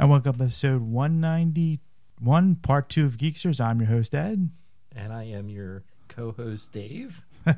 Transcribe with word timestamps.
And 0.00 0.08
welcome 0.08 0.38
to 0.38 0.44
episode 0.44 0.80
191, 0.80 2.54
part 2.62 2.88
two 2.88 3.04
of 3.04 3.18
Geeksters. 3.18 3.60
I'm 3.60 3.80
your 3.80 3.90
host, 3.90 4.14
Ed. 4.14 4.48
And 4.96 5.12
I 5.12 5.24
am 5.24 5.50
your 5.50 5.82
co 6.08 6.32
host, 6.32 6.72
Dave. 6.72 7.22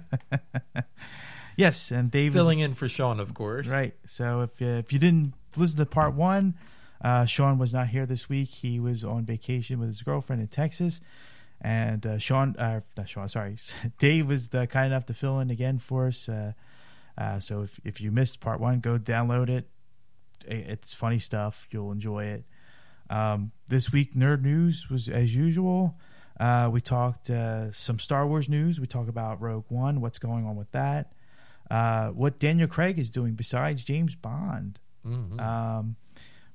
Yes, 1.57 1.93
and 1.93 2.11
Dave 2.11 2.33
Filling 2.33 2.59
is 2.59 2.65
in 2.65 2.75
for 2.75 2.89
Sean, 2.89 3.21
of 3.21 3.33
course. 3.33 3.69
right. 3.69 3.95
So 4.07 4.41
if 4.41 4.61
uh, 4.61 4.81
if 4.81 4.93
you 4.93 4.99
didn't 4.99 5.35
listen 5.57 5.79
to 5.79 5.87
part 5.87 6.15
one, 6.15 6.55
uh, 7.01 7.27
Sean 7.27 7.59
was 7.59 7.73
not 7.73 7.89
here 7.89 8.07
this 8.07 8.29
week. 8.29 8.49
He 8.49 8.81
was 8.81 9.05
on 9.05 9.25
vacation 9.25 9.79
with 9.79 9.87
his 9.87 10.03
girlfriend 10.03 10.43
in 10.43 10.49
Texas, 10.49 11.01
and 11.61 12.05
uh, 12.05 12.19
Sean, 12.19 12.57
uh, 12.57 12.81
not 12.97 13.09
Sean, 13.09 13.29
sorry, 13.29 13.57
Dave 13.99 14.27
was 14.27 14.53
uh, 14.53 14.67
kind 14.67 14.87
enough 14.87 15.07
to 15.07 15.15
fill 15.15 15.39
in 15.39 15.49
again 15.51 15.79
for 15.79 16.09
us. 16.09 16.29
Uh, 16.29 16.55
uh, 17.17 17.39
so 17.39 17.63
if 17.63 17.79
if 17.85 18.01
you 18.01 18.11
missed 18.11 18.41
part 18.41 18.59
one, 18.59 18.81
go 18.81 18.99
download 18.99 19.49
it. 19.49 19.69
It's 20.47 20.95
funny 20.95 21.19
stuff. 21.19 21.67
You'll 21.71 21.93
enjoy 21.93 22.25
it. 22.25 22.45
Um, 23.11 23.53
this 23.69 23.93
week, 23.93 24.15
nerd 24.15 24.43
news 24.43 24.89
was 24.91 25.09
as 25.09 25.35
usual. 25.37 25.99
Uh, 26.41 26.71
we 26.73 26.81
talked 26.81 27.29
uh, 27.31 27.71
some 27.73 27.99
Star 27.99 28.27
Wars 28.27 28.49
news. 28.49 28.81
We 28.81 28.87
talked 28.87 29.09
about 29.09 29.41
Rogue 29.41 29.67
One, 29.69 30.01
what's 30.01 30.19
going 30.19 30.47
on 30.47 30.57
with 30.57 30.71
that, 30.73 31.13
uh, 31.71 32.09
what 32.09 32.39
Daniel 32.39 32.69
Craig 32.69 32.99
is 32.99 33.11
doing 33.11 33.35
besides 33.35 33.85
James 33.85 34.15
Bond. 34.15 34.79
Mhm. 35.07 35.41
Um, 35.41 35.97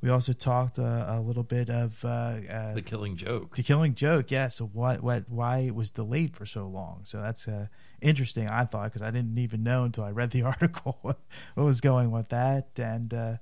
we 0.02 0.10
also 0.10 0.32
talked 0.34 0.78
uh, 0.80 1.06
a 1.08 1.20
little 1.22 1.44
bit 1.44 1.70
of 1.70 2.04
uh, 2.06 2.08
uh, 2.08 2.74
the 2.76 2.82
killing 2.84 3.16
joke. 3.18 3.56
the 3.56 3.64
Killing 3.64 3.96
Joke. 3.96 4.30
Yeah, 4.30 4.48
so 4.48 4.66
what, 4.66 5.02
what, 5.02 5.28
why 5.28 5.60
it 5.60 5.74
was 5.76 5.90
delayed 5.90 6.36
for 6.36 6.46
so 6.46 6.68
long. 6.68 7.02
So 7.04 7.20
that's 7.22 7.48
uh, 7.48 7.68
interesting. 8.02 8.48
I 8.48 8.66
thought 8.66 8.86
because 8.86 9.02
I 9.02 9.10
didn't 9.12 9.38
even 9.40 9.64
know 9.64 9.86
until 9.86 10.04
I 10.04 10.12
read 10.12 10.32
the 10.32 10.42
article 10.54 10.98
what, 11.02 11.20
what 11.56 11.64
was 11.64 11.82
going 11.82 12.12
with 12.12 12.30
that, 12.30 12.70
and 12.78 13.14
uh, 13.14 13.34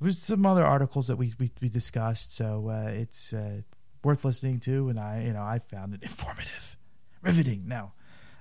there's 0.00 0.18
some 0.18 0.44
other 0.44 0.64
articles 0.64 1.08
that 1.08 1.16
we 1.16 1.32
we, 1.38 1.50
we 1.60 1.68
discussed. 1.68 2.34
So 2.34 2.68
uh, 2.68 2.90
it's 2.90 3.32
uh, 3.32 3.62
worth 4.04 4.24
listening 4.24 4.60
to, 4.60 4.88
and 4.88 4.98
I 4.98 5.24
you 5.26 5.32
know 5.32 5.42
I 5.42 5.58
found 5.58 5.94
it 5.94 6.02
informative, 6.02 6.76
riveting. 7.22 7.64
No, 7.66 7.92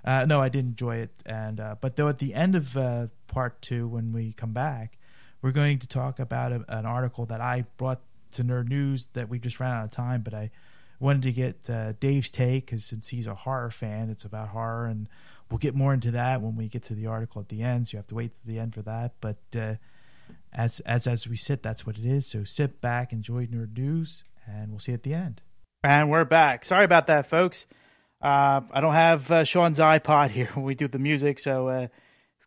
uh, 0.04 0.26
no, 0.26 0.42
I 0.42 0.50
did 0.50 0.66
enjoy 0.66 0.98
it, 0.98 1.12
and 1.26 1.60
uh, 1.60 1.76
but 1.80 1.96
though 1.96 2.10
at 2.10 2.20
the 2.20 2.34
end 2.34 2.56
of 2.56 2.76
uh, 2.76 3.08
part 3.28 3.62
two, 3.62 3.88
when 3.88 4.12
we 4.12 4.34
come 4.34 4.54
back, 4.54 4.98
we're 5.42 5.52
going 5.52 5.80
to 5.80 5.88
talk 5.88 6.20
about 6.20 6.52
a, 6.52 6.66
an 6.68 6.86
article 6.86 7.26
that 7.28 7.42
I 7.42 7.66
brought 7.78 8.02
to 8.32 8.44
Nerd 8.44 8.68
News 8.68 9.08
that 9.14 9.30
we 9.30 9.40
just 9.40 9.60
ran 9.60 9.72
out 9.72 9.86
of 9.86 9.92
time, 9.92 10.22
but 10.22 10.34
I 10.34 10.52
wanted 11.00 11.24
to 11.24 11.32
get 11.32 11.70
uh, 11.70 11.94
Dave's 11.94 12.32
take 12.32 12.66
because 12.66 12.84
since 12.84 13.10
he's 13.10 13.28
a 13.28 13.36
horror 13.36 13.72
fan, 13.72 14.10
it's 14.10 14.26
about 14.26 14.50
horror, 14.50 14.86
and 14.86 15.08
we'll 15.50 15.58
get 15.58 15.76
more 15.76 15.94
into 15.94 16.12
that 16.12 16.42
when 16.42 16.56
we 16.56 16.68
get 16.68 16.84
to 16.84 16.96
the 16.96 17.08
article 17.08 17.42
at 17.42 17.50
the 17.50 17.62
end. 17.62 17.88
So 17.88 17.96
you 17.96 18.00
have 18.00 18.08
to 18.08 18.16
wait 18.16 18.32
to 18.32 18.48
the 18.48 18.60
end 18.60 18.74
for 18.74 18.82
that. 18.84 19.14
But 19.22 19.38
as 20.56 20.80
as 20.82 21.06
as 21.06 21.28
we 21.28 21.36
sit, 21.38 21.62
that's 21.62 21.86
what 21.86 21.98
it 21.98 22.06
is. 22.06 22.26
So 22.26 22.44
sit 22.44 22.82
back, 22.82 23.14
enjoy 23.14 23.46
Nerd 23.46 23.78
News, 23.78 24.24
and 24.48 24.72
we'll 24.72 24.80
see 24.80 24.94
you 24.94 24.96
at 24.96 25.04
the 25.04 25.14
end. 25.14 25.42
And 25.84 26.10
we're 26.10 26.26
back. 26.26 26.66
Sorry 26.66 26.86
about 26.86 27.08
that, 27.08 27.28
folks. 27.28 27.68
Uh, 28.22 28.62
I 28.72 28.82
don't 28.82 28.94
have 28.94 29.30
uh, 29.30 29.44
Sean's 29.44 29.78
iPod 29.78 30.30
here 30.32 30.50
when 30.54 30.66
we 30.66 30.74
do 30.74 30.88
the 30.88 30.98
music, 30.98 31.40
so 31.40 31.68
uh, 31.68 31.88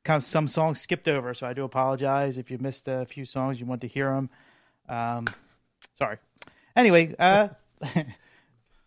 kind 0.02 0.16
of 0.16 0.24
some 0.24 0.48
songs 0.48 0.80
skipped 0.80 1.06
over. 1.06 1.34
So 1.34 1.46
I 1.46 1.52
do 1.52 1.64
apologize 1.64 2.38
if 2.38 2.50
you 2.50 2.58
missed 2.58 2.88
a 2.88 3.04
few 3.04 3.24
songs 3.24 3.60
you 3.60 3.66
want 3.66 3.82
to 3.82 3.88
hear 3.88 4.10
them. 4.12 4.30
Um, 4.88 5.26
sorry. 5.96 6.16
Anyway, 6.74 7.14
uh, 7.18 7.48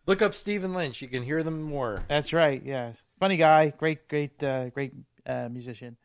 Look 0.08 0.22
up 0.22 0.34
Stephen 0.34 0.74
Lynch. 0.74 1.02
You 1.02 1.08
can 1.08 1.24
hear 1.24 1.44
them 1.44 1.62
more. 1.62 2.04
that's 2.10 2.34
right. 2.34 2.62
Yes, 2.66 2.98
funny 3.20 3.38
guy, 3.38 3.70
great, 3.70 4.08
great, 4.08 4.44
uh, 4.44 4.70
great 4.70 4.94
uh, 5.26 5.48
musician. 5.50 5.96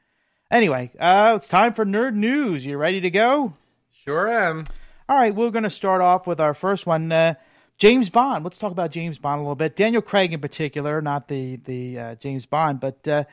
Anyway, 0.50 0.92
uh, 1.00 1.34
it's 1.36 1.48
time 1.48 1.72
for 1.72 1.84
nerd 1.84 2.14
news. 2.14 2.64
You 2.64 2.76
ready 2.76 3.00
to 3.00 3.10
go? 3.10 3.52
Sure 3.92 4.28
am. 4.28 4.64
All 5.08 5.16
right, 5.16 5.34
we're 5.34 5.50
going 5.50 5.64
to 5.64 5.70
start 5.70 6.00
off 6.00 6.26
with 6.26 6.40
our 6.40 6.54
first 6.54 6.86
one. 6.86 7.10
Uh, 7.10 7.34
James 7.78 8.10
Bond. 8.10 8.44
Let's 8.44 8.58
talk 8.58 8.70
about 8.70 8.92
James 8.92 9.18
Bond 9.18 9.40
a 9.40 9.42
little 9.42 9.56
bit. 9.56 9.74
Daniel 9.74 10.02
Craig 10.02 10.32
in 10.32 10.40
particular, 10.40 11.02
not 11.02 11.26
the 11.28 11.56
the 11.56 11.98
uh, 11.98 12.14
James 12.14 12.46
Bond, 12.46 12.78
but 12.78 13.06
uh, 13.08 13.24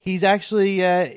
he's 0.00 0.24
actually 0.24 0.84
uh, 0.84 1.10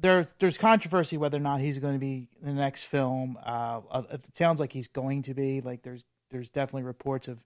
there's 0.00 0.34
there's 0.38 0.56
controversy 0.56 1.18
whether 1.18 1.36
or 1.36 1.40
not 1.40 1.60
he's 1.60 1.78
going 1.78 1.94
to 1.94 2.00
be 2.00 2.26
in 2.42 2.56
the 2.56 2.60
next 2.60 2.84
film. 2.84 3.38
Uh, 3.44 3.80
uh, 3.90 4.02
it 4.10 4.36
sounds 4.36 4.58
like 4.58 4.72
he's 4.72 4.88
going 4.88 5.22
to 5.24 5.34
be. 5.34 5.60
Like 5.60 5.82
there's 5.82 6.02
there's 6.30 6.50
definitely 6.50 6.84
reports 6.84 7.28
of 7.28 7.38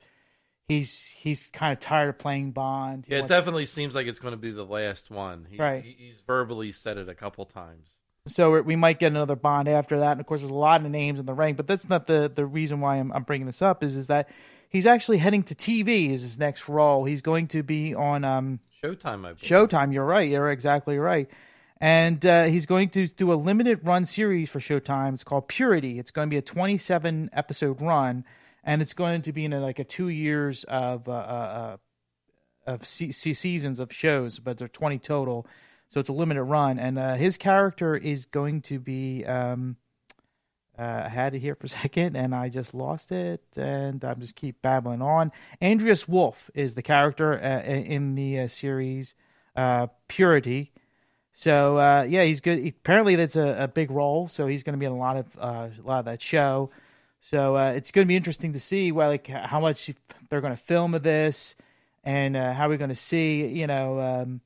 he's 0.68 1.14
he's 1.16 1.48
kind 1.52 1.72
of 1.72 1.80
tired 1.80 2.08
of 2.08 2.18
playing 2.18 2.52
Bond. 2.52 3.04
He 3.06 3.14
Yeah, 3.14 3.20
it 3.24 3.28
definitely 3.28 3.66
seems 3.66 3.94
like 3.94 4.06
it's 4.06 4.18
going 4.18 4.32
to 4.32 4.38
be 4.38 4.50
the 4.50 4.64
last 4.64 5.10
one. 5.10 5.46
He, 5.50 5.56
Right. 5.56 5.82
he's 5.84 6.16
verbally 6.26 6.72
said 6.72 6.98
it 6.98 7.08
a 7.08 7.14
couple 7.14 7.44
times. 7.44 7.88
so 8.28 8.50
we- 8.52 8.60
we 8.62 8.76
might 8.76 8.98
get 8.98 9.12
another 9.12 9.36
Bond 9.36 9.68
after 9.68 10.00
that. 10.00 10.12
And 10.12 10.20
of 10.20 10.26
course, 10.26 10.40
there's 10.40 10.50
a 10.50 10.54
lot 10.54 10.84
of 10.84 10.90
names 10.90 11.20
in 11.20 11.26
the 11.26 11.34
ring, 11.34 11.54
but 11.54 11.66
that's 11.68 11.88
not 11.88 12.06
the 12.06 12.30
the 12.34 12.44
reason 12.44 12.80
why 12.80 12.96
I'm, 12.96 13.12
I'm 13.12 13.22
bringing 13.22 13.46
this 13.46 13.62
up. 13.62 13.84
Is 13.84 13.96
is 13.96 14.08
that 14.08 14.28
he's 14.68 14.86
actually 14.86 15.18
heading 15.18 15.44
to 15.44 15.54
TV 15.54 16.12
as 16.12 16.22
his 16.22 16.38
next 16.38 16.68
role. 16.68 17.04
He's 17.04 17.22
going 17.22 17.46
to 17.48 17.62
be 17.62 17.94
on 17.94 18.24
um, 18.24 18.58
Showtime, 18.82 19.20
I 19.26 19.32
believe. 19.34 19.38
Showtime. 19.38 19.94
You're 19.94 20.04
right. 20.04 20.28
You're 20.28 20.50
exactly 20.50 20.98
right. 20.98 21.30
And 21.80 22.24
uh, 22.26 22.44
he's 22.44 22.64
going 22.66 22.88
to 22.90 23.06
do 23.06 23.32
a 23.32 23.34
limited 23.34 23.80
run 23.84 24.06
series 24.06 24.48
for 24.48 24.60
Showtime. 24.60 25.12
It's 25.14 25.22
called 25.24 25.46
Purity. 25.46 25.98
It's 25.98 26.10
going 26.10 26.28
to 26.28 26.30
be 26.34 26.38
a 26.38 26.42
27 26.42 27.30
episode 27.34 27.80
run, 27.82 28.24
and 28.66 28.82
it's 28.82 28.92
going 28.92 29.22
to 29.22 29.32
be 29.32 29.44
in 29.44 29.52
a, 29.52 29.60
like 29.60 29.78
a 29.78 29.84
two 29.84 30.08
years 30.08 30.64
of 30.64 31.08
uh, 31.08 31.12
uh, 31.12 31.76
of 32.66 32.84
se- 32.84 33.12
se- 33.12 33.32
seasons 33.34 33.78
of 33.78 33.92
shows, 33.92 34.40
but 34.40 34.58
they're 34.58 34.68
20 34.68 34.98
total. 34.98 35.46
So 35.88 36.00
it's 36.00 36.08
a 36.08 36.12
limited 36.12 36.42
run, 36.42 36.80
and 36.80 36.98
uh, 36.98 37.14
his 37.14 37.38
character 37.38 37.96
is 37.96 38.26
going 38.26 38.60
to 38.62 38.80
be. 38.80 39.24
Um, 39.24 39.76
uh, 40.78 41.04
I 41.06 41.08
had 41.08 41.34
it 41.34 41.38
here 41.38 41.54
for 41.54 41.66
a 41.66 41.68
second, 41.70 42.16
and 42.16 42.34
I 42.34 42.48
just 42.48 42.74
lost 42.74 43.12
it, 43.12 43.40
and 43.56 44.04
I'm 44.04 44.20
just 44.20 44.34
keep 44.34 44.60
babbling 44.60 45.00
on. 45.00 45.30
Andreas 45.62 46.08
Wolf 46.08 46.50
is 46.52 46.74
the 46.74 46.82
character 46.82 47.32
uh, 47.32 47.62
in 47.62 48.16
the 48.16 48.40
uh, 48.40 48.48
series 48.48 49.14
Purity. 50.08 50.72
So 51.32 51.76
yeah, 52.08 52.24
he's 52.24 52.40
good. 52.40 52.66
Apparently, 52.66 53.14
that's 53.14 53.36
a, 53.36 53.56
a 53.60 53.68
big 53.68 53.92
role, 53.92 54.26
so 54.26 54.48
he's 54.48 54.64
going 54.64 54.74
to 54.74 54.78
be 54.78 54.86
in 54.86 54.92
a 54.92 54.98
lot 54.98 55.16
of 55.16 55.36
a 55.36 55.70
lot 55.84 56.00
of 56.00 56.04
that 56.06 56.20
show. 56.20 56.70
So 57.20 57.56
uh, 57.56 57.72
it's 57.72 57.90
going 57.90 58.06
to 58.06 58.08
be 58.08 58.16
interesting 58.16 58.52
to 58.52 58.60
see 58.60 58.92
well, 58.92 59.08
like 59.08 59.26
how 59.26 59.60
much 59.60 59.90
they're 60.30 60.40
going 60.40 60.52
to 60.52 60.62
film 60.62 60.94
of 60.94 61.02
this, 61.02 61.56
and 62.04 62.36
uh, 62.36 62.52
how 62.52 62.68
we're 62.68 62.76
going 62.78 62.90
to 62.90 62.96
see, 62.96 63.46
you 63.46 63.66
know, 63.66 64.00
um, 64.00 64.40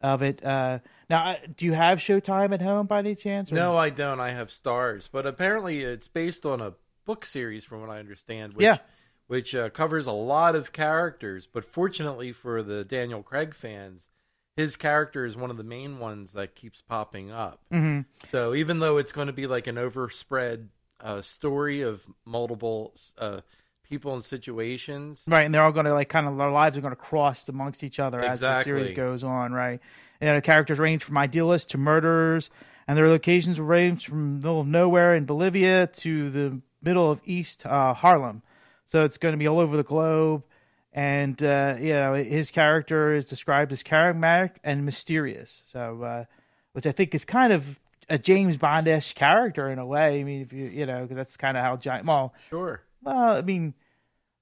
of 0.00 0.22
it. 0.22 0.44
Uh, 0.44 0.80
now, 1.08 1.30
uh, 1.30 1.36
do 1.56 1.64
you 1.64 1.72
have 1.74 1.98
Showtime 1.98 2.52
at 2.52 2.60
home 2.62 2.86
by 2.86 2.98
any 3.00 3.14
chance? 3.14 3.52
or- 3.52 3.54
No, 3.54 3.76
I 3.76 3.90
don't. 3.90 4.20
I 4.20 4.30
have 4.30 4.50
stars, 4.50 5.08
but 5.10 5.26
apparently 5.26 5.82
it's 5.82 6.08
based 6.08 6.44
on 6.44 6.60
a 6.60 6.72
book 7.04 7.24
series, 7.24 7.64
from 7.64 7.80
what 7.80 7.90
I 7.90 7.98
understand. 8.00 8.54
Which, 8.54 8.64
Yeah. 8.64 8.78
Which 9.26 9.54
uh, 9.54 9.70
covers 9.70 10.06
a 10.06 10.12
lot 10.12 10.54
of 10.54 10.72
characters, 10.72 11.46
but 11.50 11.64
fortunately 11.64 12.32
for 12.32 12.62
the 12.62 12.84
Daniel 12.84 13.22
Craig 13.22 13.54
fans, 13.54 14.08
his 14.56 14.76
character 14.76 15.24
is 15.24 15.34
one 15.36 15.50
of 15.50 15.56
the 15.56 15.62
main 15.64 15.98
ones 15.98 16.32
that 16.34 16.54
keeps 16.54 16.82
popping 16.82 17.30
up. 17.30 17.60
Mhm. 17.72 18.04
So 18.30 18.54
even 18.54 18.80
though 18.80 18.98
it's 18.98 19.12
going 19.12 19.26
to 19.28 19.32
be 19.32 19.46
like 19.46 19.66
an 19.66 19.76
overspread 19.78 20.68
uh, 21.04 21.22
story 21.22 21.82
of 21.82 22.02
multiple 22.24 22.94
uh, 23.18 23.42
people 23.88 24.14
and 24.14 24.24
situations, 24.24 25.22
Right, 25.26 25.44
and 25.44 25.54
they're 25.54 25.62
all 25.62 25.70
going 25.70 25.84
to 25.84 25.92
like 25.92 26.08
kind 26.08 26.26
of 26.26 26.36
their 26.36 26.50
lives 26.50 26.76
are 26.76 26.80
going 26.80 26.92
to 26.92 26.96
cross 26.96 27.48
amongst 27.48 27.84
each 27.84 28.00
other 28.00 28.20
as 28.20 28.40
the 28.40 28.62
series 28.64 28.90
goes 28.96 29.22
on, 29.22 29.52
right? 29.52 29.80
And 30.20 30.36
the 30.36 30.42
characters 30.42 30.78
range 30.78 31.04
from 31.04 31.18
idealists 31.18 31.72
to 31.72 31.78
murderers, 31.78 32.50
and 32.88 32.96
their 32.96 33.08
locations 33.08 33.60
range 33.60 34.06
from 34.06 34.40
the 34.40 34.46
middle 34.46 34.60
of 34.60 34.66
nowhere 34.66 35.14
in 35.14 35.26
Bolivia 35.26 35.86
to 35.88 36.30
the 36.30 36.60
middle 36.82 37.10
of 37.10 37.20
East 37.24 37.66
uh, 37.66 37.92
Harlem. 37.94 38.42
So 38.86 39.02
it's 39.02 39.18
going 39.18 39.32
to 39.32 39.38
be 39.38 39.46
all 39.46 39.60
over 39.60 39.76
the 39.76 39.84
globe, 39.84 40.44
and 40.92 41.40
uh, 41.42 41.76
you 41.78 41.92
know 41.92 42.14
his 42.14 42.50
character 42.50 43.14
is 43.14 43.26
described 43.26 43.72
as 43.72 43.82
charismatic 43.82 44.52
and 44.64 44.84
mysterious. 44.86 45.62
So, 45.66 46.02
uh, 46.02 46.24
which 46.72 46.86
I 46.86 46.92
think 46.92 47.14
is 47.14 47.24
kind 47.26 47.52
of 47.52 47.78
a 48.08 48.18
James 48.18 48.56
Bond-esque 48.56 49.14
character 49.14 49.70
in 49.70 49.78
a 49.78 49.86
way. 49.86 50.20
I 50.20 50.24
mean, 50.24 50.42
if 50.42 50.52
you 50.52 50.66
you 50.66 50.86
know, 50.86 51.02
because 51.02 51.16
that's 51.16 51.36
kind 51.36 51.56
of 51.56 51.62
how 51.62 51.76
Giant. 51.76 52.06
Well, 52.06 52.34
sure. 52.48 52.82
well, 53.02 53.36
I 53.36 53.42
mean, 53.42 53.74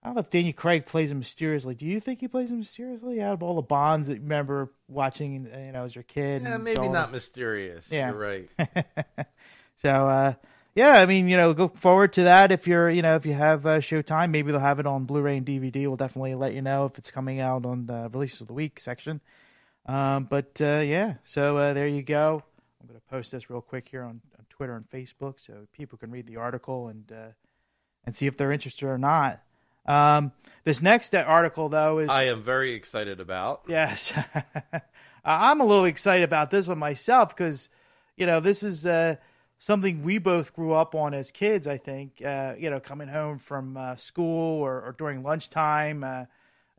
I 0.02 0.08
don't 0.08 0.16
know 0.16 0.20
if 0.20 0.30
Daniel 0.30 0.52
Craig 0.52 0.86
plays 0.86 1.10
him 1.10 1.18
mysteriously. 1.18 1.74
Do 1.74 1.86
you 1.86 2.00
think 2.00 2.20
he 2.20 2.28
plays 2.28 2.50
him 2.50 2.58
mysteriously 2.58 3.22
out 3.22 3.34
of 3.34 3.42
all 3.42 3.54
the 3.54 3.62
Bonds 3.62 4.08
that 4.08 4.14
you 4.14 4.20
remember 4.22 4.72
watching, 4.88 5.46
you 5.46 5.72
know, 5.72 5.84
as 5.84 5.94
your 5.94 6.04
kid? 6.04 6.42
Yeah, 6.42 6.56
maybe 6.56 6.88
not 6.88 7.12
mysterious. 7.12 7.88
Yeah. 7.90 8.10
You're 8.10 8.18
right. 8.18 9.26
So, 9.82 9.90
uh, 9.90 10.34
yeah, 10.76 10.92
I 10.92 11.06
mean, 11.06 11.28
you 11.28 11.36
know, 11.36 11.52
go 11.54 11.66
forward 11.68 12.12
to 12.14 12.24
that 12.24 12.52
if 12.52 12.68
you're, 12.68 12.88
you 12.88 13.02
know, 13.02 13.16
if 13.16 13.26
you 13.26 13.34
have 13.34 13.66
uh, 13.66 13.78
Showtime, 13.78 14.30
maybe 14.30 14.52
they'll 14.52 14.60
have 14.60 14.78
it 14.78 14.86
on 14.86 15.06
Blu-ray 15.06 15.36
and 15.36 15.46
DVD. 15.46 15.88
We'll 15.88 15.96
definitely 15.96 16.36
let 16.36 16.54
you 16.54 16.62
know 16.62 16.84
if 16.86 16.98
it's 16.98 17.10
coming 17.10 17.40
out 17.40 17.66
on 17.66 17.86
the 17.86 18.08
releases 18.12 18.42
of 18.42 18.46
the 18.46 18.52
week 18.52 18.78
section. 18.78 19.20
Um, 19.86 20.28
but 20.30 20.60
uh, 20.60 20.82
yeah, 20.84 21.14
so 21.24 21.56
uh, 21.56 21.74
there 21.74 21.88
you 21.88 22.02
go. 22.02 22.44
I'm 22.82 22.88
going 22.88 23.00
to 23.00 23.06
post 23.06 23.31
this 23.31 23.49
real 23.49 23.61
quick 23.61 23.88
here 23.88 24.02
on, 24.02 24.20
on 24.38 24.44
Twitter 24.50 24.75
and 24.75 24.90
Facebook 24.90 25.38
so 25.38 25.55
people 25.73 25.99
can 25.99 26.11
read 26.11 26.26
the 26.26 26.37
article 26.37 26.88
and 26.88 27.12
uh, 27.12 27.31
and 28.05 28.14
see 28.14 28.26
if 28.26 28.37
they're 28.37 28.50
interested 28.50 28.87
or 28.87 28.99
not. 28.99 29.40
Um, 29.87 30.32
this 30.64 30.82
next 30.82 31.14
article, 31.14 31.69
though, 31.69 31.99
is 31.99 32.08
I 32.08 32.25
am 32.25 32.43
very 32.43 32.75
excited 32.75 33.20
about. 33.20 33.62
Yes. 33.69 34.12
I'm 35.25 35.61
a 35.61 35.64
little 35.64 35.84
excited 35.84 36.25
about 36.25 36.50
this 36.50 36.67
one 36.67 36.79
myself 36.79 37.29
because, 37.29 37.69
you 38.17 38.26
know, 38.26 38.40
this 38.40 38.64
is 38.64 38.84
uh, 38.84 39.17
something 39.58 40.02
we 40.02 40.19
both 40.19 40.52
grew 40.52 40.73
up 40.73 40.96
on 40.96 41.14
as 41.14 41.31
kids. 41.31 41.69
I 41.69 41.79
think 41.79 42.20
uh, 42.25 42.55
you 42.58 42.70
know, 42.70 42.81
coming 42.81 43.08
home 43.08 43.38
from 43.38 43.76
uh, 43.76 43.94
school 43.94 44.61
or, 44.61 44.82
or 44.82 44.94
during 44.99 45.23
lunchtime. 45.23 46.02
Uh, 46.02 46.25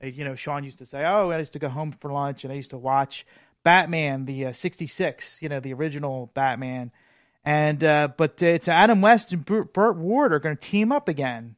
uh, 0.01 0.07
you 0.07 0.25
know, 0.25 0.35
Sean 0.35 0.65
used 0.65 0.79
to 0.79 0.85
say, 0.85 1.05
"Oh, 1.05 1.31
I 1.31 1.39
used 1.39 1.53
to 1.53 1.59
go 1.59 1.69
home 1.69 1.93
for 1.93 2.11
lunch, 2.11 2.43
and 2.43 2.51
I 2.51 2.57
used 2.57 2.71
to 2.71 2.77
watch 2.77 3.25
Batman, 3.63 4.25
the 4.25 4.53
'66, 4.53 5.39
you 5.41 5.49
know, 5.49 5.59
the 5.59 5.73
original 5.73 6.31
Batman." 6.33 6.91
And 7.45 7.83
uh, 7.83 8.09
but 8.15 8.41
it's 8.41 8.67
Adam 8.67 9.01
West 9.01 9.33
and 9.33 9.45
Burt 9.45 9.97
Ward 9.97 10.33
are 10.33 10.39
going 10.39 10.55
to 10.55 10.61
team 10.61 10.91
up 10.91 11.09
again 11.09 11.55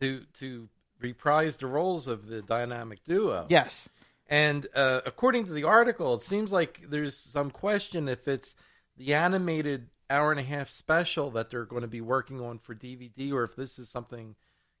to 0.00 0.24
to 0.34 0.68
reprise 1.00 1.56
the 1.56 1.66
roles 1.66 2.06
of 2.06 2.26
the 2.26 2.42
dynamic 2.42 3.04
duo. 3.04 3.46
Yes. 3.48 3.88
And 4.28 4.66
uh, 4.74 5.00
according 5.04 5.46
to 5.46 5.52
the 5.52 5.64
article, 5.64 6.14
it 6.14 6.22
seems 6.22 6.52
like 6.52 6.80
there's 6.88 7.16
some 7.16 7.50
question 7.50 8.08
if 8.08 8.28
it's 8.28 8.54
the 8.96 9.14
animated 9.14 9.88
hour 10.08 10.30
and 10.30 10.40
a 10.40 10.44
half 10.44 10.70
special 10.70 11.30
that 11.32 11.50
they're 11.50 11.64
going 11.64 11.82
to 11.82 11.88
be 11.88 12.00
working 12.00 12.40
on 12.40 12.58
for 12.58 12.74
DVD 12.74 13.32
or 13.32 13.44
if 13.44 13.56
this 13.56 13.78
is 13.78 13.88
something 13.88 14.34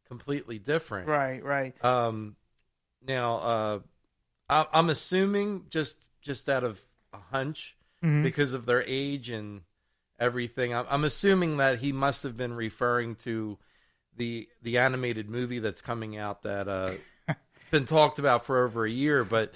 completely 0.06 0.58
different. 0.58 1.08
Right, 1.08 1.42
right. 1.42 1.84
Um, 1.84 2.36
now, 3.06 3.36
uh, 3.36 3.78
I, 4.48 4.66
I'm 4.72 4.90
assuming 4.90 5.64
just 5.70 5.98
just 6.22 6.48
out 6.48 6.64
of 6.64 6.80
a 7.12 7.18
hunch 7.18 7.76
Mhm. 8.02 8.22
because 8.22 8.52
of 8.54 8.64
their 8.66 8.82
age 8.84 9.28
and 9.28 9.62
everything. 10.18 10.72
I'm, 10.74 10.86
I'm 10.88 11.04
assuming 11.04 11.58
that 11.58 11.78
he 11.80 11.92
must 11.92 12.22
have 12.22 12.36
been 12.36 12.54
referring 12.54 13.16
to 13.16 13.58
the 14.16 14.48
the 14.62 14.78
animated 14.78 15.28
movie 15.28 15.58
that's 15.58 15.80
coming 15.80 16.16
out 16.16 16.42
that 16.42 16.68
uh 16.68 16.92
been 17.70 17.86
talked 17.86 18.18
about 18.18 18.44
for 18.44 18.64
over 18.64 18.84
a 18.84 18.90
year. 18.90 19.24
But 19.24 19.54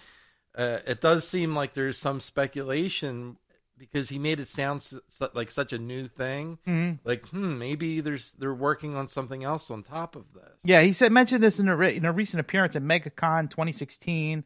uh, 0.57 0.79
it 0.87 1.01
does 1.01 1.29
seem 1.29 1.55
like 1.55 1.75
there's 1.75 1.99
some 1.99 2.21
speculation 2.21 3.37
because 3.79 4.09
he 4.09 4.19
made 4.19 4.41
it 4.41 4.49
sound 4.49 4.81
s- 4.81 4.95
s- 5.21 5.29
like 5.35 5.51
such 5.51 5.75
a 5.75 5.79
new 5.79 6.09
thing. 6.09 6.59
Mhm. 6.67 6.99
Like, 7.05 7.27
hmm, 7.27 7.59
maybe 7.59 8.01
there's 8.01 8.33
they're 8.33 8.55
working 8.55 8.95
on 8.97 9.07
something 9.09 9.45
else 9.45 9.71
on 9.71 9.83
top 9.83 10.17
of 10.17 10.33
this. 10.33 10.59
Yeah, 10.65 10.81
he 10.81 10.95
said 10.95 11.13
mentioned 11.13 11.43
this 11.43 11.59
in 11.61 11.69
a 11.69 11.77
re- 11.77 11.95
in 11.97 12.07
a 12.07 12.13
recent 12.13 12.41
appearance 12.41 12.75
at 12.75 12.83
MegaCon 12.83 13.51
2016. 13.51 14.45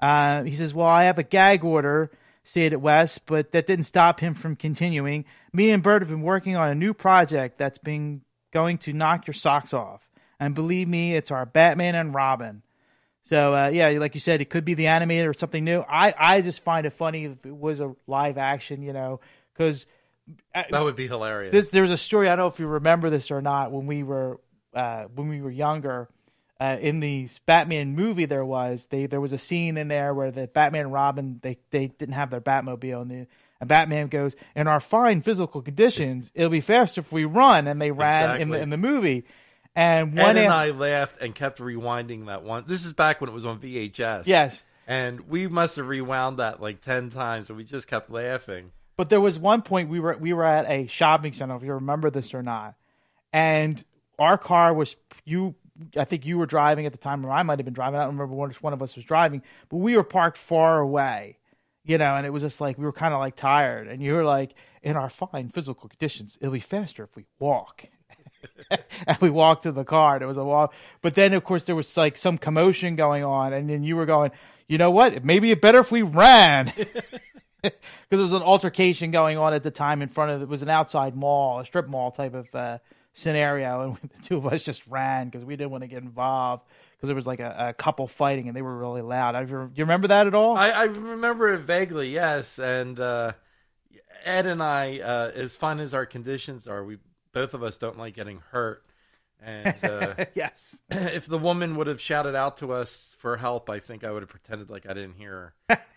Uh, 0.00 0.42
he 0.44 0.54
says, 0.56 0.72
"Well, 0.74 0.86
I 0.86 1.04
have 1.04 1.18
a 1.18 1.22
gag 1.22 1.64
order." 1.64 2.10
Stayed 2.42 2.72
at 2.72 2.80
West, 2.80 3.26
but 3.26 3.52
that 3.52 3.66
didn't 3.66 3.84
stop 3.84 4.18
him 4.18 4.32
from 4.32 4.56
continuing. 4.56 5.26
Me 5.52 5.70
and 5.70 5.82
Burt 5.82 6.00
have 6.00 6.08
been 6.08 6.22
working 6.22 6.56
on 6.56 6.70
a 6.70 6.74
new 6.74 6.94
project 6.94 7.58
that's 7.58 7.76
been 7.76 8.22
going 8.50 8.78
to 8.78 8.94
knock 8.94 9.26
your 9.26 9.34
socks 9.34 9.74
off. 9.74 10.08
And 10.40 10.54
believe 10.54 10.88
me, 10.88 11.14
it's 11.14 11.30
our 11.30 11.44
Batman 11.44 11.94
and 11.94 12.14
Robin. 12.14 12.62
So 13.24 13.54
uh, 13.54 13.68
yeah, 13.68 13.90
like 13.90 14.14
you 14.14 14.20
said, 14.20 14.40
it 14.40 14.48
could 14.48 14.64
be 14.64 14.72
the 14.72 14.86
animated 14.86 15.26
or 15.26 15.34
something 15.34 15.62
new. 15.62 15.80
I, 15.80 16.14
I 16.18 16.40
just 16.40 16.64
find 16.64 16.86
it 16.86 16.94
funny 16.94 17.26
if 17.26 17.44
it 17.44 17.54
was 17.54 17.82
a 17.82 17.94
live 18.06 18.38
action, 18.38 18.82
you 18.82 18.94
know, 18.94 19.20
because 19.52 19.86
That 20.54 20.82
would 20.82 20.96
be 20.96 21.08
hilarious. 21.08 21.52
this, 21.52 21.70
there 21.70 21.82
was 21.82 21.92
a 21.92 21.98
story. 21.98 22.28
I 22.28 22.36
don't 22.36 22.44
know 22.44 22.48
if 22.48 22.58
you 22.58 22.66
remember 22.66 23.10
this 23.10 23.30
or 23.30 23.42
not. 23.42 23.70
When 23.70 23.86
we 23.86 24.02
were 24.02 24.40
uh, 24.72 25.04
when 25.14 25.28
we 25.28 25.42
were 25.42 25.50
younger, 25.50 26.08
uh, 26.60 26.76
in 26.78 27.00
the 27.00 27.26
Batman 27.46 27.94
movie, 27.96 28.26
there 28.26 28.44
was 28.44 28.86
they 28.90 29.06
there 29.06 29.20
was 29.20 29.32
a 29.32 29.38
scene 29.38 29.76
in 29.78 29.88
there 29.88 30.12
where 30.12 30.30
the 30.30 30.46
Batman 30.46 30.82
and 30.86 30.92
Robin 30.92 31.40
they 31.42 31.58
they 31.70 31.88
didn't 31.88 32.14
have 32.14 32.30
their 32.30 32.40
Batmobile, 32.40 33.02
and 33.02 33.10
the 33.10 33.26
and 33.60 33.68
Batman 33.68 34.08
goes, 34.08 34.36
"In 34.54 34.66
our 34.66 34.80
fine 34.80 35.22
physical 35.22 35.62
conditions, 35.62 36.30
it'll 36.34 36.50
be 36.50 36.60
faster 36.60 37.00
if 37.00 37.10
we 37.10 37.24
run." 37.24 37.66
And 37.66 37.80
they 37.80 37.90
ran 37.90 38.40
in 38.40 38.50
the 38.50 38.60
in 38.60 38.70
the 38.70 38.76
movie. 38.76 39.24
And 39.74 40.18
Ed 40.18 40.36
and 40.36 40.38
af- 40.38 40.50
I 40.52 40.70
laughed 40.70 41.22
and 41.22 41.34
kept 41.34 41.60
rewinding 41.60 42.26
that 42.26 42.42
one. 42.42 42.64
This 42.66 42.84
is 42.84 42.92
back 42.92 43.20
when 43.20 43.30
it 43.30 43.32
was 43.32 43.46
on 43.46 43.60
VHS. 43.60 44.26
yes, 44.26 44.64
And 44.86 45.28
we 45.28 45.46
must 45.46 45.76
have 45.76 45.86
rewound 45.86 46.38
that 46.38 46.60
like 46.60 46.80
10 46.80 47.10
times 47.10 47.48
and 47.48 47.56
we 47.56 47.62
just 47.62 47.86
kept 47.86 48.10
laughing. 48.10 48.72
But 48.96 49.10
there 49.10 49.20
was 49.20 49.38
one 49.38 49.62
point 49.62 49.88
we 49.88 50.00
were 50.00 50.16
we 50.18 50.32
were 50.32 50.44
at 50.44 50.68
a 50.68 50.88
shopping 50.88 51.32
center, 51.32 51.56
if 51.56 51.62
you 51.62 51.72
remember 51.74 52.10
this 52.10 52.34
or 52.34 52.42
not, 52.42 52.74
and 53.32 53.82
our 54.18 54.36
car 54.36 54.74
was 54.74 54.96
you. 55.24 55.54
I 55.96 56.04
think 56.04 56.26
you 56.26 56.38
were 56.38 56.46
driving 56.46 56.86
at 56.86 56.92
the 56.92 56.98
time, 56.98 57.24
or 57.24 57.30
I 57.30 57.42
might 57.42 57.58
have 57.58 57.64
been 57.64 57.74
driving. 57.74 57.98
I 57.98 58.04
don't 58.04 58.16
remember 58.16 58.34
which 58.34 58.62
one 58.62 58.72
of 58.72 58.82
us 58.82 58.96
was 58.96 59.04
driving, 59.04 59.42
but 59.68 59.78
we 59.78 59.96
were 59.96 60.04
parked 60.04 60.38
far 60.38 60.78
away, 60.78 61.38
you 61.84 61.98
know, 61.98 62.14
and 62.16 62.26
it 62.26 62.30
was 62.30 62.42
just 62.42 62.60
like 62.60 62.78
we 62.78 62.84
were 62.84 62.92
kind 62.92 63.14
of 63.14 63.20
like 63.20 63.36
tired, 63.36 63.88
and 63.88 64.02
you 64.02 64.14
were 64.14 64.24
like, 64.24 64.54
in 64.82 64.96
our 64.96 65.10
fine 65.10 65.50
physical 65.50 65.88
conditions, 65.88 66.38
it'll 66.40 66.52
be 66.52 66.60
faster 66.60 67.04
if 67.04 67.14
we 67.16 67.24
walk. 67.38 67.84
and 69.06 69.18
we 69.20 69.28
walked 69.28 69.64
to 69.64 69.72
the 69.72 69.84
car 69.84 70.14
and 70.14 70.22
it 70.22 70.26
was 70.26 70.38
a 70.38 70.44
walk 70.44 70.72
but 71.02 71.14
then 71.14 71.34
of 71.34 71.44
course 71.44 71.64
there 71.64 71.76
was 71.76 71.94
like 71.98 72.16
some 72.16 72.38
commotion 72.38 72.96
going 72.96 73.22
on 73.22 73.52
and 73.52 73.68
then 73.68 73.82
you 73.82 73.94
were 73.94 74.06
going 74.06 74.30
you 74.66 74.78
know 74.78 74.90
what 74.90 75.22
maybe 75.26 75.50
it 75.50 75.60
better 75.60 75.80
if 75.80 75.92
we 75.92 76.00
ran 76.00 76.72
because 77.62 77.78
there 78.08 78.18
was 78.18 78.32
an 78.32 78.42
altercation 78.42 79.10
going 79.10 79.38
on 79.38 79.54
at 79.54 79.62
the 79.62 79.70
time 79.70 80.02
in 80.02 80.08
front 80.08 80.30
of 80.30 80.42
it 80.42 80.48
was 80.48 80.62
an 80.62 80.70
outside 80.70 81.14
mall, 81.14 81.60
a 81.60 81.64
strip 81.64 81.88
mall 81.88 82.10
type 82.10 82.34
of 82.34 82.54
uh, 82.54 82.78
scenario, 83.14 83.82
and 83.82 84.10
the 84.16 84.22
two 84.22 84.36
of 84.36 84.46
us 84.46 84.62
just 84.62 84.86
ran 84.86 85.26
because 85.26 85.44
we 85.44 85.56
didn't 85.56 85.70
want 85.70 85.82
to 85.82 85.88
get 85.88 86.02
involved 86.02 86.64
because 86.96 87.08
there 87.08 87.16
was 87.16 87.26
like 87.26 87.40
a, 87.40 87.68
a 87.68 87.72
couple 87.72 88.06
fighting 88.06 88.48
and 88.48 88.56
they 88.56 88.62
were 88.62 88.76
really 88.76 89.02
loud. 89.02 89.34
I, 89.34 89.44
do 89.44 89.70
you 89.74 89.84
remember 89.84 90.08
that 90.08 90.26
at 90.26 90.34
all? 90.34 90.56
I, 90.56 90.70
I 90.70 90.84
remember 90.84 91.54
it 91.54 91.60
vaguely, 91.60 92.10
yes. 92.10 92.58
And 92.58 92.98
uh, 93.00 93.32
Ed 94.24 94.46
and 94.46 94.62
I, 94.62 94.98
uh, 95.00 95.30
as 95.34 95.56
fun 95.56 95.80
as 95.80 95.94
our 95.94 96.06
conditions 96.06 96.66
are, 96.66 96.84
we 96.84 96.98
both 97.32 97.54
of 97.54 97.62
us 97.62 97.78
don't 97.78 97.98
like 97.98 98.14
getting 98.14 98.42
hurt. 98.50 98.84
And 99.42 99.74
uh, 99.82 100.26
yes. 100.34 100.80
if 100.90 101.26
the 101.26 101.38
woman 101.38 101.76
would 101.76 101.86
have 101.86 102.00
shouted 102.00 102.34
out 102.34 102.58
to 102.58 102.72
us 102.72 103.16
for 103.18 103.36
help, 103.36 103.70
I 103.70 103.78
think 103.78 104.04
I 104.04 104.10
would 104.10 104.22
have 104.22 104.28
pretended 104.28 104.68
like 104.68 104.84
I 104.86 104.92
didn't 104.92 105.14
hear 105.14 105.54
her. 105.68 105.78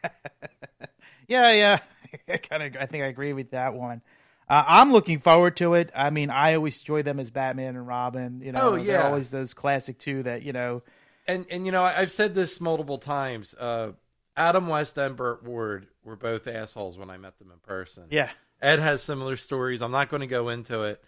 Yeah, 1.27 1.51
yeah. 1.51 1.79
I 2.27 2.37
kind 2.37 2.63
of. 2.63 2.81
I 2.81 2.85
think 2.85 3.03
I 3.03 3.07
agree 3.07 3.33
with 3.33 3.51
that 3.51 3.73
one. 3.73 4.01
Uh, 4.49 4.63
I'm 4.67 4.91
looking 4.91 5.19
forward 5.19 5.57
to 5.57 5.73
it. 5.75 5.89
I 5.95 6.09
mean, 6.09 6.29
I 6.29 6.55
always 6.55 6.79
enjoy 6.79 7.01
them 7.03 7.19
as 7.19 7.29
Batman 7.29 7.75
and 7.75 7.87
Robin. 7.87 8.41
You 8.43 8.51
know, 8.51 8.73
Oh, 8.73 8.83
they're 8.83 9.03
always 9.03 9.29
those 9.29 9.53
classic 9.53 9.97
two 9.99 10.23
that 10.23 10.43
you 10.43 10.53
know. 10.53 10.81
and 11.27 11.45
and 11.49 11.65
you 11.65 11.71
know 11.71 11.83
I've 11.83 12.11
said 12.11 12.33
this 12.35 12.59
multiple 12.61 12.97
times. 12.97 13.53
Uh, 13.53 13.91
Adam 14.35 14.67
West 14.67 14.97
and 14.97 15.15
Burt 15.15 15.43
Ward 15.43 15.87
were 16.03 16.15
both 16.15 16.47
assholes 16.47 16.97
when 16.97 17.09
I 17.09 17.17
met 17.17 17.37
them 17.39 17.51
in 17.51 17.59
person. 17.59 18.03
Yeah, 18.09 18.29
Ed 18.61 18.79
has 18.79 19.01
similar 19.03 19.35
stories. 19.37 19.81
I'm 19.81 19.91
not 19.91 20.09
going 20.09 20.21
to 20.21 20.27
go 20.27 20.49
into 20.49 20.83
it, 20.83 21.03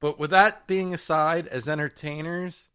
but 0.00 0.18
with 0.18 0.30
that 0.30 0.66
being 0.66 0.92
aside, 0.94 1.46
as 1.48 1.68
entertainers, 1.68 2.68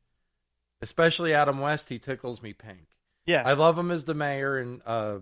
especially 0.81 1.33
Adam 1.33 1.59
West, 1.59 1.89
he 1.89 1.99
tickles 1.99 2.41
me 2.41 2.53
pink. 2.53 2.87
yeah, 3.25 3.43
I 3.45 3.53
love 3.53 3.77
him 3.77 3.91
as 3.91 4.03
the 4.05 4.13
mayor 4.13 4.57
and 4.57 4.81
uh, 4.85 5.19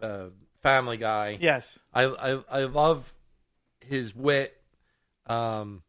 uh, 0.00 0.26
Family 0.62 0.96
Guy. 0.96 1.38
yes, 1.40 1.78
I, 1.92 2.04
I 2.04 2.42
I 2.50 2.64
love 2.64 3.12
his 3.88 4.14
wit. 4.14 4.60
Um, 5.26 5.82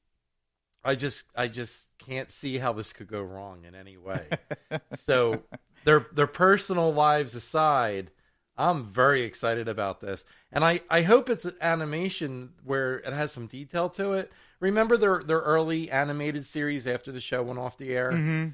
I 0.84 0.96
just 0.96 1.26
I 1.36 1.48
just 1.48 1.88
can't 1.98 2.32
see 2.32 2.58
how 2.58 2.74
this 2.74 2.94
could 2.94 3.08
go 3.08 3.22
wrong 3.22 3.66
in 3.66 3.74
any 3.76 3.98
way. 3.98 4.28
so 4.94 5.42
their 5.84 6.08
their 6.14 6.28
personal 6.28 6.94
lives 6.94 7.36
aside, 7.36 8.12
I'm 8.58 8.86
very 8.86 9.24
excited 9.24 9.68
about 9.68 10.00
this, 10.02 10.24
and 10.52 10.64
I 10.64 10.82
I 10.90 11.02
hope 11.02 11.30
it's 11.30 11.46
an 11.46 11.56
animation 11.60 12.54
where 12.64 12.98
it 13.00 13.14
has 13.14 13.32
some 13.32 13.48
detail 13.48 13.90
to 13.92 14.14
it. 14.14 14.32
Remember 14.60 14.96
their 14.96 15.24
their 15.24 15.40
early 15.40 15.90
animated 15.90 16.46
series 16.46 16.88
after 16.88 17.12
the 17.12 17.20
show 17.20 17.42
went 17.44 17.60
off 17.60 17.78
the 17.78 17.94
air. 17.94 18.12
hmm 18.12 18.48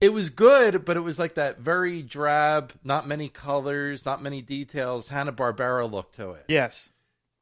It 0.00 0.14
was 0.14 0.30
good, 0.30 0.84
but 0.86 0.96
it 0.96 1.00
was 1.00 1.18
like 1.18 1.34
that 1.34 1.60
very 1.60 2.02
drab, 2.02 2.72
not 2.82 3.06
many 3.06 3.28
colors, 3.28 4.06
not 4.06 4.22
many 4.22 4.40
details, 4.40 5.08
Hanna 5.08 5.32
Barbera 5.32 5.90
look 5.90 6.12
to 6.12 6.30
it. 6.32 6.44
yes. 6.48 6.88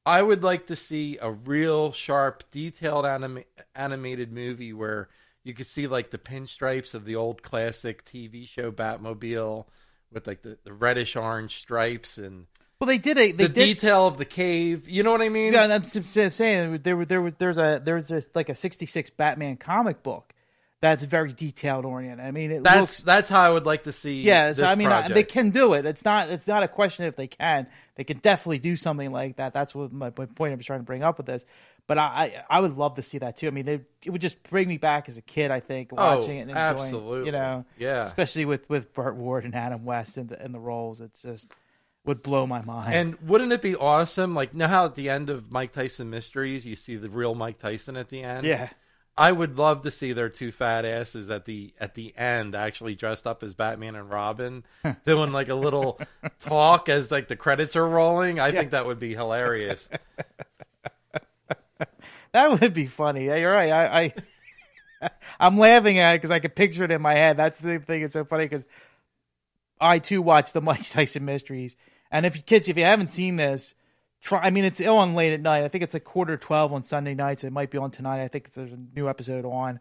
I 0.07 0.23
would 0.23 0.43
like 0.43 0.67
to 0.69 0.77
see 0.77 1.19
a 1.21 1.31
real 1.31 1.93
sharp, 1.93 2.45
detailed 2.51 3.05
anima- 3.05 3.45
animated 3.75 4.33
movie 4.33 4.73
where 4.73 5.09
you 5.45 5.55
could 5.55 5.67
see 5.67 5.87
like 5.87 6.11
the 6.11 6.19
pinstripes 6.19 6.95
of 6.95 7.05
the 7.05 7.17
old 7.17 7.43
classic 7.43 8.05
TV 8.05 8.47
show 8.49 8.71
Batmobile 8.71 9.67
with 10.13 10.27
like 10.27 10.43
the, 10.43 10.59
the 10.65 10.73
reddish 10.73 11.17
orange 11.17 11.59
stripes 11.59 12.19
and 12.19 12.47
Well, 12.81 12.89
they 12.89 12.99
did 12.99 13.19
a 13.19 13.33
they 13.33 13.47
the 13.47 13.49
did 13.49 13.65
detail 13.65 14.07
of 14.07 14.19
the 14.19 14.25
cave. 14.25 14.89
You 14.89 15.03
know 15.03 15.13
what 15.13 15.23
I 15.23 15.29
mean? 15.29 15.53
Yeah, 15.53 15.65
I'm 15.65 15.85
saying 15.85 16.81
there 16.83 16.97
were 16.97 17.05
there 17.05 17.21
was 17.21 17.35
there's 17.39 17.59
a 17.59 17.81
there's 17.85 18.11
like 18.35 18.49
a 18.49 18.55
'66 18.55 19.11
Batman 19.11 19.57
comic 19.57 20.03
book 20.03 20.33
that's 20.81 21.03
very 21.03 21.33
detailed 21.33 21.85
oriented. 21.85 22.25
I 22.25 22.31
mean, 22.31 22.51
it 22.53 22.63
that's 22.63 22.81
looks 22.81 23.01
that's 23.03 23.29
how 23.29 23.41
I 23.41 23.51
would 23.51 23.67
like 23.67 23.85
to 23.85 23.93
see. 23.93 24.23
yeah. 24.23 24.53
So 24.53 24.65
I 24.67 24.75
mean, 24.77 24.89
uh, 24.89 25.09
they 25.13 25.25
can 25.25 25.51
do 25.51 25.75
it. 25.75 25.85
It's 25.87 26.05
not 26.05 26.31
it's 26.31 26.47
not 26.47 26.63
a 26.63 26.69
question 26.69 27.05
if 27.07 27.17
they 27.17 27.27
can. 27.27 27.67
They 27.97 28.05
can 28.05 28.19
definitely 28.19 28.61
do 28.61 28.77
something 28.77 29.11
like 29.11 29.37
that. 29.37 29.53
That's 29.53 29.75
what 29.75 29.93
my, 29.93 30.13
my 30.17 30.27
point 30.27 30.53
I 30.53 30.57
was 30.57 30.67
trying 30.67 30.81
to 30.81 30.85
bring 30.85 31.03
up 31.03 31.17
with 31.17 31.27
this. 31.27 31.45
But 31.89 31.97
I, 31.99 32.03
I 32.49 32.59
I 32.59 32.61
would 32.61 32.77
love 32.77 32.95
to 32.97 33.03
see 33.03 33.19
that 33.19 33.37
too. 33.39 33.47
I 33.47 33.51
mean, 33.51 33.65
they, 33.65 33.81
it 34.05 34.11
would 34.11 34.21
just 34.21 34.43
bring 34.45 34.69
me 34.69 34.77
back 34.77 35.09
as 35.09 35.17
a 35.17 35.23
kid. 35.23 35.51
I 35.51 35.61
think 35.61 35.91
watching 35.91 36.37
it 36.39 36.43
and 36.43 36.51
enjoying, 36.51 36.77
Oh, 36.77 36.81
absolutely. 36.83 37.27
you 37.27 37.33
know, 37.33 37.65
Yeah. 37.79 38.07
especially 38.07 38.45
with 38.45 38.69
with 38.69 38.93
Burt 38.93 39.17
Ward 39.17 39.45
and 39.47 39.55
Adam 39.55 39.85
West 39.85 40.17
in 40.19 40.27
the 40.29 40.43
in 40.45 40.53
the 40.53 40.61
roles. 40.61 41.01
It's 41.01 41.23
just 41.23 41.51
would 42.05 42.23
blow 42.23 42.47
my 42.47 42.63
mind. 42.65 42.95
And 42.95 43.17
wouldn't 43.29 43.53
it 43.53 43.61
be 43.63 43.75
awesome? 43.75 44.35
Like, 44.35 44.55
know 44.55 44.69
how 44.69 44.85
at 44.85 44.95
the 44.95 45.09
end 45.11 45.29
of 45.31 45.51
Mike 45.51 45.73
Tyson 45.73 46.09
Mysteries, 46.11 46.65
you 46.67 46.77
see 46.77 46.97
the 46.97 47.09
real 47.11 47.35
Mike 47.35 47.59
Tyson 47.59 47.97
at 47.97 48.09
the 48.11 48.23
end. 48.23 48.47
yeah, 48.47 48.69
I 49.19 49.33
would 49.33 49.59
love 49.59 49.83
to 49.83 49.91
see 49.91 50.13
their 50.13 50.29
two 50.29 50.53
fat 50.53 50.85
asses 50.85 51.29
at 51.29 51.45
the 51.45 51.75
at 51.81 51.95
the 51.95 52.17
end 52.17 52.55
actually 52.55 52.95
dressed 52.95 53.27
up 53.27 53.43
as 53.43 53.53
Batman 53.53 53.97
and 53.97 54.09
Robin, 54.09 54.63
doing 55.05 55.33
like 55.33 55.49
a 55.49 55.57
little 55.57 56.01
talk 56.39 56.89
as 56.89 57.11
like 57.11 57.27
the 57.27 57.35
credits 57.35 57.75
are 57.75 57.87
rolling. 57.87 58.39
I 58.39 58.53
think 58.53 58.71
that 58.71 58.87
would 58.87 59.01
be 59.01 59.15
hilarious. 59.15 59.89
that 59.91 61.53
That 62.33 62.61
would 62.61 62.73
be 62.73 62.87
funny. 62.87 63.27
Yeah, 63.27 63.37
you're 63.37 63.53
right. 63.53 63.73
I, 63.73 64.03
I 65.03 65.11
I'm 65.41 65.59
laughing 65.59 65.99
at 65.99 66.15
it 66.15 66.19
because 66.19 66.31
I 66.31 66.39
can 66.39 66.53
picture 66.53 66.85
it 66.85 66.93
in 66.93 67.03
my 67.03 67.15
head. 67.15 67.37
That's 67.37 67.59
the 67.59 67.81
thing. 67.81 68.03
It's 68.03 68.13
so 68.13 68.25
funny 68.25 68.45
because 68.45 68.67
I 69.81 69.99
too 69.99 70.23
watch 70.23 70.53
the 70.53 70.61
Mike 70.61 70.89
Tyson 70.91 71.25
Mysteries, 71.25 71.75
and 72.13 72.25
if 72.25 72.37
you 72.37 72.43
kids, 72.43 72.69
if 72.69 72.77
you 72.79 72.85
haven't 72.85 73.09
seen 73.09 73.35
this, 73.35 73.75
try. 74.21 74.41
I 74.41 74.51
mean, 74.51 74.65
it's 74.65 74.81
on 74.81 75.15
late 75.15 75.33
at 75.33 75.41
night. 75.41 75.65
I 75.65 75.69
think 75.69 75.85
it's 75.85 75.95
a 75.95 76.01
quarter 76.01 76.37
twelve 76.37 76.73
on 76.73 76.83
Sunday 76.83 77.15
nights. 77.15 77.45
It 77.45 77.53
might 77.53 77.71
be 77.71 77.79
on 77.79 77.91
tonight. 77.91 78.23
I 78.23 78.29
think 78.29 78.53
there's 78.53 78.73
a 78.73 78.79
new 78.95 79.09
episode 79.09 79.45
on. 79.45 79.81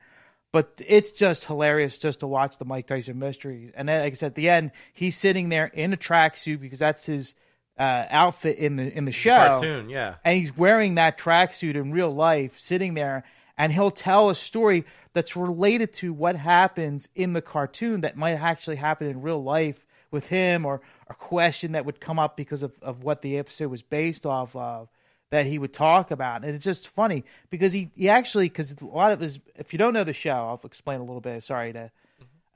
But 0.53 0.81
it's 0.87 1.11
just 1.11 1.43
hilarious 1.43 1.97
just 1.97 2.21
to 2.21 2.27
watch 2.27 2.57
the 2.57 2.65
Mike 2.65 2.87
Tyson 2.87 3.19
Mysteries. 3.19 3.69
And 3.75 3.89
then, 3.89 4.01
like 4.01 4.13
I 4.13 4.15
said, 4.15 4.27
at 4.27 4.35
the 4.35 4.49
end, 4.49 4.71
he's 4.93 5.17
sitting 5.17 5.49
there 5.49 5.65
in 5.65 5.91
a 5.91 5.97
tracksuit 5.97 6.61
because 6.61 6.79
that's 6.79 7.05
his 7.05 7.35
uh, 7.77 8.05
outfit 8.09 8.57
in 8.57 8.77
the 8.77 8.97
in 8.97 9.05
the 9.05 9.11
show. 9.11 9.35
Cartoon, 9.35 9.89
yeah. 9.89 10.15
and 10.23 10.39
he's 10.39 10.55
wearing 10.55 10.95
that 10.95 11.17
tracksuit 11.17 11.75
in 11.75 11.91
real 11.91 12.13
life, 12.13 12.59
sitting 12.59 12.93
there, 12.93 13.23
and 13.57 13.71
he'll 13.71 13.91
tell 13.91 14.29
a 14.29 14.35
story 14.35 14.85
that's 15.13 15.35
related 15.35 15.93
to 15.93 16.13
what 16.13 16.35
happens 16.35 17.09
in 17.13 17.33
the 17.33 17.41
cartoon 17.41 18.01
that 18.01 18.15
might 18.15 18.33
actually 18.33 18.77
happen 18.77 19.07
in 19.07 19.21
real 19.21 19.43
life 19.43 19.85
with 20.11 20.27
him, 20.27 20.65
or 20.65 20.81
a 21.09 21.13
question 21.13 21.73
that 21.73 21.85
would 21.85 21.99
come 21.99 22.19
up 22.19 22.37
because 22.37 22.63
of, 22.63 22.73
of 22.81 23.03
what 23.03 23.21
the 23.21 23.37
episode 23.37 23.69
was 23.69 23.81
based 23.81 24.25
off 24.25 24.55
of 24.55 24.89
that 25.29 25.45
he 25.45 25.59
would 25.59 25.73
talk 25.73 26.11
about. 26.11 26.43
And 26.43 26.55
it's 26.55 26.63
just 26.63 26.87
funny 26.89 27.23
because 27.49 27.73
he, 27.73 27.89
he 27.95 28.09
actually, 28.09 28.45
because 28.45 28.73
a 28.81 28.85
lot 28.85 29.11
of 29.11 29.19
his, 29.19 29.39
if 29.55 29.73
you 29.73 29.79
don't 29.79 29.93
know 29.93 30.03
the 30.03 30.13
show, 30.13 30.31
I'll 30.31 30.61
explain 30.63 30.99
a 30.99 31.03
little 31.03 31.21
bit. 31.21 31.43
Sorry 31.43 31.73
to, 31.73 31.91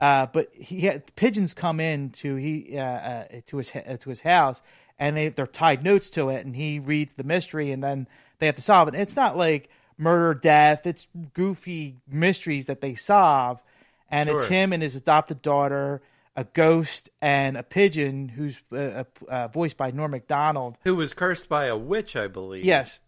uh, 0.00 0.26
but 0.26 0.52
he 0.54 0.80
had 0.80 1.14
pigeons 1.14 1.54
come 1.54 1.80
in 1.80 2.10
to 2.10 2.34
he 2.34 2.76
uh, 2.76 2.82
uh, 2.82 3.24
to 3.46 3.58
his 3.58 3.70
uh, 3.74 3.96
to 4.00 4.08
his 4.08 4.20
house, 4.20 4.62
and 4.98 5.16
they 5.16 5.28
they're 5.28 5.46
tied 5.46 5.84
notes 5.84 6.10
to 6.10 6.30
it, 6.30 6.44
and 6.44 6.56
he 6.56 6.78
reads 6.78 7.12
the 7.12 7.24
mystery, 7.24 7.70
and 7.70 7.84
then 7.84 8.08
they 8.38 8.46
have 8.46 8.56
to 8.56 8.62
solve 8.62 8.88
it. 8.88 8.94
And 8.94 9.02
it's 9.02 9.16
not 9.16 9.36
like 9.36 9.68
murder, 9.98 10.34
death; 10.34 10.86
it's 10.86 11.06
goofy 11.34 11.98
mysteries 12.08 12.66
that 12.66 12.80
they 12.80 12.94
solve, 12.94 13.60
and 14.10 14.28
it's 14.28 14.46
him 14.46 14.72
and 14.72 14.82
his 14.82 14.96
adopted 14.96 15.40
daughter, 15.40 16.02
a 16.36 16.44
ghost, 16.44 17.10
and 17.20 17.56
a 17.56 17.62
pigeon 17.62 18.28
who's 18.28 18.60
uh, 18.72 18.76
uh, 18.76 19.04
uh, 19.28 19.48
voiced 19.48 19.76
by 19.76 19.90
Norm 19.90 20.10
Macdonald. 20.12 20.78
Who 20.84 20.94
was 20.96 21.12
cursed 21.12 21.48
by 21.48 21.66
a 21.66 21.76
witch, 21.76 22.16
I 22.16 22.26
believe. 22.26 22.64
Yes, 22.64 23.00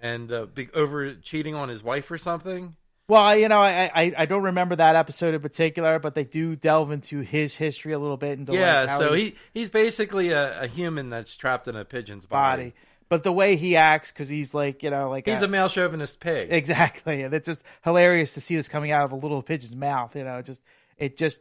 And 0.00 0.30
uh, 0.32 0.46
be- 0.46 0.68
over 0.74 1.14
cheating 1.14 1.54
on 1.54 1.68
his 1.68 1.82
wife 1.82 2.10
or 2.10 2.18
something. 2.18 2.74
Well, 3.08 3.22
I- 3.22 3.36
you 3.36 3.48
know, 3.48 3.60
I, 3.60 3.90
I 3.94 4.12
I 4.18 4.26
don't 4.26 4.42
remember 4.42 4.74
that 4.76 4.96
episode 4.96 5.32
in 5.34 5.40
particular, 5.40 6.00
but 6.00 6.14
they 6.16 6.24
do 6.24 6.56
delve 6.56 6.90
into 6.90 7.20
his 7.20 7.54
history 7.54 7.92
a 7.92 7.98
little 8.00 8.16
bit. 8.16 8.36
Into 8.38 8.52
yeah, 8.54 8.80
like 8.82 8.98
so 8.98 9.12
he 9.12 9.36
he's 9.54 9.70
basically 9.70 10.30
a, 10.30 10.62
a 10.62 10.66
human 10.66 11.08
that's 11.08 11.36
trapped 11.36 11.68
in 11.68 11.76
a 11.76 11.84
pigeon's 11.84 12.26
body. 12.26 12.62
body, 12.64 12.74
but 13.08 13.22
the 13.22 13.30
way 13.30 13.54
he 13.54 13.76
acts, 13.76 14.10
because 14.10 14.28
he's 14.28 14.52
like, 14.54 14.82
you 14.82 14.90
know, 14.90 15.08
like 15.08 15.24
He's 15.28 15.42
a 15.42 15.46
male 15.46 15.68
chauvinist 15.68 16.18
pig. 16.18 16.48
exactly, 16.52 17.22
and 17.22 17.32
it's 17.32 17.46
just 17.46 17.62
hilarious 17.84 18.34
to 18.34 18.40
see 18.40 18.56
this 18.56 18.68
coming 18.68 18.90
out 18.90 19.04
of 19.04 19.12
a 19.12 19.16
little 19.16 19.40
pigeon's 19.40 19.76
mouth. 19.76 20.16
You 20.16 20.24
know, 20.24 20.42
just 20.42 20.60
it 20.98 21.16
just 21.16 21.38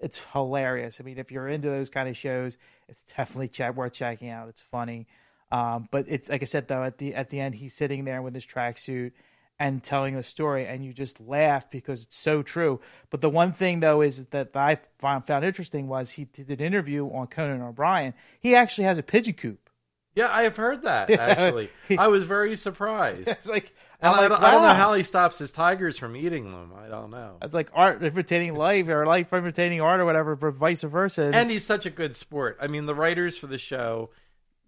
it's 0.00 0.20
hilarious. 0.32 0.98
I 1.00 1.04
mean, 1.04 1.18
if 1.18 1.30
you're 1.30 1.48
into 1.48 1.68
those 1.68 1.90
kind 1.90 2.08
of 2.08 2.16
shows, 2.16 2.56
it's 2.88 3.04
definitely 3.04 3.50
worth 3.74 3.92
checking 3.92 4.30
out. 4.30 4.48
It's 4.48 4.62
funny, 4.70 5.06
um, 5.52 5.88
but 5.90 6.06
it's 6.08 6.28
like 6.28 6.42
I 6.42 6.46
said 6.46 6.68
though, 6.68 6.82
at 6.82 6.98
the 6.98 7.14
at 7.14 7.30
the 7.30 7.40
end, 7.40 7.54
he's 7.54 7.74
sitting 7.74 8.04
there 8.04 8.22
with 8.22 8.34
his 8.34 8.46
tracksuit 8.46 9.12
and 9.58 9.82
telling 9.82 10.16
the 10.16 10.22
story, 10.22 10.66
and 10.66 10.84
you 10.84 10.92
just 10.92 11.20
laugh 11.20 11.70
because 11.70 12.02
it's 12.02 12.16
so 12.16 12.42
true. 12.42 12.80
But 13.10 13.20
the 13.20 13.28
one 13.28 13.52
thing 13.52 13.80
though 13.80 14.00
is 14.00 14.26
that 14.26 14.56
I 14.56 14.78
found 14.98 15.44
interesting 15.44 15.86
was 15.86 16.10
he 16.10 16.24
did 16.24 16.50
an 16.50 16.60
interview 16.60 17.06
on 17.06 17.26
Conan 17.26 17.62
O'Brien. 17.62 18.14
He 18.40 18.54
actually 18.54 18.84
has 18.84 18.98
a 18.98 19.02
pigeon 19.02 19.34
coop. 19.34 19.69
Yeah, 20.14 20.28
I 20.30 20.42
have 20.42 20.56
heard 20.56 20.82
that 20.82 21.10
actually. 21.10 21.70
I 21.96 22.08
was 22.08 22.24
very 22.24 22.56
surprised. 22.66 23.28
It's 23.28 23.46
like 23.46 23.72
And 24.00 24.14
I, 24.14 24.28
don't, 24.28 24.42
I 24.42 24.50
don't 24.50 24.62
know 24.62 24.74
how 24.74 24.94
he 24.94 25.02
stops 25.02 25.38
his 25.38 25.52
tigers 25.52 25.98
from 25.98 26.16
eating 26.16 26.50
them. 26.50 26.72
I 26.76 26.88
don't 26.88 27.10
know. 27.10 27.36
It's 27.42 27.54
like 27.54 27.70
art 27.74 28.02
imitating 28.02 28.54
life 28.54 28.88
or 28.88 29.06
life 29.06 29.32
imitating 29.32 29.80
art 29.80 30.00
or 30.00 30.04
whatever, 30.04 30.36
but 30.36 30.54
vice 30.54 30.82
versa. 30.82 31.30
And 31.32 31.50
he's 31.50 31.64
such 31.64 31.86
a 31.86 31.90
good 31.90 32.16
sport. 32.16 32.58
I 32.60 32.66
mean, 32.66 32.86
the 32.86 32.94
writers 32.94 33.36
for 33.38 33.46
the 33.46 33.58
show 33.58 34.10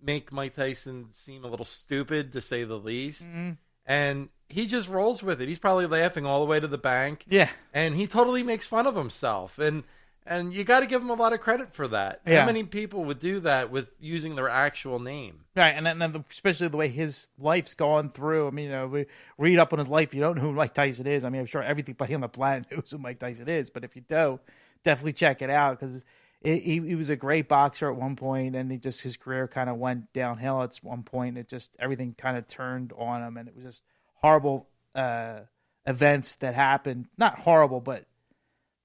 make 0.03 0.33
Mike 0.33 0.55
Tyson 0.55 1.07
seem 1.11 1.45
a 1.45 1.49
little 1.49 1.65
stupid, 1.67 2.33
to 2.33 2.43
say 2.43 2.65
the 2.65 2.79
least. 2.79 3.23
Mm-hmm. 3.23 3.53
And 3.87 4.29
he 4.49 4.67
just 4.67 4.89
rolls 4.89 5.23
with 5.23 5.41
it. 5.41 5.49
He's 5.49 5.59
probably 5.59 5.87
laughing 5.87 6.27
all 6.27 6.41
the 6.41 6.47
way 6.47 6.61
to 6.61 6.69
the 6.69 6.79
bank. 6.79 7.25
yeah, 7.29 7.49
and 7.73 7.95
he 7.95 8.07
totally 8.07 8.43
makes 8.43 8.67
fun 8.67 8.87
of 8.87 8.95
himself 8.97 9.59
and 9.59 9.85
and 10.27 10.55
you 10.55 10.65
got 10.65 10.81
to 10.81 10.87
give 10.87 11.03
him 11.03 11.11
a 11.11 11.15
lot 11.15 11.33
of 11.33 11.41
credit 11.41 11.75
for 11.75 11.89
that 11.89 12.21
Yeah. 12.27 12.41
how 12.41 12.47
many 12.47 12.63
people 12.65 13.05
would 13.05 13.19
do 13.19 13.41
that 13.41 13.71
with 13.71 13.91
using 14.01 14.35
their 14.37 14.49
actual 14.49 14.99
name 14.99 15.45
right. 15.57 15.75
And 15.77 15.85
then, 15.85 15.99
then 15.99 16.13
the, 16.13 16.25
especially 16.31 16.69
the 16.69 16.77
way 16.77 16.89
his 16.89 17.29
life's 17.39 17.75
gone 17.75 18.11
through. 18.11 18.47
I 18.49 18.51
mean, 18.51 18.67
you 18.67 18.71
know, 18.71 18.87
we 18.87 19.07
read 19.37 19.59
up 19.59 19.73
on 19.73 19.79
his 19.79 19.89
life. 19.89 20.15
You 20.15 20.21
don't 20.21 20.37
know 20.37 20.43
who 20.43 20.53
Mike 20.53 20.73
Tyson 20.75 21.07
is. 21.07 21.25
I 21.25 21.29
mean, 21.29 21.41
I'm 21.41 21.47
sure 21.47 21.63
everybody 21.63 22.15
on 22.15 22.23
the 22.23 22.29
planet 22.29 22.67
knows 22.71 22.91
who 22.91 22.99
Mike 22.99 23.19
Tyson 23.19 23.49
is. 23.49 23.69
But 23.69 23.85
if 23.85 23.95
you 23.95 24.03
don't, 24.09 24.41
definitely 24.83 25.13
check 25.13 25.43
it 25.43 25.51
out 25.51 25.79
because 25.79 26.05
he, 26.43 26.59
he 26.59 26.95
was 26.95 27.11
a 27.11 27.17
great 27.17 27.49
boxer 27.49 27.91
at 27.91 27.97
one 27.97 28.17
point, 28.17 28.57
and 28.57 28.73
he 28.73 28.79
just 28.79 29.03
his 29.03 29.17
career 29.17 29.47
kind 29.47 29.69
of 29.71 29.77
went 29.77 30.13
downhill 30.13 30.63
at 30.63 30.75
one 30.83 31.03
point. 31.03 31.37
It 31.37 31.49
just 31.49 31.77
everything 31.79 32.15
kind 32.17 32.37
of 32.37 32.49
turned 32.49 32.93
on 32.97 33.23
him, 33.23 33.37
and 33.37 33.47
it 33.49 33.55
was 33.55 33.65
just 33.65 33.85
horrible 34.15 34.67
uh, 34.95 35.41
events 35.87 36.37
that 36.37 36.55
happened. 36.55 37.07
Not 37.19 37.39
horrible, 37.41 37.81
but 37.81 38.07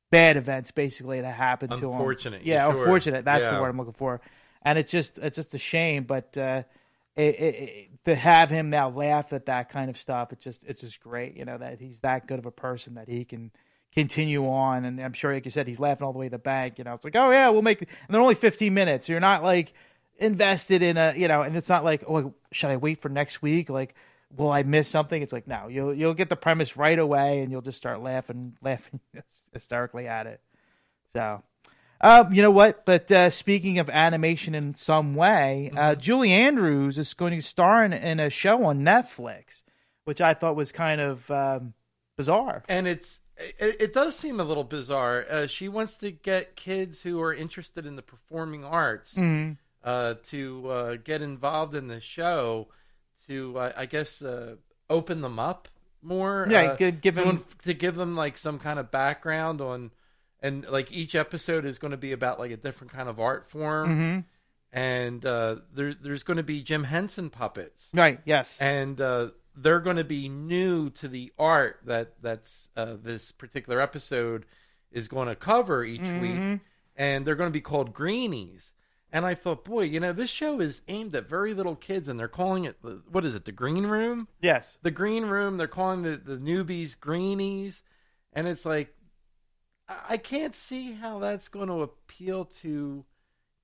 bad 0.10 0.38
events 0.38 0.72
basically 0.72 1.22
that 1.22 1.36
happened 1.36 1.72
to 1.76 1.86
him. 1.86 1.92
Unfortunate, 1.92 2.46
Yeah, 2.46 2.70
sure. 2.70 2.80
unfortunate. 2.80 3.26
That's 3.26 3.46
the 3.46 3.62
word 3.62 3.70
I'm 3.70 3.78
looking 3.78 3.94
for. 3.94 4.22
And 4.62 4.78
it's 4.78 4.92
just 4.92 5.18
it's 5.20 5.36
just 5.36 5.54
a 5.54 5.58
shame, 5.58 6.04
but 6.04 6.38
uh, 6.38 6.64
it, 7.16 7.36
it, 7.36 7.56
it, 7.56 8.06
to 8.06 8.16
have 8.16 8.50
him 8.50 8.70
now 8.70 8.90
laugh 8.90 9.34
at 9.34 9.46
that 9.46 9.70
kind 9.70 9.90
of 9.90 9.98
stuff, 9.98 10.32
it's 10.32 10.44
just 10.44 10.64
it's 10.66 10.82
just 10.82 11.00
great. 11.00 11.38
You 11.38 11.46
know 11.46 11.58
that 11.58 11.80
he's 11.80 12.00
that 12.00 12.28
good 12.28 12.40
of 12.40 12.46
a 12.46 12.52
person 12.52 12.96
that 12.96 13.08
he 13.08 13.24
can 13.24 13.52
continue 13.94 14.48
on. 14.48 14.86
And 14.86 15.00
I'm 15.00 15.14
sure, 15.14 15.34
like 15.34 15.46
you 15.46 15.52
said, 15.52 15.68
he's 15.68 15.80
laughing 15.80 16.06
all 16.06 16.14
the 16.14 16.20
way 16.20 16.28
to 16.28 16.32
the 16.32 16.38
bank. 16.38 16.78
You 16.78 16.84
know, 16.84 16.94
it's 16.94 17.04
like, 17.04 17.16
oh 17.16 17.32
yeah, 17.32 17.50
we'll 17.50 17.62
make. 17.62 17.82
And 17.82 17.90
they're 18.10 18.22
only 18.22 18.36
15 18.36 18.74
minutes. 18.74 19.10
You're 19.10 19.20
not 19.20 19.44
like 19.44 19.74
invested 20.18 20.82
in 20.82 20.98
a 20.98 21.14
you 21.16 21.28
know, 21.28 21.42
and 21.44 21.56
it's 21.56 21.70
not 21.70 21.84
like 21.84 22.04
oh, 22.08 22.34
should 22.52 22.70
I 22.70 22.78
wait 22.78 23.02
for 23.02 23.10
next 23.10 23.42
week? 23.42 23.70
Like, 23.70 23.96
will 24.36 24.52
I 24.52 24.64
miss 24.64 24.88
something? 24.88 25.22
It's 25.22 25.34
like 25.34 25.48
no, 25.48 25.68
you'll 25.68 25.94
you'll 25.94 26.14
get 26.14 26.30
the 26.30 26.36
premise 26.36 26.78
right 26.78 26.98
away, 26.98 27.42
and 27.42 27.52
you'll 27.52 27.62
just 27.62 27.78
start 27.78 28.02
laughing, 28.02 28.58
laughing 28.62 29.00
hysterically 29.54 30.08
at 30.08 30.28
it. 30.28 30.42
So, 31.14 31.42
um, 32.02 32.34
you 32.34 32.42
know 32.42 32.52
what? 32.52 32.86
But 32.86 33.12
uh, 33.12 33.30
speaking 33.30 33.80
of 33.80 33.90
animation 33.90 34.56
in 34.56 34.76
some 34.76 35.16
way, 35.16 35.72
uh, 35.76 35.96
Julie 35.96 36.34
Andrews 36.34 36.98
is 36.98 37.14
going 37.14 37.34
to 37.34 37.42
star 37.42 37.84
in, 37.84 37.94
in 37.94 38.20
a 38.20 38.30
show 38.30 38.66
on 38.66 38.82
Netflix, 38.82 39.64
which 40.04 40.22
I 40.22 40.34
thought 40.34 40.56
was 40.56 40.72
kind 40.72 41.00
of 41.02 41.30
um, 41.32 41.74
bizarre. 42.18 42.64
and 42.68 42.88
it's 42.88 43.20
it, 43.38 43.78
it 43.80 43.94
does 43.94 44.18
seem 44.18 44.40
a 44.40 44.44
little 44.44 44.64
bizarre 44.64 45.24
uh, 45.30 45.46
she 45.46 45.70
wants 45.70 46.00
to 46.00 46.10
get 46.12 46.56
kids 46.56 47.04
who 47.04 47.22
are 47.22 47.32
interested 47.32 47.86
in 47.86 47.96
the 47.96 48.02
performing 48.02 48.66
arts 48.66 49.16
uh, 49.84 50.16
to 50.24 50.70
uh, 50.70 50.96
get 51.04 51.22
involved 51.22 51.76
in 51.76 51.88
the 51.88 52.02
show 52.02 52.68
to 53.28 53.58
uh, 53.58 53.72
i 53.78 53.86
guess 53.86 54.22
uh, 54.22 54.56
open 54.90 55.22
them 55.22 55.40
up 55.40 55.68
more 56.02 56.48
Yeah, 56.50 56.62
uh, 56.62 56.76
give- 56.76 57.16
them- 57.16 57.44
to 57.64 57.74
give 57.74 57.96
them 57.96 58.16
like 58.16 58.38
some 58.38 58.60
kind 58.60 58.80
of 58.80 58.92
background 58.92 59.62
on 59.62 59.92
and 60.42 60.66
like 60.70 60.92
each 60.92 61.16
episode 61.16 61.66
is 61.66 61.80
going 61.80 61.92
to 61.92 61.98
be 61.98 62.12
about 62.12 62.40
like 62.40 62.52
a 62.52 62.58
different 62.58 62.94
kind 62.94 63.10
of 63.10 63.20
art 63.20 63.50
form 63.50 63.90
Mm-hmm. 63.90 64.20
and 64.72 65.26
uh, 65.26 65.56
there, 65.74 65.94
there's 65.94 66.24
going 66.24 66.38
to 66.38 66.44
be 66.44 66.62
jim 66.62 66.84
henson 66.84 67.30
puppets 67.30 67.90
Right? 67.94 68.20
Yes. 68.26 68.60
and 68.62 69.00
uh, 69.02 69.30
they're 69.56 69.80
going 69.80 69.98
to 69.98 70.04
be 70.04 70.30
new 70.30 70.92
to 70.92 71.08
the 71.08 71.34
art 71.40 71.80
that 71.86 72.14
that's 72.22 72.70
uh, 72.78 72.96
this 73.02 73.32
particular 73.32 73.82
episode 73.82 74.46
is 74.92 75.08
going 75.08 75.28
to 75.28 75.36
cover 75.36 75.84
each 75.84 76.08
week, 76.22 76.62
and 76.96 77.26
they're 77.26 77.36
going 77.36 77.50
to 77.50 77.54
be 77.54 77.60
called 77.62 77.92
Greenies. 77.94 78.72
And 79.12 79.26
I 79.26 79.36
thought, 79.36 79.64
boy, 79.64 79.84
you 79.84 80.00
know, 80.02 80.12
this 80.12 80.30
show 80.30 80.60
is 80.60 80.82
aimed 80.90 81.16
at 81.16 81.30
very 81.30 81.54
little 81.54 81.78
kids, 81.78 82.10
and 82.10 82.20
they're 82.20 82.28
calling 82.28 82.66
it 82.66 82.82
the- 82.82 83.02
what 83.10 83.24
is 83.24 83.36
it, 83.36 83.46
the 83.46 83.52
Green 83.54 83.86
Room? 83.88 84.28
yes. 84.42 84.78
The 84.82 84.92
Green 84.92 85.26
Room. 85.26 85.58
They're 85.58 85.68
calling 85.68 86.02
the 86.04 86.18
the 86.18 86.38
newbies 86.38 87.00
Greenies, 87.00 87.84
and 88.34 88.48
it's 88.48 88.66
like 88.66 88.94
I 89.88 89.96
I 90.10 90.18
can't 90.18 90.56
see 90.56 90.92
how 90.94 91.20
that's 91.20 91.48
going 91.48 91.70
to 91.70 91.82
appeal 91.82 92.46
to 92.62 93.06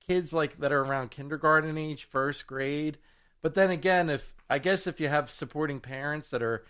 kids 0.08 0.32
like 0.32 0.58
that 0.60 0.72
are 0.72 0.80
around 0.82 1.10
kindergarten 1.10 1.76
age, 1.78 2.04
first 2.04 2.46
grade. 2.46 2.98
But 3.42 3.54
then 3.54 3.70
again, 3.70 4.08
if 4.10 4.34
I 4.48 4.58
guess 4.58 4.86
if 4.86 5.00
you 5.00 5.08
have 5.08 5.30
supporting 5.30 5.80
parents 5.80 6.30
that 6.30 6.42
are 6.42 6.64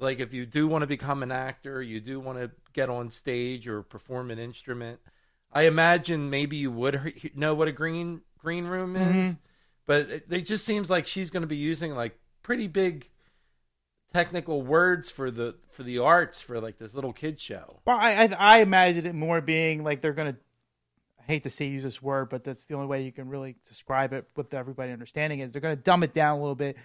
like 0.00 0.18
if 0.18 0.32
you 0.32 0.44
do 0.46 0.66
want 0.66 0.82
to 0.82 0.86
become 0.88 1.22
an 1.22 1.30
actor, 1.32 1.80
you 1.80 2.00
do 2.00 2.18
want 2.18 2.38
to 2.38 2.50
get 2.72 2.90
on 2.90 3.10
stage 3.10 3.68
or 3.68 3.82
perform 3.82 4.30
an 4.32 4.38
instrument, 4.40 4.98
I 5.52 5.62
imagine 5.62 6.30
maybe 6.30 6.56
you 6.56 6.70
would 6.70 7.32
know 7.34 7.54
what 7.54 7.68
a 7.68 7.72
green 7.72 8.22
green 8.38 8.66
room 8.66 8.96
is. 8.96 9.02
Mm-hmm. 9.02 9.30
But 9.86 10.10
it, 10.10 10.26
it 10.30 10.46
just 10.46 10.64
seems 10.64 10.88
like 10.88 11.06
she's 11.06 11.30
going 11.30 11.42
to 11.42 11.48
be 11.48 11.56
using 11.56 11.94
like 11.94 12.18
pretty 12.42 12.68
big 12.68 13.08
technical 14.12 14.62
words 14.62 15.10
for 15.10 15.30
the 15.30 15.56
for 15.70 15.82
the 15.82 15.98
arts 15.98 16.40
for 16.40 16.60
like 16.60 16.78
this 16.78 16.94
little 16.94 17.12
kid 17.12 17.40
show. 17.40 17.80
Well, 17.84 17.98
I, 17.98 18.24
I 18.24 18.36
I 18.38 18.58
imagine 18.58 19.06
it 19.06 19.14
more 19.14 19.40
being 19.40 19.84
like 19.84 20.00
they're 20.00 20.12
gonna. 20.12 20.36
I 21.18 21.24
hate 21.24 21.44
to 21.44 21.50
say 21.50 21.66
use 21.66 21.84
this 21.84 22.02
word, 22.02 22.30
but 22.30 22.42
that's 22.42 22.64
the 22.66 22.74
only 22.74 22.88
way 22.88 23.02
you 23.02 23.12
can 23.12 23.28
really 23.28 23.54
describe 23.68 24.12
it 24.12 24.26
with 24.34 24.52
everybody 24.54 24.92
understanding 24.92 25.38
is 25.38 25.52
they're 25.52 25.60
gonna 25.60 25.76
dumb 25.76 26.02
it 26.02 26.14
down 26.14 26.38
a 26.38 26.40
little 26.40 26.56
bit 26.56 26.76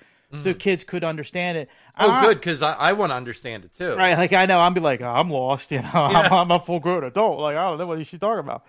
so 0.43 0.53
kids 0.53 0.83
could 0.83 1.03
understand 1.03 1.57
it. 1.57 1.69
Oh, 1.97 2.11
I- 2.11 2.25
good, 2.25 2.37
because 2.37 2.61
I, 2.61 2.73
I 2.73 2.93
want 2.93 3.11
to 3.11 3.15
understand 3.15 3.63
it 3.65 3.73
too. 3.73 3.95
Right, 3.95 4.17
like 4.17 4.33
I 4.33 4.45
know, 4.45 4.59
I'm 4.59 4.73
be 4.73 4.81
like, 4.81 5.01
oh, 5.01 5.07
I'm 5.07 5.29
lost, 5.29 5.71
you 5.71 5.81
know, 5.81 5.89
I'm, 5.93 6.31
I'm 6.33 6.51
a 6.51 6.59
full 6.59 6.79
grown 6.79 7.03
adult, 7.03 7.39
like 7.39 7.55
I 7.55 7.63
don't 7.69 7.77
know 7.77 7.87
what 7.87 7.99
is 8.01 8.07
she 8.07 8.17
talking 8.17 8.39
about. 8.39 8.65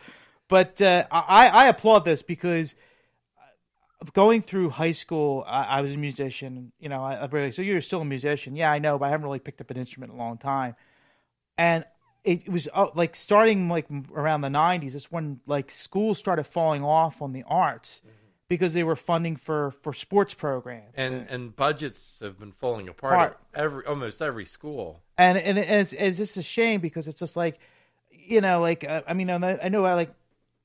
But 0.48 0.80
uh, 0.80 1.04
I, 1.10 1.48
I 1.48 1.66
applaud 1.66 2.04
this 2.04 2.22
because 2.22 2.74
going 4.12 4.42
through 4.42 4.70
high 4.70 4.92
school, 4.92 5.44
I, 5.46 5.64
I 5.64 5.80
was 5.82 5.92
a 5.92 5.96
musician, 5.96 6.72
you 6.78 6.88
know, 6.88 7.02
I, 7.02 7.14
I 7.16 7.26
really, 7.26 7.52
so 7.52 7.62
you're 7.62 7.80
still 7.80 8.00
a 8.00 8.04
musician, 8.04 8.54
yeah, 8.56 8.70
I 8.70 8.78
know, 8.78 8.98
but 8.98 9.06
I 9.06 9.08
haven't 9.10 9.24
really 9.24 9.40
picked 9.40 9.60
up 9.60 9.70
an 9.70 9.76
instrument 9.76 10.12
in 10.12 10.18
a 10.18 10.22
long 10.22 10.38
time, 10.38 10.76
and 11.56 11.84
it 12.24 12.48
was 12.48 12.68
uh, 12.72 12.86
like 12.94 13.16
starting 13.16 13.68
like 13.68 13.86
around 14.14 14.42
the 14.42 14.48
90s. 14.48 14.92
That's 14.92 15.10
when 15.10 15.40
like 15.46 15.70
schools 15.70 16.18
started 16.18 16.44
falling 16.44 16.84
off 16.84 17.22
on 17.22 17.32
the 17.32 17.44
arts 17.46 18.02
because 18.48 18.72
they 18.72 18.82
were 18.82 18.96
funding 18.96 19.36
for 19.36 19.72
for 19.82 19.92
sports 19.92 20.34
programs. 20.34 20.92
And 20.96 21.26
and 21.28 21.54
budgets 21.54 22.18
have 22.22 22.38
been 22.38 22.52
falling 22.52 22.88
apart 22.88 23.14
Apart. 23.14 23.40
at 23.54 23.60
every 23.60 23.86
almost 23.86 24.22
every 24.22 24.46
school. 24.46 25.02
and 25.16 25.38
and 25.38 25.58
it's, 25.58 25.92
it's 25.92 26.18
just 26.18 26.36
a 26.36 26.42
shame 26.42 26.80
because 26.80 27.08
it's 27.08 27.20
just 27.20 27.36
like 27.36 27.58
you 28.10 28.40
know 28.40 28.60
like 28.60 28.84
uh, 28.84 29.02
i 29.06 29.14
mean 29.14 29.30
I 29.30 29.68
know, 29.68 29.84
I 29.84 29.94
like 29.94 30.12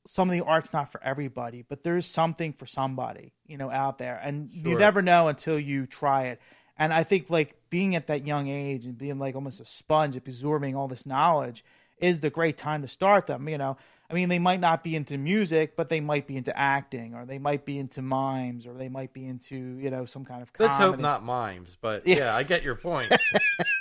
some 0.06 0.30
of 0.30 0.34
the 0.34 0.44
art's 0.44 0.74
not 0.74 0.92
for 0.92 1.02
everybody 1.04 1.64
but 1.68 1.84
there's 1.84 2.06
something 2.06 2.54
for 2.54 2.66
somebody 2.66 3.34
you 3.48 3.58
know 3.58 3.70
out 3.70 3.98
there. 3.98 4.20
And 4.22 4.50
you 4.52 4.78
never 4.78 5.02
know 5.02 5.28
until 5.28 5.60
you 5.60 5.86
try 5.86 6.28
it. 6.28 6.42
And 6.78 6.94
i 6.94 7.04
think 7.04 7.30
like 7.30 7.56
being 7.70 7.96
at 7.96 8.08
that 8.08 8.26
young 8.26 8.48
age 8.48 8.86
and 8.86 8.98
being 8.98 9.20
like 9.20 9.36
almost 9.36 9.60
a 9.60 9.66
sponge 9.66 10.16
absorbing 10.16 10.76
all 10.76 10.88
this 10.88 11.06
knowledge 11.06 11.64
is 12.00 12.20
the 12.20 12.30
great 12.30 12.58
time 12.58 12.82
to 12.82 12.88
start 12.88 13.28
them 13.28 13.48
you 13.48 13.58
know 13.58 13.78
i 14.10 14.14
mean 14.14 14.30
they 14.30 14.40
might 14.40 14.60
not 14.60 14.84
be 14.84 14.96
into 14.96 15.18
music 15.18 15.76
but 15.76 15.90
they 15.90 16.00
might 16.00 16.28
be 16.28 16.36
into 16.38 16.56
acting 16.58 17.14
or 17.16 17.26
they 17.26 17.38
might 17.40 17.66
be 17.66 17.78
into 17.78 18.02
mimes 18.02 18.68
or 18.68 18.74
they 18.74 18.90
might 18.90 19.14
be 19.14 19.26
into 19.26 19.56
you 19.56 19.90
know 19.90 20.06
some 20.06 20.26
kind 20.26 20.42
of 20.42 20.52
Comedy. 20.54 20.72
Let's 20.72 20.78
hope 20.78 21.00
not 21.00 21.24
mimes, 21.24 21.78
but 21.82 22.06
Yeah. 22.08 22.16
yeah, 22.18 22.36
I 22.36 22.44
get 22.44 22.64
your 22.64 22.76
point. 22.76 23.12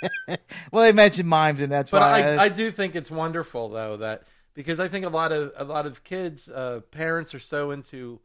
well 0.71 0.83
they 0.83 0.91
mentioned 0.93 1.27
mimes 1.29 1.61
and 1.61 1.71
that's 1.71 1.91
but 1.91 2.01
why 2.01 2.35
I, 2.35 2.43
I 2.45 2.49
do 2.49 2.71
think 2.71 2.95
it's 2.95 3.11
wonderful 3.11 3.69
though 3.69 3.97
that 3.97 4.23
because 4.53 4.79
I 4.79 4.87
think 4.87 5.05
a 5.05 5.09
lot 5.09 5.31
of 5.31 5.51
a 5.55 5.63
lot 5.63 5.85
of 5.85 6.03
kids, 6.03 6.47
uh, 6.47 6.81
parents 6.91 7.33
are 7.33 7.39
so 7.39 7.71
into 7.71 8.19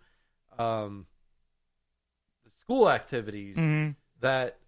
um, 0.59 1.07
the 2.45 2.51
school 2.51 2.91
activities 2.91 3.57
Mhm. 3.57 3.97
that 4.21 4.59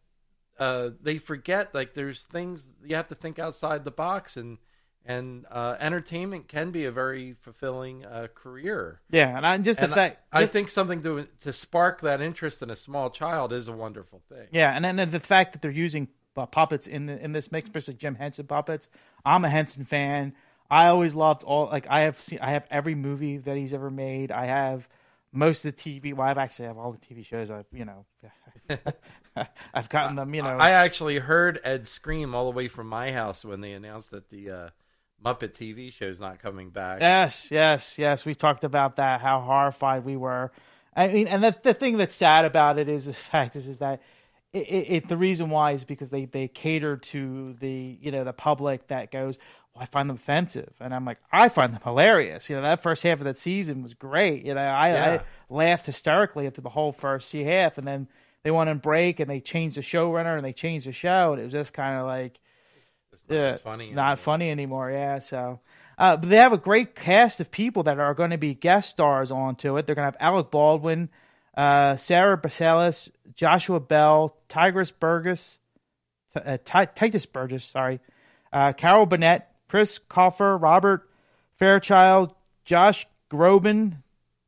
uh, 0.58 0.90
they 1.02 1.18
forget 1.18 1.74
like 1.74 1.94
there's 1.94 2.24
things 2.24 2.70
you 2.84 2.94
have 2.96 3.08
to 3.08 3.14
think 3.14 3.38
outside 3.38 3.84
the 3.84 3.90
box 3.90 4.36
and 4.36 4.58
and 5.06 5.46
uh, 5.50 5.76
entertainment 5.80 6.46
can 6.48 6.70
be 6.70 6.84
a 6.84 6.92
very 6.92 7.34
fulfilling 7.40 8.04
uh, 8.04 8.28
career. 8.34 9.00
yeah 9.10 9.36
and 9.36 9.46
I, 9.46 9.56
just 9.58 9.78
the 9.78 9.86
And 9.86 9.94
fact 9.94 10.18
I 10.32 10.40
just- 10.40 10.52
think 10.52 10.68
something 10.70 11.02
to 11.02 11.26
to 11.40 11.52
spark 11.52 12.00
that 12.02 12.20
interest 12.20 12.62
in 12.62 12.70
a 12.70 12.76
small 12.76 13.10
child 13.10 13.52
is 13.52 13.66
a 13.68 13.72
wonderful 13.72 14.20
thing. 14.28 14.46
Yeah, 14.52 14.72
and 14.74 14.84
then 14.84 15.10
the 15.10 15.20
fact 15.20 15.52
that 15.52 15.62
they're 15.62 15.70
using 15.70 16.08
uh, 16.36 16.46
puppets 16.46 16.86
in 16.86 17.06
the, 17.06 17.22
in 17.22 17.32
this 17.32 17.50
mix, 17.52 17.66
especially 17.68 17.94
Jim 17.94 18.14
Henson 18.14 18.46
puppets. 18.46 18.88
I'm 19.24 19.44
a 19.44 19.50
Henson 19.50 19.84
fan. 19.84 20.32
I 20.70 20.86
always 20.86 21.14
loved 21.14 21.42
all 21.42 21.66
like 21.66 21.86
I 21.90 22.02
have 22.02 22.20
seen 22.20 22.38
I 22.40 22.50
have 22.52 22.66
every 22.70 22.94
movie 22.94 23.38
that 23.38 23.56
he's 23.56 23.74
ever 23.74 23.90
made. 23.90 24.30
I 24.30 24.46
have 24.46 24.88
most 25.32 25.64
of 25.64 25.74
the 25.74 25.82
TV. 26.00 26.14
Well, 26.14 26.26
I've 26.28 26.38
actually 26.38 26.66
have 26.68 26.78
all 26.78 26.92
the 26.92 26.98
TV 26.98 27.26
shows. 27.26 27.50
I've 27.50 27.66
you 27.72 27.84
know, 27.84 28.06
I've 29.74 29.88
gotten 29.88 30.16
them. 30.16 30.34
You 30.34 30.42
know, 30.42 30.48
I 30.56 30.70
actually 30.70 31.18
heard 31.18 31.60
Ed 31.64 31.86
scream 31.88 32.34
all 32.34 32.44
the 32.50 32.56
way 32.56 32.68
from 32.68 32.88
my 32.88 33.12
house 33.12 33.44
when 33.44 33.60
they 33.60 33.72
announced 33.72 34.10
that 34.12 34.28
the 34.30 34.50
uh, 34.50 34.68
Muppet 35.24 35.52
TV 35.52 35.92
show 35.92 36.06
is 36.06 36.20
not 36.20 36.40
coming 36.40 36.70
back. 36.70 37.00
Yes, 37.00 37.48
yes, 37.50 37.98
yes. 37.98 38.24
We've 38.24 38.38
talked 38.38 38.64
about 38.64 38.96
that. 38.96 39.20
How 39.20 39.40
horrified 39.40 40.04
we 40.04 40.16
were. 40.16 40.50
I 40.96 41.08
mean, 41.08 41.28
and 41.28 41.42
the 41.42 41.54
the 41.62 41.74
thing 41.74 41.98
that's 41.98 42.14
sad 42.14 42.44
about 42.44 42.78
it 42.78 42.88
is 42.88 43.06
the 43.06 43.12
fact 43.12 43.56
is 43.56 43.68
is 43.68 43.78
that 43.78 44.00
it, 44.52 44.58
it, 44.58 45.08
the 45.08 45.16
reason 45.16 45.50
why 45.50 45.72
is 45.72 45.84
because 45.84 46.10
they 46.10 46.24
they 46.24 46.48
cater 46.48 46.96
to 46.96 47.54
the 47.60 47.98
you 48.00 48.10
know 48.10 48.24
the 48.24 48.32
public 48.32 48.88
that 48.88 49.10
goes. 49.10 49.38
Well, 49.74 49.82
I 49.82 49.86
find 49.86 50.10
them 50.10 50.16
offensive, 50.16 50.72
and 50.80 50.92
I'm 50.92 51.04
like, 51.04 51.18
I 51.30 51.48
find 51.48 51.72
them 51.72 51.80
hilarious. 51.84 52.50
You 52.50 52.56
know, 52.56 52.62
that 52.62 52.82
first 52.82 53.04
half 53.04 53.18
of 53.20 53.24
that 53.24 53.38
season 53.38 53.84
was 53.84 53.94
great. 53.94 54.44
You 54.44 54.54
know, 54.54 54.60
I, 54.60 54.88
Yeah. 54.88 55.12
I 55.12 55.20
laughed 55.48 55.86
hysterically 55.86 56.48
at 56.48 56.54
the 56.54 56.68
whole 56.68 56.90
first 56.90 57.30
half, 57.32 57.78
and 57.78 57.86
then 57.86 58.08
they 58.42 58.50
went 58.50 58.68
on 58.68 58.78
break 58.78 59.20
and 59.20 59.30
they 59.30 59.38
changed 59.38 59.76
the 59.76 59.82
showrunner 59.82 60.34
and 60.36 60.44
they 60.44 60.52
changed 60.52 60.88
the 60.88 60.92
show, 60.92 61.32
and 61.32 61.40
it 61.40 61.44
was 61.44 61.52
just 61.52 61.72
kind 61.72 62.00
of 62.00 62.06
like 62.06 62.40
yeah, 63.30 63.56
funny. 63.56 63.90
not 63.90 64.02
anymore. 64.02 64.16
funny 64.16 64.50
anymore. 64.50 64.90
Yeah, 64.90 65.18
so 65.18 65.60
uh, 66.00 66.16
but 66.16 66.30
they 66.30 66.36
have 66.36 66.54
a 66.54 66.58
great 66.58 66.94
cast 66.94 67.40
of 67.40 67.50
people 67.50 67.82
that 67.82 67.98
are 67.98 68.14
going 68.14 68.30
to 68.30 68.38
be 68.38 68.54
guest 68.54 68.90
stars 68.90 69.30
onto 69.30 69.76
it. 69.76 69.86
They're 69.86 69.94
going 69.94 70.10
to 70.10 70.12
have 70.12 70.16
Alec 70.18 70.50
Baldwin, 70.50 71.10
uh, 71.54 71.96
Sara 71.96 72.38
Bareilles, 72.38 73.10
Joshua 73.34 73.80
Bell, 73.80 74.34
Tigris 74.48 74.90
Burgess, 74.92 75.58
T- 76.32 76.40
uh, 76.40 76.56
Ti- 76.64 76.92
Titus 76.94 77.26
Burgess, 77.26 77.64
sorry, 77.66 78.00
uh, 78.50 78.72
Carol 78.72 79.04
Burnett, 79.04 79.54
Chris 79.68 79.98
Colfer, 79.98 80.60
Robert 80.60 81.08
Fairchild, 81.58 82.34
Josh 82.64 83.06
Groban, 83.30 83.98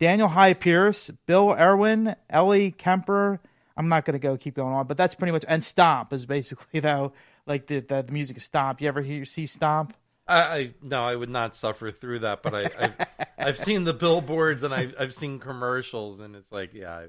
Daniel 0.00 0.28
Hyde 0.28 0.58
Pierce, 0.58 1.10
Bill 1.26 1.50
Irwin, 1.52 2.16
Ellie 2.30 2.72
Kemper. 2.72 3.40
I'm 3.76 3.88
not 3.88 4.04
going 4.04 4.14
to 4.14 4.18
go 4.18 4.38
keep 4.38 4.54
going 4.54 4.72
on, 4.72 4.86
but 4.86 4.96
that's 4.96 5.14
pretty 5.14 5.32
much 5.32 5.44
and 5.46 5.62
Stomp 5.62 6.14
is 6.14 6.24
basically 6.24 6.80
though 6.80 7.12
like 7.46 7.66
the 7.66 7.80
the, 7.80 8.02
the 8.02 8.12
music 8.12 8.36
of 8.36 8.42
Stomp. 8.42 8.80
You 8.80 8.88
ever 8.88 9.02
hear 9.02 9.24
see 9.24 9.46
Stomp? 9.46 9.94
I, 10.26 10.40
I 10.40 10.74
no, 10.82 11.04
I 11.04 11.14
would 11.16 11.30
not 11.30 11.56
suffer 11.56 11.90
through 11.90 12.20
that. 12.20 12.42
But 12.42 12.54
I, 12.54 12.70
I've, 12.78 13.26
I've 13.38 13.58
seen 13.58 13.84
the 13.84 13.92
billboards 13.92 14.62
and 14.62 14.72
I've, 14.72 14.94
I've 14.98 15.14
seen 15.14 15.38
commercials, 15.38 16.20
and 16.20 16.36
it's 16.36 16.50
like, 16.52 16.72
yeah, 16.74 16.92
I, 16.92 17.02
I'm, 17.02 17.08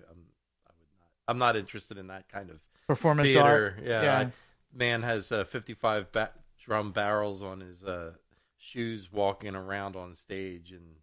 I 0.67 0.71
would 0.79 0.89
not. 0.97 1.07
I'm 1.27 1.37
not 1.37 1.55
interested 1.55 1.97
in 1.97 2.07
that 2.07 2.27
kind 2.29 2.49
of 2.49 2.59
Performance 2.87 3.27
theater. 3.29 3.75
art. 3.77 3.85
Yeah, 3.85 4.01
Yeah. 4.03 4.17
I- 4.19 4.31
man 4.75 5.03
has 5.03 5.31
uh, 5.31 5.43
55 5.43 6.11
ba- 6.11 6.31
drum 6.65 6.91
barrels 6.91 7.43
on 7.43 7.59
his 7.59 7.83
uh, 7.83 8.13
shoes, 8.57 9.11
walking 9.11 9.55
around 9.55 9.95
on 9.95 10.15
stage, 10.15 10.71
and 10.71 10.95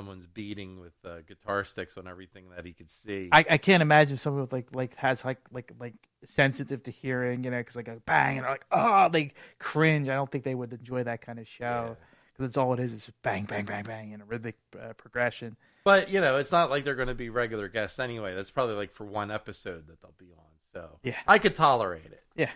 someone's 0.00 0.26
beating 0.26 0.80
with 0.80 0.94
uh, 1.04 1.18
guitar 1.28 1.62
sticks 1.62 1.98
on 1.98 2.08
everything 2.08 2.44
that 2.56 2.64
he 2.64 2.72
could 2.72 2.90
see. 2.90 3.28
I, 3.32 3.44
I 3.50 3.58
can't 3.58 3.82
imagine 3.82 4.16
someone 4.16 4.40
with 4.40 4.52
like 4.52 4.74
like 4.74 4.94
has 4.96 5.26
like 5.26 5.38
like 5.52 5.72
like 5.78 5.92
sensitive 6.24 6.82
to 6.84 6.90
hearing, 6.90 7.44
you 7.44 7.50
know, 7.50 7.58
because 7.58 7.76
like 7.76 7.88
a 7.88 7.96
bang 8.06 8.38
and 8.38 8.44
they're 8.44 8.52
like 8.52 8.64
oh 8.72 9.10
they 9.10 9.32
cringe. 9.58 10.08
I 10.08 10.14
don't 10.14 10.30
think 10.30 10.44
they 10.44 10.54
would 10.54 10.72
enjoy 10.72 11.02
that 11.04 11.20
kind 11.20 11.38
of 11.38 11.46
show 11.46 11.96
because 12.32 12.50
that's 12.50 12.56
all 12.56 12.72
it 12.72 12.80
is. 12.80 12.94
Is 12.94 13.10
bang 13.22 13.44
bang 13.44 13.66
bang 13.66 13.84
bang 13.84 14.12
in 14.12 14.22
a 14.22 14.24
rhythmic 14.24 14.56
uh, 14.80 14.94
progression. 14.94 15.56
But 15.84 16.08
you 16.10 16.22
know, 16.22 16.36
it's 16.36 16.52
not 16.52 16.70
like 16.70 16.84
they're 16.84 16.94
going 16.94 17.08
to 17.08 17.14
be 17.14 17.28
regular 17.28 17.68
guests 17.68 17.98
anyway. 17.98 18.34
That's 18.34 18.50
probably 18.50 18.76
like 18.76 18.92
for 18.92 19.04
one 19.04 19.30
episode 19.30 19.86
that 19.88 20.00
they'll 20.00 20.14
be 20.18 20.32
on. 20.32 20.44
So 20.72 20.98
Yeah. 21.02 21.18
I 21.26 21.38
could 21.38 21.54
tolerate 21.54 22.06
it. 22.06 22.22
Yeah, 22.36 22.50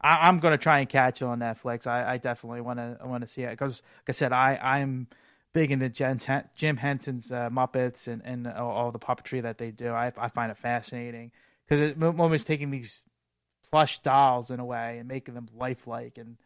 I, 0.00 0.28
I'm 0.28 0.38
gonna 0.38 0.58
try 0.58 0.78
and 0.80 0.88
catch 0.88 1.22
it 1.22 1.24
on 1.24 1.40
Netflix. 1.40 1.88
I, 1.88 2.12
I 2.12 2.18
definitely 2.18 2.60
want 2.60 2.78
to 2.78 2.98
want 3.04 3.22
to 3.22 3.26
see 3.26 3.42
it 3.42 3.50
because, 3.50 3.82
like 4.02 4.10
I 4.10 4.12
said, 4.12 4.32
I 4.32 4.56
I'm 4.62 5.08
big 5.56 5.72
into 5.72 5.88
Jen, 5.88 6.20
Jim 6.54 6.76
Henson's 6.76 7.32
uh, 7.32 7.48
Muppets 7.48 8.08
and 8.08 8.20
and 8.26 8.46
all, 8.46 8.70
all 8.70 8.92
the 8.92 8.98
puppetry 8.98 9.40
that 9.40 9.56
they 9.56 9.70
do. 9.70 9.88
I 9.88 10.12
I 10.18 10.28
find 10.28 10.50
it 10.50 10.58
fascinating 10.58 11.32
because 11.66 11.80
it 11.80 12.02
almost 12.02 12.46
taking 12.46 12.70
these 12.70 13.02
plush 13.70 14.00
dolls 14.00 14.50
in 14.50 14.60
a 14.60 14.64
way 14.66 14.98
and 14.98 15.08
making 15.08 15.32
them 15.32 15.48
lifelike, 15.56 16.18
and 16.18 16.36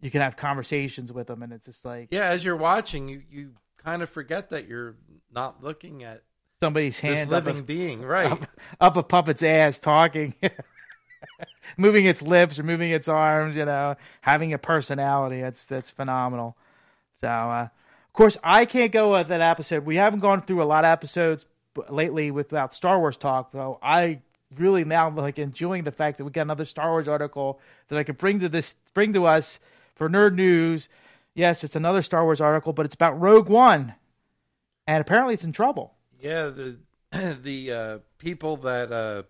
you 0.00 0.10
can 0.10 0.22
have 0.22 0.38
conversations 0.38 1.12
with 1.12 1.26
them, 1.26 1.42
and 1.42 1.52
it's 1.52 1.66
just 1.66 1.84
like 1.84 2.08
Yeah, 2.10 2.30
as 2.30 2.42
you're 2.42 2.56
watching, 2.56 3.06
you 3.06 3.22
you 3.30 3.50
kind 3.76 4.02
of 4.02 4.08
forget 4.08 4.48
that 4.48 4.66
you're 4.66 4.96
not 5.30 5.62
looking 5.62 6.02
at 6.02 6.22
somebody's 6.58 6.98
hand 6.98 7.30
up 7.34 7.44
living 7.44 7.60
a, 7.60 7.62
being, 7.66 8.00
right? 8.00 8.32
up, 8.32 8.46
up 8.80 8.96
a 8.96 9.02
puppet's 9.02 9.42
ass 9.42 9.78
talking. 9.78 10.34
moving 11.76 12.06
its 12.06 12.22
lips 12.22 12.58
or 12.58 12.62
moving 12.62 12.90
its 12.90 13.08
arms, 13.08 13.58
you 13.58 13.66
know, 13.66 13.96
having 14.22 14.54
a 14.54 14.58
personality. 14.58 15.42
That's 15.42 15.66
that's 15.66 15.90
phenomenal. 15.90 16.56
So, 17.20 17.28
uh, 17.28 17.68
course, 18.14 18.36
I 18.42 18.64
can't 18.64 18.92
go 18.92 19.12
with 19.12 19.28
that 19.28 19.40
episode. 19.40 19.84
We 19.84 19.96
haven't 19.96 20.20
gone 20.20 20.42
through 20.42 20.62
a 20.62 20.64
lot 20.64 20.84
of 20.84 20.88
episodes 20.88 21.46
lately 21.88 22.30
without 22.30 22.72
Star 22.72 22.98
Wars 22.98 23.16
talk. 23.16 23.52
though. 23.52 23.78
I 23.82 24.20
really 24.56 24.84
now 24.84 25.10
like 25.10 25.38
enjoying 25.38 25.84
the 25.84 25.92
fact 25.92 26.18
that 26.18 26.24
we 26.24 26.30
got 26.30 26.42
another 26.42 26.64
Star 26.64 26.90
Wars 26.90 27.08
article 27.08 27.60
that 27.88 27.98
I 27.98 28.04
could 28.04 28.18
bring 28.18 28.40
to 28.40 28.48
this 28.48 28.76
bring 28.94 29.12
to 29.14 29.26
us 29.26 29.60
for 29.94 30.08
nerd 30.08 30.34
news. 30.34 30.88
Yes, 31.34 31.64
it's 31.64 31.76
another 31.76 32.02
Star 32.02 32.24
Wars 32.24 32.40
article, 32.40 32.72
but 32.72 32.86
it's 32.86 32.94
about 32.94 33.20
Rogue 33.20 33.48
One, 33.48 33.94
and 34.86 35.00
apparently 35.00 35.34
it's 35.34 35.44
in 35.44 35.52
trouble. 35.52 35.94
Yeah, 36.20 36.50
the 36.50 36.78
the 37.42 37.72
uh, 37.72 37.98
people 38.18 38.56
that 38.58 38.92
uh, 38.92 39.22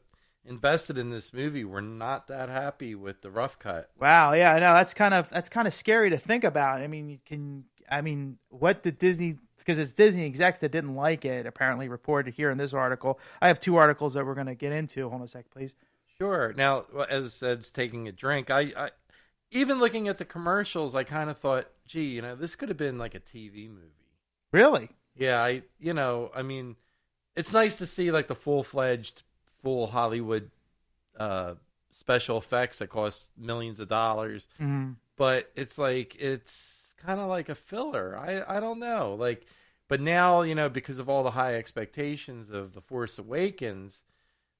invested 0.45 0.99
in 0.99 1.11
this 1.11 1.33
movie 1.33 1.65
were 1.65 1.81
not 1.81 2.29
that 2.29 2.49
happy 2.49 2.95
with 2.95 3.23
the 3.23 3.31
rough 3.31 3.59
cut. 3.59 3.91
Wow, 3.99 4.33
yeah, 4.35 4.53
I 4.53 4.59
know 4.59 4.75
that's 4.75 4.95
kind 4.95 5.15
of 5.15 5.29
that's 5.31 5.49
kind 5.49 5.67
of 5.67 5.75
scary 5.75 6.11
to 6.11 6.19
think 6.19 6.45
about. 6.45 6.83
I 6.83 6.87
mean, 6.87 7.09
you 7.09 7.19
can 7.25 7.65
I 7.95 8.01
mean, 8.01 8.39
what 8.49 8.83
did 8.83 8.99
Disney 8.99 9.39
because 9.59 9.79
it's 9.79 9.93
Disney 9.93 10.27
execs 10.27 10.61
that 10.61 10.73
didn't 10.73 10.95
like 10.95 11.25
it 11.25 11.47
apparently 11.47 11.89
reported 11.89 12.35
here 12.35 12.51
in 12.51 12.59
this 12.59 12.75
article. 12.75 13.19
I 13.41 13.49
have 13.49 13.61
two 13.61 13.77
articles 13.77 14.15
that 14.15 14.27
we're 14.27 14.35
going 14.35 14.49
to 14.49 14.55
get 14.55 14.73
into. 14.73 15.09
Hold 15.09 15.21
on 15.21 15.25
a 15.25 15.29
sec, 15.29 15.49
please. 15.51 15.75
Sure. 16.19 16.53
Now, 16.53 16.85
as 17.09 17.43
Ed's 17.43 17.73
taking 17.73 18.07
a 18.07 18.13
drink, 18.13 18.51
I, 18.51 18.73
I 18.77 18.91
even 19.51 19.79
looking 19.79 20.09
at 20.09 20.19
the 20.19 20.25
commercials, 20.25 20.95
I 20.95 21.05
kind 21.05 21.31
of 21.31 21.39
thought, 21.39 21.69
gee, 21.87 22.05
you 22.05 22.21
know, 22.23 22.37
this 22.37 22.57
could 22.57 22.69
have 22.69 22.77
been 22.77 22.99
like 22.99 23.15
a 23.15 23.21
TV 23.21 23.69
movie. 23.69 24.11
Really? 24.53 24.91
Yeah, 25.17 25.43
I, 25.43 25.63
you 25.79 25.95
know, 25.95 26.31
I 26.35 26.43
mean, 26.43 26.77
it's 27.37 27.53
nice 27.53 27.79
to 27.79 27.87
see 27.87 28.11
like 28.11 28.29
the 28.29 28.35
full 28.35 28.65
fledged, 28.65 29.23
full 29.63 29.87
Hollywood 29.87 30.51
uh, 31.19 31.55
special 31.91 32.39
effects 32.39 32.79
that 32.79 32.89
cost 32.89 33.31
millions 33.39 33.81
of 33.81 33.89
dollars. 33.89 34.47
Mhm. 34.61 34.97
But 35.17 35.51
it's 35.55 35.79
like 35.79 36.17
it's 36.17 36.84
kind 37.05 37.21
of 37.21 37.29
like 37.29 37.49
a 37.49 37.55
filler. 37.55 38.17
I 38.17 38.57
I 38.57 38.61
don't 38.61 38.79
know. 38.79 39.15
Like, 39.19 39.47
but 39.89 40.01
now 40.01 40.43
you 40.43 40.55
know 40.55 40.69
because 40.69 40.99
of 40.99 41.09
all 41.09 41.23
the 41.23 41.31
high 41.33 41.55
expectations 41.57 42.51
of 42.51 42.73
the 42.75 42.81
Force 42.81 43.19
Awakens, 43.19 44.03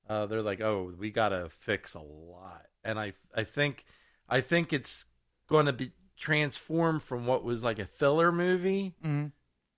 uh, 0.09 0.27
they're 0.27 0.43
like, 0.43 0.61
oh, 0.61 0.93
we 0.99 1.11
got 1.11 1.31
to 1.31 1.49
fix 1.49 1.95
a 1.95 2.01
lot. 2.01 2.67
And 2.83 2.99
I 2.99 3.13
I 3.35 3.45
think 3.45 3.85
I 4.29 4.41
think 4.41 4.73
it's 4.73 5.05
going 5.49 5.67
to 5.67 5.73
be 5.73 5.93
transformed 6.17 7.03
from 7.03 7.27
what 7.27 7.43
was 7.45 7.65
like 7.65 7.79
a 7.79 7.87
filler 7.87 8.31
movie 8.31 8.95
Mhm. 9.05 9.33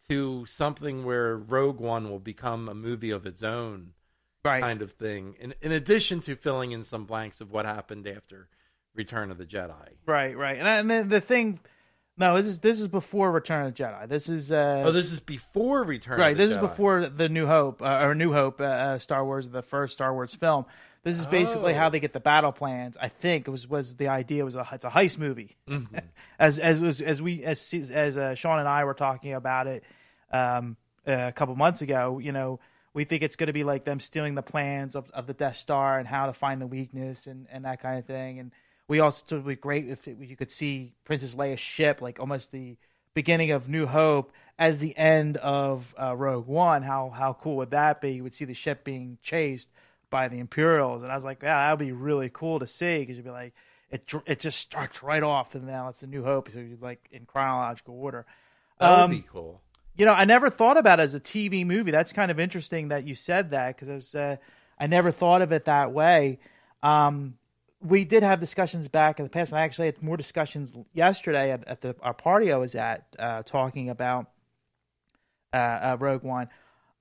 to 0.08 0.44
something 0.46 1.04
where 1.04 1.36
Rogue 1.36 1.80
One 1.80 2.10
will 2.10 2.18
become 2.20 2.68
a 2.68 2.74
movie 2.74 3.10
of 3.10 3.26
its 3.26 3.42
own 3.42 3.94
Right. 4.44 4.60
kind 4.62 4.82
of 4.82 4.92
thing. 4.92 5.34
In 5.40 5.54
in 5.60 5.72
addition 5.72 6.20
to 6.20 6.36
filling 6.36 6.72
in 6.72 6.82
some 6.84 7.04
blanks 7.06 7.40
of 7.40 7.50
what 7.50 7.64
happened 7.64 8.06
after 8.06 8.48
Return 8.94 9.30
of 9.30 9.38
the 9.38 9.44
Jedi. 9.46 9.96
Right, 10.06 10.36
right. 10.36 10.56
And, 10.58 10.66
and 10.68 10.90
then 10.90 11.08
the 11.08 11.20
thing, 11.20 11.60
no, 12.18 12.36
this 12.36 12.46
is 12.46 12.60
this 12.60 12.80
is 12.80 12.88
before 12.88 13.30
Return 13.30 13.66
of 13.66 13.74
the 13.74 13.82
Jedi. 13.82 14.08
This 14.08 14.28
is 14.28 14.50
uh, 14.50 14.84
Oh, 14.86 14.92
this 14.92 15.12
is 15.12 15.20
before 15.20 15.82
Return. 15.84 16.18
right. 16.18 16.32
Of 16.32 16.38
the 16.38 16.44
This 16.44 16.52
is 16.52 16.58
before 16.58 17.08
the 17.08 17.28
New 17.28 17.46
Hope 17.46 17.82
uh, 17.82 18.00
or 18.02 18.14
New 18.14 18.32
Hope, 18.32 18.60
uh, 18.60 18.64
uh, 18.64 18.98
Star 18.98 19.24
Wars, 19.24 19.48
the 19.48 19.62
first 19.62 19.94
Star 19.94 20.12
Wars 20.14 20.34
film. 20.34 20.64
This 21.02 21.18
is 21.20 21.26
basically 21.26 21.72
Oh. 21.72 21.76
how 21.78 21.88
they 21.88 22.00
get 22.00 22.12
the 22.12 22.18
battle 22.20 22.50
plans. 22.52 22.96
I 23.00 23.08
think 23.08 23.46
it 23.46 23.50
was 23.50 23.68
was 23.68 23.94
the 23.96 24.08
idea 24.08 24.44
was 24.44 24.56
a 24.56 24.66
it's 24.72 24.84
a 24.84 24.90
heist 24.90 25.18
movie. 25.18 25.56
Mhm. 25.68 25.86
as 26.38 26.58
as 26.58 26.80
was 26.82 27.00
as 27.00 27.20
we 27.22 27.44
as 27.44 27.72
as 27.92 28.16
uh, 28.16 28.34
Sean 28.34 28.58
and 28.58 28.68
I 28.68 28.84
were 28.84 28.94
talking 28.94 29.34
about 29.34 29.66
it 29.66 29.84
um, 30.32 30.76
a 31.06 31.32
couple 31.32 31.54
months 31.54 31.82
ago. 31.82 32.18
You 32.18 32.32
know, 32.32 32.58
we 32.94 33.04
think 33.04 33.22
it's 33.22 33.36
going 33.36 33.46
to 33.48 33.52
be 33.52 33.62
like 33.62 33.84
them 33.84 34.00
stealing 34.00 34.34
the 34.34 34.42
plans 34.42 34.96
of, 34.96 35.08
of 35.10 35.26
the 35.26 35.34
Death 35.34 35.56
Star 35.56 35.98
and 35.98 36.08
how 36.08 36.26
to 36.26 36.32
find 36.32 36.60
the 36.60 36.66
weakness 36.66 37.26
and, 37.26 37.46
and 37.52 37.64
that 37.66 37.80
kind 37.80 37.98
of 37.98 38.06
thing. 38.06 38.38
And 38.40 38.50
we 38.88 39.00
also 39.00 39.36
would 39.36 39.46
be 39.46 39.56
great 39.56 39.88
if 39.88 40.06
it, 40.08 40.16
you 40.20 40.36
could 40.36 40.50
see 40.50 40.94
Princess 41.04 41.34
Leia's 41.34 41.60
ship, 41.60 42.00
like 42.00 42.20
almost 42.20 42.52
the 42.52 42.76
beginning 43.14 43.50
of 43.50 43.68
New 43.68 43.86
Hope, 43.86 44.32
as 44.58 44.78
the 44.78 44.96
end 44.96 45.36
of 45.38 45.94
uh, 46.00 46.14
Rogue 46.16 46.46
One. 46.46 46.82
How 46.82 47.10
how 47.10 47.32
cool 47.34 47.56
would 47.56 47.70
that 47.70 48.00
be? 48.00 48.12
You 48.12 48.22
would 48.22 48.34
see 48.34 48.44
the 48.44 48.54
ship 48.54 48.84
being 48.84 49.18
chased 49.22 49.68
by 50.10 50.28
the 50.28 50.38
Imperials, 50.38 51.02
and 51.02 51.10
I 51.10 51.14
was 51.14 51.24
like, 51.24 51.42
yeah, 51.42 51.54
that 51.66 51.78
would 51.78 51.84
be 51.84 51.92
really 51.92 52.30
cool 52.32 52.60
to 52.60 52.66
see 52.66 52.98
because 53.00 53.16
you'd 53.16 53.24
be 53.24 53.30
like, 53.30 53.54
it 53.90 54.12
it 54.26 54.40
just 54.40 54.60
starts 54.60 55.02
right 55.02 55.22
off, 55.22 55.54
and 55.54 55.66
now 55.66 55.88
it's 55.88 56.02
a 56.02 56.06
New 56.06 56.22
Hope, 56.24 56.50
so 56.50 56.58
you're 56.60 56.78
like 56.80 57.08
in 57.10 57.26
chronological 57.26 57.94
order. 58.00 58.24
That 58.78 58.96
would 58.96 59.06
Um, 59.08 59.10
be 59.10 59.22
cool. 59.22 59.62
You 59.96 60.04
know, 60.04 60.12
I 60.12 60.24
never 60.26 60.50
thought 60.50 60.76
about 60.76 61.00
it 61.00 61.04
as 61.04 61.14
a 61.14 61.20
TV 61.20 61.64
movie. 61.64 61.90
That's 61.90 62.12
kind 62.12 62.30
of 62.30 62.38
interesting 62.38 62.88
that 62.88 63.04
you 63.04 63.14
said 63.14 63.50
that 63.50 63.74
because 63.74 63.88
I 63.88 63.94
was, 63.94 64.14
uh, 64.14 64.36
I 64.78 64.86
never 64.86 65.10
thought 65.10 65.40
of 65.42 65.52
it 65.52 65.64
that 65.64 65.92
way. 65.92 66.38
Um, 66.82 67.38
we 67.86 68.04
did 68.04 68.22
have 68.22 68.40
discussions 68.40 68.88
back 68.88 69.18
in 69.18 69.24
the 69.24 69.30
past, 69.30 69.52
and 69.52 69.58
I 69.58 69.62
actually 69.62 69.86
had 69.86 70.02
more 70.02 70.16
discussions 70.16 70.74
yesterday 70.92 71.52
at, 71.52 71.66
at 71.66 71.80
the 71.80 71.94
our 72.00 72.14
party 72.14 72.52
I 72.52 72.56
was 72.56 72.74
at, 72.74 73.04
uh, 73.18 73.42
talking 73.42 73.90
about 73.90 74.26
uh, 75.52 75.56
uh, 75.56 75.96
Rogue 75.98 76.22
One. 76.22 76.48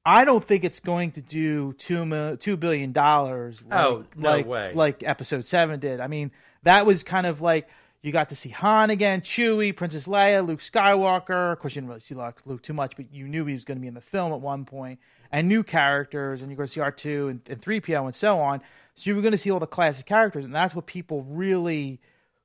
I 0.05 0.23
don't 0.23 0.43
think 0.43 0.63
it's 0.63 0.79
going 0.79 1.11
to 1.13 1.21
do 1.21 1.73
two 1.73 2.37
two 2.39 2.57
billion 2.57 2.91
dollars. 2.91 3.63
Like, 3.63 3.79
Oh, 3.79 4.05
no 4.15 4.29
like, 4.29 4.45
way. 4.45 4.71
Like 4.73 5.03
Episode 5.03 5.45
Seven 5.45 5.79
did. 5.79 5.99
I 5.99 6.07
mean, 6.07 6.31
that 6.63 6.85
was 6.85 7.03
kind 7.03 7.25
of 7.25 7.41
like 7.41 7.67
you 8.01 8.11
got 8.11 8.29
to 8.29 8.35
see 8.35 8.49
Han 8.49 8.91
again, 8.91 9.21
Chewie, 9.21 9.75
Princess 9.75 10.05
Leia, 10.07 10.45
Luke 10.45 10.59
Skywalker. 10.59 11.53
Of 11.53 11.59
course, 11.59 11.75
you 11.75 11.81
didn't 11.81 11.89
really 11.89 12.01
see 12.01 12.13
Luke, 12.13 12.39
Luke 12.45 12.61
too 12.61 12.73
much, 12.73 12.95
but 12.95 13.11
you 13.11 13.27
knew 13.27 13.45
he 13.45 13.55
was 13.55 13.65
going 13.65 13.79
to 13.79 13.81
be 13.81 13.87
in 13.87 13.95
the 13.95 14.01
film 14.01 14.31
at 14.31 14.41
one 14.41 14.65
point, 14.65 14.99
and 15.31 15.47
new 15.47 15.63
characters, 15.63 16.41
and 16.41 16.51
you're 16.51 16.57
going 16.57 16.67
to 16.67 16.73
see 16.73 16.81
R 16.81 16.91
two 16.91 17.29
and, 17.29 17.41
and 17.49 17.59
three 17.59 17.81
PO 17.81 18.05
and 18.05 18.13
so 18.15 18.39
on. 18.39 18.61
So 18.95 19.09
you 19.09 19.15
were 19.15 19.21
going 19.21 19.33
to 19.33 19.37
see 19.37 19.51
all 19.51 19.59
the 19.59 19.67
classic 19.67 20.05
characters, 20.05 20.45
and 20.45 20.55
that's 20.55 20.73
what 20.73 20.85
people 20.85 21.23
really 21.23 21.99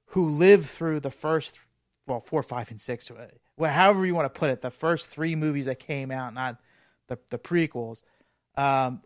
who 0.06 0.30
lived 0.30 0.68
through 0.68 1.00
the 1.00 1.10
first 1.10 1.58
well 2.06 2.20
four, 2.20 2.42
five, 2.42 2.70
and 2.70 2.80
six, 2.80 3.10
well, 3.56 3.72
however 3.72 4.04
you 4.04 4.14
want 4.14 4.32
to 4.32 4.38
put 4.38 4.50
it, 4.50 4.60
the 4.60 4.70
first 4.70 5.08
three 5.08 5.36
movies 5.36 5.66
that 5.66 5.78
came 5.78 6.10
out, 6.10 6.34
not 6.34 6.56
the 7.08 7.18
the 7.30 7.38
prequels. 7.38 8.02
Um, 8.56 9.02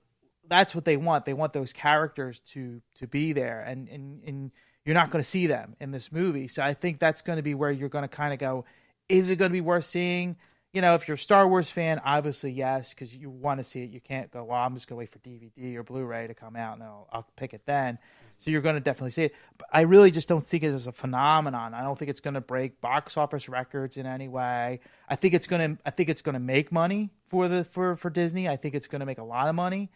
that's 0.48 0.74
what 0.74 0.84
they 0.84 0.96
want. 0.96 1.24
They 1.24 1.34
want 1.34 1.52
those 1.52 1.72
characters 1.72 2.40
to 2.52 2.80
to 2.96 3.06
be 3.06 3.32
there, 3.32 3.60
and 3.60 3.88
and 3.88 4.22
and 4.24 4.50
you're 4.84 4.94
not 4.94 5.10
going 5.10 5.22
to 5.22 5.28
see 5.28 5.46
them 5.46 5.76
in 5.80 5.90
this 5.90 6.12
movie. 6.12 6.48
So 6.48 6.62
I 6.62 6.74
think 6.74 6.98
that's 6.98 7.22
going 7.22 7.36
to 7.36 7.42
be 7.42 7.54
where 7.54 7.70
you're 7.70 7.88
going 7.88 8.02
to 8.02 8.08
kind 8.08 8.32
of 8.32 8.38
go. 8.38 8.64
Is 9.08 9.28
it 9.28 9.36
going 9.36 9.50
to 9.50 9.52
be 9.52 9.60
worth 9.60 9.84
seeing? 9.84 10.36
You 10.74 10.80
know, 10.80 10.96
if 10.96 11.06
you're 11.06 11.14
a 11.14 11.18
Star 11.18 11.46
Wars 11.46 11.70
fan, 11.70 12.00
obviously 12.04 12.50
yes, 12.50 12.90
because 12.90 13.14
you 13.14 13.30
want 13.30 13.58
to 13.58 13.64
see 13.64 13.84
it. 13.84 13.90
You 13.90 14.00
can't 14.00 14.28
go, 14.32 14.42
well, 14.42 14.58
I'm 14.58 14.74
just 14.74 14.88
going 14.88 14.96
to 14.96 14.98
wait 14.98 15.12
for 15.12 15.20
DVD 15.20 15.76
or 15.76 15.84
Blu-ray 15.84 16.26
to 16.26 16.34
come 16.34 16.56
out, 16.56 16.74
and 16.74 16.82
I'll, 16.82 17.08
I'll 17.12 17.26
pick 17.36 17.54
it 17.54 17.62
then. 17.64 17.96
So 18.38 18.50
you're 18.50 18.60
going 18.60 18.74
to 18.74 18.80
definitely 18.80 19.12
see 19.12 19.22
it. 19.22 19.34
But 19.56 19.68
I 19.72 19.82
really 19.82 20.10
just 20.10 20.28
don't 20.28 20.42
think 20.42 20.64
it 20.64 20.74
as 20.74 20.88
a 20.88 20.92
phenomenon. 20.92 21.74
I 21.74 21.82
don't 21.82 21.96
think 21.96 22.10
it's 22.10 22.18
going 22.18 22.34
to 22.34 22.40
break 22.40 22.80
box 22.80 23.16
office 23.16 23.48
records 23.48 23.96
in 23.98 24.04
any 24.04 24.26
way. 24.26 24.80
I 25.08 25.14
think 25.14 25.34
it's 25.34 25.46
going 25.46 25.76
to. 25.76 25.82
I 25.86 25.90
think 25.90 26.08
it's 26.08 26.22
going 26.22 26.32
to 26.32 26.40
make 26.40 26.72
money 26.72 27.10
for 27.28 27.46
the 27.46 27.62
for 27.62 27.94
for 27.94 28.10
Disney. 28.10 28.48
I 28.48 28.56
think 28.56 28.74
it's 28.74 28.88
going 28.88 28.98
to 28.98 29.06
make 29.06 29.18
a 29.18 29.24
lot 29.24 29.48
of 29.48 29.54
money. 29.54 29.90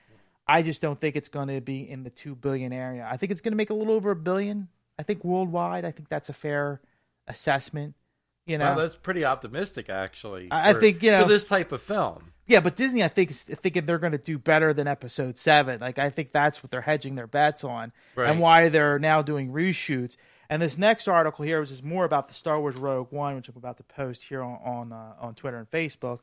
I 0.47 0.62
just 0.62 0.81
don't 0.81 0.99
think 0.99 1.17
it's 1.17 1.29
going 1.29 1.49
to 1.49 1.61
be 1.61 1.91
in 1.91 2.05
the 2.05 2.11
two 2.11 2.37
billion 2.37 2.73
area. 2.73 3.07
I 3.11 3.17
think 3.17 3.33
it's 3.33 3.41
going 3.41 3.53
to 3.53 3.57
make 3.57 3.71
a 3.71 3.75
little 3.75 3.95
over 3.95 4.12
a 4.12 4.17
billion. 4.17 4.69
I 4.97 5.03
think 5.03 5.25
worldwide. 5.25 5.85
I 5.85 5.91
think 5.91 6.09
that's 6.09 6.29
a 6.29 6.33
fair 6.33 6.81
assessment. 7.27 7.95
You 8.48 8.58
know, 8.58 8.74
Well, 8.74 8.78
that's 8.78 8.96
pretty 8.96 9.24
optimistic, 9.24 9.88
actually. 9.90 10.48
I- 10.50 10.70
I 10.70 10.74
think, 10.74 11.02
you 11.02 11.11
know- 11.11 11.22
for 11.22 11.28
this 11.28 11.46
type 11.46 11.70
of 11.70 11.82
film. 11.82 12.32
Yeah, 12.46 12.61
but 12.61 12.76
Disney, 12.76 13.04
I 13.04 13.08
think, 13.08 13.30
is 13.30 13.42
thinking 13.42 13.84
they're 13.84 13.98
going 13.98 14.12
to 14.12 14.18
do 14.18 14.38
better 14.38 14.72
than 14.72 14.87
Episode 14.88 15.37
Seven. 15.37 15.80
Like, 15.80 15.98
I 15.98 16.08
think 16.08 16.32
that's 16.32 16.62
what 16.62 16.70
they're 16.70 16.80
hedging 16.80 17.14
their 17.14 17.26
bets 17.26 17.62
on, 17.62 17.92
Right. 18.16 18.30
and 18.30 18.40
why 18.40 18.70
they're 18.70 18.98
now 18.98 19.20
doing 19.20 19.52
reshoots. 19.52 20.16
And 20.48 20.62
this 20.62 20.78
next 20.78 21.06
article 21.08 21.44
here, 21.44 21.61
which 21.61 21.70
is 21.70 21.82
more 21.82 22.06
about 22.06 22.28
the 22.28 22.32
Star 22.34 22.58
Wars 22.58 22.76
Rogue 22.76 23.08
One, 23.12 23.37
which 23.37 23.50
I'm 23.50 23.56
about 23.58 23.76
to 23.76 23.82
post 23.82 24.24
here 24.24 24.42
on 24.42 24.58
on, 24.64 24.92
uh, 24.94 25.12
on 25.20 25.34
Twitter 25.34 25.58
and 25.58 25.70
Facebook, 25.70 26.20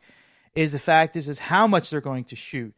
is 0.56 0.72
the 0.72 0.80
fact 0.80 1.16
is 1.16 1.30
is 1.30 1.38
how 1.38 1.68
much 1.68 1.92
they're 1.92 2.02
going 2.02 2.24
to 2.24 2.36
shoot, 2.36 2.74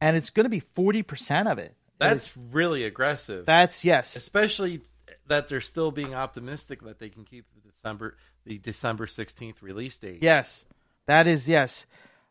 and 0.00 0.16
it's 0.16 0.30
going 0.30 0.44
to 0.44 0.50
be 0.50 0.60
forty 0.60 1.02
percent 1.02 1.48
of 1.48 1.58
it. 1.58 1.74
That's 1.98 2.28
Is- 2.28 2.36
really 2.50 2.84
aggressive. 2.84 3.44
that's 3.44 3.84
yes, 3.84 4.16
especially 4.16 4.80
that 5.28 5.48
they're 5.48 5.60
still 5.60 5.90
being 5.90 6.14
optimistic 6.14 6.82
that 6.82 6.98
they 6.98 7.08
can 7.08 7.24
keep 7.24 7.46
the 7.54 7.70
December 7.70 8.16
the 8.44 8.58
December 8.58 9.06
sixteenth 9.06 9.62
release 9.62 9.96
date. 9.98 10.22
Yes, 10.22 10.64
that 11.06 11.26
is 11.26 11.48
yes. 11.48 11.86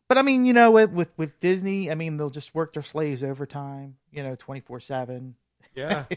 But 0.07 0.17
I 0.17 0.21
mean, 0.21 0.45
you 0.45 0.53
know, 0.53 0.71
with 0.71 0.91
with, 0.91 1.09
with 1.17 1.39
Disney, 1.39 1.89
I 1.91 1.95
mean, 1.95 2.17
they'll 2.17 2.29
just 2.29 2.53
work 2.53 2.73
their 2.73 2.83
slaves 2.83 3.23
overtime, 3.23 3.95
you 4.11 4.23
know, 4.23 4.35
twenty 4.35 4.61
four 4.61 4.79
seven. 4.79 5.35
yeah. 5.75 6.05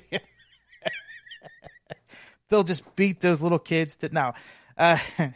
They'll 2.48 2.64
just 2.64 2.96
beat 2.96 3.20
those 3.20 3.42
little 3.42 3.58
kids 3.58 3.96
to 3.96 4.08
now. 4.08 4.34
Uh, 4.76 4.96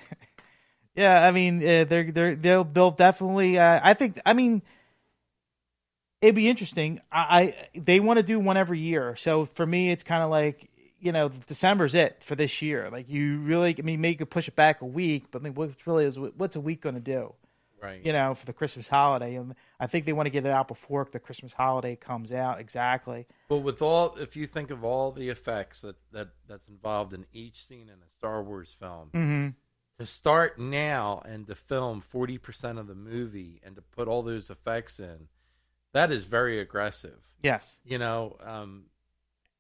yeah, 0.97 1.27
I 1.27 1.31
mean, 1.31 1.63
uh, 1.63 1.85
they're 1.85 2.11
they're 2.11 2.35
they'll 2.35 2.65
they'll 2.65 2.91
definitely. 2.91 3.59
Uh, 3.59 3.81
I 3.83 3.95
think. 3.95 4.19
I 4.25 4.33
mean, 4.33 4.63
it'd 6.23 6.35
be 6.35 6.49
interesting. 6.49 7.01
I, 7.11 7.21
I 7.21 7.55
they 7.75 8.01
want 8.01 8.17
to 8.17 8.23
do 8.23 8.41
one 8.41 8.57
every 8.57 8.79
year, 8.79 9.15
so 9.17 9.45
for 9.45 9.67
me, 9.67 9.91
it's 9.91 10.05
kind 10.05 10.23
of 10.23 10.31
like 10.31 10.71
you 11.03 11.13
know, 11.13 11.29
December's 11.29 11.95
it 11.95 12.23
for 12.23 12.35
this 12.37 12.63
year. 12.63 12.89
Like 12.91 13.09
you 13.11 13.39
really, 13.41 13.75
I 13.79 13.83
mean, 13.83 14.01
maybe 14.01 14.13
you 14.13 14.19
could 14.19 14.31
push 14.31 14.49
it 14.49 14.57
back 14.57 14.81
a 14.81 14.87
week, 14.87 15.27
but 15.31 15.43
I 15.43 15.45
mean, 15.45 15.55
what 15.55 15.71
really 15.85 16.05
is 16.07 16.19
what's 16.19 16.57
a 16.57 16.61
week 16.61 16.81
going 16.81 16.95
to 16.95 17.01
do? 17.01 17.35
Right. 17.83 18.07
you 18.07 18.13
know, 18.13 18.33
for 18.37 18.47
the 18.47 18.53
Christmas 18.53 18.87
holiday. 18.87 19.35
And 19.35 19.57
I 19.81 19.89
think 19.89 20.07
they 20.07 20.13
want 20.13 20.27
to 20.27 20.31
get 20.31 20.47
it 20.47 20.53
out 20.53 20.69
before 20.69 21.05
the 21.11 21.19
Christmas 21.19 21.53
holiday 21.53 21.97
comes 21.97 22.31
out. 22.33 22.61
Exactly. 22.61 23.27
But 23.49 23.57
with 23.59 23.83
all, 23.83 24.15
if 24.19 24.37
you 24.37 24.47
think 24.47 24.71
of 24.71 24.85
all 24.85 25.11
the 25.11 25.29
effects 25.31 25.81
that, 25.81 25.97
that 26.13 26.29
that's 26.47 26.69
involved 26.69 27.13
in 27.13 27.27
each 27.33 27.67
scene 27.67 27.89
in 27.89 27.95
a 27.95 28.09
Star 28.17 28.41
Wars 28.41 28.77
film, 28.79 29.11
Mm-hmm. 29.13 29.49
to 29.99 30.07
start 30.07 30.61
now 30.61 31.23
and 31.25 31.45
to 31.49 31.57
film 31.57 32.01
forty 32.01 32.39
percent 32.39 32.79
of 32.79 32.87
the 32.87 32.95
movie 32.95 33.61
and 33.65 33.75
to 33.75 33.83
put 33.83 34.07
all 34.07 34.23
those 34.23 34.49
effects 34.49 35.01
in, 35.01 35.27
that 35.93 36.13
is 36.13 36.23
very 36.25 36.61
aggressive. 36.61 37.19
Yes. 37.43 37.81
You 37.85 37.99
know, 37.99 38.37
um, 38.45 38.85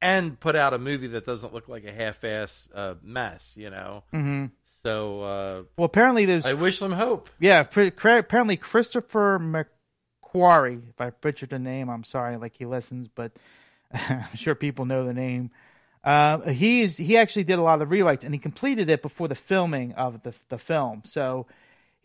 and 0.02 0.38
put 0.38 0.54
out 0.56 0.74
a 0.74 0.78
movie 0.78 1.06
that 1.06 1.24
doesn't 1.24 1.54
look 1.54 1.68
like 1.68 1.84
a 1.86 1.92
half-ass 1.92 2.68
uh, 2.74 2.94
mess. 3.02 3.54
You 3.56 3.70
know, 3.70 4.02
Mm-hmm. 4.12 4.46
so 4.82 5.22
uh, 5.22 5.62
Well, 5.78 5.86
apparently 5.86 6.26
there's 6.26 6.44
I 6.44 6.52
wish 6.52 6.78
them 6.80 6.92
hope. 6.92 7.30
yeah. 7.40 7.62
Pre- 7.62 7.92
apparently 7.96 8.56
Christopher 8.58 9.38
McQuarrie. 9.38 10.82
If 10.90 11.00
I 11.00 11.10
butchered 11.10 11.50
the 11.50 11.58
name, 11.58 11.88
I'm 11.88 12.04
sorry. 12.04 12.36
Like 12.36 12.56
he 12.56 12.66
listens, 12.66 13.08
but 13.08 13.32
I'm 13.92 14.34
sure 14.34 14.54
people 14.54 14.84
know 14.84 15.06
the 15.06 15.14
name. 15.14 15.50
Uh, 16.04 16.40
he's 16.50 16.96
he 16.96 17.16
actually 17.16 17.44
did 17.44 17.58
a 17.58 17.62
lot 17.62 17.80
of 17.80 17.88
the 17.88 17.96
rewrites, 17.96 18.24
and 18.24 18.34
he 18.34 18.38
completed 18.38 18.90
it 18.90 19.02
before 19.02 19.28
the 19.28 19.34
filming 19.36 19.92
of 19.92 20.22
the 20.24 20.34
the 20.48 20.58
film. 20.58 21.02
So 21.04 21.46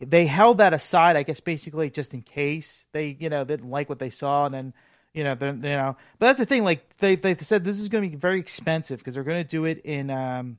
they 0.00 0.26
held 0.26 0.58
that 0.58 0.72
aside, 0.72 1.16
I 1.16 1.24
guess, 1.24 1.40
basically 1.40 1.90
just 1.90 2.14
in 2.14 2.22
case 2.22 2.84
they 2.92 3.16
you 3.18 3.28
know 3.28 3.42
didn't 3.44 3.68
like 3.70 3.88
what 3.88 3.98
they 3.98 4.10
saw, 4.10 4.46
and 4.46 4.54
then 4.54 4.72
you 5.14 5.24
know 5.24 5.36
you 5.40 5.52
know. 5.52 5.96
But 6.18 6.26
that's 6.26 6.38
the 6.38 6.46
thing. 6.46 6.64
Like 6.64 6.96
they 6.98 7.16
they 7.16 7.36
said, 7.36 7.64
this 7.64 7.78
is 7.78 7.88
going 7.88 8.04
to 8.04 8.10
be 8.10 8.16
very 8.16 8.40
expensive 8.40 8.98
because 8.98 9.14
they're 9.14 9.24
going 9.24 9.42
to 9.42 9.48
do 9.48 9.64
it 9.64 9.78
in. 9.84 10.10
um 10.10 10.58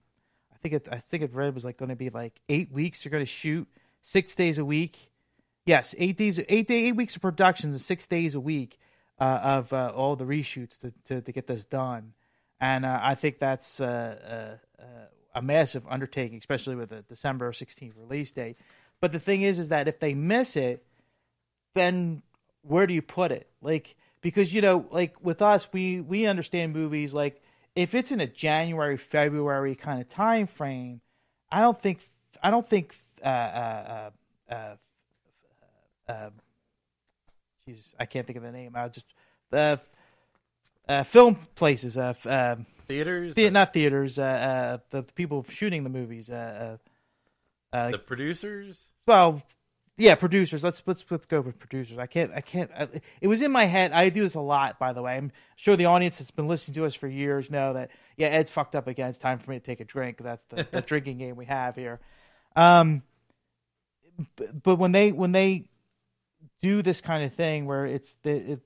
I 0.54 0.58
think 0.62 0.74
it 0.76 0.88
I 0.92 0.98
think 0.98 1.24
it 1.24 1.34
read 1.34 1.54
was 1.54 1.64
like 1.66 1.78
going 1.78 1.90
to 1.90 1.96
be 1.96 2.10
like 2.10 2.40
eight 2.50 2.72
weeks. 2.72 3.04
They're 3.04 3.12
going 3.12 3.24
to 3.26 3.32
shoot 3.32 3.68
six 4.02 4.36
days 4.36 4.58
a 4.58 4.66
week. 4.66 5.12
Yes, 5.66 5.96
eight 5.98 6.18
days, 6.18 6.40
eight 6.50 6.68
day, 6.68 6.86
eight 6.86 6.96
weeks 6.96 7.16
of 7.16 7.22
productions 7.22 7.76
and 7.76 7.82
six 7.82 8.08
days 8.08 8.36
a 8.36 8.40
week 8.40 8.78
uh, 9.20 9.40
of 9.44 9.72
uh, 9.74 9.92
all 9.96 10.16
the 10.16 10.26
reshoots 10.26 10.80
to, 10.80 10.94
to 11.06 11.22
to 11.22 11.32
get 11.32 11.48
this 11.48 11.64
done. 11.66 12.14
and 12.60 12.86
uh, 12.86 13.00
I 13.02 13.16
think 13.16 13.40
that's 13.40 13.80
uh, 13.80 14.58
uh, 14.82 14.86
a 15.36 15.42
massive 15.42 15.84
undertaking, 15.88 16.38
especially 16.40 16.76
with 16.76 16.92
a 16.92 17.04
December 17.04 17.52
16th 17.52 17.94
release 17.98 18.32
date. 18.32 18.58
But 19.00 19.12
the 19.12 19.20
thing 19.20 19.44
is, 19.44 19.60
is 19.60 19.70
that 19.70 19.88
if 19.88 20.00
they 20.00 20.14
miss 20.14 20.58
it, 20.58 20.84
then 21.76 22.22
where 22.64 22.88
do 22.88 22.94
you 22.94 23.02
put 23.02 23.32
it? 23.32 23.48
Like 23.62 23.96
because 24.22 24.54
you 24.54 24.62
know, 24.62 24.86
like 24.92 25.16
with 25.24 25.42
us, 25.42 25.68
we 25.72 26.02
we 26.02 26.26
understand 26.26 26.74
movies 26.74 27.14
like 27.14 27.42
if 27.76 27.94
it's 27.94 28.12
in 28.12 28.20
a 28.20 28.28
January 28.28 28.98
February 28.98 29.76
kind 29.76 30.02
of 30.02 30.10
time 30.10 30.48
frame, 30.48 31.02
I 31.52 31.62
don't 31.62 31.80
think 31.82 32.00
I 32.42 32.52
don't 32.52 32.68
think 32.68 32.96
uh 33.24 33.28
uh 33.28 34.10
uh, 34.50 34.54
uh, 34.54 36.12
uh 36.12 36.30
Jesus, 37.68 37.94
I 38.00 38.06
can't 38.06 38.26
think 38.26 38.38
of 38.38 38.44
the 38.44 38.52
name. 38.52 38.74
I 38.76 38.88
just 38.90 39.06
the 39.52 39.80
uh, 40.88 41.04
film 41.04 41.36
places, 41.56 41.98
uh, 41.98 42.16
uh, 42.26 42.56
Theaters, 42.88 43.36
the, 43.36 43.52
not 43.52 43.72
theaters, 43.72 44.18
uh, 44.18 44.24
uh, 44.24 44.78
the 44.90 45.04
people 45.14 45.46
shooting 45.48 45.84
the 45.84 45.92
movies, 45.92 46.28
uh, 46.28 46.78
uh, 47.74 47.76
uh, 47.76 47.92
the 47.92 48.00
producers. 48.00 48.82
well, 49.06 49.44
yeah, 50.00 50.16
producers. 50.16 50.64
Let's 50.64 50.82
let's 50.86 51.04
let's 51.10 51.26
go 51.26 51.42
with 51.42 51.60
producers. 51.60 51.98
I 51.98 52.08
can't 52.08 52.32
I 52.34 52.40
can't. 52.40 52.72
I, 52.76 52.88
it 53.20 53.28
was 53.28 53.42
in 53.42 53.52
my 53.52 53.66
head. 53.66 53.92
I 53.92 54.08
do 54.08 54.24
this 54.24 54.36
a 54.36 54.40
lot, 54.40 54.80
by 54.80 54.94
the 54.94 55.02
way. 55.02 55.18
I'm 55.18 55.34
sure 55.58 55.76
the 55.76 55.86
audience 55.86 56.20
that's 56.20 56.32
been 56.32 56.48
listening 56.48 56.76
to 56.76 56.86
us 56.86 56.96
for 56.96 57.08
years 57.08 57.52
know 57.52 57.74
that. 57.74 57.92
Yeah, 58.16 58.28
Ed's 58.28 58.50
fucked 58.50 58.76
up 58.76 58.88
again. 58.88 59.10
It's 59.10 59.20
time 59.20 59.40
for 59.40 59.52
me 59.52 59.60
to 59.60 59.66
take 59.66 59.82
a 59.82 59.86
drink. 59.86 60.18
That's 60.20 60.46
the, 60.46 60.66
the 60.72 60.82
drinking 60.90 61.18
game 61.18 61.36
we 61.36 61.46
have 61.46 61.76
here. 61.76 62.00
Um, 62.56 63.04
but, 64.38 64.64
but 64.64 64.76
when 64.78 64.94
they 64.94 65.12
when 65.12 65.34
they 65.34 65.66
do 66.62 66.82
this 66.82 67.02
kind 67.02 67.26
of 67.26 67.34
thing 67.34 67.66
where 67.66 67.86
it's 67.86 68.16
the 68.24 68.54
it, 68.54 68.60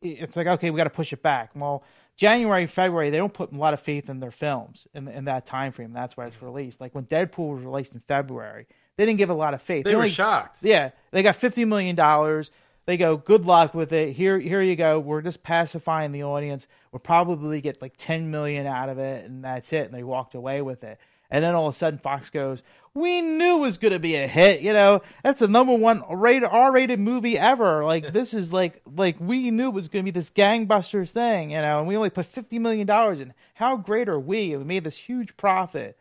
it's 0.00 0.36
like 0.36 0.46
okay, 0.46 0.70
we 0.70 0.76
got 0.76 0.84
to 0.84 0.90
push 0.90 1.12
it 1.12 1.22
back. 1.22 1.50
Well, 1.56 1.82
January, 2.16 2.68
February, 2.68 3.10
they 3.10 3.18
don't 3.18 3.34
put 3.34 3.50
a 3.50 3.56
lot 3.56 3.74
of 3.74 3.80
faith 3.80 4.08
in 4.08 4.20
their 4.20 4.30
films 4.30 4.86
in 4.94 5.08
in 5.08 5.24
that 5.24 5.44
time 5.44 5.72
frame. 5.72 5.92
That's 5.92 6.16
why 6.16 6.26
it's 6.26 6.40
released. 6.40 6.80
Like 6.80 6.94
when 6.94 7.06
Deadpool 7.06 7.56
was 7.56 7.64
released 7.64 7.94
in 7.94 8.00
February, 8.06 8.68
they 8.96 9.06
didn't 9.06 9.18
give 9.18 9.30
a 9.30 9.34
lot 9.34 9.54
of 9.54 9.62
faith. 9.62 9.84
They, 9.84 9.92
were 9.94 10.02
only- 10.02 10.10
shocked. 10.10 10.58
yeah, 10.62 10.90
they 11.10 11.22
got 11.22 11.36
fifty 11.36 11.64
million 11.64 11.96
dollars. 11.96 12.50
They 12.84 12.96
go, 12.96 13.16
good 13.16 13.44
luck 13.44 13.74
with 13.74 13.92
it. 13.92 14.16
Here, 14.16 14.40
here 14.40 14.60
you 14.60 14.74
go. 14.74 14.98
We're 14.98 15.22
just 15.22 15.44
pacifying 15.44 16.10
the 16.10 16.24
audience. 16.24 16.66
We'll 16.90 16.98
probably 16.98 17.60
get 17.60 17.80
like 17.80 17.94
ten 17.96 18.30
million 18.32 18.66
out 18.66 18.88
of 18.88 18.98
it, 18.98 19.24
and 19.24 19.44
that's 19.44 19.72
it. 19.72 19.86
And 19.86 19.94
they 19.94 20.02
walked 20.02 20.34
away 20.34 20.62
with 20.62 20.82
it. 20.82 20.98
And 21.30 21.42
then 21.44 21.54
all 21.54 21.68
of 21.68 21.74
a 21.74 21.78
sudden, 21.78 22.00
Fox 22.00 22.28
goes, 22.28 22.64
"We 22.92 23.22
knew 23.22 23.58
it 23.58 23.60
was 23.60 23.78
going 23.78 23.92
to 23.92 24.00
be 24.00 24.16
a 24.16 24.26
hit. 24.26 24.62
You 24.62 24.72
know, 24.72 25.00
that's 25.22 25.38
the 25.38 25.46
number 25.48 25.72
one 25.74 26.02
rated 26.10 26.44
R-rated 26.44 26.98
movie 26.98 27.38
ever. 27.38 27.84
Like 27.84 28.12
this 28.12 28.34
is 28.34 28.52
like 28.52 28.82
like 28.96 29.16
we 29.20 29.50
knew 29.52 29.68
it 29.68 29.74
was 29.74 29.88
going 29.88 30.04
to 30.04 30.12
be 30.12 30.18
this 30.18 30.30
gangbusters 30.30 31.10
thing. 31.12 31.52
You 31.52 31.62
know, 31.62 31.78
and 31.78 31.86
we 31.86 31.96
only 31.96 32.10
put 32.10 32.26
fifty 32.26 32.58
million 32.58 32.86
dollars 32.86 33.20
in. 33.20 33.32
How 33.54 33.76
great 33.76 34.08
are 34.08 34.20
we? 34.20 34.56
We 34.56 34.64
made 34.64 34.82
this 34.84 34.96
huge 34.96 35.36
profit." 35.36 35.96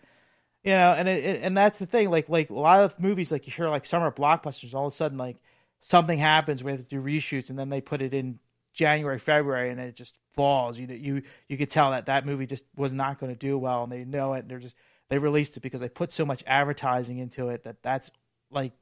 You 0.64 0.72
know 0.72 0.94
and 0.94 1.08
it, 1.08 1.26
it- 1.26 1.42
and 1.44 1.56
that's 1.58 1.80
the 1.80 1.86
thing 1.86 2.10
like 2.10 2.30
like 2.30 2.50
a 2.50 2.54
lot 2.54 2.82
of 2.84 3.00
movies 3.00 3.32
like 3.32 3.48
you 3.48 3.54
hear 3.54 3.70
like 3.70 3.86
summer 3.86 4.12
blockbusters 4.12 4.74
all 4.74 4.88
of 4.88 4.94
a 4.94 4.96
sudden 4.96 5.18
like 5.18 5.38
something 5.80 6.20
happens 6.20 6.62
they 6.62 6.72
have 6.72 6.80
to 6.80 6.86
do 6.86 7.02
reshoots 7.02 7.50
and 7.50 7.58
then 7.58 7.70
they 7.70 7.82
put 7.82 8.02
it 8.02 8.14
in 8.14 8.40
january 8.74 9.20
february 9.20 9.70
and 9.70 9.80
it 9.80 9.96
just 9.96 10.16
falls. 10.34 10.78
You 10.78 10.88
you 10.88 11.22
you 11.48 11.58
could 11.58 11.70
tell 11.70 11.92
that 11.92 12.06
that 12.08 12.26
movie 12.26 12.46
just 12.46 12.66
was 12.76 12.94
not 12.94 13.20
going 13.20 13.32
to 13.32 13.38
do 13.38 13.58
well 13.58 13.84
and 13.84 13.92
they 13.92 14.04
know 14.06 14.34
it. 14.34 14.40
And 14.40 14.50
they're 14.50 14.60
just 14.60 14.76
they 15.10 15.18
released 15.18 15.58
it 15.58 15.62
because 15.62 15.82
they 15.82 15.90
put 15.90 16.12
so 16.12 16.26
much 16.26 16.44
advertising 16.48 17.18
into 17.18 17.50
it 17.50 17.64
that 17.64 17.82
that's 17.84 18.12
like 18.50 18.74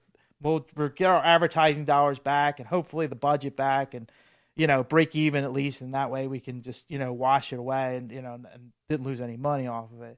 we'll, 0.41 0.67
we'll 0.75 0.89
get 0.89 1.07
our 1.07 1.23
advertising 1.23 1.85
dollars 1.85 2.19
back 2.19 2.59
and 2.59 2.67
hopefully 2.67 3.07
the 3.07 3.15
budget 3.15 3.55
back 3.55 3.93
and 3.93 4.11
you 4.55 4.67
know 4.67 4.83
break 4.83 5.15
even 5.15 5.43
at 5.43 5.53
least. 5.53 5.81
And 5.81 5.93
that 5.93 6.11
way 6.11 6.27
we 6.27 6.39
can 6.39 6.61
just 6.61 6.85
you 6.89 6.99
know 6.99 7.13
wash 7.13 7.51
it 7.53 7.59
away 7.59 7.97
and 7.97 8.11
you 8.11 8.21
know 8.21 8.33
and, 8.33 8.47
and 8.53 8.71
didn't 8.89 9.05
lose 9.05 9.21
any 9.21 9.37
money 9.37 9.67
off 9.67 9.91
of 9.91 10.01
it 10.01 10.17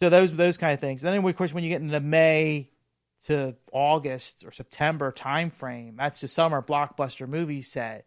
so 0.00 0.10
those 0.10 0.32
those 0.32 0.56
kind 0.56 0.72
of 0.72 0.80
things. 0.80 1.04
And 1.04 1.14
then 1.14 1.24
of 1.24 1.36
course 1.36 1.52
when 1.52 1.64
you 1.64 1.70
get 1.70 1.82
into 1.82 2.00
May 2.00 2.70
to 3.26 3.54
August 3.72 4.44
or 4.44 4.52
September 4.52 5.12
time 5.12 5.50
frame, 5.50 5.96
that's 5.96 6.20
the 6.20 6.28
summer 6.28 6.62
blockbuster 6.62 7.28
movie 7.28 7.62
set. 7.62 8.06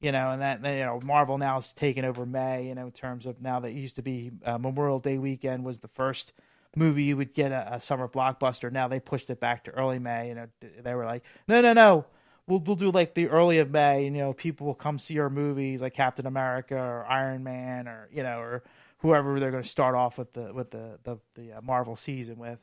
You 0.00 0.12
know, 0.12 0.30
and 0.30 0.42
that 0.42 0.62
you 0.62 0.84
know 0.84 1.00
Marvel 1.02 1.38
now 1.38 1.58
is 1.58 1.72
taking 1.72 2.04
over 2.04 2.26
May. 2.26 2.68
You 2.68 2.74
know, 2.74 2.86
in 2.86 2.92
terms 2.92 3.24
of 3.26 3.40
now 3.40 3.60
that 3.60 3.68
it 3.68 3.76
used 3.76 3.96
to 3.96 4.02
be 4.02 4.32
uh, 4.44 4.58
Memorial 4.58 4.98
Day 4.98 5.18
weekend 5.18 5.64
was 5.64 5.78
the 5.78 5.88
first 5.88 6.32
movie 6.76 7.04
you 7.04 7.16
would 7.16 7.34
get 7.34 7.52
a, 7.52 7.74
a 7.74 7.80
summer 7.80 8.08
blockbuster. 8.08 8.70
Now 8.70 8.88
they 8.88 9.00
pushed 9.00 9.30
it 9.30 9.40
back 9.40 9.64
to 9.64 9.70
early 9.70 9.98
May. 9.98 10.28
You 10.28 10.34
know, 10.34 10.46
they 10.82 10.94
were 10.94 11.04
like, 11.04 11.24
no, 11.48 11.60
no, 11.60 11.72
no. 11.72 12.06
We'll, 12.46 12.60
we'll 12.60 12.76
do 12.76 12.90
like 12.90 13.14
the 13.14 13.28
early 13.28 13.58
of 13.58 13.70
May, 13.70 14.04
you 14.04 14.10
know, 14.10 14.34
people 14.34 14.66
will 14.66 14.74
come 14.74 14.98
see 14.98 15.18
our 15.18 15.30
movies 15.30 15.80
like 15.80 15.94
Captain 15.94 16.26
America 16.26 16.76
or 16.76 17.06
Iron 17.06 17.42
Man 17.42 17.88
or 17.88 18.08
you 18.12 18.22
know, 18.22 18.38
or 18.38 18.62
whoever 19.04 19.38
they're 19.38 19.50
going 19.50 19.62
to 19.62 19.68
start 19.68 19.94
off 19.94 20.16
with 20.16 20.32
the 20.32 20.52
with 20.52 20.70
the 20.70 20.98
the, 21.04 21.18
the 21.34 21.52
uh, 21.52 21.60
Marvel 21.60 21.94
season 21.94 22.38
with. 22.38 22.58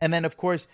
And 0.00 0.12
then 0.12 0.24
of 0.24 0.36
course 0.36 0.68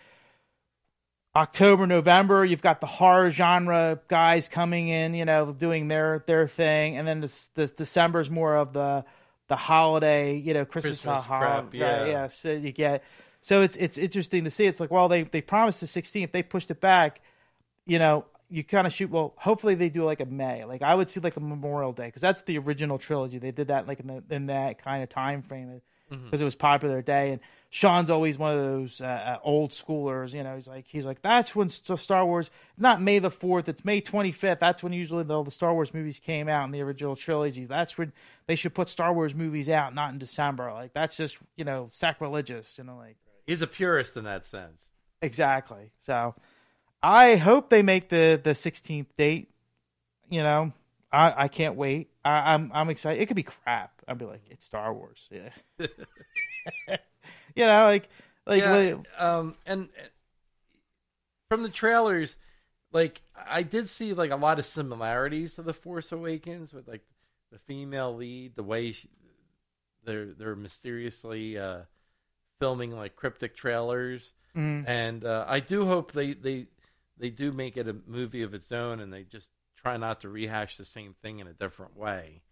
October, 1.36 1.86
November, 1.86 2.44
you've 2.44 2.60
got 2.60 2.80
the 2.80 2.86
horror 2.86 3.30
genre 3.30 4.00
guys 4.08 4.48
coming 4.48 4.88
in, 4.88 5.14
you 5.14 5.24
know, 5.24 5.52
doing 5.52 5.88
their 5.88 6.24
their 6.26 6.46
thing, 6.48 6.96
and 6.96 7.06
then 7.06 7.20
this, 7.20 7.48
this 7.54 7.70
December's 7.70 8.28
more 8.28 8.56
of 8.56 8.72
the 8.72 9.04
the 9.48 9.56
holiday, 9.56 10.36
you 10.36 10.52
know, 10.52 10.64
Christmas, 10.64 11.02
Christmas 11.02 11.24
prep, 11.26 11.74
yeah. 11.74 12.06
yeah. 12.06 12.26
So 12.28 12.52
you 12.52 12.72
get, 12.72 13.04
so 13.40 13.62
it's 13.62 13.76
it's 13.76 13.98
interesting 13.98 14.44
to 14.44 14.50
see. 14.50 14.64
It's 14.64 14.80
like, 14.80 14.90
well, 14.90 15.08
they 15.08 15.22
they 15.22 15.40
promised 15.40 15.80
the 15.80 15.86
16th, 15.86 16.32
they 16.32 16.42
pushed 16.42 16.70
it 16.70 16.80
back, 16.80 17.20
you 17.86 17.98
know. 18.00 18.26
You 18.54 18.64
kind 18.64 18.86
of 18.86 18.92
shoot. 18.92 19.10
Well, 19.10 19.34
hopefully 19.36 19.74
they 19.74 19.88
do 19.88 20.04
like 20.04 20.20
a 20.20 20.26
May. 20.26 20.64
Like 20.64 20.82
I 20.82 20.94
would 20.94 21.10
see 21.10 21.20
like 21.20 21.36
a 21.36 21.40
Memorial 21.40 21.92
Day 21.92 22.06
because 22.06 22.22
that's 22.22 22.42
the 22.42 22.58
original 22.58 22.98
trilogy. 22.98 23.38
They 23.38 23.50
did 23.50 23.68
that 23.68 23.88
like 23.88 24.00
in 24.00 24.06
the 24.06 24.34
in 24.34 24.46
that 24.46 24.82
kind 24.82 25.02
of 25.02 25.08
time 25.08 25.42
frame 25.42 25.80
because 26.08 26.40
it 26.40 26.44
was 26.44 26.54
popular 26.54 27.02
day. 27.02 27.32
And 27.32 27.40
Sean's 27.70 28.08
always 28.08 28.38
one 28.38 28.56
of 28.56 28.64
those 28.64 29.00
uh, 29.00 29.04
uh, 29.04 29.38
old 29.42 29.72
schoolers. 29.72 30.32
You 30.32 30.44
know, 30.44 30.54
he's 30.54 30.68
like 30.68 30.86
he's 30.86 31.04
like 31.04 31.20
that's 31.22 31.56
when 31.56 31.68
Star 31.68 32.24
Wars. 32.24 32.50
It's 32.74 32.80
not 32.82 33.02
May 33.02 33.18
the 33.18 33.30
fourth. 33.32 33.68
It's 33.68 33.84
May 33.84 34.00
twenty 34.00 34.30
fifth. 34.30 34.60
That's 34.60 34.82
when 34.82 34.92
usually 34.92 35.24
the, 35.24 35.42
the 35.42 35.50
Star 35.50 35.74
Wars 35.74 35.92
movies 35.92 36.20
came 36.20 36.48
out 36.48 36.64
in 36.64 36.70
the 36.70 36.82
original 36.82 37.16
trilogy. 37.16 37.64
That's 37.64 37.98
when 37.98 38.12
they 38.46 38.54
should 38.54 38.74
put 38.74 38.88
Star 38.88 39.12
Wars 39.12 39.34
movies 39.34 39.68
out, 39.68 39.94
not 39.94 40.12
in 40.12 40.18
December. 40.18 40.72
Like 40.72 40.92
that's 40.94 41.16
just 41.16 41.38
you 41.56 41.64
know 41.64 41.86
sacrilegious. 41.88 42.78
You 42.78 42.84
know, 42.84 42.96
like 42.96 43.16
He's 43.46 43.62
a 43.62 43.66
purist 43.66 44.16
in 44.16 44.24
that 44.24 44.46
sense. 44.46 44.90
exactly. 45.20 45.90
So 45.98 46.34
I 47.04 47.36
hope 47.36 47.68
they 47.68 47.82
make 47.82 48.08
the 48.08 48.40
the 48.42 48.54
sixteenth 48.54 49.14
date. 49.16 49.50
You 50.30 50.42
know, 50.42 50.72
I 51.12 51.44
I 51.44 51.48
can't 51.48 51.76
wait. 51.76 52.08
I, 52.24 52.54
I'm 52.54 52.70
I'm 52.74 52.88
excited. 52.88 53.20
It 53.20 53.26
could 53.26 53.36
be 53.36 53.42
crap. 53.42 53.92
I'd 54.08 54.16
be 54.18 54.24
like, 54.24 54.42
it's 54.50 54.64
Star 54.64 54.92
Wars. 54.92 55.28
Yeah. 55.30 55.50
you 57.54 57.64
know, 57.66 57.84
like 57.84 58.08
like 58.46 58.62
yeah, 58.62 58.96
um, 59.18 59.54
and 59.66 59.88
from 61.50 61.62
the 61.62 61.68
trailers, 61.68 62.36
like 62.92 63.20
I 63.36 63.62
did 63.62 63.88
see 63.88 64.14
like 64.14 64.30
a 64.30 64.36
lot 64.36 64.58
of 64.58 64.64
similarities 64.64 65.54
to 65.54 65.62
the 65.62 65.74
Force 65.74 66.10
Awakens 66.10 66.72
with 66.72 66.88
like 66.88 67.02
the 67.52 67.58
female 67.58 68.16
lead, 68.16 68.56
the 68.56 68.62
way 68.62 68.92
she, 68.92 69.08
they're 70.04 70.32
they're 70.32 70.56
mysteriously 70.56 71.58
uh, 71.58 71.82
filming 72.60 72.92
like 72.92 73.14
cryptic 73.16 73.56
trailers, 73.56 74.32
Mhm. 74.56 74.84
and 74.88 75.24
uh, 75.24 75.44
I 75.46 75.60
do 75.60 75.84
hope 75.84 76.12
they 76.12 76.32
they 76.34 76.66
they 77.18 77.30
do 77.30 77.52
make 77.52 77.76
it 77.76 77.88
a 77.88 77.96
movie 78.06 78.42
of 78.42 78.54
its 78.54 78.72
own, 78.72 79.00
and 79.00 79.12
they 79.12 79.22
just 79.22 79.50
try 79.76 79.96
not 79.96 80.22
to 80.22 80.28
rehash 80.28 80.76
the 80.76 80.84
same 80.84 81.14
thing 81.22 81.38
in 81.38 81.46
a 81.46 81.52
different 81.52 81.96
way. 81.96 82.42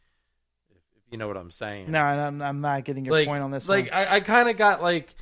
If, 0.71 0.83
if 0.97 1.13
you 1.13 1.19
know 1.19 1.29
what 1.29 1.37
I'm 1.37 1.51
saying? 1.51 1.91
No, 1.91 2.01
I'm, 2.01 2.43
I'm 2.43 2.61
not 2.61 2.85
getting 2.85 3.05
your 3.05 3.13
like, 3.13 3.27
point 3.27 3.43
on 3.43 3.51
this 3.51 3.69
Like 3.69 3.87
one. 3.87 3.95
I, 3.95 4.15
I 4.15 4.21
kind 4.21 4.49
of 4.49 4.57
got 4.57 4.83
like, 4.83 5.15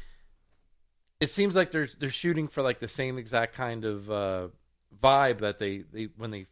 it 1.20 1.30
seems 1.30 1.54
like 1.54 1.70
they're 1.70 1.88
they're 1.98 2.10
shooting 2.10 2.48
for 2.48 2.62
like 2.62 2.78
the 2.78 2.88
same 2.88 3.18
exact 3.18 3.54
kind 3.54 3.84
of 3.84 4.10
uh, 4.10 4.48
vibe 5.02 5.40
that 5.40 5.58
they 5.58 5.84
they 5.92 6.08
when 6.16 6.30
they 6.30 6.46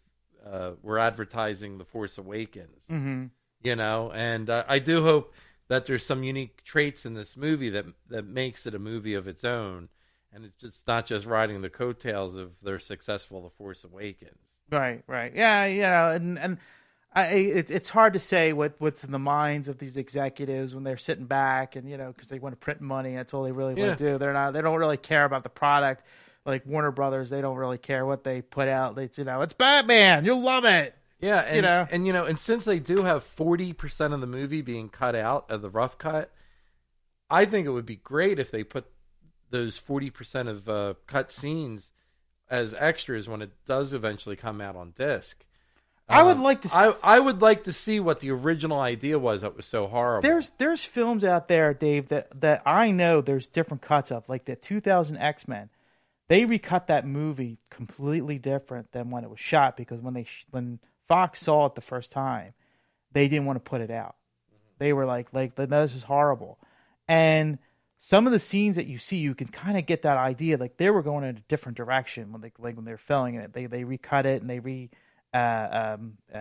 uh, 0.46 0.72
were 0.82 0.98
advertising 0.98 1.78
the 1.78 1.84
Force 1.84 2.18
Awakens, 2.18 2.84
hmm 2.86 3.26
you 3.62 3.74
know. 3.74 4.12
And 4.12 4.50
uh, 4.50 4.64
I 4.68 4.78
do 4.78 5.02
hope 5.02 5.32
that 5.68 5.86
there's 5.86 6.04
some 6.04 6.22
unique 6.22 6.64
traits 6.64 7.04
in 7.06 7.14
this 7.14 7.36
movie 7.36 7.70
that 7.70 7.86
that 8.08 8.26
makes 8.26 8.66
it 8.66 8.74
a 8.74 8.78
movie 8.78 9.14
of 9.14 9.26
its 9.26 9.42
own, 9.42 9.88
and 10.32 10.44
it's 10.44 10.60
just 10.60 10.86
not 10.86 11.06
just 11.06 11.26
riding 11.26 11.60
the 11.62 11.70
coattails 11.70 12.36
of 12.36 12.52
their 12.62 12.78
successful 12.78 13.42
The 13.42 13.50
Force 13.50 13.84
Awakens. 13.84 14.38
Right, 14.70 15.02
right. 15.06 15.32
Yeah, 15.34 15.64
you 15.66 15.82
know, 15.82 16.10
and 16.10 16.38
and 16.38 16.58
I, 17.14 17.26
it's 17.28 17.70
it's 17.70 17.88
hard 17.88 18.12
to 18.12 18.18
say 18.18 18.52
what 18.52 18.74
what's 18.78 19.02
in 19.04 19.12
the 19.12 19.18
minds 19.18 19.68
of 19.68 19.78
these 19.78 19.96
executives 19.96 20.74
when 20.74 20.84
they're 20.84 20.98
sitting 20.98 21.24
back 21.24 21.74
and 21.74 21.88
you 21.88 21.96
know 21.96 22.12
because 22.12 22.28
they 22.28 22.38
want 22.38 22.52
to 22.52 22.58
print 22.58 22.80
money. 22.80 23.14
That's 23.14 23.32
all 23.32 23.44
they 23.44 23.52
really 23.52 23.74
Yeah. 23.80 23.86
want 23.88 23.98
to 23.98 24.12
do. 24.12 24.18
They're 24.18 24.32
not. 24.34 24.52
They 24.52 24.60
don't 24.60 24.78
really 24.78 24.98
care 24.98 25.24
about 25.24 25.42
the 25.42 25.48
product. 25.48 26.04
Like 26.44 26.64
Warner 26.66 26.90
Brothers, 26.92 27.28
they 27.30 27.40
don't 27.42 27.56
really 27.56 27.78
care 27.78 28.06
what 28.06 28.24
they 28.24 28.40
put 28.40 28.68
out. 28.68 28.94
They, 28.96 29.10
you 29.16 29.24
know, 29.24 29.42
it's 29.42 29.52
Batman. 29.52 30.24
You'll 30.24 30.40
love 30.40 30.64
it. 30.64 30.94
Yeah, 31.20 31.40
and, 31.40 31.62
know? 31.62 31.86
and 31.90 32.06
you 32.06 32.12
know, 32.12 32.24
and 32.24 32.38
since 32.38 32.64
they 32.64 32.78
do 32.78 33.02
have 33.02 33.24
forty 33.24 33.72
percent 33.72 34.14
of 34.14 34.20
the 34.20 34.26
movie 34.26 34.62
being 34.62 34.88
cut 34.88 35.14
out 35.14 35.50
of 35.50 35.62
the 35.62 35.68
rough 35.70 35.98
cut, 35.98 36.30
I 37.28 37.44
think 37.44 37.66
it 37.66 37.70
would 37.70 37.86
be 37.86 37.96
great 37.96 38.38
if 38.38 38.50
they 38.50 38.64
put 38.64 38.86
those 39.50 39.76
forty 39.78 40.10
percent 40.10 40.48
of 40.48 40.68
uh, 40.68 40.94
cut 41.06 41.30
scenes 41.32 41.92
as 42.50 42.74
extras 42.74 43.28
when 43.28 43.42
it 43.42 43.50
does 43.66 43.92
eventually 43.92 44.36
come 44.36 44.60
out 44.60 44.76
on 44.76 44.92
disc. 44.96 45.44
I 46.10 46.22
would 46.22 46.38
Um, 46.38 46.42
like 46.42 46.62
to. 46.62 46.70
I 46.74 46.88
s- 46.88 47.00
I 47.04 47.20
would 47.20 47.42
like 47.42 47.64
to 47.64 47.72
see 47.72 48.00
what 48.00 48.20
the 48.20 48.30
original 48.30 48.80
idea 48.80 49.18
was 49.18 49.42
that 49.42 49.54
was 49.56 49.66
so 49.66 49.86
horrible. 49.88 50.22
there's 50.26 50.50
there's 50.56 50.82
films 50.84 51.22
out 51.22 51.48
there, 51.48 51.74
Dave, 51.74 52.08
that 52.08 52.40
that 52.40 52.62
I 52.64 52.90
know 52.90 53.20
there's 53.20 53.46
different 53.46 53.82
cuts 53.82 54.10
of, 54.10 54.26
like 54.28 54.46
the 54.46 54.56
2000 54.56 55.18
X 55.18 55.46
Men. 55.46 55.68
They 56.28 56.44
recut 56.46 56.86
that 56.88 57.06
movie 57.06 57.58
completely 57.70 58.38
different 58.38 58.92
than 58.92 59.10
when 59.10 59.24
it 59.24 59.30
was 59.30 59.40
shot 59.40 59.76
because 59.76 60.00
when 60.00 60.14
they 60.14 60.24
sh- 60.24 60.46
when 60.50 60.78
Fox 61.08 61.40
saw 61.40 61.66
it 61.66 61.74
the 61.74 61.80
first 61.82 62.10
time, 62.12 62.54
they 63.12 63.28
didn't 63.28 63.44
want 63.46 63.56
to 63.62 63.70
put 63.70 63.80
it 63.82 63.90
out. 63.90 64.16
They 64.78 64.94
were 64.94 65.04
like 65.06 65.28
like 65.34 65.56
this 65.56 65.94
is 65.94 66.02
horrible, 66.04 66.58
and 67.06 67.58
some 67.98 68.26
of 68.26 68.32
the 68.32 68.38
scenes 68.38 68.76
that 68.76 68.86
you 68.86 68.96
see, 68.98 69.16
you 69.16 69.34
can 69.34 69.48
kind 69.48 69.76
of 69.76 69.84
get 69.84 70.02
that 70.02 70.16
idea. 70.16 70.56
Like 70.56 70.76
they 70.76 70.88
were 70.90 71.02
going 71.02 71.24
in 71.24 71.36
a 71.36 71.40
different 71.48 71.76
direction 71.76 72.30
when 72.32 72.40
they 72.40 72.52
like 72.58 72.76
when 72.76 72.84
they're 72.84 72.96
filming 72.96 73.34
it. 73.34 73.52
They 73.52 73.66
they 73.66 73.84
recut 73.84 74.24
it 74.26 74.40
and 74.40 74.48
they 74.48 74.60
re 74.60 74.88
uh, 75.34 75.96
um 75.98 76.14
uh 76.34 76.40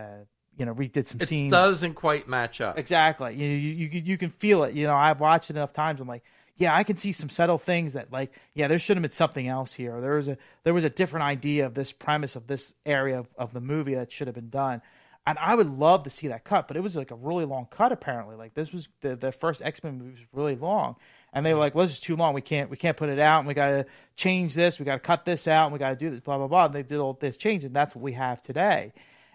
you 0.56 0.64
know 0.66 0.74
redid 0.74 1.06
some 1.06 1.20
it 1.20 1.26
scenes. 1.28 1.50
doesn't 1.50 1.94
quite 1.94 2.28
match 2.28 2.60
up. 2.60 2.78
Exactly. 2.78 3.34
You, 3.34 3.46
you 3.48 3.74
you 3.74 3.88
can- 3.88 4.06
you 4.06 4.18
can 4.18 4.30
feel 4.30 4.64
it. 4.64 4.74
You 4.74 4.86
know, 4.86 4.94
I've 4.94 5.20
watched 5.20 5.50
it 5.50 5.56
enough 5.56 5.72
times. 5.72 6.00
I'm 6.00 6.08
like, 6.08 6.22
yeah, 6.56 6.74
I 6.74 6.82
can 6.84 6.96
see 6.96 7.12
some 7.12 7.28
subtle 7.28 7.58
things 7.58 7.92
that 7.94 8.12
like, 8.12 8.32
yeah, 8.54 8.66
there 8.68 8.78
should 8.78 8.96
have 8.96 9.02
been 9.02 9.10
something 9.10 9.46
else 9.48 9.74
here. 9.74 9.96
Or 9.96 10.00
there 10.00 10.14
was 10.14 10.28
a 10.28 10.38
there 10.64 10.74
was 10.74 10.84
a 10.84 10.90
different 10.90 11.24
idea 11.24 11.66
of 11.66 11.74
this 11.74 11.92
premise 11.92 12.36
of 12.36 12.46
this 12.46 12.74
area 12.86 13.18
of, 13.18 13.28
of 13.36 13.52
the 13.52 13.60
movie 13.60 13.94
that 13.94 14.10
should 14.12 14.26
have 14.28 14.34
been 14.34 14.50
done. 14.50 14.80
And 15.26 15.38
I 15.38 15.54
would 15.54 15.68
love 15.68 16.04
to 16.04 16.10
see 16.10 16.28
that 16.28 16.44
cut, 16.44 16.68
but 16.68 16.76
it 16.78 16.80
was 16.82 16.96
like 16.96 17.10
a 17.10 17.14
really 17.14 17.44
long 17.44 17.66
cut 17.70 17.92
apparently. 17.92 18.34
Like 18.36 18.54
this 18.54 18.72
was 18.72 18.88
the 19.02 19.14
the 19.14 19.30
first 19.32 19.60
X 19.62 19.82
Men 19.84 19.98
movie 19.98 20.12
was 20.12 20.20
really 20.32 20.56
long. 20.56 20.96
And 21.32 21.44
they 21.44 21.52
were 21.52 21.60
like, 21.60 21.74
"Well, 21.74 21.86
this 21.86 21.94
is 21.94 22.00
too 22.00 22.16
long. 22.16 22.34
We 22.34 22.40
can't, 22.40 22.70
we 22.70 22.76
can't 22.76 22.96
put 22.96 23.08
it 23.08 23.18
out, 23.18 23.40
and 23.40 23.48
we 23.48 23.54
got 23.54 23.68
to 23.68 23.86
change 24.16 24.54
this. 24.54 24.78
We 24.78 24.84
got 24.84 24.94
to 24.94 25.00
cut 25.00 25.24
this 25.24 25.46
out, 25.46 25.64
and 25.64 25.72
we 25.72 25.78
got 25.78 25.90
to 25.90 25.96
do 25.96 26.10
this, 26.10 26.20
blah 26.20 26.38
blah 26.38 26.48
blah." 26.48 26.66
And 26.66 26.74
they 26.74 26.82
did 26.82 26.98
all 26.98 27.12
this 27.14 27.36
change, 27.36 27.64
and 27.64 27.74
that's 27.74 27.94
what 27.94 28.02
we 28.02 28.12
have 28.12 28.40
today. 28.40 28.92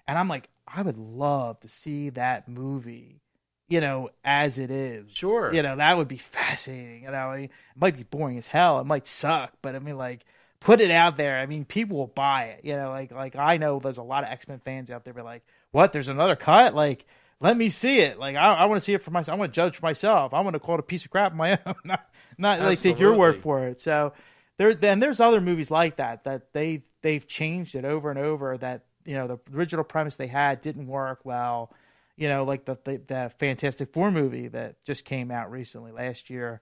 And 0.08 0.18
I'm 0.18 0.28
like, 0.28 0.50
I 0.68 0.82
would 0.82 0.98
love 0.98 1.60
to 1.62 1.70
see 1.70 2.10
that 2.12 2.48
movie, 2.48 3.22
you 3.68 3.80
know, 3.80 4.10
as 4.24 4.60
it 4.60 4.72
is. 4.72 5.12
Sure. 5.12 5.54
You 5.54 5.62
know, 5.62 5.76
that 5.76 5.98
would 5.98 6.08
be 6.08 6.18
fascinating. 6.18 7.04
You 7.04 7.12
know, 7.12 7.18
I 7.18 7.36
mean, 7.36 7.46
it 7.46 7.52
might 7.76 7.96
be 7.96 8.04
boring 8.04 8.38
as 8.38 8.48
hell. 8.48 8.80
It 8.80 8.86
might 8.86 9.08
suck, 9.08 9.54
but 9.62 9.76
I 9.76 9.80
mean, 9.80 9.98
like, 9.98 10.26
put 10.64 10.82
it 10.82 10.92
out 10.92 11.18
there. 11.18 11.40
I 11.40 11.46
mean, 11.46 11.66
people 11.66 11.98
will 11.98 12.08
buy 12.08 12.46
it. 12.46 12.62
You 12.64 12.76
know, 12.76 12.90
like, 12.90 13.12
like 13.12 13.36
I 13.36 13.58
know 13.58 13.80
there's 13.80 13.98
a 13.98 14.04
lot 14.04 14.24
of 14.24 14.30
X 14.30 14.48
Men 14.48 14.60
fans 14.60 14.90
out 14.90 15.04
there. 15.04 15.14
Be 15.14 15.22
like, 15.22 15.44
what? 15.72 15.92
There's 15.92 16.08
another 16.08 16.36
cut? 16.36 16.74
Like, 16.74 17.06
let 17.40 17.58
me 17.58 17.70
see 17.70 18.00
it. 18.00 18.18
Like, 18.18 18.36
I, 18.36 18.54
I 18.54 18.66
want 18.66 18.78
to 18.78 18.86
see 18.86 18.94
it 18.94 19.04
for 19.04 19.12
myself. 19.12 19.36
I 19.36 19.40
want 19.40 19.54
to 19.54 19.56
judge 19.56 19.78
for 19.78 19.86
myself. 19.86 20.34
I 20.34 20.42
want 20.42 20.54
to 20.54 20.60
call 20.60 20.76
it 20.76 20.80
a 20.80 20.84
piece 20.84 21.06
of 21.06 21.12
crap 21.12 21.34
my 21.34 21.60
own. 21.66 21.76
not, 21.84 22.10
not 22.38 22.60
like 22.62 22.82
take 22.82 23.00
your 23.00 23.14
word 23.14 23.38
for 23.38 23.68
it. 23.68 23.82
So 23.82 24.14
there, 24.58 24.74
then 24.74 25.00
there's 25.00 25.20
other 25.20 25.42
movies 25.42 25.70
like 25.70 25.98
that 25.98 26.24
that 26.24 26.54
they 26.54 26.84
they've 27.02 27.28
changed 27.28 27.76
it 27.76 27.86
over 27.86 28.10
and 28.10 28.20
over. 28.20 28.58
That 28.58 28.86
you 29.06 29.16
know 29.16 29.28
the 29.28 29.40
original 29.56 29.84
premise 29.84 30.16
they 30.16 30.28
had 30.28 30.62
didn't 30.62 30.88
work 30.88 31.22
well. 31.24 31.74
You 32.16 32.30
know, 32.30 32.44
like 32.44 32.66
the 32.66 32.78
the, 32.84 33.02
the 33.06 33.32
Fantastic 33.38 33.92
Four 33.92 34.12
movie 34.12 34.48
that 34.50 34.84
just 34.86 35.04
came 35.04 35.30
out 35.30 35.52
recently 35.52 35.92
last 35.92 36.30
year, 36.30 36.62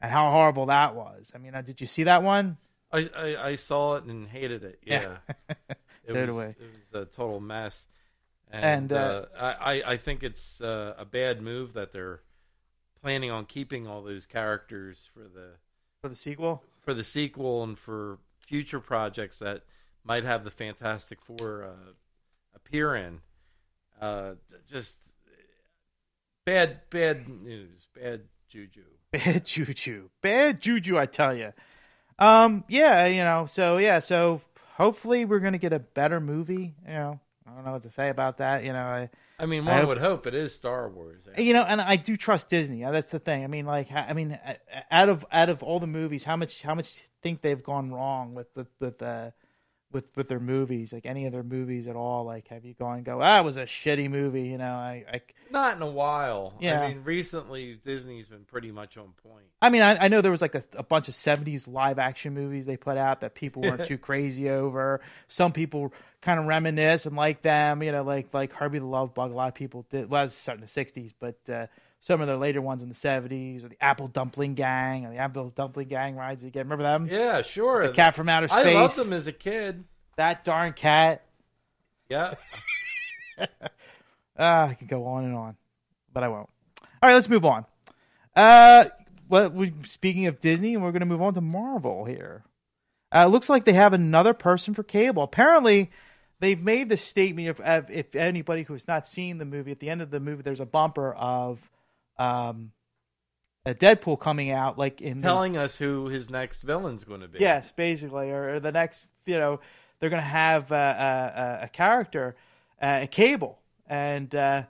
and 0.00 0.10
how 0.10 0.30
horrible 0.30 0.66
that 0.66 0.94
was. 0.94 1.32
I 1.34 1.38
mean, 1.38 1.54
uh, 1.54 1.62
did 1.62 1.80
you 1.80 1.86
see 1.86 2.04
that 2.04 2.22
one? 2.22 2.56
I, 2.92 3.08
I 3.16 3.46
I 3.50 3.56
saw 3.56 3.96
it 3.96 4.04
and 4.04 4.28
hated 4.28 4.64
it. 4.64 4.80
Yeah, 4.84 5.16
it 6.04 6.12
was 6.12 6.28
we. 6.28 6.42
it 6.42 6.56
was 6.92 7.02
a 7.02 7.04
total 7.06 7.40
mess. 7.40 7.86
And, 8.50 8.64
And, 8.64 8.92
uh, 8.92 8.96
uh, 8.96 9.26
I 9.38 9.74
I- 9.80 9.92
I 9.92 9.96
think 9.96 10.22
it's 10.22 10.60
uh, 10.60 10.94
a 10.98 11.04
bad 11.04 11.40
move 11.40 11.72
that 11.72 11.92
they're 11.92 12.20
planning 13.00 13.30
on 13.30 13.46
keeping 13.46 13.86
all 13.86 14.02
those 14.02 14.26
characters 14.26 15.08
for 15.12 15.20
the 15.20 15.52
For 16.02 16.08
the 16.08 16.14
sequel? 16.14 16.62
for 16.80 16.92
the 16.94 17.04
sequel 17.04 17.62
and 17.62 17.78
for 17.78 18.18
future 18.40 18.80
projects 18.80 19.38
that 19.38 19.62
might 20.04 20.24
have 20.24 20.44
the 20.44 20.50
Fantastic 20.50 21.20
Four 21.22 21.64
uh, 21.64 21.92
appear 22.54 22.94
in. 22.94 23.20
Uh, 24.00 24.34
just 24.68 24.98
bad, 26.44 26.80
bad 26.90 27.28
news, 27.28 27.86
bad 27.94 28.22
juju. 28.48 28.82
Bad 29.12 29.44
juju. 29.44 30.08
Bad 30.22 30.60
juju, 30.62 30.98
I 30.98 31.04
tell 31.06 31.34
you. 31.36 31.52
Um, 32.18 32.64
yeah, 32.68 33.06
you 33.06 33.22
know, 33.24 33.46
so 33.46 33.78
yeah, 33.78 33.98
so 33.98 34.40
hopefully 34.76 35.24
we're 35.24 35.40
gonna 35.40 35.58
get 35.58 35.72
a 35.72 35.78
better 35.78 36.20
movie. 36.20 36.74
You 36.86 36.92
know, 36.92 37.20
I 37.46 37.54
don't 37.54 37.64
know 37.64 37.72
what 37.72 37.82
to 37.82 37.90
say 37.90 38.08
about 38.08 38.38
that. 38.38 38.64
You 38.64 38.72
know, 38.72 38.78
I, 38.84 39.10
I 39.38 39.46
mean, 39.46 39.66
I 39.66 39.72
one 39.72 39.78
hope- 39.80 39.88
would 39.88 39.98
hope 39.98 40.26
it 40.26 40.34
is 40.34 40.54
Star 40.54 40.88
Wars. 40.88 41.26
you 41.36 41.52
know, 41.52 41.62
and 41.62 41.80
I 41.80 41.96
do 41.96 42.16
trust 42.16 42.48
Disney. 42.48 42.82
That's 42.82 43.10
the 43.10 43.18
thing. 43.18 43.44
I 43.44 43.46
mean, 43.46 43.66
like, 43.66 43.90
I 43.92 44.12
mean, 44.12 44.38
out 44.90 45.08
of 45.08 45.26
out 45.32 45.48
of 45.48 45.62
all 45.62 45.80
the 45.80 45.86
movies, 45.86 46.24
how 46.24 46.36
much 46.36 46.62
how 46.62 46.74
much 46.74 47.02
think 47.22 47.40
they've 47.42 47.62
gone 47.62 47.92
wrong 47.92 48.34
with 48.34 48.48
with 48.54 48.68
with 48.80 49.02
uh, 49.02 49.30
with 49.92 50.04
with 50.16 50.28
their 50.28 50.40
movies? 50.40 50.92
Like 50.92 51.06
any 51.06 51.26
of 51.26 51.32
their 51.32 51.42
movies 51.42 51.86
at 51.86 51.96
all? 51.96 52.24
Like, 52.24 52.48
have 52.48 52.64
you 52.64 52.74
gone 52.74 52.96
and 52.96 53.04
go? 53.04 53.20
Ah, 53.22 53.40
it 53.40 53.44
was 53.44 53.56
a 53.56 53.64
shitty 53.64 54.10
movie. 54.10 54.42
You 54.42 54.58
know, 54.58 54.72
I 54.72 55.04
I, 55.12 55.20
Not 55.50 55.76
in 55.76 55.82
a 55.82 55.90
while. 55.90 56.54
Yeah. 56.60 56.80
I 56.80 56.88
mean, 56.88 57.04
recently 57.04 57.74
Disney's 57.74 58.26
been 58.26 58.44
pretty 58.44 58.70
much 58.72 58.96
on 58.96 59.12
point. 59.22 59.46
I 59.60 59.70
mean, 59.70 59.82
I, 59.82 60.04
I 60.04 60.08
know 60.08 60.20
there 60.20 60.30
was 60.30 60.42
like 60.42 60.54
a, 60.54 60.64
a 60.76 60.82
bunch 60.82 61.08
of 61.08 61.14
'70s 61.14 61.68
live 61.68 61.98
action 61.98 62.34
movies 62.34 62.66
they 62.66 62.76
put 62.76 62.96
out 62.96 63.20
that 63.20 63.34
people 63.34 63.62
weren't 63.62 63.86
too 63.86 63.98
crazy 63.98 64.50
over. 64.50 65.00
Some 65.28 65.52
people 65.52 65.92
kind 66.20 66.40
of 66.40 66.46
reminisce 66.46 67.06
and 67.06 67.16
like 67.16 67.42
them. 67.42 67.82
You 67.82 67.92
know, 67.92 68.02
like 68.02 68.32
like 68.32 68.52
Herbie 68.52 68.78
the 68.78 68.86
Love 68.86 69.14
Bug. 69.14 69.30
A 69.30 69.34
lot 69.34 69.48
of 69.48 69.54
people 69.54 69.86
did. 69.90 70.08
Well, 70.10 70.22
it 70.22 70.26
was 70.26 70.34
starting 70.34 70.62
in 70.62 70.68
the 70.72 70.84
'60s, 70.84 71.12
but 71.18 71.52
uh, 71.52 71.66
some 72.02 72.20
of 72.20 72.26
the 72.26 72.36
later 72.36 72.60
ones 72.60 72.82
in 72.82 72.88
the 72.88 72.94
'70s, 72.94 73.64
or 73.64 73.68
the 73.68 73.82
Apple 73.82 74.08
Dumpling 74.08 74.54
Gang, 74.54 75.06
or 75.06 75.10
the 75.10 75.18
Apple 75.18 75.50
Dumpling 75.50 75.88
Gang 75.88 76.16
rides 76.16 76.42
again. 76.42 76.64
Remember 76.64 76.82
them? 76.82 77.08
Yeah, 77.10 77.42
sure. 77.42 77.86
The 77.86 77.92
Cat 77.94 78.16
from 78.16 78.28
Outer 78.28 78.48
Space. 78.48 78.66
I 78.66 78.74
loved 78.74 78.96
them 78.96 79.12
as 79.12 79.28
a 79.28 79.32
kid. 79.32 79.84
That 80.16 80.44
darn 80.44 80.74
cat. 80.74 81.24
Yeah. 82.10 82.34
Ah, 84.38 84.68
I 84.68 84.74
could 84.74 84.88
go 84.88 85.04
on 85.04 85.24
and 85.24 85.34
on, 85.34 85.56
but 86.12 86.22
I 86.22 86.28
won't. 86.28 86.48
All 86.80 87.08
right, 87.08 87.14
let's 87.14 87.28
move 87.28 87.44
on. 87.44 87.66
Uh, 88.34 88.86
well, 89.28 89.50
we, 89.50 89.74
speaking 89.84 90.26
of 90.26 90.40
Disney, 90.40 90.76
we're 90.76 90.90
going 90.90 91.00
to 91.00 91.06
move 91.06 91.20
on 91.20 91.34
to 91.34 91.42
Marvel 91.42 92.06
here. 92.06 92.42
Uh, 93.14 93.24
it 93.26 93.30
looks 93.30 93.50
like 93.50 93.66
they 93.66 93.74
have 93.74 93.92
another 93.92 94.32
person 94.32 94.72
for 94.72 94.82
cable. 94.82 95.22
Apparently, 95.22 95.90
they've 96.40 96.60
made 96.60 96.88
the 96.88 96.96
statement 96.96 97.48
of, 97.48 97.60
of 97.60 97.90
if 97.90 98.16
anybody 98.16 98.62
who 98.62 98.72
has 98.72 98.88
not 98.88 99.06
seen 99.06 99.36
the 99.36 99.44
movie, 99.44 99.70
at 99.70 99.80
the 99.80 99.90
end 99.90 100.00
of 100.00 100.10
the 100.10 100.18
movie, 100.18 100.42
there's 100.42 100.60
a 100.60 100.66
bumper 100.66 101.12
of 101.12 101.70
um, 102.22 102.72
a 103.64 103.74
Deadpool 103.74 104.18
coming 104.18 104.50
out, 104.50 104.78
like 104.78 105.00
in 105.00 105.18
the, 105.18 105.22
Telling 105.22 105.56
us 105.56 105.76
who 105.76 106.08
his 106.08 106.28
next 106.30 106.62
villain's 106.62 107.04
going 107.04 107.20
to 107.20 107.28
be. 107.28 107.38
Yes, 107.38 107.72
basically, 107.72 108.30
or, 108.30 108.54
or 108.54 108.60
the 108.60 108.72
next, 108.72 109.08
you 109.24 109.38
know, 109.38 109.60
they're 110.00 110.10
going 110.10 110.22
to 110.22 110.28
have 110.28 110.72
uh, 110.72 110.74
a, 110.74 111.40
a, 111.40 111.58
a 111.64 111.68
character, 111.68 112.34
uh, 112.80 113.00
a 113.02 113.06
Cable, 113.06 113.58
and 113.86 114.34
uh, 114.34 114.64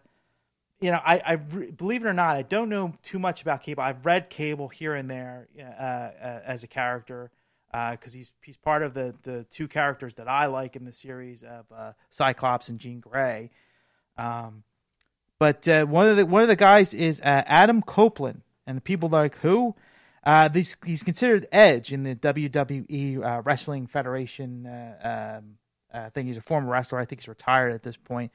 you 0.81 0.91
know, 0.91 1.01
I, 1.05 1.23
I 1.25 1.33
re- 1.33 1.71
believe 1.71 2.05
it 2.05 2.09
or 2.09 2.13
not, 2.13 2.37
I 2.37 2.43
don't 2.43 2.69
know 2.69 2.93
too 3.03 3.19
much 3.19 3.41
about 3.41 3.63
Cable. 3.63 3.83
I've 3.83 4.05
read 4.05 4.29
Cable 4.29 4.69
here 4.69 4.95
and 4.95 5.09
there 5.11 5.49
uh, 5.59 5.63
uh, 5.63 6.41
as 6.45 6.65
a 6.65 6.67
character 6.67 7.31
because 7.73 8.13
he's 8.13 8.33
he's 8.43 8.59
part 8.59 8.83
of 8.83 8.93
the 8.93 9.15
the 9.23 9.45
two 9.45 9.67
characters 9.69 10.17
that 10.17 10.29
I 10.29 10.47
like 10.47 10.77
in 10.77 10.85
the 10.85 10.93
series 10.93 11.43
of 11.43 11.65
uh, 11.75 11.93
Cyclops 12.11 12.69
and 12.69 12.79
Jean 12.79 13.01
Grey. 13.01 13.51
Um, 14.19 14.65
but 15.43 15.67
uh, 15.67 15.85
one 15.87 16.07
of 16.07 16.17
the 16.17 16.25
one 16.25 16.43
of 16.43 16.47
the 16.47 16.55
guys 16.55 16.95
is 16.95 17.19
uh, 17.19 17.43
Adam 17.47 17.83
Copeland, 17.83 18.43
and 18.65 18.77
the 18.77 18.81
people 18.81 19.09
like 19.09 19.35
who? 19.39 19.75
Uh, 20.23 20.47
this, 20.47 20.77
he's 20.87 21.03
considered 21.03 21.49
Edge 21.51 21.93
in 21.93 22.05
the 22.05 22.15
WWE 22.15 23.25
uh, 23.25 23.43
Wrestling 23.43 23.89
Federation 23.89 24.67
uh, 24.67 25.41
um, 25.41 25.55
uh, 25.93 26.11
thing. 26.11 26.29
He's 26.29 26.37
a 26.37 26.43
former 26.43 26.71
wrestler. 26.71 27.01
I 27.01 27.07
think 27.07 27.23
he's 27.23 27.27
retired 27.27 27.73
at 27.73 27.83
this 27.83 27.97
point. 27.97 28.31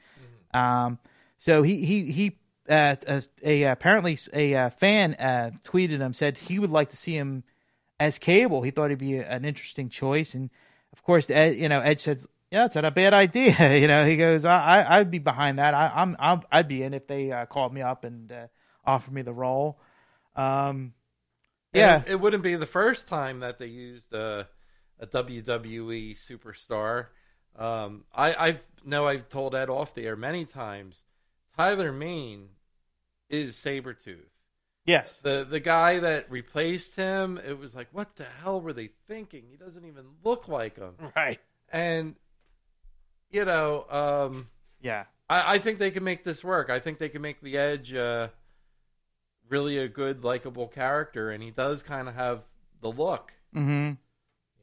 Um, 0.53 0.99
so 1.37 1.63
he 1.63 1.85
he 1.85 2.11
he 2.11 2.37
uh, 2.67 2.97
a, 3.07 3.23
a 3.41 3.63
apparently 3.63 4.19
a, 4.33 4.69
fan 4.71 5.13
uh, 5.13 5.51
tweeted 5.63 5.99
him 5.99 6.13
said 6.13 6.37
he 6.37 6.59
would 6.59 6.71
like 6.71 6.89
to 6.89 6.97
see 6.97 7.13
him 7.13 7.45
as 8.01 8.19
Cable. 8.19 8.63
He 8.63 8.71
thought 8.71 8.89
he'd 8.89 8.99
be 8.99 9.15
an 9.15 9.45
interesting 9.45 9.87
choice, 9.87 10.33
and 10.33 10.49
of 10.91 11.03
course, 11.03 11.29
Ed, 11.29 11.55
you 11.55 11.69
know, 11.69 11.79
Edge 11.79 12.01
said, 12.01 12.25
"Yeah, 12.51 12.65
it's 12.65 12.75
not 12.75 12.85
a 12.85 12.91
bad 12.91 13.13
idea." 13.13 13.77
you 13.79 13.87
know, 13.87 14.05
he 14.05 14.17
goes, 14.17 14.45
"I, 14.45 14.59
I 14.81 14.99
I'd 14.99 15.11
be 15.11 15.19
behind 15.19 15.59
that. 15.59 15.73
I, 15.73 15.91
I'm, 15.95 16.15
I'm 16.19 16.41
I'd 16.51 16.67
be 16.67 16.83
in 16.83 16.93
if 16.93 17.07
they 17.07 17.31
uh, 17.31 17.45
called 17.45 17.73
me 17.73 17.81
up 17.81 18.03
and 18.03 18.31
uh, 18.31 18.47
offered 18.85 19.13
me 19.13 19.21
the 19.21 19.33
role." 19.33 19.79
Um, 20.35 20.93
yeah, 21.73 22.03
It, 22.03 22.07
it 22.07 22.15
wouldn't 22.19 22.43
be 22.43 22.55
the 22.55 22.65
first 22.65 23.07
time 23.07 23.39
that 23.41 23.57
they 23.59 23.67
used 23.67 24.13
uh, 24.13 24.45
a 24.99 25.07
WWE 25.07 26.13
superstar. 26.13 27.07
Um, 27.55 28.05
I 28.13 28.33
I 28.49 28.59
know 28.83 29.07
I've 29.07 29.29
told 29.29 29.55
Ed 29.55 29.69
off 29.69 29.93
the 29.93 30.05
air 30.05 30.15
many 30.15 30.45
times. 30.45 31.03
Tyler 31.55 31.91
Mane 31.91 32.49
is 33.29 33.55
Sabretooth. 33.57 34.29
yes, 34.85 35.23
The 35.23 35.45
the 35.49 35.59
guy 35.59 35.99
that 35.99 36.31
replaced 36.31 36.95
him, 36.95 37.37
it 37.39 37.57
was 37.59 37.75
like, 37.75 37.89
what 37.91 38.15
the 38.17 38.25
hell 38.25 38.61
were 38.61 38.73
they 38.73 38.89
thinking? 39.07 39.47
He 39.49 39.57
doesn't 39.57 39.85
even 39.85 40.05
look 40.23 40.47
like 40.47 40.77
him. 40.77 40.95
right, 41.15 41.39
And 41.69 42.15
you 43.31 43.45
know, 43.45 43.85
um, 43.89 44.47
yeah, 44.81 45.05
I, 45.29 45.55
I 45.55 45.59
think 45.59 45.79
they 45.79 45.91
can 45.91 46.03
make 46.03 46.23
this 46.23 46.43
work. 46.43 46.69
I 46.69 46.79
think 46.79 46.99
they 46.99 47.09
can 47.09 47.21
make 47.21 47.41
the 47.41 47.57
Edge 47.57 47.93
uh, 47.93 48.29
really 49.49 49.77
a 49.77 49.87
good, 49.87 50.23
likable 50.23 50.67
character, 50.67 51.31
and 51.31 51.41
he 51.43 51.51
does 51.51 51.83
kind 51.83 52.07
of 52.07 52.15
have 52.15 52.41
the 52.81 52.89
look. 52.89 53.33
mm-hmm. 53.55 53.91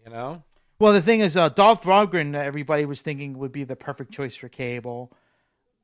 You 0.06 0.12
know, 0.12 0.42
Well, 0.78 0.92
the 0.92 1.00
thing 1.00 1.20
is, 1.20 1.34
uh, 1.34 1.48
Dolph 1.48 1.84
Lundgren, 1.84 2.34
uh, 2.34 2.38
everybody 2.38 2.84
was 2.84 3.00
thinking 3.00 3.38
would 3.38 3.52
be 3.52 3.64
the 3.64 3.74
perfect 3.76 4.12
choice 4.12 4.36
for 4.36 4.50
Cable. 4.50 5.10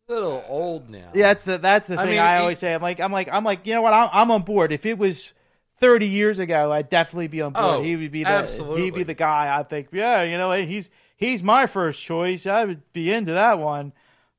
a 0.08 0.12
little 0.12 0.44
old 0.46 0.90
now. 0.90 1.10
Yeah, 1.14 1.28
that's 1.28 1.44
the 1.44 1.56
that's 1.56 1.86
the 1.86 1.94
I 1.98 2.04
thing 2.04 2.10
mean, 2.16 2.18
I 2.20 2.34
he- 2.36 2.40
always 2.42 2.58
say. 2.58 2.74
I'm 2.74 2.82
like 2.82 3.00
I'm 3.00 3.10
like 3.12 3.28
I'm 3.32 3.44
like 3.44 3.66
you 3.66 3.72
know 3.72 3.80
what? 3.80 3.94
I'm, 3.94 4.10
I'm 4.12 4.30
on 4.30 4.42
board. 4.42 4.72
If 4.72 4.84
it 4.84 4.98
was 4.98 5.32
30 5.80 6.06
years 6.06 6.38
ago, 6.38 6.70
I'd 6.70 6.90
definitely 6.90 7.28
be 7.28 7.40
on 7.40 7.54
board. 7.54 7.64
Oh, 7.64 7.82
he 7.82 7.96
would 7.96 8.12
be 8.12 8.24
the 8.24 8.28
absolutely. 8.28 8.82
he'd 8.82 8.94
be 8.94 9.02
the 9.04 9.14
guy. 9.14 9.56
I 9.58 9.62
think 9.62 9.88
yeah, 9.92 10.22
you 10.22 10.36
know 10.36 10.52
he's 10.52 10.90
he's 11.20 11.42
my 11.42 11.66
first 11.66 12.02
choice. 12.02 12.46
I 12.46 12.64
would 12.64 12.92
be 12.92 13.12
into 13.12 13.32
that 13.32 13.60
one. 13.60 13.92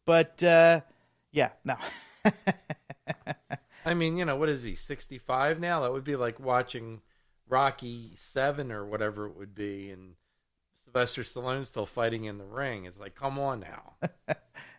But 0.06 0.44
uh, 0.44 0.82
yeah, 1.32 1.52
no. 1.64 1.78
I 3.86 3.94
mean, 3.94 4.18
you 4.18 4.26
know, 4.26 4.36
what 4.36 4.50
is 4.50 4.64
he? 4.64 4.76
Sixty-five 4.76 5.60
now. 5.60 5.82
That 5.82 5.94
would 5.94 6.04
be 6.04 6.16
like 6.18 6.40
watching 6.40 7.02
Rocky 7.48 8.12
Seven 8.16 8.72
or 8.72 8.86
whatever 8.86 9.28
it 9.28 9.38
would 9.38 9.56
be, 9.56 9.90
and 9.90 10.16
Sylvester 10.84 11.22
Stallone's 11.22 11.70
still 11.70 11.86
fighting 11.86 12.26
in 12.26 12.38
the 12.38 12.46
ring. 12.46 12.86
It's 12.86 13.00
like, 13.00 13.16
come 13.16 13.40
on 13.40 13.62
now. 13.62 13.94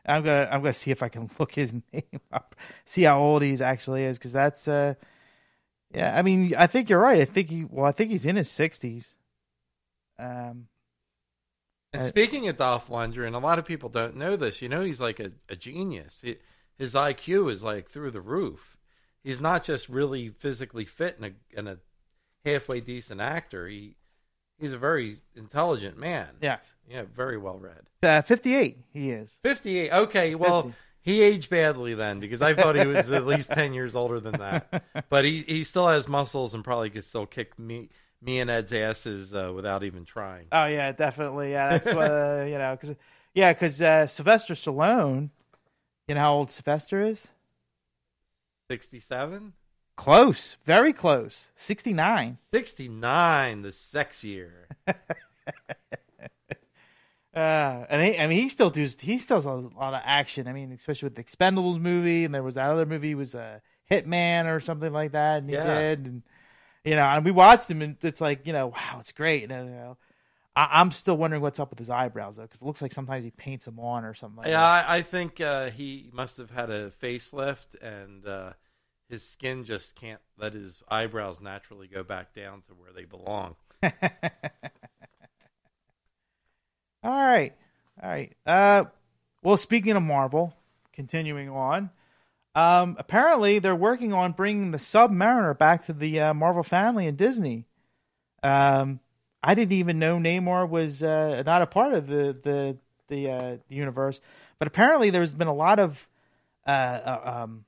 I'm 0.06 0.24
gonna 0.24 0.48
I'm 0.50 0.60
gonna 0.60 0.74
see 0.74 0.90
if 0.90 1.02
I 1.02 1.08
can 1.08 1.30
look 1.38 1.54
his 1.54 1.72
name 1.92 2.20
up, 2.32 2.56
see 2.84 3.02
how 3.02 3.20
old 3.20 3.42
he's 3.42 3.60
actually 3.60 4.04
is, 4.04 4.18
because 4.18 4.32
that's 4.32 4.66
uh, 4.68 4.94
yeah. 5.94 6.16
I 6.16 6.22
mean, 6.22 6.54
I 6.56 6.66
think 6.66 6.90
you're 6.90 7.00
right. 7.00 7.20
I 7.20 7.24
think 7.24 7.48
he 7.50 7.64
well, 7.64 7.86
I 7.86 7.92
think 7.92 8.10
he's 8.10 8.26
in 8.26 8.36
his 8.36 8.48
60s. 8.48 9.14
Um, 10.18 10.66
And 11.92 12.04
speaking 12.04 12.48
of 12.48 12.56
Dolph 12.56 12.88
Lundgren, 12.88 13.34
a 13.34 13.38
lot 13.38 13.58
of 13.58 13.64
people 13.66 13.88
don't 13.88 14.16
know 14.16 14.36
this. 14.36 14.62
You 14.62 14.68
know, 14.68 14.80
he's 14.82 15.00
like 15.00 15.20
a, 15.20 15.32
a 15.48 15.56
genius. 15.56 16.20
He, 16.22 16.36
his 16.78 16.94
IQ 16.94 17.50
is 17.52 17.62
like 17.62 17.88
through 17.90 18.12
the 18.12 18.20
roof. 18.20 18.78
He's 19.22 19.40
not 19.40 19.62
just 19.62 19.88
really 19.88 20.30
physically 20.30 20.84
fit 20.84 21.16
and 21.20 21.26
a, 21.26 21.58
and 21.58 21.68
a 21.68 21.78
halfway 22.44 22.80
decent 22.80 23.20
actor. 23.20 23.68
He 23.68 23.96
he's 24.58 24.72
a 24.72 24.78
very 24.78 25.16
intelligent 25.36 25.96
man. 25.98 26.28
yes, 26.40 26.74
Yeah, 26.88 27.02
very 27.14 27.36
well 27.38 27.58
read. 27.58 27.82
uh, 28.02 28.22
58 28.22 28.78
he 28.92 29.10
is. 29.10 29.38
58. 29.42 29.92
Okay, 29.92 30.34
well, 30.34 30.62
50. 30.62 30.76
he 31.02 31.22
aged 31.22 31.50
badly 31.50 31.94
then 31.94 32.20
because 32.20 32.42
I 32.42 32.54
thought 32.54 32.74
he 32.76 32.86
was 32.86 33.10
at 33.10 33.26
least 33.26 33.50
10 33.52 33.74
years 33.74 33.94
older 33.94 34.18
than 34.20 34.38
that. 34.38 34.84
But 35.08 35.24
he, 35.24 35.42
he 35.42 35.62
still 35.64 35.88
has 35.88 36.08
muscles 36.08 36.54
and 36.54 36.64
probably 36.64 36.90
could 36.90 37.04
still 37.04 37.26
kick 37.26 37.58
me 37.58 37.90
me 38.22 38.40
and 38.40 38.48
Ed's 38.50 38.72
asses 38.72 39.34
uh, 39.34 39.52
without 39.54 39.82
even 39.84 40.04
trying. 40.04 40.46
Oh 40.52 40.66
yeah, 40.66 40.92
definitely. 40.92 41.50
Yeah, 41.52 41.68
that's 41.78 41.86
what 41.94 42.10
uh, 42.10 42.44
you 42.48 42.58
know. 42.58 42.76
Because 42.80 42.96
yeah, 43.34 43.52
because 43.52 43.82
uh, 43.82 44.06
Sylvester 44.06 44.54
Stallone. 44.54 45.30
You 46.08 46.16
know 46.16 46.20
how 46.20 46.34
old 46.34 46.50
Sylvester 46.50 47.06
is? 47.06 47.28
67? 48.70 49.52
Close, 49.96 50.56
very 50.64 50.92
close. 50.92 51.52
69. 51.54 52.36
69, 52.36 53.62
the 53.62 53.72
sex 53.72 54.24
year. 54.24 54.68
Uh, 57.34 57.86
and 57.88 58.04
he, 58.04 58.18
I 58.18 58.26
mean, 58.26 58.42
he 58.42 58.50
still 58.50 58.68
does. 58.68 59.00
He 59.00 59.16
still 59.16 59.38
does 59.38 59.46
a 59.46 59.52
lot 59.52 59.94
of 59.94 60.02
action. 60.04 60.46
I 60.46 60.52
mean, 60.52 60.70
especially 60.70 61.06
with 61.06 61.14
the 61.14 61.24
Expendables 61.24 61.80
movie, 61.80 62.26
and 62.26 62.34
there 62.34 62.42
was 62.42 62.56
that 62.56 62.68
other 62.68 62.84
movie 62.84 63.14
was 63.14 63.34
a 63.34 63.62
Hitman 63.90 64.54
or 64.54 64.60
something 64.60 64.92
like 64.92 65.12
that, 65.12 65.38
and 65.38 65.48
he 65.48 65.56
Yeah. 65.56 65.64
did. 65.80 66.00
And 66.00 66.22
you 66.84 66.96
know, 66.96 67.02
and 67.02 67.24
we 67.24 67.30
watched 67.30 67.70
him, 67.70 67.82
and 67.82 67.96
it's 68.02 68.20
like 68.20 68.46
you 68.46 68.52
know, 68.52 68.68
wow, 68.68 68.98
it's 69.00 69.12
great. 69.12 69.50
And 69.50 69.68
you 69.70 69.74
know, 69.76 69.98
I, 70.56 70.68
I'm 70.80 70.90
still 70.92 71.16
wondering 71.16 71.42
what's 71.42 71.60
up 71.60 71.70
with 71.70 71.78
his 71.78 71.90
eyebrows 71.90 72.36
though, 72.36 72.42
because 72.42 72.62
it 72.62 72.64
looks 72.66 72.82
like 72.82 72.92
sometimes 72.92 73.24
he 73.24 73.30
paints 73.30 73.64
them 73.66 73.80
on 73.80 74.04
or 74.04 74.14
something. 74.14 74.38
Like 74.38 74.50
Yeah, 74.50 74.60
that. 74.60 74.66
I, 74.66 74.96
I 74.96 75.02
think 75.02 75.40
uh, 75.40 75.70
he 75.70 76.10
must 76.12 76.36
have 76.38 76.50
had 76.50 76.70
a 76.70 76.90
facelift 76.90 77.80
and 77.80 78.26
uh, 78.26 78.52
his 79.08 79.22
skin 79.26 79.64
just 79.64 79.94
can't 79.94 80.20
let 80.36 80.52
his 80.54 80.82
eyebrows 80.88 81.40
naturally 81.40 81.86
go 81.86 82.02
back 82.02 82.34
down 82.34 82.62
to 82.68 82.74
where 82.74 82.92
they 82.92 83.04
belong. 83.04 83.56
All 87.02 87.10
right. 87.10 87.54
All 88.02 88.08
right. 88.08 88.32
Uh, 88.46 88.84
well, 89.42 89.56
speaking 89.56 89.92
of 89.96 90.02
Marvel, 90.02 90.54
continuing 90.92 91.48
on, 91.48 91.90
um, 92.54 92.96
apparently 92.98 93.58
they're 93.58 93.74
working 93.74 94.12
on 94.12 94.32
bringing 94.32 94.70
the 94.70 94.78
Submariner 94.78 95.56
back 95.56 95.86
to 95.86 95.92
the 95.92 96.20
uh, 96.20 96.34
Marvel 96.34 96.62
family 96.62 97.06
in 97.06 97.16
Disney. 97.16 97.66
Um, 98.42 99.00
I 99.42 99.54
didn't 99.54 99.72
even 99.72 99.98
know 99.98 100.18
Namor 100.18 100.68
was 100.68 101.02
uh, 101.02 101.42
not 101.44 101.62
a 101.62 101.66
part 101.66 101.94
of 101.94 102.06
the 102.06 102.36
the 102.42 102.76
the, 103.08 103.30
uh, 103.30 103.56
the 103.68 103.74
universe, 103.74 104.20
but 104.58 104.68
apparently 104.68 105.10
there's 105.10 105.34
been 105.34 105.48
a 105.48 105.54
lot 105.54 105.78
of 105.78 106.08
uh, 106.66 106.70
uh, 106.70 107.42
um, 107.42 107.64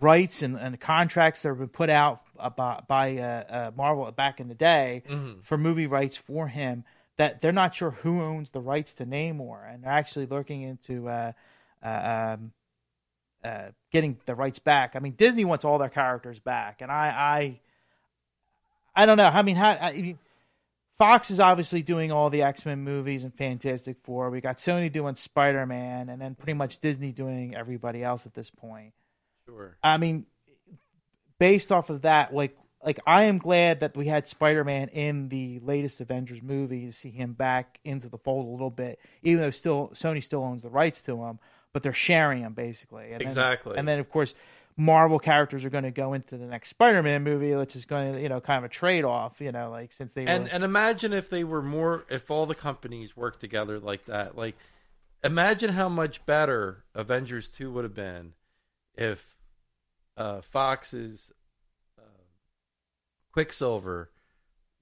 rights 0.00 0.42
and, 0.42 0.56
and 0.56 0.78
contracts 0.78 1.42
that 1.42 1.48
have 1.48 1.58
been 1.58 1.68
put 1.68 1.88
out 1.88 2.22
by, 2.56 2.82
by 2.86 3.16
uh, 3.16 3.22
uh, 3.22 3.70
Marvel 3.76 4.10
back 4.12 4.40
in 4.40 4.48
the 4.48 4.54
day 4.54 5.04
Mhm. 5.08 5.42
for 5.44 5.56
movie 5.56 5.86
rights 5.86 6.16
for 6.16 6.48
him 6.48 6.84
that 7.16 7.40
they're 7.40 7.52
not 7.52 7.74
sure 7.74 7.92
who 7.92 8.20
owns 8.20 8.50
the 8.50 8.60
rights 8.60 8.94
to 8.94 9.06
Namor, 9.06 9.72
and 9.72 9.84
they're 9.84 9.92
actually 9.92 10.26
looking 10.26 10.62
into 10.62 11.08
uh, 11.08 11.32
uh, 11.82 12.34
um, 12.36 12.52
uh, 13.44 13.68
getting 13.90 14.18
the 14.26 14.34
rights 14.34 14.58
back. 14.58 14.94
I 14.94 14.98
mean, 14.98 15.12
Disney 15.12 15.44
wants 15.44 15.64
all 15.64 15.78
their 15.78 15.88
characters 15.88 16.38
back, 16.38 16.80
and 16.80 16.90
I, 16.90 17.60
I, 18.96 19.02
I 19.02 19.06
don't 19.06 19.16
know. 19.16 19.24
I 19.24 19.42
mean, 19.42 19.56
how, 19.56 19.70
I 19.70 19.92
mean, 19.92 20.18
Fox 20.98 21.30
is 21.30 21.40
obviously 21.40 21.82
doing 21.82 22.12
all 22.12 22.30
the 22.30 22.42
X 22.42 22.64
Men 22.64 22.82
movies 22.82 23.24
and 23.24 23.34
Fantastic 23.34 23.96
Four. 24.04 24.30
We 24.30 24.40
got 24.40 24.58
Sony 24.58 24.92
doing 24.92 25.14
Spider 25.16 25.66
Man, 25.66 26.08
and 26.08 26.20
then 26.20 26.34
pretty 26.34 26.54
much 26.54 26.78
Disney 26.78 27.12
doing 27.12 27.54
everybody 27.54 28.04
else 28.04 28.26
at 28.26 28.34
this 28.34 28.50
point. 28.50 28.92
Sure. 29.46 29.76
I 29.82 29.96
mean, 29.96 30.26
based 31.38 31.72
off 31.72 31.90
of 31.90 32.02
that, 32.02 32.32
like 32.32 32.56
like 32.84 33.00
I 33.06 33.24
am 33.24 33.38
glad 33.38 33.80
that 33.80 33.96
we 33.96 34.06
had 34.06 34.28
Spider 34.28 34.64
Man 34.64 34.88
in 34.88 35.28
the 35.28 35.60
latest 35.60 36.00
Avengers 36.00 36.42
movie 36.42 36.86
to 36.86 36.92
see 36.92 37.10
him 37.10 37.32
back 37.32 37.78
into 37.84 38.08
the 38.08 38.18
fold 38.18 38.46
a 38.46 38.50
little 38.50 38.70
bit, 38.70 38.98
even 39.22 39.40
though 39.40 39.50
still 39.50 39.90
Sony 39.94 40.22
still 40.22 40.42
owns 40.42 40.62
the 40.62 40.70
rights 40.70 41.02
to 41.02 41.20
him, 41.22 41.38
but 41.72 41.82
they're 41.82 41.92
sharing 41.92 42.42
them 42.42 42.54
basically. 42.54 43.04
And 43.12 43.20
then- 43.20 43.26
Exactly. 43.28 43.76
and 43.76 43.86
then 43.88 43.98
of 43.98 44.10
course 44.10 44.34
Marvel 44.76 45.18
characters 45.18 45.66
are 45.66 45.70
going 45.70 45.84
to 45.84 45.90
go 45.90 46.14
into 46.14 46.38
the 46.38 46.46
next 46.46 46.70
Spider 46.70 47.02
Man 47.02 47.22
movie, 47.22 47.54
which 47.54 47.76
is 47.76 47.84
going 47.84 48.14
to 48.14 48.20
you 48.22 48.28
know 48.28 48.40
kind 48.40 48.58
of 48.58 48.64
a 48.64 48.72
trade 48.72 49.04
off, 49.04 49.40
you 49.40 49.52
know, 49.52 49.70
like 49.70 49.92
since 49.92 50.14
they 50.14 50.24
And 50.24 50.44
were, 50.44 50.50
and 50.50 50.64
imagine 50.64 51.12
if 51.12 51.28
they 51.28 51.44
were 51.44 51.60
more 51.62 52.04
if 52.08 52.30
all 52.30 52.46
the 52.46 52.54
companies 52.54 53.14
worked 53.16 53.40
together 53.40 53.78
like 53.78 54.06
that. 54.06 54.36
Like 54.36 54.56
imagine 55.22 55.70
how 55.70 55.88
much 55.90 56.24
better 56.24 56.84
Avengers 56.94 57.48
2 57.50 57.70
would 57.70 57.84
have 57.84 57.94
been 57.94 58.32
if 58.94 59.36
uh, 60.16 60.40
Fox's 60.40 61.30
uh, 61.98 62.02
Quicksilver 63.32 64.10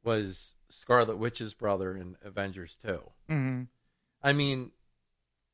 was 0.05 0.55
Scarlet 0.71 1.19
Witch's 1.19 1.53
brother 1.55 1.97
in 1.97 2.17
Avengers 2.23 2.77
2. 2.83 3.01
Mhm. 3.29 3.67
I 4.23 4.33
mean, 4.33 4.71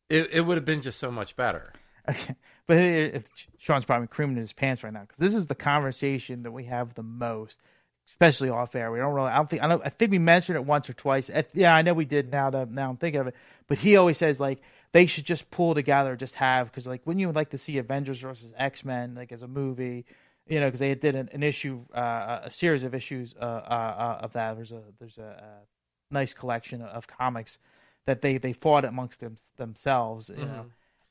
it 0.09 0.31
it 0.33 0.41
would 0.43 0.57
have 0.57 0.65
been 0.65 0.83
just 0.83 0.99
so 0.99 1.11
much 1.11 1.37
better. 1.37 1.73
Okay. 2.09 2.35
But 2.67 3.31
Sean's 3.59 3.85
probably 3.85 4.09
creaming 4.09 4.37
in 4.37 4.43
his 4.43 4.53
pants 4.53 4.83
right 4.83 4.93
now 4.93 5.03
because 5.03 5.19
this 5.19 5.35
is 5.35 5.47
the 5.47 5.55
conversation 5.55 6.43
that 6.43 6.51
we 6.51 6.65
have 6.65 6.95
the 6.95 7.03
most, 7.05 7.61
especially 8.09 8.51
off 8.51 8.75
air. 8.75 8.91
We 8.91 8.99
don't 8.99 9.15
really. 9.15 9.31
I 9.31 9.37
don't 9.37 9.49
think. 9.49 9.63
I 9.63 9.69
don't. 9.69 9.83
I 9.85 9.89
think 9.89 10.11
we 10.11 10.19
mentioned 10.19 10.57
it 10.57 10.65
once 10.65 10.91
or 10.91 10.93
twice. 10.93 11.31
Yeah, 11.55 11.75
I 11.75 11.83
know 11.83 11.95
we 11.95 12.05
did. 12.05 12.33
Now 12.33 12.51
that 12.51 12.71
now 12.71 12.91
I'm 12.91 12.97
thinking 12.97 13.21
of 13.21 13.29
it. 13.29 13.37
But 13.69 13.79
he 13.79 13.97
always 13.97 14.19
says 14.19 14.41
like 14.41 14.61
they 14.91 15.07
should 15.07 15.25
just 15.25 15.49
pull 15.51 15.75
together, 15.75 16.17
just 16.17 16.35
have 16.37 16.67
because 16.67 16.89
like 16.89 17.07
wouldn't 17.07 17.21
you 17.21 17.31
like 17.31 17.51
to 17.51 17.59
see 17.59 17.79
Avengers 17.79 18.19
versus 18.19 18.53
X 18.57 18.85
Men 18.85 19.15
like 19.15 19.31
as 19.31 19.43
a 19.43 19.49
movie? 19.49 20.05
You 20.49 20.61
know, 20.61 20.67
because 20.67 20.81
they 20.81 20.95
did 20.95 21.17
an, 21.17 21.29
an 21.33 21.43
issue, 21.43 21.81
uh, 21.93 22.41
a 22.45 22.51
series 22.51 22.85
of 22.85 22.95
issues 22.95 23.35
uh, 23.41 23.45
uh, 23.45 23.47
uh, 23.47 24.19
of 24.23 24.33
that. 24.35 24.57
There's 24.57 24.73
a 24.73 24.83
there's 24.99 25.19
a, 25.19 25.23
a 25.23 26.15
nice 26.15 26.35
collection 26.35 26.83
of 26.83 27.07
comics 27.07 27.59
that 28.07 28.23
they 28.23 28.39
they 28.39 28.53
fought 28.53 28.85
amongst 28.85 29.21
them, 29.21 29.37
themselves. 29.57 30.31
You 30.31 30.47
know, 30.47 30.67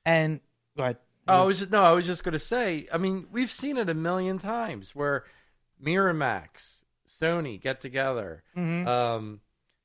and 0.06 0.40
go 0.76 0.84
ahead. 0.84 0.98
Oh, 1.28 1.42
I 1.42 1.46
was 1.46 1.60
just, 1.60 1.72
no, 1.72 1.82
I 1.82 1.92
was 1.92 2.06
just 2.06 2.24
going 2.24 2.34
to 2.34 2.40
say. 2.40 2.88
I 2.94 2.98
mean, 2.98 3.28
we've 3.32 3.52
seen 3.52 3.78
it 3.78 3.90
a 3.90 3.96
million 3.96 4.38
times 4.38 4.94
where 4.94 5.24
Miramax, 5.84 6.84
Sony 7.08 7.60
get 7.60 7.82
together. 7.82 8.44
Mhm. 8.56 8.86
Um, 8.86 9.42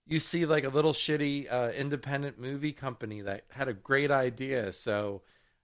you 0.07 0.21
see 0.21 0.45
like 0.45 0.65
a 0.65 0.69
little 0.69 0.93
shitty 0.93 1.51
uh, 1.51 1.71
independent 1.71 2.39
movie 2.39 2.73
company 2.73 3.23
that 3.23 3.45
had 3.51 3.69
a 3.69 3.73
great 3.73 4.11
idea. 4.11 4.73
So, 4.73 5.23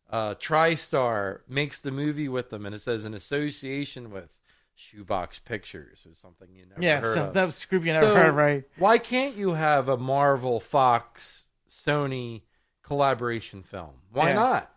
uh, 0.09 0.34
TriStar 0.36 1.40
makes 1.49 1.80
the 1.80 1.90
movie 1.90 2.28
with 2.28 2.51
them, 2.51 2.64
and 2.64 2.74
it 2.74 2.80
says 2.80 3.05
in 3.05 3.12
association 3.12 4.11
with 4.11 4.40
Shoebox 4.76 5.38
Pictures 5.40 6.00
or 6.06 6.14
something 6.14 6.48
you 6.54 6.66
never 6.68 6.82
Yeah, 6.82 7.00
heard 7.00 7.14
so 7.14 7.24
of. 7.24 7.34
that 7.34 7.44
was 7.44 7.54
Scooby 7.56 7.86
you 7.86 7.92
never 7.92 8.06
So, 8.06 8.14
heard, 8.14 8.34
right? 8.34 8.64
Why 8.76 8.98
can't 8.98 9.34
you 9.36 9.54
have 9.54 9.88
a 9.88 9.96
Marvel, 9.96 10.60
Fox, 10.60 11.46
Sony 11.68 12.42
collaboration 12.82 13.62
film? 13.62 13.94
Why 14.12 14.28
Yeah. 14.28 14.34
not? 14.34 14.72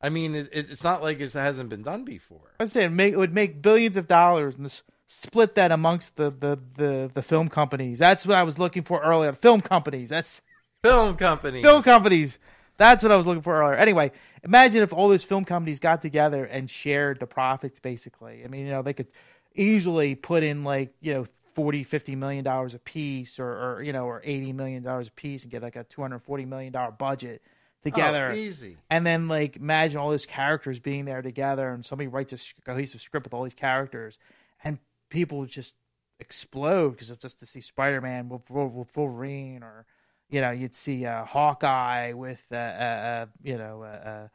I 0.00 0.08
mean, 0.08 0.34
it, 0.34 0.48
it, 0.52 0.70
it's 0.70 0.84
not 0.84 1.02
like 1.02 1.20
it 1.20 1.32
hasn't 1.32 1.68
been 1.68 1.82
done 1.82 2.04
before. 2.04 2.52
I 2.58 2.62
was 2.62 2.72
saying 2.72 2.96
make, 2.96 3.12
it 3.12 3.18
would 3.18 3.34
make 3.34 3.60
billions 3.60 3.96
of 3.96 4.08
dollars 4.08 4.56
and 4.56 4.66
s- 4.66 4.82
split 5.08 5.56
that 5.56 5.72
amongst 5.72 6.16
the, 6.16 6.30
the, 6.30 6.58
the, 6.76 7.10
the 7.12 7.22
film 7.22 7.48
companies. 7.48 7.98
That's 7.98 8.24
what 8.24 8.36
I 8.36 8.42
was 8.44 8.58
looking 8.58 8.82
for 8.84 9.02
earlier. 9.02 9.32
Film 9.32 9.60
companies. 9.60 10.08
That's 10.08 10.40
Film 10.82 11.16
companies. 11.16 11.62
film 11.64 11.82
companies. 11.82 12.38
That's 12.78 13.02
what 13.02 13.12
I 13.12 13.16
was 13.16 13.26
looking 13.26 13.42
for 13.42 13.60
earlier. 13.60 13.74
Anyway, 13.74 14.12
imagine 14.42 14.82
if 14.82 14.92
all 14.92 15.08
those 15.08 15.24
film 15.24 15.44
companies 15.44 15.78
got 15.78 16.02
together 16.02 16.44
and 16.44 16.68
shared 16.70 17.20
the 17.20 17.26
profits 17.26 17.80
basically. 17.80 18.42
I 18.44 18.48
mean, 18.48 18.66
you 18.66 18.72
know, 18.72 18.82
they 18.82 18.92
could 18.92 19.08
easily 19.54 20.14
put 20.14 20.42
in 20.42 20.64
like, 20.64 20.94
you 21.00 21.14
know, 21.14 21.26
40, 21.54 21.84
50 21.84 22.16
million 22.16 22.44
dollars 22.44 22.74
a 22.74 22.78
piece 22.78 23.38
or, 23.38 23.46
or 23.48 23.82
you 23.82 23.92
know, 23.92 24.04
or 24.04 24.22
80 24.24 24.52
million 24.52 24.82
dollars 24.82 25.08
a 25.08 25.12
piece 25.12 25.42
and 25.42 25.50
get 25.50 25.62
like 25.62 25.76
a 25.76 25.84
240 25.84 26.44
million 26.44 26.72
dollar 26.72 26.92
budget 26.92 27.42
together. 27.82 28.30
Oh, 28.32 28.34
easy. 28.34 28.76
And 28.88 29.06
then 29.06 29.28
like 29.28 29.56
imagine 29.56 29.98
all 29.98 30.10
those 30.10 30.26
characters 30.26 30.78
being 30.78 31.04
there 31.04 31.22
together, 31.22 31.70
and 31.70 31.84
somebody 31.84 32.08
writes 32.08 32.32
a 32.32 32.62
cohesive 32.64 33.00
script 33.00 33.26
with 33.26 33.34
all 33.34 33.44
these 33.44 33.54
characters, 33.54 34.18
and 34.62 34.78
people 35.08 35.44
just 35.46 35.74
explode 36.18 36.90
because 36.90 37.10
it's 37.10 37.22
just 37.22 37.40
to 37.40 37.46
see 37.46 37.60
Spider 37.60 38.00
Man 38.00 38.28
with, 38.28 38.48
with 38.50 38.88
Wolverine, 38.96 39.62
or 39.62 39.86
you 40.30 40.40
know 40.40 40.50
you'd 40.50 40.74
see 40.74 41.04
uh, 41.04 41.24
Hawkeye 41.24 42.12
with 42.12 42.42
uh, 42.52 42.56
uh, 42.56 42.58
uh, 42.58 43.26
you 43.42 43.58
know 43.58 43.82
uh, 43.82 44.08
uh, 44.08 44.28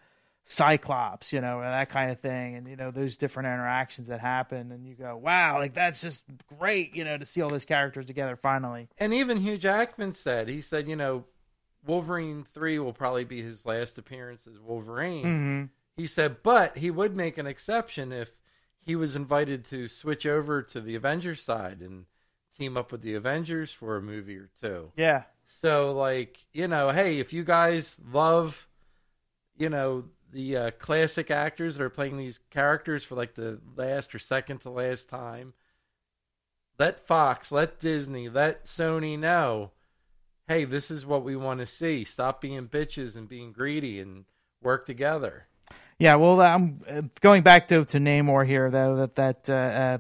Cyclops, 0.44 1.34
you 1.34 1.42
know, 1.42 1.62
and 1.62 1.74
that 1.74 1.90
kind 1.90 2.12
of 2.12 2.20
thing, 2.20 2.56
and 2.56 2.68
you 2.68 2.76
know 2.76 2.92
those 2.92 3.18
different 3.18 3.48
interactions 3.48 4.08
that 4.08 4.20
happen, 4.20 4.72
and 4.72 4.86
you 4.86 4.94
go, 4.94 5.18
wow, 5.18 5.58
like 5.58 5.74
that's 5.74 6.02
just 6.02 6.24
great, 6.60 6.96
you 6.96 7.04
know, 7.04 7.18
to 7.18 7.26
see 7.26 7.42
all 7.42 7.50
those 7.50 7.66
characters 7.66 8.06
together 8.06 8.36
finally. 8.36 8.88
And 9.00 9.14
even 9.14 9.38
Hugh 9.38 9.58
Jackman 9.58 10.14
said, 10.14 10.48
he 10.48 10.62
said, 10.62 10.88
you 10.88 10.96
know, 10.96 11.26
Wolverine 11.84 12.46
3 12.54 12.78
will 12.80 12.94
probably 12.94 13.24
be 13.24 13.42
his 13.42 13.66
last 13.66 13.98
appearance 13.98 14.46
as 14.46 14.60
Wolverine. 14.60 15.26
Mm-hmm. 15.26 15.64
He 15.98 16.06
said, 16.06 16.44
but 16.44 16.78
he 16.78 16.92
would 16.92 17.16
make 17.16 17.38
an 17.38 17.48
exception 17.48 18.12
if 18.12 18.32
he 18.80 18.96
was 18.96 19.16
invited 19.16 19.66
to 19.66 19.88
switch 19.88 20.26
over 20.28 20.62
to 20.62 20.80
the 20.80 20.94
Avengers 20.94 21.42
side 21.42 21.80
and 21.82 22.06
team 22.56 22.78
up 22.78 22.92
with 22.92 23.02
the 23.02 23.16
Avengers 23.16 23.72
for 23.72 23.98
a 23.98 24.02
movie 24.02 24.38
or 24.38 24.50
two. 24.62 24.92
Yeah, 24.96 25.24
So, 25.46 25.94
like, 25.94 26.46
you 26.54 26.68
know, 26.68 26.90
hey, 26.90 27.20
if 27.20 27.34
you 27.34 27.44
guys 27.44 28.00
love, 28.12 28.68
you 29.58 29.70
know, 29.70 30.06
the 30.32 30.58
uh, 30.58 30.72
classic 30.72 31.32
actors 31.32 31.76
that 31.76 31.84
are 31.84 31.90
playing 31.90 32.18
these 32.18 32.40
characters 32.50 33.04
for 33.04 33.16
like 33.16 33.36
the 33.36 33.60
last 33.76 34.14
or 34.14 34.20
second 34.20 34.60
to 34.62 34.70
last 34.70 35.10
time, 35.10 35.54
let 36.78 37.00
Fox, 37.00 37.52
let 37.52 37.80
Disney, 37.80 38.28
let 38.28 38.66
Sony 38.66 39.18
know, 39.18 39.72
hey, 40.48 40.66
this 40.66 40.92
is 40.92 41.06
what 41.06 41.24
we 41.24 41.36
want 41.36 41.60
to 41.60 41.66
see. 41.66 42.04
Stop 42.04 42.42
being 42.42 42.68
bitches 42.68 43.16
and 43.16 43.30
being 43.30 43.52
greedy 43.52 44.00
and 44.00 44.26
work 44.62 44.86
together. 44.86 45.48
Yeah, 45.98 46.16
well, 46.16 46.42
I'm 46.42 46.82
uh, 46.90 47.04
going 47.22 47.42
back 47.42 47.70
to 47.70 47.86
to 47.86 47.98
Namor 48.00 48.46
here 48.46 48.70
though. 48.70 48.98
That 48.98 49.16
that 49.16 49.50
uh, 49.50 49.98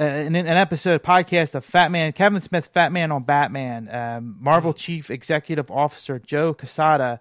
uh, 0.00 0.04
in 0.04 0.34
an 0.34 0.46
episode 0.46 1.02
podcast 1.02 1.54
of 1.54 1.64
Fat 1.64 1.90
Man, 1.90 2.12
Kevin 2.12 2.40
Smith, 2.40 2.68
Fat 2.68 2.92
Man 2.92 3.12
on 3.12 3.24
Batman, 3.24 3.94
um, 3.94 4.36
Marvel 4.40 4.72
Chief 4.72 5.10
Executive 5.10 5.70
Officer 5.70 6.18
Joe 6.18 6.54
Quesada 6.54 7.20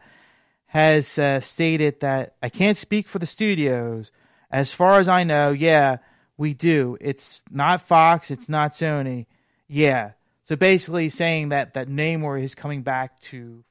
has 0.67 1.17
uh, 1.17 1.41
stated 1.41 1.99
that 1.99 2.35
I 2.41 2.47
can't 2.47 2.77
speak 2.77 3.09
for 3.09 3.19
the 3.19 3.25
studios. 3.25 4.11
As 4.49 4.71
far 4.71 4.99
as 4.99 5.09
I 5.09 5.23
know, 5.23 5.51
yeah, 5.51 5.97
we 6.37 6.53
do. 6.53 6.97
It's 7.01 7.43
not 7.51 7.81
Fox. 7.81 8.31
It's 8.31 8.47
not 8.47 8.71
Sony. 8.71 9.25
Yeah. 9.67 10.11
So 10.43 10.55
basically, 10.55 11.09
saying 11.09 11.49
that 11.49 11.73
that 11.73 11.89
Namor 11.89 12.41
is 12.41 12.55
coming 12.55 12.83
back 12.83 13.19
to 13.21 13.65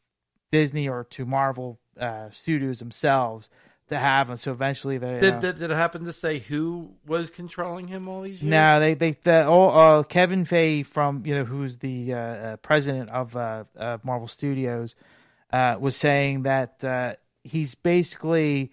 Disney 0.53 0.89
or 0.89 1.05
to 1.11 1.25
Marvel 1.25 1.81
uh, 1.99 2.31
Studios 2.31 2.81
themselves 2.81 3.49
to 3.91 3.99
have 3.99 4.31
him. 4.31 4.37
So 4.37 4.53
eventually, 4.53 4.99
they 4.99 5.21
Did, 5.21 5.41
did, 5.41 5.59
did 5.59 5.71
it 5.71 5.75
happen 5.75 6.05
to 6.05 6.13
say 6.13 6.39
who 6.39 6.91
was 7.07 7.31
controlling 7.31 7.89
him 7.89 8.09
all 8.09 8.23
these 8.23 8.43
years? 8.43 8.51
no, 8.51 8.81
they 8.81 8.95
they 8.95 9.13
the 9.13 9.47
all 9.47 9.79
uh, 9.79 10.03
Kevin 10.05 10.45
Feige 10.45 10.87
from 10.87 11.25
you 11.27 11.35
know 11.35 11.45
who's 11.45 11.79
the 11.79 12.15
uh, 12.15 12.19
uh, 12.19 12.57
president 12.57 13.11
of 13.11 13.37
uh, 13.37 13.65
uh, 13.77 13.99
Marvel 14.03 14.29
Studios 14.29 14.97
uh, 15.53 15.77
was 15.79 15.97
saying 15.97 16.45
that 16.45 16.83
uh, 16.83 17.15
he's 17.45 17.75
basically 17.75 18.71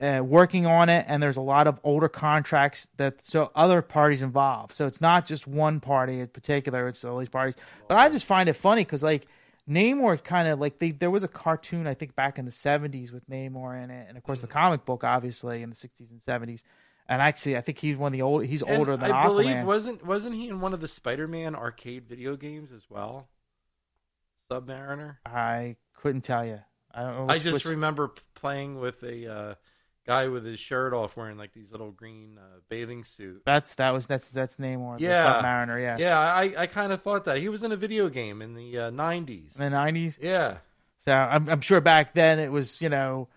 uh, 0.00 0.20
working 0.24 0.66
on 0.66 0.88
it, 0.88 1.04
and 1.08 1.22
there's 1.22 1.36
a 1.36 1.40
lot 1.42 1.66
of 1.66 1.78
older 1.84 2.08
contracts 2.08 2.88
that 2.96 3.22
so 3.24 3.50
other 3.54 3.82
parties 3.82 4.22
involved. 4.22 4.74
So 4.74 4.86
it's 4.86 5.00
not 5.00 5.26
just 5.26 5.46
one 5.46 5.80
party 5.80 6.20
in 6.20 6.28
particular; 6.28 6.88
it's 6.88 7.04
all 7.04 7.18
these 7.18 7.28
parties. 7.28 7.54
But 7.88 7.98
I 7.98 8.08
just 8.08 8.24
find 8.24 8.48
it 8.48 8.54
funny 8.54 8.82
because 8.82 9.02
like 9.02 9.26
Namor 9.68 10.22
kind 10.22 10.46
of 10.48 10.60
like 10.60 10.78
they, 10.78 10.90
there 10.90 11.10
was 11.10 11.24
a 11.24 11.28
cartoon 11.28 11.86
I 11.86 11.94
think 11.94 12.14
back 12.14 12.38
in 12.38 12.44
the 12.44 12.50
'70s 12.50 13.12
with 13.12 13.28
Namor 13.30 13.82
in 13.82 13.90
it, 13.90 14.06
and 14.08 14.16
of 14.18 14.22
course 14.22 14.40
the 14.42 14.46
comic 14.46 14.84
book 14.84 15.04
obviously 15.04 15.62
in 15.62 15.70
the 15.70 15.76
'60s 15.76 16.10
and 16.10 16.20
'70s. 16.20 16.62
And 17.06 17.20
actually, 17.20 17.56
I 17.58 17.60
think 17.60 17.78
he's 17.78 17.96
one 17.98 18.08
of 18.08 18.12
the 18.14 18.22
old. 18.22 18.46
He's 18.46 18.62
And 18.62 18.78
older 18.78 18.96
than 18.96 19.10
I 19.12 19.24
Aquaman. 19.24 19.26
believe 19.26 19.64
wasn't 19.64 20.06
wasn't 20.06 20.36
he 20.36 20.48
in 20.48 20.60
one 20.60 20.72
of 20.72 20.80
the 20.80 20.88
Spider-Man 20.88 21.54
arcade 21.54 22.06
video 22.08 22.34
games 22.36 22.72
as 22.72 22.86
well? 22.88 23.28
Submariner. 24.50 25.16
I 25.26 25.76
couldn't 25.94 26.22
tell 26.22 26.44
you. 26.44 26.60
I 26.92 27.02
don't 27.02 27.26
know. 27.26 27.32
I 27.32 27.38
just 27.38 27.54
which- 27.56 27.64
remember 27.66 28.12
playing 28.34 28.78
with 28.80 29.02
a 29.02 29.30
uh, 29.32 29.54
guy 30.06 30.28
with 30.28 30.44
his 30.44 30.58
shirt 30.60 30.92
off, 30.92 31.16
wearing 31.16 31.36
like 31.38 31.52
these 31.52 31.72
little 31.72 31.90
green 31.90 32.38
uh, 32.38 32.58
bathing 32.68 33.04
suit. 33.04 33.42
that's 33.44 33.74
that 33.76 33.90
was 33.92 34.06
that's 34.06 34.30
that's 34.30 34.56
Namor, 34.56 35.00
Yeah. 35.00 35.22
the 35.22 35.28
Submariner. 35.28 35.80
Yeah, 35.80 35.96
Yeah, 35.98 36.18
I 36.18 36.62
I 36.62 36.66
kind 36.66 36.92
of 36.92 37.02
thought 37.02 37.24
that 37.24 37.38
he 37.38 37.48
was 37.48 37.62
in 37.62 37.72
a 37.72 37.76
video 37.76 38.08
game 38.08 38.42
in 38.42 38.54
the 38.54 38.78
uh, 38.78 38.90
'90s. 38.90 39.56
in 39.56 39.60
the 39.64 39.70
nineties. 39.70 40.18
Yeah, 40.20 40.58
So 40.98 41.12
I'm 41.12 41.48
I'm 41.48 41.60
sure 41.60 41.80
back 41.80 42.14
then 42.14 42.38
it 42.38 42.50
was 42.52 42.80
you 42.80 42.88
know 42.88 43.28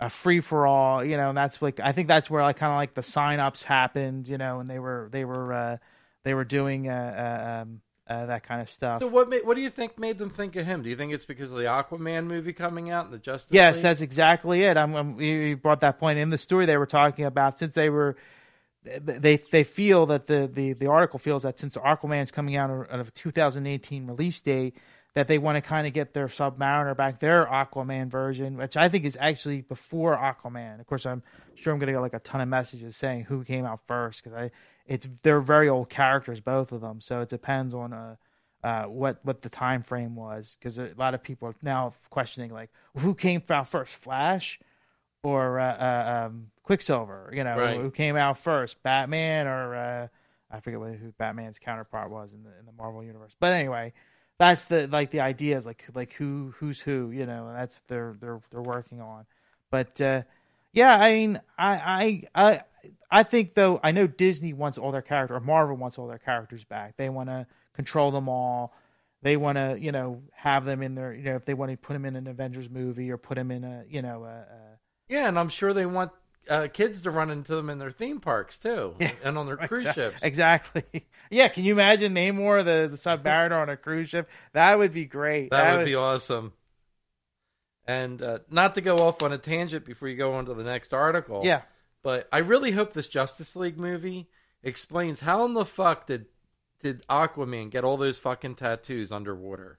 a 0.00 0.08
free 0.10 0.40
for 0.40 0.66
all. 0.66 1.04
You 1.04 1.16
know, 1.16 1.28
and 1.30 1.38
that's 1.38 1.60
like 1.62 1.80
I 1.80 1.92
think 1.92 2.08
that's 2.08 2.28
where 2.30 2.42
like 2.42 2.56
kind 2.56 2.72
of 2.72 2.76
like 2.76 2.94
the 2.94 3.02
sign 3.02 3.40
ups 3.40 3.62
happened. 3.62 4.28
You 4.28 4.38
know, 4.38 4.60
and 4.60 4.68
they 4.70 4.78
were 4.78 5.08
they 5.12 5.24
were 5.24 5.52
uh, 5.52 5.76
they 6.24 6.34
were 6.34 6.44
doing 6.44 6.88
uh, 6.88 6.92
uh, 6.92 7.62
um, 7.62 7.80
uh, 8.08 8.26
that 8.26 8.42
kind 8.42 8.62
of 8.62 8.70
stuff. 8.70 9.00
So 9.00 9.06
what? 9.06 9.28
Ma- 9.28 9.36
what 9.44 9.54
do 9.54 9.60
you 9.60 9.70
think 9.70 9.98
made 9.98 10.18
them 10.18 10.30
think 10.30 10.56
of 10.56 10.64
him? 10.64 10.82
Do 10.82 10.88
you 10.88 10.96
think 10.96 11.12
it's 11.12 11.26
because 11.26 11.50
of 11.50 11.58
the 11.58 11.64
Aquaman 11.64 12.26
movie 12.26 12.52
coming 12.52 12.90
out 12.90 13.04
and 13.04 13.14
the 13.14 13.18
Justice? 13.18 13.52
Yes, 13.52 13.76
League? 13.76 13.82
that's 13.82 14.00
exactly 14.00 14.62
it. 14.62 14.76
I'm, 14.76 14.94
I'm, 14.94 15.20
you 15.20 15.56
brought 15.56 15.80
that 15.80 15.98
point 15.98 16.18
in 16.18 16.30
the 16.30 16.38
story 16.38 16.64
they 16.66 16.78
were 16.78 16.86
talking 16.86 17.26
about. 17.26 17.58
Since 17.58 17.74
they 17.74 17.90
were, 17.90 18.16
they 18.82 19.42
they 19.50 19.62
feel 19.62 20.06
that 20.06 20.26
the 20.26 20.50
the, 20.52 20.72
the 20.72 20.86
article 20.86 21.18
feels 21.18 21.42
that 21.42 21.58
since 21.58 21.76
Aquaman's 21.76 22.30
coming 22.30 22.56
out 22.56 22.70
of 22.70 23.08
a 23.08 23.10
2018 23.10 24.06
release 24.06 24.40
date, 24.40 24.76
that 25.14 25.28
they 25.28 25.36
want 25.36 25.56
to 25.56 25.60
kind 25.60 25.86
of 25.86 25.92
get 25.92 26.14
their 26.14 26.28
Submariner 26.28 26.96
back, 26.96 27.20
their 27.20 27.44
Aquaman 27.44 28.08
version, 28.08 28.56
which 28.56 28.76
I 28.76 28.88
think 28.88 29.04
is 29.04 29.18
actually 29.20 29.62
before 29.62 30.16
Aquaman. 30.16 30.80
Of 30.80 30.86
course, 30.86 31.04
I'm 31.04 31.22
sure 31.56 31.72
I'm 31.72 31.78
going 31.78 31.88
to 31.88 31.92
get 31.92 32.00
like 32.00 32.14
a 32.14 32.20
ton 32.20 32.40
of 32.40 32.48
messages 32.48 32.96
saying 32.96 33.24
who 33.24 33.44
came 33.44 33.66
out 33.66 33.80
first 33.86 34.22
because 34.22 34.36
I 34.38 34.50
it's 34.88 35.06
they're 35.22 35.40
very 35.40 35.68
old 35.68 35.90
characters, 35.90 36.40
both 36.40 36.72
of 36.72 36.80
them. 36.80 37.00
So 37.00 37.20
it 37.20 37.28
depends 37.28 37.74
on 37.74 37.92
uh, 37.92 38.16
uh, 38.64 38.84
what 38.84 39.18
what 39.22 39.42
the 39.42 39.48
time 39.50 39.82
frame 39.82 40.16
was 40.16 40.56
because 40.58 40.78
a 40.78 40.90
lot 40.96 41.14
of 41.14 41.22
people 41.22 41.48
are 41.48 41.54
now 41.62 41.94
questioning 42.10 42.52
like 42.52 42.70
who 42.96 43.14
came 43.14 43.42
out 43.50 43.68
first, 43.68 43.94
Flash 43.94 44.58
or 45.22 45.60
uh, 45.60 45.76
uh, 45.76 46.26
um, 46.26 46.50
Quicksilver? 46.62 47.30
You 47.32 47.44
know, 47.44 47.56
Right. 47.56 47.78
who 47.78 47.90
came 47.90 48.16
out 48.16 48.38
first, 48.38 48.82
Batman 48.82 49.46
or 49.46 49.74
uh, 49.74 50.08
I 50.50 50.60
forget 50.60 50.80
what, 50.80 50.94
who 50.94 51.12
Batman's 51.18 51.58
counterpart 51.58 52.10
was 52.10 52.32
in 52.32 52.42
the 52.42 52.50
in 52.58 52.66
the 52.66 52.72
Marvel 52.72 53.04
universe. 53.04 53.36
But 53.38 53.52
anyway, 53.52 53.92
that's 54.38 54.64
the 54.64 54.86
like 54.88 55.10
the 55.10 55.20
idea 55.20 55.56
is 55.58 55.66
like 55.66 55.84
like 55.94 56.14
who 56.14 56.54
who's 56.56 56.80
who, 56.80 57.10
you 57.10 57.26
know, 57.26 57.48
and 57.48 57.56
that's 57.56 57.82
they're 57.88 58.16
they're 58.18 58.40
they're 58.50 58.62
working 58.62 59.00
on. 59.02 59.26
But 59.70 60.00
uh, 60.00 60.22
yeah, 60.72 60.96
I 60.98 61.12
mean, 61.12 61.40
I 61.58 62.24
I 62.34 62.50
I 62.52 62.60
I 63.10 63.22
think 63.22 63.54
though 63.54 63.80
I 63.82 63.90
know 63.92 64.06
Disney 64.06 64.52
wants 64.52 64.78
all 64.78 64.92
their 64.92 65.02
characters, 65.02 65.36
or 65.36 65.40
Marvel 65.40 65.76
wants 65.76 65.98
all 65.98 66.06
their 66.08 66.18
characters 66.18 66.64
back. 66.64 66.96
They 66.96 67.08
want 67.08 67.28
to 67.28 67.46
control 67.74 68.10
them 68.10 68.28
all. 68.28 68.74
They 69.22 69.36
want 69.36 69.56
to, 69.56 69.76
you 69.78 69.90
know, 69.90 70.22
have 70.32 70.64
them 70.64 70.82
in 70.82 70.94
their, 70.94 71.12
you 71.12 71.24
know, 71.24 71.36
if 71.36 71.44
they 71.44 71.54
want 71.54 71.72
to 71.72 71.76
put 71.76 71.94
them 71.94 72.04
in 72.04 72.14
an 72.14 72.28
Avengers 72.28 72.70
movie 72.70 73.10
or 73.10 73.16
put 73.16 73.34
them 73.34 73.50
in 73.50 73.64
a, 73.64 73.84
you 73.88 74.00
know, 74.00 74.24
a, 74.24 74.28
a 74.28 74.78
yeah, 75.08 75.26
and 75.26 75.38
I'm 75.38 75.48
sure 75.48 75.72
they 75.72 75.86
want 75.86 76.12
uh, 76.48 76.68
kids 76.72 77.02
to 77.02 77.10
run 77.10 77.30
into 77.30 77.54
them 77.56 77.68
in 77.70 77.78
their 77.78 77.90
theme 77.90 78.20
parks 78.20 78.58
too, 78.58 78.94
Yeah. 79.00 79.12
and 79.24 79.36
on 79.36 79.46
their 79.46 79.56
cruise 79.56 79.84
Exa- 79.84 79.94
ships. 79.94 80.22
Exactly. 80.22 80.84
Yeah. 81.30 81.48
Can 81.48 81.64
you 81.64 81.74
imagine 81.74 82.14
Namor, 82.14 82.60
the, 82.60 82.88
the 82.90 82.96
Submariner 82.96 83.60
on 83.60 83.68
a 83.68 83.76
cruise 83.76 84.08
ship? 84.08 84.30
That 84.54 84.78
would 84.78 84.94
be 84.94 85.04
great. 85.04 85.50
That, 85.50 85.76
would 85.76 85.84
be 85.84 85.94
awesome. 85.94 86.54
And 87.86 88.22
uh, 88.22 88.38
not 88.48 88.76
to 88.76 88.80
go 88.80 88.96
off 88.96 89.22
on 89.22 89.34
a 89.34 89.36
tangent 89.36 89.84
before 89.84 90.08
you 90.08 90.16
go 90.16 90.32
on 90.32 90.46
to 90.46 90.54
the 90.54 90.64
next 90.64 90.94
article. 90.94 91.42
Yeah. 91.44 91.60
But 92.02 92.28
I 92.32 92.38
really 92.38 92.72
hope 92.72 92.92
this 92.92 93.08
Justice 93.08 93.56
League 93.56 93.78
movie 93.78 94.28
explains 94.62 95.20
how 95.20 95.44
in 95.44 95.54
the 95.54 95.64
fuck 95.64 96.06
did 96.06 96.26
did 96.80 97.04
Aquaman 97.08 97.70
get 97.70 97.82
all 97.84 97.96
those 97.96 98.18
fucking 98.18 98.54
tattoos 98.54 99.10
underwater? 99.10 99.78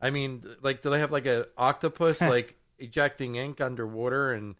I 0.00 0.10
mean, 0.10 0.44
like, 0.62 0.80
do 0.80 0.88
they 0.90 0.98
have 1.00 1.12
like 1.12 1.26
a 1.26 1.46
octopus 1.56 2.20
like 2.22 2.56
ejecting 2.78 3.34
ink 3.36 3.60
underwater, 3.60 4.32
and 4.32 4.54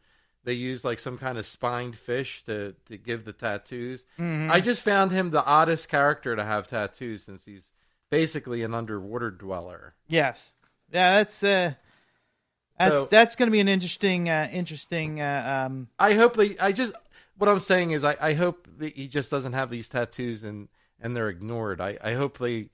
they 0.45 0.53
use 0.53 0.85
like 0.85 0.99
some 0.99 1.17
kind 1.19 1.39
of 1.39 1.47
spined 1.47 1.97
fish 1.97 2.43
to 2.45 2.75
to 2.87 2.99
give 2.99 3.25
the 3.25 3.33
tattoos? 3.33 4.05
Mhm. 4.19 4.51
I 4.51 4.61
just 4.61 4.83
found 4.83 5.13
him 5.13 5.31
the 5.31 5.45
oddest 5.45 5.89
character 5.89 6.37
to 6.37 6.45
have 6.45 6.69
tattoos 6.69 7.25
since 7.25 7.45
he's 7.47 7.73
basically 8.11 8.63
an 8.63 8.75
underwater 8.75 9.31
dweller. 9.31 9.95
Yes. 10.09 10.55
Yeah. 10.91 11.17
That's, 11.19 11.43
uh, 11.45 11.75
that's, 12.79 12.95
So- 12.95 13.07
that's 13.07 13.37
going 13.37 13.49
to 13.49 13.53
be 13.53 13.61
an 13.61 13.69
interesting, 13.69 14.29
uh, 14.29 14.49
interesting, 14.53 15.21
uh, 15.21 15.67
um, 15.67 15.89
I 15.99 16.15
hope 16.15 16.37
they. 16.37 16.59
I 16.59 16.73
just 16.73 16.93
what 17.39 17.49
I'm 17.49 17.61
saying 17.61 17.93
is 17.93 18.05
I, 18.05 18.17
I 18.21 18.35
hope 18.35 18.69
that 18.79 18.95
he 18.95 19.09
just 19.09 19.31
doesn't 19.31 19.53
have 19.53 19.71
these 19.71 19.89
tattoos 19.89 20.45
and 20.45 20.69
and 21.01 21.17
they're 21.17 21.29
ignored. 21.29 21.81
I 21.81 21.97
I 22.03 22.15
hope 22.15 22.39
they 22.39 22.71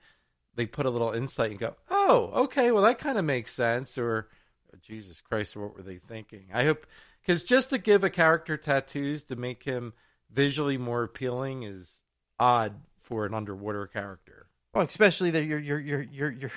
they 0.55 0.67
put 0.67 0.87
a 0.87 0.91
little 0.91 1.13
insight 1.13 1.51
and 1.51 1.61
go, 1.61 1.75
oh, 1.91 2.31
okay, 2.45 2.71
well 2.71 2.83
that 2.83 2.99
kind 2.99 3.19
of 3.19 3.25
makes 3.25 3.53
sense. 3.53 3.99
Or 3.99 4.29
oh, 4.73 4.79
Jesus 4.83 5.21
Christ, 5.21 5.57
what 5.57 5.77
were 5.77 5.83
they 5.83 5.99
thinking? 5.99 6.47
I 6.53 6.65
hope 6.65 6.87
because 7.21 7.43
just 7.43 7.71
to 7.71 7.79
give 7.79 8.05
a 8.05 8.11
character 8.11 8.57
tattoos 8.57 9.25
to 9.25 9.37
make 9.37 9.63
him 9.63 9.93
visually 10.31 10.79
more 10.79 11.05
appealing 11.05 11.63
is 11.63 12.03
odd 12.39 12.75
for 13.03 13.27
an 13.27 13.35
underwater 13.35 13.87
character. 13.87 14.47
Well, 14.73 14.85
especially 14.85 15.31
that 15.33 15.45
you're 15.45 15.59
you're 15.59 15.81
you're 15.81 16.03
you're 16.03 16.33
you're 16.33 16.53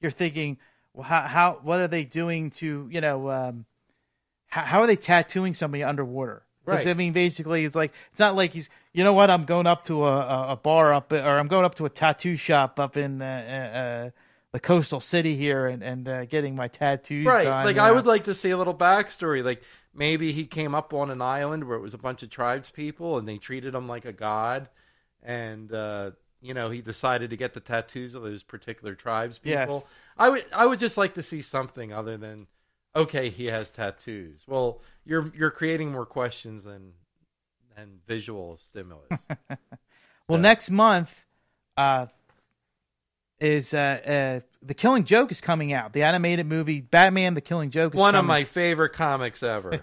you're 0.00 0.10
thinking, 0.10 0.58
how 1.00 1.22
how 1.22 1.60
what 1.62 1.80
are 1.80 1.88
they 1.88 2.04
doing 2.04 2.50
to 2.50 2.88
you 2.90 3.00
know 3.00 3.30
um, 3.30 3.66
how, 4.48 4.62
how 4.62 4.80
are 4.82 4.86
they 4.86 4.96
tattooing 4.96 5.54
somebody 5.54 5.82
underwater? 5.82 6.42
Right. 6.64 6.86
I 6.86 6.94
mean, 6.94 7.12
basically, 7.12 7.64
it's 7.64 7.74
like 7.74 7.92
it's 8.10 8.20
not 8.20 8.36
like 8.36 8.52
he's. 8.52 8.68
You 8.92 9.02
know 9.02 9.14
what? 9.14 9.30
I'm 9.30 9.46
going 9.46 9.66
up 9.66 9.84
to 9.84 10.04
a, 10.04 10.50
a, 10.50 10.56
bar 10.56 10.92
up, 10.92 11.12
or 11.12 11.38
I'm 11.38 11.48
going 11.48 11.64
up 11.64 11.76
to 11.76 11.86
a 11.86 11.90
tattoo 11.90 12.36
shop 12.36 12.78
up 12.78 12.98
in 12.98 13.22
uh, 13.22 13.24
uh, 13.24 13.78
uh, 13.78 14.10
the 14.52 14.60
coastal 14.60 15.00
city 15.00 15.34
here, 15.34 15.66
and 15.66 15.82
and 15.82 16.06
uh, 16.06 16.24
getting 16.26 16.54
my 16.54 16.68
tattoos 16.68 17.26
right. 17.26 17.44
done. 17.44 17.64
like 17.64 17.78
I 17.78 17.88
know? 17.88 17.94
would 17.94 18.06
like 18.06 18.24
to 18.24 18.34
see 18.34 18.50
a 18.50 18.58
little 18.58 18.74
backstory. 18.74 19.42
Like 19.42 19.62
maybe 19.94 20.32
he 20.32 20.44
came 20.44 20.74
up 20.74 20.92
on 20.92 21.10
an 21.10 21.22
island 21.22 21.64
where 21.64 21.76
it 21.76 21.80
was 21.80 21.94
a 21.94 21.98
bunch 21.98 22.22
of 22.22 22.30
tribes 22.30 22.70
people 22.70 23.18
and 23.18 23.26
they 23.26 23.38
treated 23.38 23.74
him 23.74 23.88
like 23.88 24.04
a 24.04 24.12
god, 24.12 24.68
and 25.22 25.72
uh, 25.72 26.10
you 26.42 26.54
know 26.54 26.68
he 26.68 26.82
decided 26.82 27.30
to 27.30 27.36
get 27.36 27.54
the 27.54 27.60
tattoos 27.60 28.14
of 28.14 28.22
those 28.22 28.42
particular 28.42 28.94
tribes 28.94 29.40
Yes. 29.42 29.70
I 30.16 30.28
would 30.28 30.44
I 30.54 30.66
would 30.66 30.78
just 30.78 30.96
like 30.96 31.14
to 31.14 31.22
see 31.22 31.42
something 31.42 31.92
other 31.92 32.16
than 32.16 32.46
okay 32.94 33.30
he 33.30 33.46
has 33.46 33.70
tattoos. 33.70 34.42
Well, 34.46 34.80
you're 35.04 35.32
you're 35.36 35.50
creating 35.50 35.92
more 35.92 36.06
questions 36.06 36.64
than 36.64 36.92
than 37.76 38.00
visual 38.06 38.58
stimulus. 38.62 39.08
Well, 40.28 40.40
next 40.40 40.70
month 40.70 41.26
uh, 41.76 42.06
is 43.40 43.74
uh, 43.74 43.78
uh, 44.06 44.40
the 44.62 44.74
Killing 44.74 45.04
Joke 45.04 45.30
is 45.30 45.40
coming 45.40 45.72
out. 45.72 45.92
The 45.92 46.04
animated 46.04 46.46
movie 46.46 46.80
Batman: 46.80 47.34
The 47.34 47.40
Killing 47.40 47.70
Joke. 47.70 47.94
Is 47.94 48.00
One 48.00 48.14
of 48.14 48.24
my 48.24 48.44
favorite 48.44 48.92
comics 48.92 49.42
ever. 49.42 49.80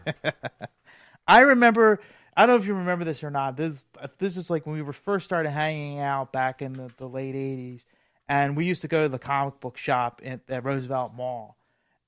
I 1.27 1.41
remember. 1.41 1.99
I 2.35 2.45
don't 2.45 2.55
know 2.55 2.61
if 2.61 2.67
you 2.67 2.73
remember 2.73 3.03
this 3.03 3.23
or 3.23 3.29
not. 3.29 3.57
This 3.57 3.83
this 4.17 4.37
is 4.37 4.49
like 4.49 4.65
when 4.65 4.75
we 4.75 4.81
were 4.81 4.93
first 4.93 5.25
started 5.25 5.51
hanging 5.51 5.99
out 5.99 6.31
back 6.31 6.61
in 6.61 6.73
the, 6.73 6.89
the 6.97 7.07
late 7.07 7.35
'80s, 7.35 7.83
and 8.29 8.55
we 8.55 8.63
used 8.65 8.81
to 8.81 8.87
go 8.87 9.03
to 9.03 9.09
the 9.09 9.19
comic 9.19 9.59
book 9.59 9.75
shop 9.75 10.21
at, 10.23 10.39
at 10.47 10.63
Roosevelt 10.63 11.13
Mall, 11.13 11.57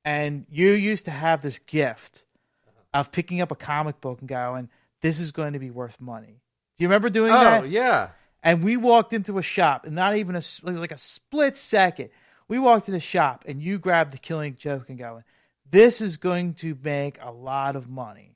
and 0.06 0.46
you 0.50 0.72
used 0.72 1.06
to 1.06 1.12
have 1.12 1.42
this 1.42 1.60
gift 1.60 2.24
uh-huh. 2.66 3.00
of 3.02 3.12
picking 3.12 3.42
up 3.42 3.52
a 3.52 3.56
comic 3.56 4.00
book 4.00 4.20
and 4.22 4.30
going, 4.30 4.70
"This 5.02 5.20
is 5.20 5.34
going 5.34 5.52
to 5.54 5.60
be 5.60 5.72
worth 5.72 6.00
money." 6.00 6.42
Do 6.78 6.84
you 6.84 6.88
remember 6.88 7.10
doing 7.10 7.32
oh 7.32 7.40
that? 7.40 7.64
Oh 7.64 7.66
yeah. 7.66 8.12
and 8.42 8.64
we 8.64 8.78
walked 8.78 9.12
into 9.12 9.38
a 9.38 9.42
shop 9.44 9.86
and 9.86 9.94
not 9.94 10.16
even 10.16 10.36
a 10.36 10.40
s- 10.40 10.62
it 10.66 10.70
was 10.70 10.80
like 10.80 10.92
a 10.92 10.98
split 10.98 11.58
second 11.58 12.10
we 12.48 12.58
walked 12.58 12.90
in 12.90 12.96
a 12.96 13.00
shop 13.00 13.44
and 13.48 13.62
you 13.62 13.78
grabbed 13.78 14.14
the 14.14 14.18
killing 14.18 14.56
joke 14.58 14.90
and 14.90 14.98
going 14.98 15.24
this 15.70 16.02
is 16.02 16.18
going 16.18 16.54
to 16.56 16.76
make 16.82 17.20
a 17.22 17.32
lot 17.32 17.76
of 17.76 17.90
money 17.90 18.32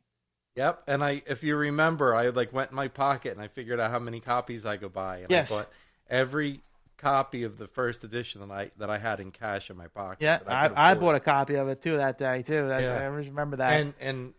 Yep, 0.55 0.83
and 0.87 1.03
I, 1.03 1.21
if 1.27 1.43
you 1.43 1.55
remember, 1.57 2.15
I 2.15 2.29
like 2.29 2.53
went 2.53 2.69
in 2.69 2.77
my 2.77 2.87
pocket 2.87 3.33
and 3.33 3.41
I 3.41 3.49
figured 3.49 3.79
out 3.79 3.91
how 3.91 3.99
many 3.99 4.21
copies 4.21 4.65
I 4.65 4.77
could 4.77 4.93
buy, 4.93 5.17
and 5.17 5.29
Yes. 5.29 5.51
I 5.51 5.55
bought 5.55 5.69
every 6.09 6.61
copy 6.97 7.43
of 7.43 7.57
the 7.57 7.67
first 7.67 8.03
edition 8.03 8.41
that 8.41 8.51
I 8.51 8.71
that 8.77 8.89
I 8.89 8.97
had 8.97 9.19
in 9.19 9.31
cash 9.31 9.69
in 9.69 9.77
my 9.77 9.87
pocket. 9.87 10.17
yeah 10.21 10.39
that 10.39 10.73
I, 10.77 10.91
I 10.91 10.93
bought 10.95 11.15
a 11.15 11.19
copy 11.19 11.55
of 11.55 11.67
it 11.67 11.81
too 11.81 11.97
that 11.97 12.17
day 12.17 12.41
too 12.43 12.67
that, 12.69 12.81
Yeah. 12.81 12.95
i 12.95 13.03
remember 13.05 13.57
that 13.57 13.73
and 13.81 13.93
and 13.99 14.33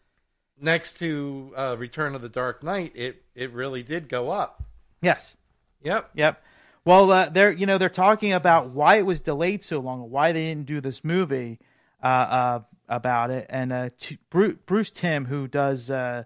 next 0.60 0.94
to 1.00 1.52
uh, 1.56 1.76
Return 1.78 2.14
of 2.14 2.22
the 2.22 2.28
Dark 2.30 2.62
Knight, 2.62 2.92
it 2.94 3.22
it 3.34 3.52
really 3.52 3.82
did 3.82 4.08
go 4.08 4.30
up. 4.30 4.62
yes 5.02 5.36
Yep. 5.82 6.10
Yep. 6.14 6.42
Well, 6.84 7.10
uh, 7.12 7.28
they're 7.28 7.52
you 7.52 7.66
know 7.66 7.78
they're 7.78 7.88
talking 7.88 8.32
about 8.32 8.70
why 8.70 8.96
it 8.96 9.06
was 9.06 9.20
delayed 9.20 9.62
so 9.62 9.80
long, 9.80 10.10
why 10.10 10.32
they 10.32 10.48
didn't 10.48 10.66
do 10.66 10.80
this 10.80 11.04
movie 11.04 11.58
uh, 12.02 12.06
uh, 12.06 12.60
about 12.88 13.30
it, 13.30 13.46
and 13.50 13.72
uh, 13.72 13.90
t- 13.98 14.18
Bruce, 14.30 14.56
Bruce 14.66 14.90
Timm, 14.92 15.24
who 15.26 15.48
does, 15.48 15.90
uh, 15.90 16.22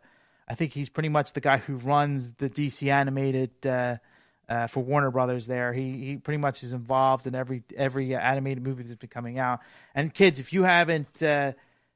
I 0.49 0.55
think 0.55 0.73
he's 0.73 0.89
pretty 0.89 1.09
much 1.09 1.33
the 1.33 1.41
guy 1.41 1.57
who 1.59 1.77
runs 1.77 2.33
the 2.35 2.49
DC 2.51 2.91
animated 2.93 3.51
uh, 4.51 4.67
for 4.67 4.83
Warner 4.83 5.11
Brothers. 5.11 5.47
There, 5.47 5.73
he 5.73 5.93
he 6.05 6.17
pretty 6.17 6.39
much 6.39 6.65
is 6.65 6.73
involved 6.73 7.27
in 7.27 7.35
every 7.35 7.63
every 7.77 8.15
uh, 8.15 8.19
animated 8.19 8.63
movie 8.65 8.83
that's 8.83 8.97
been 8.97 9.09
coming 9.09 9.39
out. 9.39 9.61
And 9.95 10.13
kids, 10.13 10.41
if 10.41 10.53
you 10.53 10.65
haven't 10.65 11.23
uh, 11.23 11.53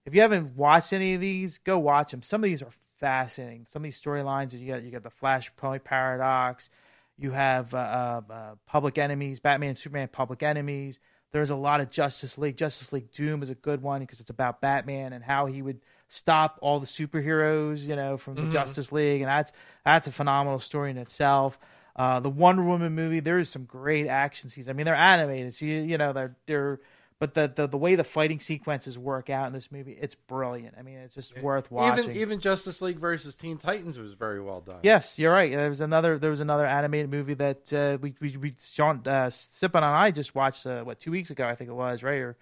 if 0.06 0.14
you 0.14 0.20
haven't 0.20 0.56
watched 0.56 0.92
any 0.92 1.14
of 1.14 1.20
these, 1.20 1.58
go 1.58 1.78
watch 1.78 2.12
them. 2.12 2.22
Some 2.22 2.42
of 2.42 2.48
these 2.48 2.62
are 2.62 2.70
fascinating. 3.00 3.66
Some 3.68 3.80
of 3.80 3.84
these 3.84 4.00
storylines 4.00 4.58
you 4.58 4.68
got 4.68 4.84
you 4.84 4.92
got 4.92 5.02
the 5.02 5.10
Flashpoint 5.10 5.82
paradox. 5.82 6.70
You 7.18 7.32
have 7.32 7.74
uh, 7.74 7.78
uh, 7.78 8.20
uh, 8.32 8.54
Public 8.66 8.98
Enemies, 8.98 9.40
Batman 9.40 9.70
and 9.70 9.78
Superman, 9.78 10.08
Public 10.08 10.42
Enemies. 10.42 11.00
There's 11.32 11.50
a 11.50 11.56
lot 11.56 11.80
of 11.80 11.90
Justice 11.90 12.38
League. 12.38 12.56
Justice 12.56 12.92
League 12.92 13.10
Doom 13.10 13.42
is 13.42 13.50
a 13.50 13.56
good 13.56 13.82
one 13.82 14.00
because 14.00 14.20
it's 14.20 14.30
about 14.30 14.60
Batman 14.60 15.12
and 15.12 15.24
how 15.24 15.46
he 15.46 15.62
would 15.62 15.80
stop 16.08 16.58
all 16.62 16.78
the 16.78 16.86
superheroes, 16.86 17.84
you 17.84 17.96
know, 17.96 18.16
from 18.16 18.36
the 18.36 18.48
Justice 18.52 18.92
League, 18.92 19.20
and 19.20 19.28
that's 19.28 19.50
that's 19.84 20.06
a 20.06 20.12
phenomenal 20.12 20.60
story 20.60 20.90
in 20.90 20.98
itself. 20.98 21.58
Uh, 21.96 22.18
the 22.20 22.30
Wonder 22.30 22.62
Woman 22.62 22.94
movie, 22.94 23.20
there's 23.20 23.48
some 23.48 23.64
great 23.64 24.08
action 24.08 24.48
scenes. 24.50 24.68
I 24.68 24.72
mean, 24.72 24.84
they're 24.86 24.96
animated, 24.96 25.54
so 25.54 25.64
you 25.64 25.80
you 25.82 25.96
know 25.96 26.12
they're 26.12 26.36
they're, 26.46 26.80
but 27.20 27.34
the 27.34 27.52
the, 27.54 27.68
the 27.68 27.76
way 27.76 27.94
the 27.94 28.02
fighting 28.02 28.40
sequences 28.40 28.98
work 28.98 29.30
out 29.30 29.46
in 29.46 29.52
this 29.52 29.70
movie, 29.70 29.96
it's 30.00 30.16
brilliant. 30.16 30.74
I 30.76 30.82
mean, 30.82 30.96
it's 30.98 31.14
just 31.14 31.40
worth 31.40 31.70
watching. 31.70 32.04
Even 32.06 32.16
even 32.16 32.40
Justice 32.40 32.82
League 32.82 32.98
versus 32.98 33.36
Teen 33.36 33.58
Titans 33.58 33.96
was 33.96 34.14
very 34.14 34.40
well 34.40 34.60
done. 34.60 34.80
Yes, 34.82 35.20
you're 35.20 35.32
right. 35.32 35.52
There 35.52 35.68
was 35.68 35.80
another. 35.80 36.18
There 36.18 36.30
was 36.30 36.40
another 36.40 36.66
animated 36.66 37.10
movie 37.12 37.34
that 37.34 37.72
uh, 37.72 37.98
we 38.00 38.14
we 38.20 38.36
we 38.36 38.54
Sean 38.60 39.02
uh, 39.06 39.26
Sippin 39.28 39.76
and 39.76 39.84
I 39.84 40.10
just 40.10 40.34
watched. 40.34 40.66
Uh, 40.66 40.82
what 40.82 40.98
two 40.98 41.12
weeks 41.12 41.30
ago? 41.30 41.46
I 41.46 41.54
think 41.54 41.70
it 41.70 41.74
was 41.74 42.02
right 42.02 42.18
or 42.18 42.36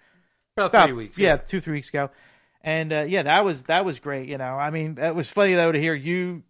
about 0.57 0.71
about- 0.71 0.85
three 0.87 0.93
weeks. 0.95 1.17
Yeah, 1.17 1.37
two 1.37 1.61
three 1.61 1.73
weeks 1.73 1.89
ago. 1.89 2.09
And 2.65 2.93
uh, 2.93 3.05
yeah, 3.07 3.23
that 3.23 3.43
was 3.45 3.63
that 3.63 3.85
was 3.85 3.99
great. 3.99 4.29
You 4.29 4.37
know, 4.37 4.55
I 4.55 4.69
mean, 4.71 4.97
it 4.97 5.13
was 5.13 5.29
funny 5.29 5.53
though 5.53 5.71
to 5.71 5.79
hear 5.79 5.93
you 5.93 6.43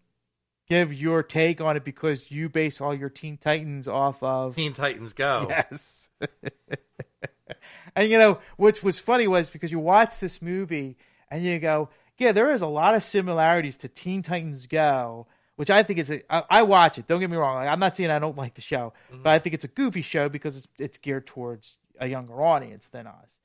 give 0.68 0.93
your 0.93 1.24
take 1.24 1.61
on 1.61 1.78
it 1.78 1.84
because 1.84 2.32
you 2.32 2.49
base 2.49 2.82
all 2.82 2.93
your 2.93 3.09
Teen 3.09 3.38
Titans 3.38 3.88
off 3.88 4.22
of 4.24 4.55
Teen 4.55 4.74
Titans 4.74 5.14
Go. 5.14 5.47
Yes. 5.49 6.09
and 7.95 8.09
you 8.09 8.18
know, 8.18 8.39
which 8.57 8.84
was 8.84 8.99
funny 8.99 9.28
was 9.28 9.49
because 9.49 9.72
you 9.72 9.80
watch 9.80 10.20
this 10.20 10.41
movie 10.41 10.97
and 11.30 11.43
you 11.43 11.59
go, 11.59 11.89
yeah, 12.18 12.32
there 12.32 12.51
is 12.51 12.61
a 12.61 12.68
lot 12.68 12.95
of 12.95 13.03
similarities 13.03 13.78
to 13.78 13.88
Teen 13.88 14.22
Titans 14.22 14.68
Go, 14.68 15.28
which 15.55 15.70
I 15.70 15.84
think 15.84 15.99
is 15.99 16.11
a. 16.11 16.22
I, 16.34 16.43
I 16.49 16.61
watch 16.64 16.97
it. 16.97 17.07
Don't 17.07 17.20
get 17.20 17.30
me 17.30 17.38
wrong. 17.38 17.55
Like, 17.55 17.68
I'm 17.68 17.80
not 17.80 17.97
saying 17.97 18.11
I 18.11 18.20
don't 18.20 18.38
like 18.38 18.53
the 18.53 18.61
show, 18.61 18.93
mm-hmm. 19.11 19.24
but 19.24 19.32
I 19.32 19.39
think 19.39 19.53
it's 19.53 19.66
a 19.66 19.70
goofy 19.70 20.01
show 20.01 20.30
because 20.30 20.55
it's 20.55 20.68
it's 20.78 20.97
geared 20.97 21.26
towards 21.26 21.78
a 21.99 22.07
younger 22.07 22.41
audience 22.41 22.89
than 22.89 23.07
us. 23.07 23.39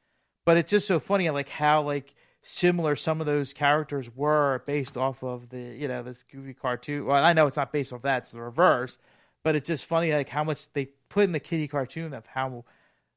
But 0.45 0.57
it's 0.57 0.71
just 0.71 0.87
so 0.87 1.01
funny, 1.01 1.29
like 1.31 1.49
how 1.49 1.83
like 1.83 2.15
similar 2.43 2.97
some 2.97 3.21
of 3.21 3.27
those 3.27 3.53
characters 3.53 4.09
were 4.15 4.63
based 4.67 4.97
off 4.97 5.23
of 5.23 5.49
the 5.51 5.61
you 5.61 5.89
know 5.89 6.03
this 6.03 6.23
goofy 6.23 6.55
cartoon. 6.55 7.07
Well, 7.07 7.23
I 7.23 7.33
know 7.33 7.47
it's 7.47 7.57
not 7.57 7.73
based 7.73 7.93
off 7.93 8.03
that; 8.03 8.19
it's 8.19 8.31
the 8.31 8.41
reverse. 8.41 8.99
But 9.45 9.55
it's 9.55 9.69
just 9.69 9.87
funny, 9.87 10.13
like 10.13 10.29
how 10.29 10.45
much 10.45 10.71
they 10.73 10.87
put 11.09 11.25
in 11.25 11.33
the 11.33 11.41
kitty 11.41 11.69
cartoon 11.69 12.13
of 12.13 12.27
how 12.27 12.65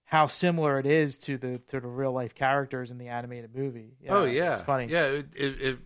how 0.05 0.27
similar 0.27 0.77
it 0.77 0.85
is 0.85 1.17
to 1.19 1.37
the 1.37 1.59
to 1.69 1.79
the 1.79 1.87
real 1.87 2.11
life 2.11 2.35
characters 2.35 2.91
in 2.91 2.97
the 2.97 3.07
animated 3.07 3.55
movie. 3.55 3.95
You 4.01 4.09
Oh 4.09 4.25
yeah, 4.25 4.63
funny. 4.63 4.87
Yeah, 4.87 5.05
it, 5.05 5.27
it, 5.35 5.61
it, 5.61 5.79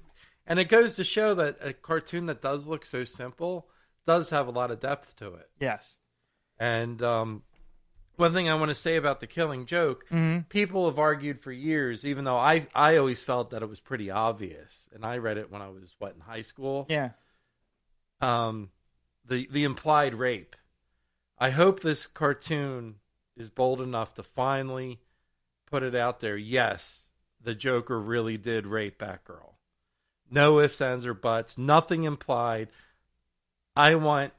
and 0.47 0.59
it 0.59 0.65
goes 0.65 0.95
to 0.95 1.03
show 1.03 1.33
that 1.35 1.57
a 1.61 1.73
cartoon 1.73 2.25
that 2.25 2.41
does 2.41 2.67
look 2.67 2.85
so 2.85 3.05
simple 3.05 3.67
does 4.05 4.29
have 4.31 4.47
a 4.47 4.51
lot 4.51 4.71
of 4.71 4.79
depth 4.79 5.15
to 5.17 5.33
it. 5.35 5.49
Yes. 5.59 5.99
And 6.59 7.01
um, 7.01 7.43
one 8.17 8.33
thing 8.33 8.49
I 8.49 8.55
want 8.55 8.69
to 8.69 8.75
say 8.75 8.95
about 8.95 9.19
the 9.19 9.27
Killing 9.27 9.65
Joke, 9.65 10.05
Mm-hmm. 10.11 10.41
people 10.49 10.85
have 10.89 10.99
argued 10.99 11.41
for 11.41 11.51
years, 11.51 12.05
even 12.05 12.23
though 12.25 12.37
I 12.37 12.67
I 12.73 12.97
always 12.97 13.21
felt 13.21 13.49
that 13.51 13.61
it 13.61 13.69
was 13.69 13.79
pretty 13.79 14.09
obvious, 14.11 14.87
and 14.93 15.05
I 15.05 15.17
read 15.17 15.37
it 15.37 15.51
when 15.51 15.61
I 15.61 15.69
was 15.69 15.95
what 15.99 16.15
in 16.15 16.21
high 16.21 16.41
school. 16.41 16.85
Yeah. 16.89 17.09
Um, 18.21 18.69
the 19.25 19.47
the 19.51 19.63
implied 19.63 20.13
rape. 20.15 20.55
I 21.37 21.49
hope 21.49 21.81
this 21.81 22.07
cartoon 22.07 22.95
is 23.35 23.49
bold 23.49 23.81
enough 23.81 24.13
to 24.15 24.23
finally 24.23 24.99
put 25.69 25.83
it 25.83 25.95
out 25.95 26.21
there. 26.21 26.37
Yes, 26.37 27.07
the 27.41 27.53
Joker 27.55 27.99
really 27.99 28.37
did 28.37 28.65
rape 28.65 28.99
Batgirl. 28.99 29.53
No 30.31 30.59
ifs, 30.59 30.79
ands, 30.81 31.05
or 31.05 31.13
buts. 31.13 31.57
Nothing 31.57 32.03
implied. 32.03 32.69
I 33.75 33.95
want, 33.95 34.31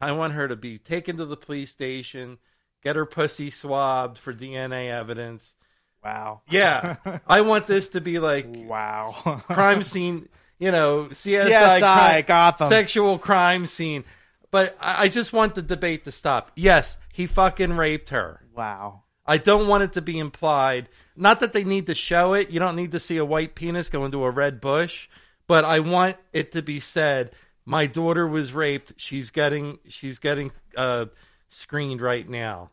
I 0.00 0.12
want 0.12 0.34
her 0.34 0.46
to 0.46 0.54
be 0.56 0.78
taken 0.78 1.16
to 1.16 1.26
the 1.26 1.36
police 1.36 1.72
station, 1.72 2.38
get 2.86 2.94
her 2.94 3.04
pussy 3.04 3.50
swabbed 3.50 4.16
for 4.16 4.32
DNA 4.32 4.88
evidence. 4.90 5.56
Wow. 6.04 6.42
Yeah, 6.48 6.96
I 7.26 7.40
want 7.40 7.66
this 7.66 7.88
to 7.90 8.00
be 8.00 8.20
like 8.20 8.46
Wow. 8.48 9.42
crime 9.48 9.82
scene. 9.82 10.28
You 10.60 10.70
know, 10.70 11.08
CSI, 11.10 11.50
CSI 11.50 11.80
crime- 11.80 12.24
Gotham. 12.26 12.68
sexual 12.68 13.18
crime 13.18 13.66
scene. 13.66 14.04
But 14.52 14.76
I 14.80 15.02
I 15.04 15.08
just 15.08 15.32
want 15.32 15.56
the 15.56 15.62
debate 15.62 16.04
to 16.04 16.12
stop. 16.12 16.52
Yes, 16.54 16.96
he 17.12 17.26
fucking 17.26 17.76
raped 17.76 18.10
her. 18.10 18.40
wow. 18.54 19.02
I 19.28 19.38
don't 19.38 19.66
want 19.66 19.82
it 19.82 19.92
to 19.94 20.00
be 20.02 20.20
implied. 20.20 20.88
Not 21.16 21.40
that 21.40 21.52
they 21.52 21.64
need 21.64 21.86
to 21.86 21.96
show 21.96 22.34
it. 22.34 22.50
You 22.50 22.60
don't 22.60 22.76
need 22.76 22.92
to 22.92 23.00
see 23.00 23.16
a 23.16 23.24
white 23.24 23.56
penis 23.56 23.88
go 23.88 24.04
into 24.04 24.22
a 24.22 24.30
red 24.30 24.60
bush. 24.60 25.08
But 25.48 25.64
I 25.64 25.80
want 25.80 26.16
it 26.32 26.52
to 26.52 26.62
be 26.62 26.78
said. 26.78 27.32
My 27.64 27.86
daughter 27.86 28.24
was 28.28 28.52
raped. 28.52 28.92
She's 28.98 29.30
getting 29.30 29.78
she's 29.88 30.20
getting 30.20 30.52
uh, 30.76 31.06
screened 31.48 32.00
right 32.00 32.28
now. 32.28 32.70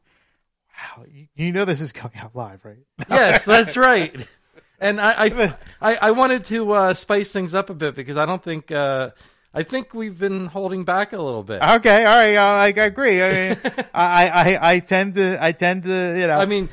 Wow. 0.97 1.05
You, 1.35 1.51
know 1.51 1.65
this 1.65 1.81
is 1.81 1.91
coming 1.91 2.17
out 2.17 2.35
live, 2.35 2.63
right? 2.65 2.77
Yes, 3.09 3.45
that's 3.45 3.77
right. 3.77 4.15
And 4.79 4.99
I 4.99 5.25
I, 5.27 5.55
I, 5.81 5.95
I 5.95 6.11
wanted 6.11 6.43
to 6.45 6.73
uh, 6.73 6.93
spice 6.93 7.31
things 7.31 7.55
up 7.55 7.69
a 7.69 7.73
bit 7.73 7.95
because 7.95 8.17
I 8.17 8.25
don't 8.25 8.43
think 8.43 8.69
uh, 8.69 9.11
I 9.53 9.63
think 9.63 9.93
we've 9.93 10.17
been 10.19 10.47
holding 10.47 10.83
back 10.83 11.13
a 11.13 11.21
little 11.21 11.43
bit. 11.43 11.61
Okay, 11.61 12.03
all 12.03 12.17
right, 12.17 12.35
I, 12.35 12.65
I 12.65 12.67
agree. 12.67 13.23
I, 13.23 13.29
mean, 13.49 13.57
I, 13.93 14.27
I, 14.27 14.71
I 14.73 14.79
tend 14.79 15.13
to, 15.15 15.41
I 15.41 15.53
tend 15.53 15.83
to, 15.83 16.19
you 16.19 16.27
know. 16.27 16.37
I 16.37 16.45
mean, 16.45 16.67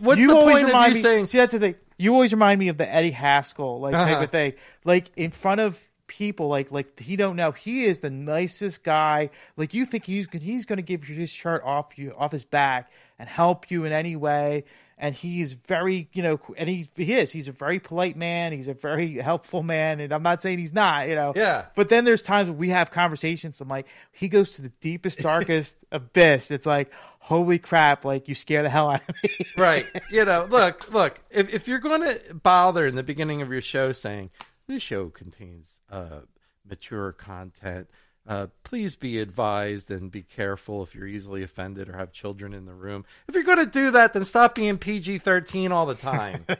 what's 0.00 0.20
you 0.20 0.28
the 0.28 0.36
always 0.36 0.54
point 0.56 0.64
of 0.64 0.68
remind 0.68 0.90
you 0.92 0.96
me, 0.96 1.02
saying 1.02 1.26
See, 1.28 1.38
that's 1.38 1.52
the 1.52 1.58
thing. 1.60 1.74
you 1.96 2.12
always 2.12 2.32
remind 2.32 2.58
me 2.60 2.68
of 2.68 2.76
the 2.76 2.92
Eddie 2.92 3.12
Haskell 3.12 3.80
like 3.80 3.92
type 3.92 4.12
Uh-huh. 4.14 4.24
of 4.24 4.30
thing. 4.30 4.52
Like 4.84 5.10
in 5.16 5.30
front 5.30 5.62
of 5.62 5.80
people, 6.16 6.48
like 6.48 6.70
like 6.70 7.00
he 7.00 7.16
don't 7.16 7.36
know. 7.36 7.52
He 7.52 7.84
is 7.84 8.00
the 8.00 8.10
nicest 8.10 8.84
guy. 8.84 9.30
Like 9.56 9.74
you 9.74 9.84
think 9.84 10.04
he's 10.04 10.28
he's 10.30 10.64
going 10.64 10.76
to 10.76 10.82
give 10.82 11.08
you 11.08 11.16
his 11.16 11.30
shirt 11.30 11.62
off 11.64 11.98
you 11.98 12.14
off 12.16 12.32
his 12.32 12.44
back 12.44 12.92
and 13.18 13.28
help 13.28 13.70
you 13.70 13.84
in 13.84 13.92
any 13.92 14.16
way. 14.16 14.64
And 14.96 15.12
he's 15.12 15.54
very, 15.54 16.08
you 16.12 16.22
know, 16.22 16.40
and 16.56 16.68
he 16.68 16.88
he 16.94 17.14
is. 17.14 17.32
He's 17.32 17.48
a 17.48 17.52
very 17.52 17.80
polite 17.80 18.16
man. 18.16 18.52
He's 18.52 18.68
a 18.68 18.74
very 18.74 19.14
helpful 19.14 19.64
man. 19.64 19.98
And 19.98 20.12
I'm 20.12 20.22
not 20.22 20.40
saying 20.40 20.60
he's 20.60 20.72
not, 20.72 21.08
you 21.08 21.16
know. 21.16 21.32
Yeah. 21.34 21.64
But 21.74 21.88
then 21.88 22.04
there's 22.04 22.22
times 22.22 22.48
when 22.48 22.58
we 22.58 22.68
have 22.68 22.92
conversations. 22.92 23.60
I'm 23.60 23.66
like, 23.66 23.88
he 24.12 24.28
goes 24.28 24.52
to 24.52 24.62
the 24.62 24.68
deepest, 24.80 25.18
darkest 25.18 25.76
abyss. 25.92 26.52
It's 26.52 26.64
like, 26.64 26.92
holy 27.18 27.58
crap! 27.58 28.04
Like 28.04 28.28
you 28.28 28.36
scare 28.36 28.62
the 28.62 28.70
hell 28.70 28.88
out 28.88 29.02
of 29.08 29.16
me. 29.24 29.30
right. 29.58 29.84
You 30.12 30.24
know, 30.24 30.46
look, 30.48 30.92
look. 30.92 31.20
If 31.28 31.52
if 31.52 31.66
you're 31.66 31.80
going 31.80 32.02
to 32.02 32.34
bother 32.34 32.86
in 32.86 32.94
the 32.94 33.02
beginning 33.02 33.42
of 33.42 33.50
your 33.50 33.62
show 33.62 33.92
saying 33.92 34.30
this 34.66 34.82
show 34.82 35.08
contains 35.08 35.80
uh, 35.90 36.20
mature 36.68 37.12
content, 37.12 37.88
uh, 38.26 38.46
please 38.62 38.96
be 38.96 39.18
advised 39.18 39.90
and 39.90 40.10
be 40.10 40.22
careful 40.22 40.82
if 40.82 40.94
you're 40.94 41.06
easily 41.06 41.42
offended 41.42 41.90
or 41.90 41.96
have 41.96 42.10
children 42.12 42.54
in 42.54 42.64
the 42.64 42.72
room. 42.72 43.04
If 43.28 43.34
you're 43.34 43.44
going 43.44 43.58
to 43.58 43.66
do 43.66 43.90
that, 43.90 44.14
then 44.14 44.24
stop 44.24 44.54
being 44.54 44.78
PG-13 44.78 45.70
all 45.70 45.84
the 45.84 45.94
time. 45.94 46.46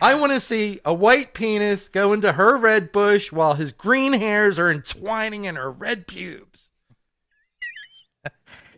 I 0.00 0.14
want 0.14 0.32
to 0.32 0.40
see 0.40 0.80
a 0.84 0.92
white 0.92 1.32
penis 1.32 1.88
go 1.88 2.12
into 2.12 2.32
her 2.32 2.56
red 2.56 2.90
bush 2.90 3.30
while 3.30 3.54
his 3.54 3.70
green 3.70 4.12
hairs 4.14 4.58
are 4.58 4.68
entwining 4.70 5.44
in 5.44 5.54
her 5.54 5.70
red 5.70 6.08
pubes. 6.08 6.70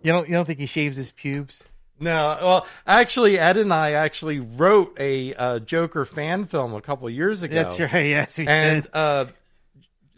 You 0.02 0.12
don't 0.12 0.28
you 0.28 0.34
don't 0.34 0.44
think 0.44 0.58
he 0.58 0.66
shaves 0.66 0.98
his 0.98 1.12
pubes? 1.12 1.64
No, 2.00 2.36
well, 2.42 2.66
actually, 2.86 3.38
Ed 3.38 3.56
and 3.56 3.72
I 3.72 3.92
actually 3.92 4.40
wrote 4.40 4.96
a 4.98 5.32
uh, 5.34 5.58
Joker 5.60 6.04
fan 6.04 6.46
film 6.46 6.74
a 6.74 6.80
couple 6.80 7.08
years 7.08 7.42
ago. 7.42 7.54
That's 7.54 7.78
right. 7.78 7.92
Yes, 8.06 8.36
we 8.38 8.46
And 8.48 8.82
did. 8.82 8.90
uh, 8.94 9.26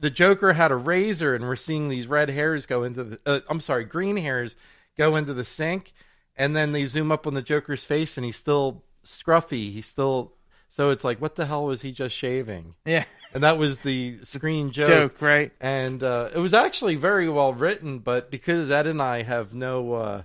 the 0.01 0.11
Joker 0.11 0.53
had 0.55 0.70
a 0.72 0.77
razor, 0.77 1.35
and 1.35 1.45
we're 1.45 1.57
seeing 1.57 1.89
these 1.89 2.07
red 2.07 2.29
hairs 2.31 2.66
go 2.66 2.83
into 2.85 3.05
the. 3.05 3.20
Uh, 3.27 3.41
I'm 3.49 3.61
sorry, 3.61 3.85
green 3.85 4.16
hairs 4.16 4.57
go 4.97 5.16
into 5.16 5.35
the 5.35 5.45
sink, 5.45 5.93
and 6.37 6.57
then 6.57 6.72
they 6.72 6.87
zoom 6.87 7.12
up 7.12 7.27
on 7.27 7.35
the 7.35 7.43
Joker's 7.43 7.85
face, 7.85 8.16
and 8.16 8.24
he's 8.24 8.37
still 8.37 8.83
scruffy. 9.05 9.70
He's 9.72 9.87
still. 9.87 10.33
So 10.68 10.91
it's 10.91 11.05
like, 11.05 11.20
what 11.20 11.37
the 11.37 11.47
hell 11.47 11.64
was 11.66 11.83
he 11.83 11.93
just 11.93 12.14
shaving? 12.16 12.74
Yeah, 12.85 13.05
And 13.33 13.43
that 13.45 13.57
was 13.59 13.79
the 13.81 14.18
screen 14.24 14.72
joke. 14.72 14.89
joke, 14.89 15.22
right? 15.22 15.53
and 15.61 16.03
uh, 16.03 16.31
it 16.35 16.39
was 16.39 16.55
actually 16.55 16.97
very 16.97 17.29
well 17.29 17.53
written. 17.53 17.99
But 18.01 18.31
because 18.31 18.70
Ed 18.70 18.87
and 18.87 19.01
I 19.01 19.22
have 19.22 19.55
no 19.55 19.93
uh, 19.95 20.22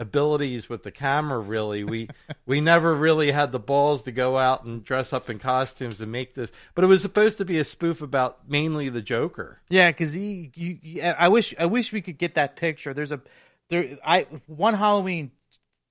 abilities 0.00 0.68
with 0.68 0.82
the 0.82 0.90
camera, 0.90 1.38
really, 1.38 1.84
we 1.84 2.08
we 2.46 2.60
never 2.60 2.94
really 2.94 3.30
had 3.30 3.52
the 3.52 3.58
balls 3.58 4.02
to 4.04 4.12
go 4.12 4.38
out 4.38 4.64
and 4.64 4.82
dress 4.82 5.12
up 5.12 5.28
in 5.30 5.38
costumes 5.38 6.00
and 6.00 6.10
make 6.10 6.34
this. 6.34 6.50
But 6.74 6.84
it 6.84 6.88
was 6.88 7.02
supposed 7.02 7.38
to 7.38 7.44
be 7.44 7.58
a 7.58 7.64
spoof 7.64 8.02
about 8.02 8.48
mainly 8.48 8.88
the 8.88 9.02
Joker. 9.02 9.60
Yeah, 9.68 9.90
because 9.90 10.12
he, 10.12 10.50
you, 10.54 11.02
I 11.02 11.28
wish, 11.28 11.54
I 11.58 11.66
wish 11.66 11.92
we 11.92 12.00
could 12.00 12.18
get 12.18 12.34
that 12.34 12.56
picture. 12.56 12.94
There's 12.94 13.12
a, 13.12 13.20
there, 13.68 13.98
I 14.04 14.26
one 14.46 14.74
Halloween, 14.74 15.30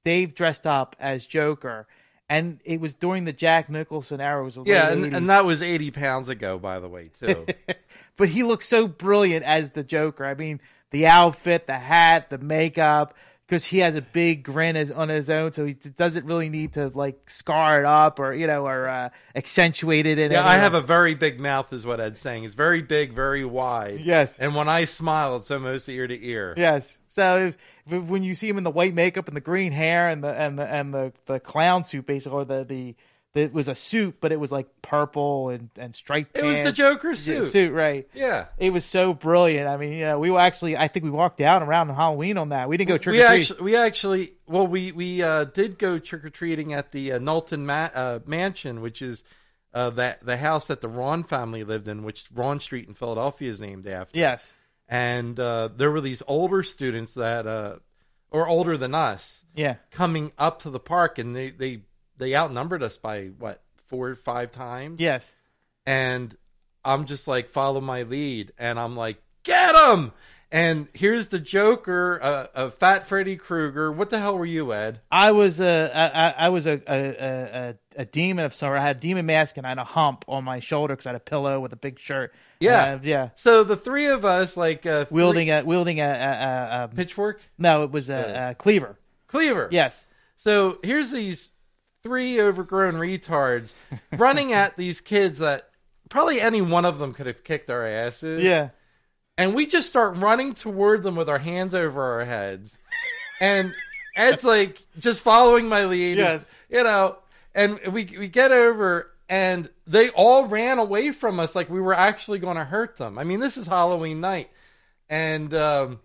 Dave 0.03 0.33
dressed 0.33 0.65
up 0.65 0.95
as 0.99 1.25
Joker, 1.25 1.87
and 2.27 2.59
it 2.65 2.81
was 2.81 2.95
during 2.95 3.25
the 3.25 3.33
Jack 3.33 3.69
Nicholson 3.69 4.19
era. 4.19 4.43
Was 4.43 4.57
Yeah, 4.65 4.89
and, 4.89 5.05
and 5.13 5.29
that 5.29 5.45
was 5.45 5.61
eighty 5.61 5.91
pounds 5.91 6.29
ago, 6.29 6.57
by 6.57 6.79
the 6.79 6.89
way, 6.89 7.11
too. 7.19 7.45
but 8.17 8.29
he 8.29 8.41
looked 8.41 8.63
so 8.63 8.87
brilliant 8.87 9.45
as 9.45 9.69
the 9.69 9.83
Joker. 9.83 10.25
I 10.25 10.33
mean, 10.33 10.59
the 10.89 11.05
outfit, 11.05 11.67
the 11.67 11.77
hat, 11.77 12.29
the 12.31 12.39
makeup, 12.39 13.13
because 13.49 13.65
he 13.65 13.79
has 13.79 13.95
a 13.95 14.01
big 14.01 14.43
grin 14.43 14.75
as, 14.75 14.91
on 14.91 15.09
his 15.09 15.27
own, 15.27 15.51
so 15.51 15.65
he 15.65 15.73
doesn't 15.73 16.23
really 16.23 16.49
need 16.49 16.73
to 16.73 16.89
like 16.89 17.27
scar 17.27 17.79
it 17.79 17.85
up 17.85 18.19
or 18.19 18.31
you 18.31 18.45
know 18.45 18.67
or 18.67 18.87
uh, 18.87 19.09
accentuate 19.35 20.05
it. 20.05 20.19
In 20.19 20.31
yeah, 20.31 20.47
I 20.47 20.57
have 20.57 20.75
a 20.75 20.81
very 20.81 21.15
big 21.15 21.39
mouth, 21.39 21.73
is 21.73 21.83
what 21.83 21.99
Ed's 21.99 22.19
saying. 22.19 22.43
It's 22.43 22.53
very 22.53 22.83
big, 22.83 23.13
very 23.13 23.43
wide. 23.43 24.01
Yes. 24.01 24.37
and 24.37 24.53
when 24.53 24.69
I 24.69 24.85
smile, 24.85 25.35
it's 25.37 25.49
almost 25.49 25.89
ear 25.89 26.05
to 26.05 26.25
ear. 26.25 26.53
Yes. 26.57 26.99
So 27.07 27.47
if, 27.47 27.57
if- 27.89 28.03
when 28.03 28.23
you 28.23 28.35
see 28.35 28.47
him 28.47 28.59
in 28.59 28.63
the 28.63 28.69
white 28.69 28.93
makeup 28.93 29.27
and 29.27 29.35
the 29.35 29.41
green 29.41 29.71
hair 29.71 30.09
and 30.09 30.23
the 30.23 30.29
and 30.29 30.59
the 30.59 30.67
and 30.67 30.93
the, 30.93 31.11
the 31.25 31.39
clown 31.39 31.83
suit, 31.83 32.05
basically, 32.05 32.37
or 32.37 32.45
the 32.45 32.63
the 32.63 32.95
it 33.35 33.53
was 33.53 33.67
a 33.67 33.75
suit, 33.75 34.17
but 34.21 34.31
it 34.31 34.39
was 34.39 34.51
like 34.51 34.67
purple 34.81 35.49
and 35.49 35.69
and 35.77 35.95
striped. 35.95 36.35
It 36.35 36.43
was 36.43 36.57
the 36.57 36.63
pants. 36.63 36.77
Joker's 36.77 37.27
Yeah, 37.27 37.41
suit. 37.41 37.51
suit, 37.51 37.71
right? 37.73 38.07
Yeah. 38.13 38.45
It 38.57 38.73
was 38.73 38.85
so 38.85 39.13
brilliant. 39.13 39.67
I 39.67 39.77
mean, 39.77 39.93
you 39.93 40.05
know, 40.05 40.19
we 40.19 40.35
actually, 40.35 40.75
I 40.75 40.87
think 40.87 41.03
we 41.03 41.11
walked 41.11 41.39
out 41.41 41.61
around 41.61 41.89
Halloween 41.89 42.37
on 42.37 42.49
that. 42.49 42.67
We 42.69 42.77
didn't 42.77 42.89
go 42.89 42.97
trick 42.97 43.13
we 43.13 43.21
or 43.23 43.27
treat. 43.27 43.39
actually, 43.41 43.61
we 43.63 43.75
actually, 43.75 44.33
well, 44.47 44.65
we 44.67 44.91
we 44.91 45.21
uh, 45.21 45.43
did 45.45 45.77
go 45.77 45.99
trick 45.99 46.25
or 46.25 46.29
treating 46.31 46.73
at 46.73 46.91
the 46.91 47.13
uh, 47.13 47.19
Knowlton 47.19 47.65
Ma- 47.65 47.91
uh, 47.93 48.19
Mansion, 48.25 48.81
which 48.81 49.01
is 49.01 49.23
uh, 49.73 49.91
that 49.91 50.25
the 50.25 50.37
house 50.37 50.65
that 50.67 50.81
the 50.81 50.89
Rhawn 50.89 51.27
family 51.27 51.63
lived 51.63 51.87
in, 51.87 52.03
which 52.03 52.25
Rhawn 52.33 52.59
Street 52.61 52.87
in 52.87 52.95
Philadelphia 52.95 53.49
is 53.51 53.61
named 53.61 53.87
after. 53.87 54.17
Yes. 54.17 54.53
and 54.87 55.39
uh, 55.39 55.69
there 55.77 55.91
were 55.91 56.01
these 56.01 56.23
older 56.27 56.63
students 56.63 57.13
that, 57.13 57.45
uh, 57.45 57.75
or 58.31 58.47
older 58.47 58.75
than 58.77 58.95
us, 58.95 59.43
Yeah. 59.55 59.75
coming 59.91 60.31
up 60.39 60.59
to 60.63 60.71
the 60.71 60.79
park, 60.79 61.19
and 61.19 61.35
they 61.35 61.51
they 61.51 61.83
they 62.19 62.35
outnumbered 62.35 62.83
us 62.83 62.97
by 62.97 63.27
what 63.39 63.61
four 63.87 64.09
or 64.09 64.15
five 64.15 64.51
times. 64.51 64.99
Yes. 65.01 65.35
and 65.85 66.35
I'm 66.85 67.05
just 67.05 67.27
like 67.27 67.49
follow 67.49 67.81
my 67.81 68.03
lead, 68.03 68.53
and 68.57 68.79
I'm 68.79 68.95
like 68.95 69.21
get 69.43 69.75
him. 69.75 70.11
And 70.51 70.87
here's 70.93 71.27
the 71.27 71.37
Joker, 71.39 72.17
uh, 72.23 72.47
a 72.55 72.71
fat 72.71 73.07
Freddy 73.07 73.35
Krueger. 73.35 73.91
What 73.91 74.09
the 74.09 74.19
hell 74.19 74.35
were 74.35 74.47
you, 74.47 74.73
Ed? 74.73 74.99
I 75.11 75.31
was 75.31 75.59
a, 75.59 75.91
I, 75.93 76.45
I- 76.47 76.49
was 76.49 76.65
a, 76.65 76.81
a, 76.87 77.09
a, 77.69 77.75
a 78.01 78.05
demon 78.05 78.45
of 78.45 78.55
some. 78.55 78.71
I 78.71 78.79
had 78.79 78.95
a 78.95 78.99
demon 78.99 79.27
mask 79.27 79.57
and 79.57 79.65
I 79.67 79.69
had 79.69 79.77
a 79.77 79.83
hump 79.83 80.25
on 80.27 80.43
my 80.43 80.59
shoulder 80.59 80.93
because 80.95 81.05
I 81.05 81.09
had 81.09 81.17
a 81.17 81.19
pillow 81.19 81.59
with 81.59 81.71
a 81.73 81.75
big 81.75 81.99
shirt. 81.99 82.33
Yeah. 82.59 82.93
Uh, 82.95 82.99
yeah. 83.03 83.29
So 83.35 83.63
the 83.63 83.77
three 83.77 84.07
of 84.07 84.25
us, 84.25 84.57
like 84.57 84.87
uh, 84.87 85.05
three- 85.05 85.15
Wielding 85.17 85.51
a 85.51 85.61
wielding 85.63 85.99
a, 85.99 86.03
a, 86.05 86.07
a, 86.07 86.83
a 86.85 86.87
pitchfork 86.87 87.41
no, 87.59 87.83
it 87.83 87.91
was 87.91 88.09
a, 88.09 88.49
a 88.51 88.55
cleaver. 88.55 88.97
cleaver. 89.27 89.69
Yes. 89.71 90.03
So 90.35 90.79
here's 90.83 91.11
these 91.11 91.51
three 92.03 92.39
overgrown 92.39 92.95
retards 92.95 93.73
running 94.11 94.53
at 94.53 94.75
these 94.75 95.01
kids 95.01 95.39
that 95.39 95.69
probably 96.09 96.39
any 96.41 96.61
one 96.61 96.85
of 96.85 96.97
them 96.99 97.13
could 97.13 97.27
have 97.27 97.43
kicked 97.43 97.69
our 97.69 97.85
asses. 97.85 98.43
Yeah. 98.43 98.69
and 99.37 99.53
we 99.53 99.65
just 99.65 99.89
start 99.89 100.17
running 100.17 100.53
towards 100.53 101.03
them 101.03 101.15
with 101.15 101.29
our 101.29 101.37
hands 101.39 101.75
over 101.75 102.01
our 102.19 102.25
heads 102.25 102.77
and 103.41 103.73
ed's 104.15 104.43
like 104.43 104.81
just 104.97 105.21
following 105.21 105.67
my 105.67 105.85
lead 105.85 106.17
Yes. 106.17 106.53
you 106.69 106.83
know 106.83 107.17
and 107.55 107.79
we 107.93 108.05
we 108.17 108.27
get 108.27 108.51
over 108.51 109.11
and 109.29 109.69
they 109.85 110.09
all 110.09 110.45
ran 110.45 110.79
away 110.79 111.11
from 111.11 111.39
us 111.39 111.55
like 111.55 111.69
we 111.69 111.79
were 111.79 111.93
actually 111.93 112.39
going 112.39 112.57
to 112.57 112.65
hurt 112.65 112.97
them 112.97 113.17
i 113.19 113.23
mean 113.23 113.39
this 113.39 113.55
is 113.57 113.67
halloween 113.67 114.19
night 114.19 114.49
and 115.09 115.53
um, 115.53 115.99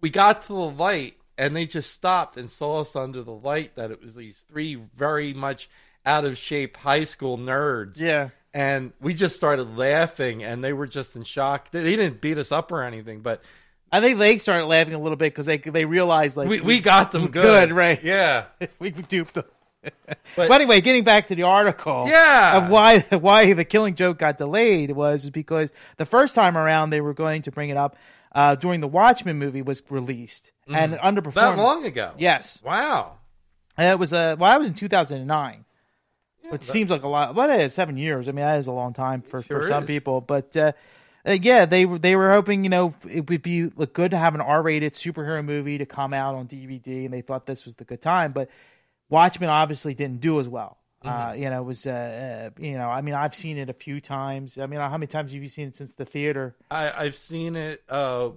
we 0.00 0.10
got 0.10 0.42
to 0.42 0.48
the 0.48 0.54
light 0.54 1.16
and 1.38 1.54
they 1.54 1.66
just 1.66 1.90
stopped 1.92 2.36
and 2.36 2.50
saw 2.50 2.80
us 2.80 2.96
under 2.96 3.22
the 3.22 3.32
light 3.32 3.76
that 3.76 3.90
it 3.90 4.00
was 4.02 4.14
these 4.14 4.44
three 4.50 4.74
very 4.96 5.34
much 5.34 5.68
out 6.04 6.24
of 6.24 6.38
shape 6.38 6.76
high 6.76 7.04
school 7.04 7.36
nerds 7.36 8.00
Yeah. 8.00 8.28
and 8.54 8.92
we 9.00 9.12
just 9.14 9.36
started 9.36 9.76
laughing 9.76 10.42
and 10.44 10.62
they 10.62 10.72
were 10.72 10.86
just 10.86 11.16
in 11.16 11.24
shock 11.24 11.70
they, 11.72 11.82
they 11.82 11.96
didn't 11.96 12.20
beat 12.20 12.38
us 12.38 12.52
up 12.52 12.70
or 12.72 12.82
anything 12.82 13.20
but 13.20 13.42
I 13.92 14.00
think 14.00 14.18
they 14.18 14.38
started 14.38 14.66
laughing 14.66 14.94
a 14.94 14.98
little 14.98 15.16
bit 15.16 15.32
because 15.32 15.46
they 15.46 15.58
they 15.58 15.84
realized 15.84 16.36
like 16.36 16.48
we, 16.48 16.60
we 16.60 16.80
got 16.80 17.12
them 17.12 17.28
good 17.28 17.68
good, 17.68 17.72
right. 17.72 18.02
yeah 18.02 18.46
we 18.78 18.90
duped 18.90 19.34
them. 19.34 19.44
But- 19.44 20.18
But, 20.34 20.50
anyway, 20.50 20.80
getting 20.80 21.04
back 21.04 21.28
to 21.28 21.36
the 21.36 21.44
article, 21.44 22.06
Yeah. 22.08 22.56
of 22.56 22.70
why 22.70 23.00
why 23.10 23.52
the 23.52 23.64
Killing 23.64 23.94
Joke 23.94 24.18
got 24.18 24.36
delayed 24.36 24.90
was 24.90 25.30
because 25.30 25.70
the 25.96 26.06
first 26.06 26.34
time 26.34 26.56
around 26.58 26.90
they 26.90 27.00
were 27.00 27.14
going 27.14 27.42
to 27.42 27.52
bring 27.52 27.70
it 27.70 27.76
up 27.76 27.96
uh, 28.36 28.54
during 28.54 28.80
the 28.80 28.86
Watchmen 28.88 29.38
movie 29.38 29.62
was 29.62 29.82
released 29.90 30.52
and 30.72 30.94
it 30.94 31.00
underperformed. 31.00 31.34
That 31.34 31.56
long 31.56 31.84
ago 31.84 32.12
Yes, 32.18 32.62
wow 32.64 33.14
Uh, 33.78 33.82
it 33.84 33.98
was 33.98 34.12
uh, 34.12 34.36
well, 34.38 34.52
I 34.52 34.58
was 34.58 34.68
in 34.68 34.74
two 34.74 34.88
thousand 34.88 35.18
and 35.18 35.26
nine. 35.26 35.64
Which 36.48 36.62
seems 36.62 36.90
like 36.90 37.02
a 37.02 37.08
lot, 37.08 37.34
but 37.34 37.50
it 37.50 37.60
is 37.60 37.74
seven 37.74 37.96
years. 37.96 38.28
I 38.28 38.32
mean, 38.32 38.44
that 38.44 38.60
is 38.60 38.68
a 38.68 38.72
long 38.72 38.92
time 38.92 39.20
for, 39.22 39.42
Sure 39.42 39.62
for 39.62 39.66
some 39.66 39.82
is. 39.82 39.88
people. 39.88 40.20
But 40.20 40.56
uh, 40.56 40.72
uh, 41.26 41.32
yeah, 41.32 41.66
they 41.66 41.84
were 41.84 41.98
they 41.98 42.14
were 42.14 42.30
hoping 42.30 42.62
you 42.62 42.70
know 42.70 42.94
it 43.10 43.28
would 43.28 43.42
be 43.42 43.64
look 43.64 43.92
good 43.92 44.12
to 44.12 44.16
have 44.16 44.36
an 44.36 44.40
R 44.40 44.62
rated 44.62 44.94
superhero 44.94 45.44
movie 45.44 45.78
to 45.78 45.86
come 45.86 46.12
out 46.12 46.36
on 46.36 46.46
DVD, 46.46 47.04
and 47.04 47.12
they 47.12 47.20
thought 47.20 47.46
this 47.46 47.64
was 47.64 47.74
the 47.74 47.84
good 47.84 48.00
time. 48.00 48.30
But 48.30 48.48
Watchmen 49.08 49.48
obviously 49.50 49.94
didn't 49.94 50.20
do 50.20 50.38
as 50.38 50.48
well. 50.48 50.78
Uh, 51.06 51.30
Mm-hmm. 51.32 51.42
you 51.42 51.50
know, 51.50 51.60
it 51.60 51.64
was 51.64 51.86
uh, 51.86 52.50
uh, 52.58 52.62
you 52.62 52.76
know, 52.76 52.88
I 52.88 53.00
mean, 53.00 53.14
I've 53.14 53.34
seen 53.34 53.58
it 53.58 53.70
a 53.70 53.74
few 53.74 54.00
times. 54.00 54.58
I 54.58 54.66
mean, 54.66 54.80
how 54.80 54.90
many 54.96 55.06
times 55.06 55.32
have 55.32 55.42
you 55.42 55.48
seen 55.48 55.68
it 55.68 55.76
since 55.76 55.94
the 55.94 56.04
theater? 56.04 56.56
I, 56.70 56.90
i've 57.04 57.16
seen 57.16 57.54
it 57.56 57.82
uh, 57.88 58.30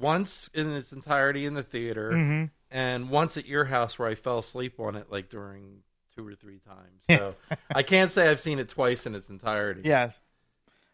once 0.00 0.48
in 0.54 0.72
its 0.72 0.92
entirety 0.92 1.44
in 1.46 1.54
the 1.54 1.62
theater 1.62 2.12
Mm-hmm. 2.12 2.44
and 2.70 3.10
once 3.10 3.36
at 3.36 3.46
your 3.46 3.64
house 3.64 3.98
where 3.98 4.08
i 4.08 4.14
fell 4.14 4.38
asleep 4.38 4.78
on 4.78 4.94
it 4.96 5.06
like 5.10 5.28
during 5.28 5.78
two 6.14 6.26
or 6.26 6.34
three 6.34 6.58
times 6.60 7.02
so 7.08 7.34
i 7.74 7.82
can't 7.82 8.10
say 8.12 8.28
i've 8.28 8.38
seen 8.40 8.58
it 8.60 8.68
twice 8.68 9.06
in 9.06 9.14
its 9.14 9.28
entirety 9.28 9.80
Yes, 9.84 10.18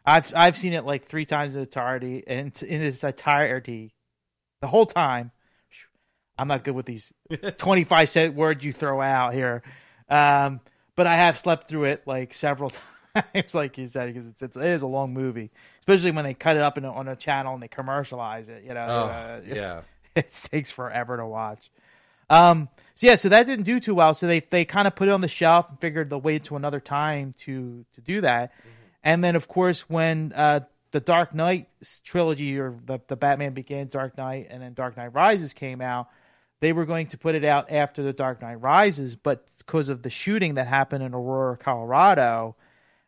I've 0.06 0.32
I've 0.34 0.56
seen 0.56 0.72
it 0.72 0.84
like 0.86 1.06
three 1.08 1.26
times 1.26 1.54
in 1.54 1.60
entirety, 1.62 2.24
and 2.26 2.50
in 2.62 2.82
its 2.82 3.04
entirety, 3.04 3.92
the 4.62 4.66
whole 4.68 4.86
time. 4.86 5.30
I'm 6.38 6.48
not 6.48 6.64
good 6.64 6.74
with 6.74 6.86
these 6.86 7.12
25 7.58 8.08
cent 8.08 8.34
words 8.34 8.64
you 8.64 8.72
throw 8.72 9.02
out 9.02 9.34
here. 9.34 9.62
Um, 10.08 10.60
but 11.00 11.06
I 11.06 11.16
have 11.16 11.38
slept 11.38 11.66
through 11.66 11.84
it 11.84 12.02
like 12.06 12.34
several 12.34 12.70
times, 13.14 13.54
like 13.54 13.78
you 13.78 13.86
said, 13.86 14.12
because 14.12 14.26
it's, 14.26 14.42
it's 14.42 14.54
it 14.54 14.66
is 14.66 14.82
a 14.82 14.86
long 14.86 15.14
movie, 15.14 15.50
especially 15.78 16.10
when 16.10 16.26
they 16.26 16.34
cut 16.34 16.56
it 16.56 16.62
up 16.62 16.76
in 16.76 16.84
a, 16.84 16.92
on 16.92 17.08
a 17.08 17.16
channel 17.16 17.54
and 17.54 17.62
they 17.62 17.68
commercialize 17.68 18.50
it. 18.50 18.64
You 18.64 18.74
know, 18.74 18.84
Oh, 18.86 19.04
uh, 19.06 19.40
yeah. 19.46 19.80
it 20.14 20.30
takes 20.52 20.70
forever 20.70 21.16
to 21.16 21.24
watch. 21.24 21.70
Um, 22.28 22.68
so 22.96 23.06
yeah, 23.06 23.16
so 23.16 23.30
that 23.30 23.46
didn't 23.46 23.64
do 23.64 23.80
too 23.80 23.94
well. 23.94 24.12
So 24.12 24.26
they 24.26 24.40
they 24.40 24.66
kind 24.66 24.86
of 24.86 24.94
put 24.94 25.08
it 25.08 25.12
on 25.12 25.22
the 25.22 25.28
shelf 25.28 25.70
and 25.70 25.80
figured 25.80 26.10
they'll 26.10 26.20
wait 26.20 26.44
to 26.44 26.56
another 26.56 26.80
time 26.80 27.32
to 27.38 27.86
to 27.94 28.02
do 28.02 28.20
that. 28.20 28.52
And 29.02 29.24
then 29.24 29.36
of 29.36 29.48
course 29.48 29.88
when 29.88 30.34
uh, 30.36 30.60
the 30.90 31.00
Dark 31.00 31.34
Knight 31.34 31.70
trilogy 32.04 32.58
or 32.58 32.74
the 32.84 32.98
the 33.08 33.16
Batman 33.16 33.54
Begins, 33.54 33.92
Dark 33.92 34.18
Knight, 34.18 34.48
and 34.50 34.62
then 34.62 34.74
Dark 34.74 34.98
Knight 34.98 35.14
Rises 35.14 35.54
came 35.54 35.80
out, 35.80 36.08
they 36.60 36.74
were 36.74 36.84
going 36.84 37.06
to 37.06 37.16
put 37.16 37.34
it 37.34 37.44
out 37.46 37.70
after 37.70 38.02
the 38.02 38.12
Dark 38.12 38.42
Knight 38.42 38.60
Rises, 38.60 39.16
but 39.16 39.46
because 39.62 39.88
of 39.88 40.02
the 40.02 40.10
shooting 40.10 40.54
that 40.54 40.66
happened 40.66 41.02
in 41.04 41.14
Aurora, 41.14 41.56
Colorado, 41.56 42.56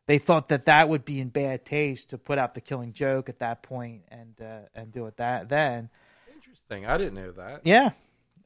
they 0.06 0.18
thought 0.18 0.48
that 0.48 0.66
that 0.66 0.88
would 0.88 1.04
be 1.04 1.20
in 1.20 1.28
bad 1.28 1.64
taste 1.64 2.10
to 2.10 2.18
put 2.18 2.38
out 2.38 2.54
the 2.54 2.60
Killing 2.60 2.92
Joke 2.92 3.28
at 3.28 3.38
that 3.38 3.62
point 3.62 4.02
and 4.08 4.34
uh, 4.40 4.60
and 4.74 4.92
do 4.92 5.06
it 5.06 5.16
that 5.16 5.48
then. 5.48 5.88
Interesting. 6.34 6.86
I 6.86 6.98
didn't 6.98 7.14
know 7.14 7.32
that. 7.32 7.62
Yeah, 7.64 7.90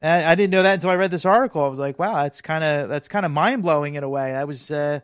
I, 0.01 0.31
I 0.31 0.35
didn't 0.35 0.51
know 0.51 0.63
that 0.63 0.75
until 0.75 0.89
I 0.89 0.95
read 0.95 1.11
this 1.11 1.25
article. 1.25 1.63
I 1.63 1.67
was 1.67 1.79
like, 1.79 1.99
wow, 1.99 2.23
that's 2.23 2.41
kind 2.41 2.63
of 2.63 2.89
that's 2.89 3.07
kind 3.07 3.25
of 3.25 3.31
mind 3.31 3.63
blowing 3.63 3.95
in 3.95 4.03
a 4.03 4.09
way. 4.09 4.31
That 4.31 4.47
was 4.47 4.69
uh, 4.69 4.99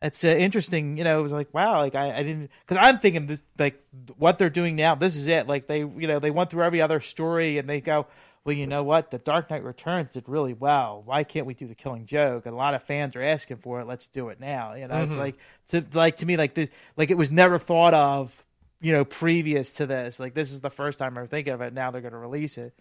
that's 0.00 0.24
uh, 0.24 0.28
interesting. 0.28 0.96
You 0.96 1.04
know, 1.04 1.20
it 1.20 1.22
was 1.22 1.32
like, 1.32 1.52
wow, 1.54 1.78
like 1.78 1.94
I, 1.94 2.12
I 2.12 2.22
didn't 2.22 2.50
because 2.66 2.84
I'm 2.84 2.98
thinking 2.98 3.26
this 3.26 3.42
like 3.58 3.82
what 4.16 4.38
they're 4.38 4.50
doing 4.50 4.76
now. 4.76 4.94
This 4.94 5.14
is 5.14 5.26
it. 5.26 5.46
Like 5.46 5.66
they, 5.66 5.80
you 5.80 6.08
know, 6.08 6.18
they 6.18 6.30
went 6.30 6.50
through 6.50 6.64
every 6.64 6.80
other 6.80 7.00
story 7.00 7.58
and 7.58 7.68
they 7.68 7.80
go, 7.80 8.06
well, 8.44 8.56
you 8.56 8.66
know 8.66 8.82
what, 8.82 9.10
the 9.10 9.18
Dark 9.18 9.50
Knight 9.50 9.62
Returns 9.64 10.10
did 10.12 10.28
really 10.28 10.52
well. 10.54 11.02
Why 11.04 11.22
can't 11.24 11.46
we 11.46 11.54
do 11.54 11.66
the 11.66 11.74
Killing 11.74 12.06
Joke? 12.06 12.46
And 12.46 12.54
a 12.54 12.56
lot 12.56 12.74
of 12.74 12.82
fans 12.82 13.14
are 13.16 13.22
asking 13.22 13.58
for 13.58 13.80
it. 13.80 13.86
Let's 13.86 14.08
do 14.08 14.28
it 14.30 14.40
now. 14.40 14.74
You 14.74 14.88
know, 14.88 15.02
it's 15.02 15.14
Mhm. 15.14 15.18
like 15.18 15.36
to 15.68 15.84
like 15.92 16.16
to 16.18 16.26
me 16.26 16.36
like 16.36 16.54
the 16.54 16.68
like 16.96 17.10
it 17.10 17.16
was 17.18 17.30
never 17.30 17.58
thought 17.58 17.94
of. 17.94 18.36
You 18.80 18.90
know, 18.90 19.04
previous 19.04 19.74
to 19.74 19.86
this, 19.86 20.18
like 20.18 20.34
this 20.34 20.50
is 20.50 20.58
the 20.58 20.70
first 20.70 20.98
time 20.98 21.16
I'm 21.16 21.28
thinking 21.28 21.52
of 21.52 21.60
it. 21.60 21.72
Now 21.72 21.92
they're 21.92 22.00
going 22.00 22.12
to 22.12 22.18
release 22.18 22.58
it 22.58 22.74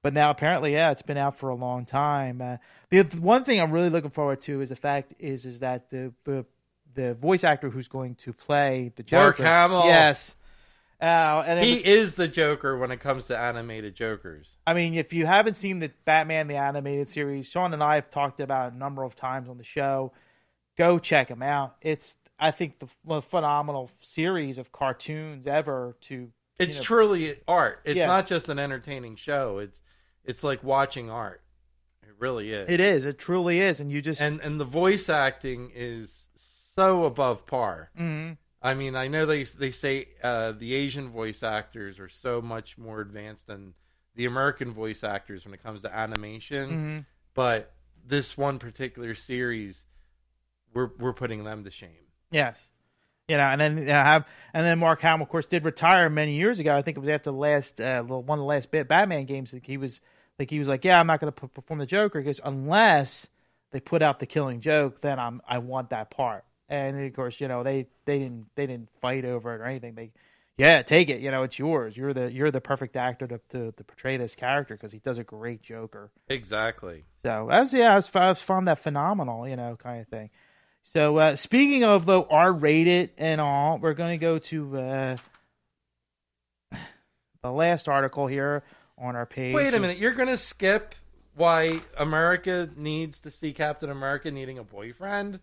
but 0.00 0.14
now 0.14 0.30
apparently, 0.30 0.72
yeah, 0.74 0.92
it's 0.92 1.02
been 1.02 1.16
out 1.16 1.36
for 1.36 1.48
a 1.48 1.56
long 1.56 1.84
time. 1.84 2.40
Uh, 2.40 2.58
the, 2.90 3.02
the 3.02 3.20
one 3.20 3.42
thing 3.42 3.60
I'm 3.60 3.72
really 3.72 3.90
looking 3.90 4.10
forward 4.12 4.40
to 4.42 4.60
is 4.60 4.68
the 4.68 4.76
fact 4.76 5.12
is 5.18 5.44
is 5.44 5.58
that 5.58 5.90
the 5.90 6.12
the, 6.22 6.46
the 6.94 7.14
voice 7.14 7.42
actor 7.42 7.68
who's 7.68 7.88
going 7.88 8.14
to 8.14 8.32
play 8.32 8.92
the 8.94 9.02
Joker, 9.02 9.22
Mark 9.24 9.38
Hamill. 9.38 9.86
yes. 9.86 10.36
Uh, 11.00 11.44
and 11.46 11.60
He 11.64 11.78
it- 11.78 11.86
is 11.86 12.16
the 12.16 12.26
Joker 12.28 12.76
when 12.76 12.90
it 12.90 12.98
comes 12.98 13.26
to 13.26 13.38
animated 13.38 13.94
Jokers. 13.94 14.56
I 14.66 14.74
mean, 14.74 14.94
if 14.94 15.12
you 15.12 15.26
haven't 15.26 15.54
seen 15.54 15.78
the 15.78 15.92
Batman 16.04 16.48
the 16.48 16.56
animated 16.56 17.08
series, 17.08 17.48
Sean 17.48 17.72
and 17.72 17.82
I 17.82 17.94
have 17.96 18.10
talked 18.10 18.40
about 18.40 18.72
it 18.72 18.74
a 18.74 18.78
number 18.78 19.04
of 19.04 19.14
times 19.14 19.48
on 19.48 19.58
the 19.58 19.64
show. 19.64 20.12
Go 20.76 20.98
check 20.98 21.28
him 21.28 21.42
out. 21.42 21.76
It's 21.82 22.16
I 22.40 22.50
think 22.52 22.78
the 22.78 22.88
most 23.04 23.28
phenomenal 23.28 23.90
series 24.00 24.58
of 24.58 24.70
cartoons 24.72 25.46
ever 25.46 25.96
to 26.02 26.30
It's 26.58 26.76
know- 26.78 26.82
truly 26.84 27.40
art. 27.48 27.80
It's 27.84 27.98
Yeah. 27.98 28.06
not 28.06 28.26
just 28.26 28.48
an 28.48 28.58
entertaining 28.58 29.16
show. 29.16 29.58
It's 29.58 29.80
it's 30.24 30.42
like 30.44 30.62
watching 30.64 31.10
art. 31.10 31.42
It 32.02 32.10
really 32.18 32.52
is. 32.52 32.68
It 32.70 32.80
is. 32.80 33.04
It 33.04 33.18
truly 33.18 33.60
is. 33.60 33.80
And 33.80 33.90
you 33.92 34.02
just 34.02 34.20
And 34.20 34.40
and 34.40 34.60
the 34.60 34.64
voice 34.64 35.08
acting 35.08 35.70
is 35.74 36.28
so 36.34 37.04
above 37.04 37.46
par. 37.46 37.90
Mhm. 37.98 38.36
I 38.60 38.74
mean, 38.74 38.96
I 38.96 39.06
know 39.08 39.24
they 39.26 39.44
they 39.44 39.70
say 39.70 40.08
uh, 40.22 40.52
the 40.52 40.74
Asian 40.74 41.10
voice 41.10 41.42
actors 41.42 41.98
are 42.00 42.08
so 42.08 42.40
much 42.40 42.76
more 42.78 43.00
advanced 43.00 43.46
than 43.46 43.74
the 44.16 44.24
American 44.26 44.72
voice 44.72 45.04
actors 45.04 45.44
when 45.44 45.54
it 45.54 45.62
comes 45.62 45.82
to 45.82 45.94
animation, 45.96 46.70
Mhm. 46.70 47.06
but 47.34 47.72
this 48.04 48.36
one 48.36 48.58
particular 48.58 49.14
series, 49.14 49.84
we're 50.74 50.90
we're 50.98 51.12
putting 51.12 51.44
them 51.44 51.62
to 51.64 51.70
shame. 51.70 52.06
Yes. 52.30 52.70
You 53.28 53.36
know, 53.36 53.44
and 53.44 53.60
then 53.60 53.78
uh, 53.88 53.92
have 53.92 54.26
and 54.54 54.64
then 54.66 54.78
Mark 54.78 55.00
Hamill, 55.02 55.24
of 55.24 55.28
course, 55.30 55.46
did 55.46 55.64
retire 55.64 56.08
many 56.10 56.34
years 56.34 56.58
ago. 56.60 56.74
I 56.74 56.82
think 56.82 56.96
it 56.96 57.00
was 57.00 57.10
after 57.10 57.30
the 57.30 57.36
last 57.36 57.80
uh, 57.80 58.02
one 58.02 58.38
of 58.38 58.42
the 58.42 58.46
last 58.46 58.70
Batman 58.70 59.26
games. 59.26 59.52
Like 59.52 59.66
he 59.66 59.76
was 59.76 60.00
like 60.38 60.50
he 60.50 60.58
was 60.58 60.66
like, 60.66 60.84
yeah, 60.84 60.98
I'm 60.98 61.06
not 61.06 61.20
going 61.20 61.32
to 61.32 61.48
perform 61.48 61.78
the 61.78 61.86
Joker 61.86 62.20
because 62.20 62.40
unless 62.42 63.26
they 63.70 63.80
put 63.80 64.02
out 64.02 64.18
the 64.18 64.26
Killing 64.26 64.60
Joke, 64.62 65.02
then 65.02 65.18
I'm 65.18 65.42
I 65.46 65.58
want 65.58 65.90
that 65.90 66.10
part. 66.10 66.44
And 66.68 67.00
of 67.00 67.14
course, 67.14 67.40
you 67.40 67.48
know 67.48 67.62
they 67.62 67.86
they 68.04 68.18
didn't 68.18 68.46
they 68.54 68.66
didn't 68.66 68.88
fight 69.00 69.24
over 69.24 69.54
it 69.54 69.60
or 69.60 69.64
anything. 69.64 69.94
They 69.94 70.12
yeah, 70.58 70.82
take 70.82 71.08
it. 71.08 71.20
You 71.20 71.30
know, 71.30 71.44
it's 71.44 71.58
yours. 71.58 71.96
You're 71.96 72.12
the 72.12 72.32
you're 72.32 72.50
the 72.50 72.60
perfect 72.60 72.96
actor 72.96 73.26
to 73.28 73.40
to, 73.50 73.72
to 73.72 73.84
portray 73.84 74.16
this 74.16 74.34
character 74.34 74.74
because 74.74 74.92
he 74.92 74.98
does 74.98 75.16
a 75.16 75.24
great 75.24 75.62
Joker. 75.62 76.10
Exactly. 76.28 77.04
So 77.22 77.48
I 77.48 77.60
was 77.60 77.72
yeah, 77.72 77.92
I 77.92 77.96
was 77.96 78.10
I 78.14 78.28
was 78.28 78.40
found 78.40 78.68
that 78.68 78.80
phenomenal, 78.80 79.48
you 79.48 79.56
know, 79.56 79.76
kind 79.76 80.00
of 80.00 80.08
thing. 80.08 80.30
So 80.82 81.16
uh, 81.18 81.36
speaking 81.36 81.84
of 81.84 82.06
though 82.06 82.26
R 82.28 82.52
rated 82.52 83.10
and 83.18 83.40
all, 83.40 83.78
we're 83.78 83.94
going 83.94 84.18
to 84.18 84.20
go 84.20 84.38
to 84.38 84.78
uh, 84.78 85.16
the 87.42 87.52
last 87.52 87.88
article 87.88 88.26
here 88.26 88.64
on 88.98 89.14
our 89.14 89.26
page. 89.26 89.54
Wait 89.54 89.72
a 89.72 89.78
minute, 89.78 89.98
you're 89.98 90.14
gonna 90.14 90.36
skip 90.36 90.96
why 91.38 91.80
America 91.96 92.68
needs 92.76 93.20
to 93.20 93.30
see 93.30 93.52
Captain 93.52 93.90
America 93.90 94.30
needing 94.30 94.58
a 94.58 94.64
boyfriend? 94.64 95.38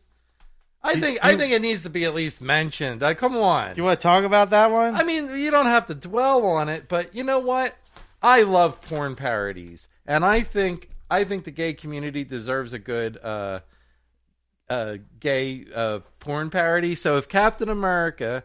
I 0.86 1.00
think 1.00 1.20
I 1.24 1.36
think 1.36 1.54
it 1.54 1.62
needs 1.62 1.84
to 1.84 1.90
be 1.90 2.06
at 2.06 2.14
least 2.14 2.42
mentioned. 2.42 3.02
Uh, 3.02 3.14
come 3.14 3.36
on. 3.38 3.76
You 3.76 3.84
want 3.84 4.00
to 4.00 4.04
talk 4.04 4.24
about 4.24 4.52
that 4.52 4.72
one? 4.72 4.96
I 4.96 5.04
mean, 5.04 5.36
you 5.36 5.52
don't 5.52 5.66
have 5.66 5.88
to 5.88 5.96
dwell 5.96 6.46
on 6.46 6.70
it, 6.70 6.88
but 6.88 7.16
you 7.16 7.24
know 7.24 7.40
what? 7.40 7.76
I 8.22 8.44
love 8.44 8.82
porn 8.82 9.16
parodies, 9.16 9.88
and 10.06 10.24
I 10.24 10.42
think 10.42 10.90
I 11.10 11.24
think 11.24 11.44
the 11.44 11.52
gay 11.52 11.74
community 11.74 12.24
deserves 12.24 12.74
a 12.74 12.80
good 12.80 13.18
uh, 13.24 13.60
uh, 14.70 14.98
gay 15.20 15.66
uh, 15.74 16.00
porn 16.20 16.50
parody. 16.50 16.96
So 16.96 17.18
if 17.18 17.30
Captain 17.30 17.70
America, 17.70 18.44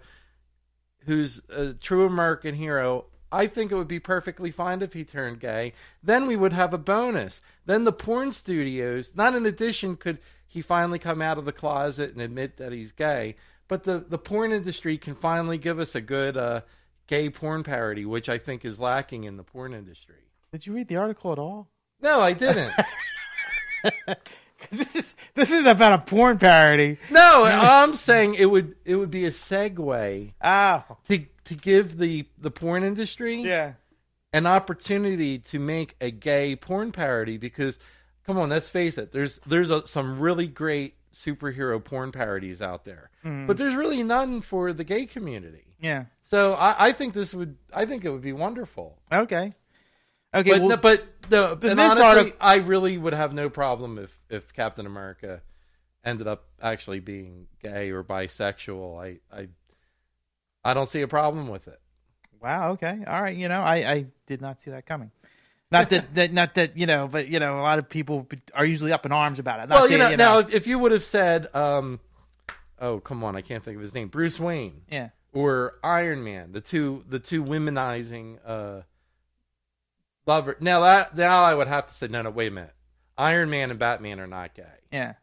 who's 1.07 1.43
a 1.51 1.73
true 1.73 2.07
American 2.07 2.55
hero, 2.55 3.07
I 3.33 3.47
think 3.47 3.71
it 3.71 3.77
would 3.77 3.89
be 3.89 4.01
perfectly 4.01 4.51
fine 4.51 4.83
if 4.83 4.93
he 4.93 5.05
turned 5.05 5.41
gay. 5.41 5.73
Then 6.03 6.27
we 6.27 6.37
would 6.37 6.53
have 6.53 6.75
a 6.75 6.79
bonus. 6.79 7.41
Then 7.65 7.85
the 7.85 7.93
porn 7.93 8.33
studios, 8.33 9.13
not 9.15 9.35
in 9.35 9.47
addition, 9.47 9.97
could 9.97 10.19
he 10.51 10.61
finally 10.63 10.99
come 10.99 11.23
out 11.23 11.39
of 11.39 11.45
the 11.45 11.53
closet 11.53 12.13
and 12.13 12.21
admit 12.21 12.57
that 12.59 12.73
he's 12.73 12.91
gay, 12.93 13.37
but 13.69 13.85
the 13.85 13.99
the 14.07 14.19
porn 14.19 14.51
industry 14.53 14.99
can 14.99 15.15
finally 15.15 15.57
give 15.59 15.79
us 15.79 15.95
a 15.95 16.01
good 16.01 16.37
uh, 16.37 16.63
gay 17.07 17.31
porn 17.31 17.63
parody, 17.63 18.05
which 18.05 18.29
I 18.29 18.37
think 18.39 18.65
is 18.65 18.79
lacking 18.81 19.25
in 19.25 19.37
the 19.37 19.45
porn 19.45 19.73
industry. 19.73 20.17
Did 20.53 20.67
you 20.67 20.73
read 20.75 20.89
the 20.89 20.97
article 20.97 21.31
at 21.33 21.39
all? 21.39 21.69
No, 22.03 22.21
I 22.21 22.33
didn't. 22.33 22.73
'Cause 24.61 24.79
this 24.79 24.95
is 24.97 25.15
this 25.35 25.51
isn't 25.51 25.67
about 25.67 25.95
a 25.95 25.99
porn 25.99 26.39
parody. 26.39 26.99
no, 27.11 27.45
I'm 27.45 27.95
saying 27.95 28.35
it 28.35 28.45
would 28.47 28.77
it 28.85 28.97
would 28.97 29.11
be 29.11 29.25
a 29.25 29.31
segue 29.31 30.33
Oh, 30.43 30.85
to 31.09 31.25
to 31.45 31.55
give 31.55 31.97
the 31.97 32.27
the 32.37 32.51
porn 32.51 32.85
industry 32.85 33.37
yeah. 33.37 33.73
an 34.35 34.47
opportunity 34.47 35.39
to 35.39 35.59
make 35.59 35.97
a 36.01 36.11
gay 36.11 36.57
porn 36.57 36.93
parody 36.93 37.39
because 37.39 37.79
come 38.27 38.39
on 38.39 38.49
let's 38.49 38.69
face 38.69 38.99
it 38.99 39.13
there's 39.13 39.39
there's 39.47 39.71
a, 39.71 39.87
some 39.87 40.19
really 40.19 40.47
great 40.47 40.95
superhero 41.13 41.83
porn 41.83 42.13
parodies 42.13 42.63
out 42.63 42.85
there 42.85 43.11
mm. 43.25 43.47
but 43.47 43.57
there's 43.57 43.75
really 43.75 44.03
none 44.03 44.41
for 44.41 44.73
the 44.73 44.85
gay 44.85 45.07
community 45.07 45.65
Yeah. 45.81 46.05
so 46.23 46.53
I, 46.55 46.89
I 46.89 46.93
think 46.93 47.15
this 47.15 47.35
would 47.35 47.57
i 47.73 47.85
think 47.87 48.05
it 48.05 48.11
would 48.11 48.23
be 48.23 48.33
wonderful 48.33 48.99
Okay. 49.11 49.55
Okay. 50.33 50.51
but 50.51 50.61
well, 50.61 50.69
no, 50.69 50.77
but 50.77 51.05
no, 51.29 51.57
But 51.57 51.71
and 51.71 51.79
this 51.81 51.93
honestly, 51.93 52.05
artic- 52.05 52.37
I 52.41 52.57
really 52.57 52.97
would 52.97 53.13
have 53.15 53.33
no 53.35 53.51
problem 53.51 53.99
if 53.99 54.17
if 54.29 54.53
Captain 54.53 54.87
America 54.87 55.43
ended 56.05 56.29
up 56.29 56.45
actually 56.63 57.01
being 57.01 57.49
gay 57.61 57.91
or 57.91 58.05
bisexual. 58.05 59.03
I 59.03 59.19
I 59.37 59.49
I 60.65 60.73
don't 60.75 60.89
see 60.89 61.01
a 61.03 61.09
problem 61.09 61.49
with 61.49 61.67
it. 61.67 61.81
Wow. 62.41 62.71
Okay. 62.73 63.03
All 63.09 63.21
right. 63.21 63.37
You 63.37 63.49
know, 63.49 63.61
I, 63.61 63.77
I 63.93 64.07
did 64.29 64.41
not 64.41 64.63
see 64.63 64.71
that 64.71 64.87
coming. 64.87 65.11
Not 65.73 65.91
that, 65.91 66.15
that, 66.17 66.33
not 66.33 66.55
that 66.57 66.77
you 66.77 66.87
know, 66.87 67.07
but 67.07 67.29
you 67.29 67.39
know, 67.39 67.61
a 67.61 67.63
lot 67.63 67.79
of 67.79 67.89
people 67.89 68.27
are 68.55 68.65
usually 68.65 68.93
up 68.93 69.07
in 69.07 69.13
arms 69.13 69.39
about 69.39 69.61
it. 69.61 69.69
Not 69.69 69.81
well, 69.83 69.91
you 69.91 69.99
know, 69.99 70.11
you 70.11 70.17
now 70.17 70.39
if, 70.41 70.53
if 70.53 70.67
you 70.67 70.79
would 70.81 70.91
have 70.91 71.05
said, 71.05 71.55
um, 71.55 72.01
oh 72.81 72.99
come 72.99 73.23
on, 73.23 73.37
I 73.37 73.41
can't 73.41 73.65
think 73.65 73.77
of 73.77 73.83
his 73.83 73.95
name, 73.95 74.09
Bruce 74.09 74.41
Wayne 74.41 74.83
yeah, 74.91 75.11
or 75.33 75.75
Iron 75.85 76.25
Man, 76.25 76.51
the 76.53 76.61
two 76.61 77.05
the 77.09 77.21
two 77.21 77.45
womenizing 77.45 78.39
uh 78.45 78.81
lover. 80.27 80.57
Now 80.59 80.81
that 80.81 81.17
now 81.17 81.45
I 81.45 81.55
would 81.55 81.69
have 81.69 81.87
to 81.87 81.95
say, 81.95 82.09
no, 82.09 82.23
no, 82.23 82.31
wait 82.31 82.49
a 82.49 82.51
minute, 82.51 82.75
Iron 83.17 83.49
Man 83.49 83.71
and 83.71 83.79
Batman 83.79 84.19
are 84.19 84.27
not 84.27 84.55
gay. 84.55 84.65
yeah, 84.91 85.15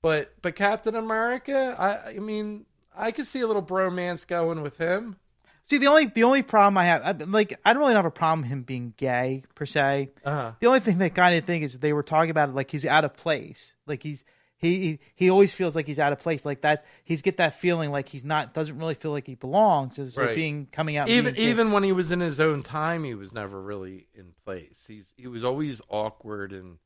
But 0.00 0.32
but 0.40 0.56
Captain 0.56 0.94
America, 0.96 1.76
I 1.78 2.12
I 2.12 2.18
mean, 2.18 2.64
I 2.96 3.10
could 3.10 3.26
see 3.26 3.40
a 3.40 3.46
little 3.46 3.62
bromance 3.62 4.26
going 4.26 4.62
with 4.62 4.78
him. 4.78 5.16
See, 5.64 5.78
the 5.78 5.86
only 5.86 6.06
the 6.06 6.24
only 6.24 6.42
problem 6.42 6.76
I 6.76 6.84
have, 6.86 7.28
like, 7.28 7.58
I 7.64 7.72
don't 7.72 7.80
really 7.82 7.94
have 7.94 8.04
a 8.04 8.10
problem 8.10 8.44
him 8.44 8.62
being 8.62 8.94
gay 8.96 9.44
per 9.54 9.64
se. 9.64 10.10
Uh-huh. 10.24 10.52
The 10.60 10.66
only 10.66 10.80
thing 10.80 10.98
that 10.98 11.14
kind 11.14 11.36
of 11.36 11.44
thing 11.44 11.62
is 11.62 11.78
they 11.78 11.92
were 11.92 12.02
talking 12.02 12.30
about 12.30 12.48
it 12.48 12.54
like 12.54 12.70
he's 12.70 12.84
out 12.84 13.04
of 13.04 13.14
place, 13.14 13.74
like 13.86 14.02
he's 14.02 14.24
he 14.58 15.00
he 15.14 15.28
always 15.30 15.52
feels 15.52 15.74
like 15.74 15.86
he's 15.86 15.98
out 15.98 16.12
of 16.12 16.18
place, 16.20 16.44
like 16.44 16.60
that. 16.62 16.84
He's 17.04 17.22
get 17.22 17.36
that 17.38 17.58
feeling 17.58 17.90
like 17.90 18.08
he's 18.08 18.24
not 18.24 18.54
doesn't 18.54 18.78
really 18.78 18.94
feel 18.94 19.10
like 19.10 19.26
he 19.26 19.34
belongs. 19.34 19.98
Is 19.98 20.16
Right. 20.16 20.36
being 20.36 20.66
coming 20.70 20.96
out 20.96 21.08
even 21.08 21.34
gay. 21.34 21.50
even 21.50 21.72
when 21.72 21.82
he 21.82 21.92
was 21.92 22.12
in 22.12 22.20
his 22.20 22.38
own 22.38 22.62
time, 22.62 23.04
he 23.04 23.14
was 23.14 23.32
never 23.32 23.60
really 23.60 24.06
in 24.14 24.34
place. 24.44 24.84
He's 24.86 25.14
he 25.16 25.26
was 25.26 25.42
always 25.42 25.80
awkward 25.88 26.52
and 26.52 26.78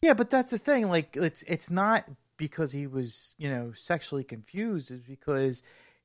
Yeah, 0.00 0.14
but 0.14 0.30
that's 0.30 0.50
the 0.50 0.58
thing. 0.58 0.88
Like 0.88 1.16
it's 1.16 1.42
it's 1.44 1.70
not 1.70 2.08
because 2.36 2.72
he 2.72 2.88
was 2.88 3.34
you 3.38 3.48
know 3.48 3.72
sexually 3.72 4.24
confused. 4.24 4.90
It's 4.90 5.06
because 5.06 5.62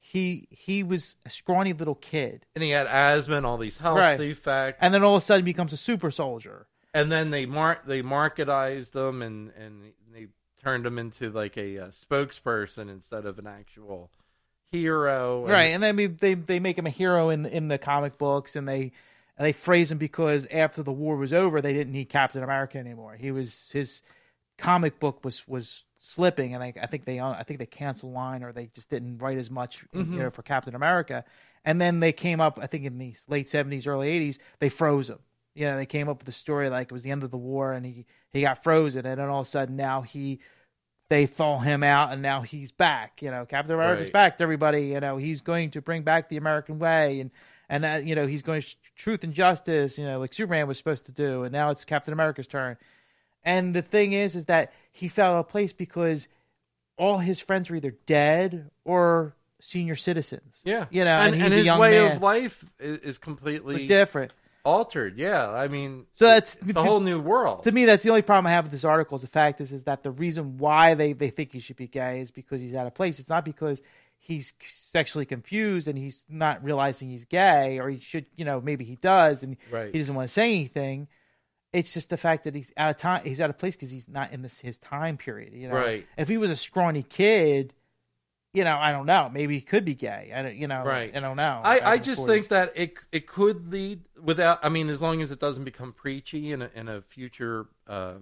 he 0.09 0.47
he 0.51 0.83
was 0.83 1.15
a 1.25 1.29
scrawny 1.29 1.73
little 1.73 1.95
kid, 1.95 2.45
and 2.55 2.63
he 2.63 2.69
had 2.69 2.87
asthma 2.87 3.35
and 3.37 3.45
all 3.45 3.57
these 3.57 3.77
health 3.77 3.97
Right. 3.97 4.17
defects. 4.17 4.79
and 4.81 4.93
then 4.93 5.03
all 5.03 5.15
of 5.15 5.21
a 5.21 5.25
sudden 5.25 5.43
becomes 5.43 5.73
a 5.73 5.77
super 5.77 6.11
soldier. 6.11 6.67
and 6.93 7.11
then 7.11 7.29
they 7.31 7.45
mar- 7.45 7.81
they 7.85 8.01
marketized 8.01 8.91
them 8.91 9.21
and 9.21 9.51
and 9.57 9.91
they 10.13 10.27
turned 10.63 10.85
him 10.85 10.97
into 10.97 11.29
like 11.29 11.57
a, 11.57 11.77
uh 11.79 11.87
spokesperson 11.87 12.89
instead 12.89 13.25
of 13.25 13.37
an 13.37 13.47
actual 13.47 14.09
hero. 14.71 15.41
And- 15.43 15.51
right, 15.51 15.63
and 15.73 15.83
then 15.83 15.95
we- 15.95 16.07
they 16.07 16.33
they 16.35 16.59
make 16.59 16.77
him 16.77 16.87
a 16.87 16.91
hero 16.91 17.29
in 17.29 17.45
in 17.45 17.67
the 17.67 17.77
comic 17.77 18.17
books, 18.17 18.55
and 18.55 18.67
they 18.67 18.91
and 19.37 19.45
they 19.45 19.51
phrase 19.53 19.91
him 19.91 19.97
because 19.97 20.47
after 20.47 20.81
the 20.83 20.91
war 20.91 21.15
was 21.17 21.31
over, 21.33 21.61
they 21.61 21.73
didn't 21.73 21.93
need 21.93 22.05
Captain 22.09 22.41
America 22.43 22.77
anymore. 22.77 23.15
He 23.15 23.31
was 23.31 23.67
his 23.71 24.01
comic 24.57 24.99
book 24.99 25.23
was 25.23 25.47
was 25.47 25.83
slipping, 25.99 26.53
and 26.53 26.63
I, 26.63 26.73
I 26.81 26.87
think 26.87 27.05
they 27.05 27.19
I 27.19 27.43
think 27.43 27.59
they 27.59 27.65
canceled 27.65 28.13
line 28.13 28.43
or 28.43 28.51
they 28.51 28.69
just 28.73 28.89
didn't 28.89 29.19
write 29.19 29.37
as 29.37 29.49
much 29.49 29.83
you 29.93 30.03
know 30.03 30.05
mm-hmm. 30.05 30.29
for 30.29 30.41
Captain 30.43 30.75
America. 30.75 31.23
And 31.65 31.81
then 31.81 31.99
they 31.99 32.13
came 32.13 32.39
up, 32.39 32.59
I 32.61 32.67
think 32.67 32.85
in 32.85 32.97
the 32.97 33.13
late 33.27 33.49
seventies, 33.49 33.87
early 33.87 34.09
eighties, 34.09 34.39
they 34.59 34.69
froze 34.69 35.09
him. 35.09 35.19
Yeah, 35.53 35.75
they 35.75 35.85
came 35.85 36.07
up 36.07 36.19
with 36.19 36.27
a 36.27 36.37
story 36.37 36.69
like 36.69 36.87
it 36.87 36.93
was 36.93 37.03
the 37.03 37.11
end 37.11 37.23
of 37.23 37.31
the 37.31 37.37
war, 37.37 37.73
and 37.73 37.85
he 37.85 38.05
he 38.31 38.41
got 38.41 38.63
frozen, 38.63 39.05
and 39.05 39.19
then 39.19 39.27
all 39.27 39.41
of 39.41 39.47
a 39.47 39.49
sudden 39.49 39.75
now 39.75 40.01
he 40.01 40.39
they 41.09 41.25
thaw 41.25 41.59
him 41.59 41.83
out 41.83 42.11
and 42.11 42.21
now 42.21 42.41
he's 42.41 42.71
back 42.71 43.21
you 43.21 43.31
know 43.31 43.45
captain 43.45 43.73
america's 43.73 44.07
Right. 44.07 44.13
back 44.13 44.41
everybody 44.41 44.87
you 44.87 44.99
know 44.99 45.17
he's 45.17 45.41
going 45.41 45.71
to 45.71 45.81
bring 45.81 46.03
back 46.03 46.29
the 46.29 46.37
american 46.37 46.79
way 46.79 47.19
and 47.19 47.31
and 47.69 47.83
that 47.83 48.05
you 48.05 48.15
know 48.15 48.27
he's 48.27 48.41
going 48.41 48.61
to 48.61 48.75
truth 48.95 49.23
and 49.23 49.33
justice 49.33 49.97
you 49.97 50.05
know 50.05 50.19
like 50.19 50.33
superman 50.33 50.67
was 50.67 50.77
supposed 50.77 51.05
to 51.05 51.11
do 51.11 51.43
and 51.43 51.53
now 51.53 51.69
it's 51.69 51.85
captain 51.85 52.13
america's 52.13 52.47
turn 52.47 52.77
and 53.43 53.73
the 53.73 53.81
thing 53.81 54.13
is 54.13 54.35
is 54.35 54.45
that 54.45 54.73
he 54.91 55.07
fell 55.07 55.33
out 55.35 55.39
of 55.39 55.49
place 55.49 55.73
because 55.73 56.27
all 56.97 57.17
his 57.17 57.39
friends 57.39 57.69
were 57.69 57.75
either 57.75 57.95
dead 58.05 58.69
or 58.85 59.35
senior 59.59 59.95
citizens 59.95 60.61
yeah, 60.63 60.85
you 60.91 61.03
know 61.03 61.17
and, 61.17 61.33
and 61.35 61.53
a 61.53 61.57
his 61.57 61.67
way 61.77 61.91
man. 61.99 62.15
of 62.15 62.21
life 62.21 62.63
is, 62.79 62.97
is 62.99 63.17
completely 63.17 63.85
different 63.87 64.31
altered. 64.63 65.17
Yeah, 65.17 65.49
I 65.49 65.69
mean, 65.69 66.05
So 66.11 66.25
that's- 66.25 66.57
a 66.75 66.83
whole 66.83 66.99
new 66.99 67.21
world. 67.21 67.63
to 67.63 67.71
me 67.71 67.85
that's 67.85 68.03
the 68.03 68.09
only 68.09 68.21
problem 68.21 68.47
i 68.47 68.51
have 68.51 68.65
with 68.65 68.71
this 68.73 68.83
article 68.83 69.15
is 69.15 69.21
the 69.21 69.27
fact 69.27 69.61
is 69.61 69.71
is 69.71 69.85
that 69.85 70.03
the 70.03 70.11
reason 70.11 70.57
why 70.57 70.93
they, 70.93 71.13
they 71.13 71.29
think 71.29 71.53
he 71.53 71.59
should 71.59 71.77
be 71.77 71.87
gay 71.87 72.19
is 72.19 72.31
because 72.31 72.59
he's 72.61 72.75
out 72.75 72.85
of 72.85 72.93
place 72.93 73.17
it's 73.17 73.29
not 73.29 73.45
because 73.45 73.81
he's 74.19 74.53
sexually 74.69 75.25
confused 75.25 75.87
and 75.87 75.97
he's 75.97 76.25
not 76.27 76.61
realizing 76.63 77.09
he's 77.09 77.23
gay 77.25 77.79
or 77.79 77.89
he 77.89 77.99
should 77.99 78.25
you 78.35 78.43
know 78.43 78.59
maybe 78.59 78.83
he 78.83 78.95
does 78.97 79.41
and 79.41 79.55
Right. 79.71 79.91
he 79.93 79.97
doesn't 79.99 80.13
want 80.13 80.27
to 80.27 80.33
say 80.33 80.43
anything 80.49 81.07
it's 81.73 81.93
just 81.93 82.09
the 82.09 82.17
fact 82.17 82.43
that 82.45 82.55
he's 82.55 82.71
out 82.77 82.89
of 82.91 82.97
time 82.97 83.21
he's 83.23 83.41
out 83.41 83.49
of 83.49 83.57
place 83.57 83.75
because 83.75 83.91
he's 83.91 84.07
not 84.09 84.31
in 84.31 84.41
this 84.41 84.59
his 84.59 84.77
time 84.77 85.17
period 85.17 85.53
you 85.53 85.67
know 85.67 85.75
Right. 85.75 86.07
if 86.17 86.27
he 86.27 86.37
was 86.37 86.49
a 86.49 86.55
scrawny 86.55 87.03
kid 87.03 87.73
you 88.53 88.63
know 88.63 88.77
i 88.77 88.91
don't 88.91 89.05
know 89.05 89.29
maybe 89.31 89.55
he 89.55 89.61
could 89.61 89.83
be 89.85 89.93
gay 89.93 90.31
i 90.33 90.41
don't 90.41 90.55
you 90.55 90.67
know 90.67 90.83
Right. 90.83 91.15
i 91.15 91.19
don't 91.19 91.35
know 91.37 91.61
I, 91.63 91.79
I 91.93 91.97
just 91.97 92.21
40s. 92.21 92.27
think 92.27 92.47
that 92.49 92.71
it 92.75 92.93
it 93.11 93.27
could 93.27 93.71
lead 93.71 94.01
without. 94.21 94.63
I 94.63 94.69
mean, 94.69 94.89
as 94.89 95.01
long 95.01 95.21
as 95.21 95.29
it 95.31 95.39
doesn't 95.39 95.63
become 95.65 95.93
preachy 95.93 96.51
in 96.51 96.61
a, 96.63 96.69
in 96.73 96.87
a 96.87 97.01
future 97.01 97.67
uh, 97.87 98.13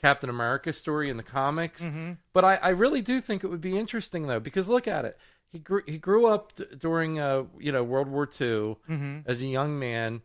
Captain 0.00 0.28
America 0.30 0.72
story 0.72 1.08
in 1.10 1.16
the 1.16 1.22
comics. 1.22 1.82
Mm-hmm. 1.82 2.12
But 2.32 2.44
I, 2.44 2.54
I 2.56 2.68
really 2.70 3.02
do 3.02 3.20
think 3.20 3.44
it 3.44 3.48
would 3.48 3.60
be 3.60 3.76
interesting 3.78 4.26
though, 4.26 4.40
because 4.40 4.68
look 4.68 4.88
at 4.88 5.04
it. 5.04 5.16
He 5.52 5.58
grew 5.60 5.82
he 5.86 5.98
grew 5.98 6.26
up 6.26 6.54
d- 6.56 6.64
during 6.76 7.18
uh 7.20 7.44
you 7.58 7.70
know 7.72 7.84
World 7.84 8.08
War 8.08 8.24
II 8.24 8.76
Mm-hmm. 8.88 9.18
as 9.26 9.42
a 9.42 9.46
young 9.46 9.78
man, 9.78 10.22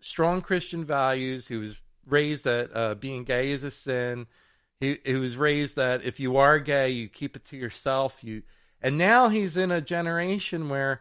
strong 0.00 0.40
Christian 0.40 0.84
values. 0.84 1.48
He 1.48 1.56
was 1.56 1.76
raised 2.06 2.44
that 2.44 2.70
uh, 2.74 2.94
being 2.94 3.24
gay 3.24 3.50
is 3.50 3.62
a 3.62 3.70
sin. 3.70 4.26
He 4.80 4.98
he 5.04 5.14
was 5.14 5.36
raised 5.36 5.76
that 5.76 6.04
if 6.04 6.20
you 6.20 6.36
are 6.36 6.58
gay, 6.58 6.90
you 6.90 7.08
keep 7.08 7.36
it 7.36 7.44
to 7.46 7.56
yourself. 7.56 8.22
You 8.22 8.42
and 8.80 8.98
now 8.98 9.28
he's 9.28 9.56
in 9.56 9.70
a 9.70 9.80
generation 9.80 10.68
where 10.68 11.00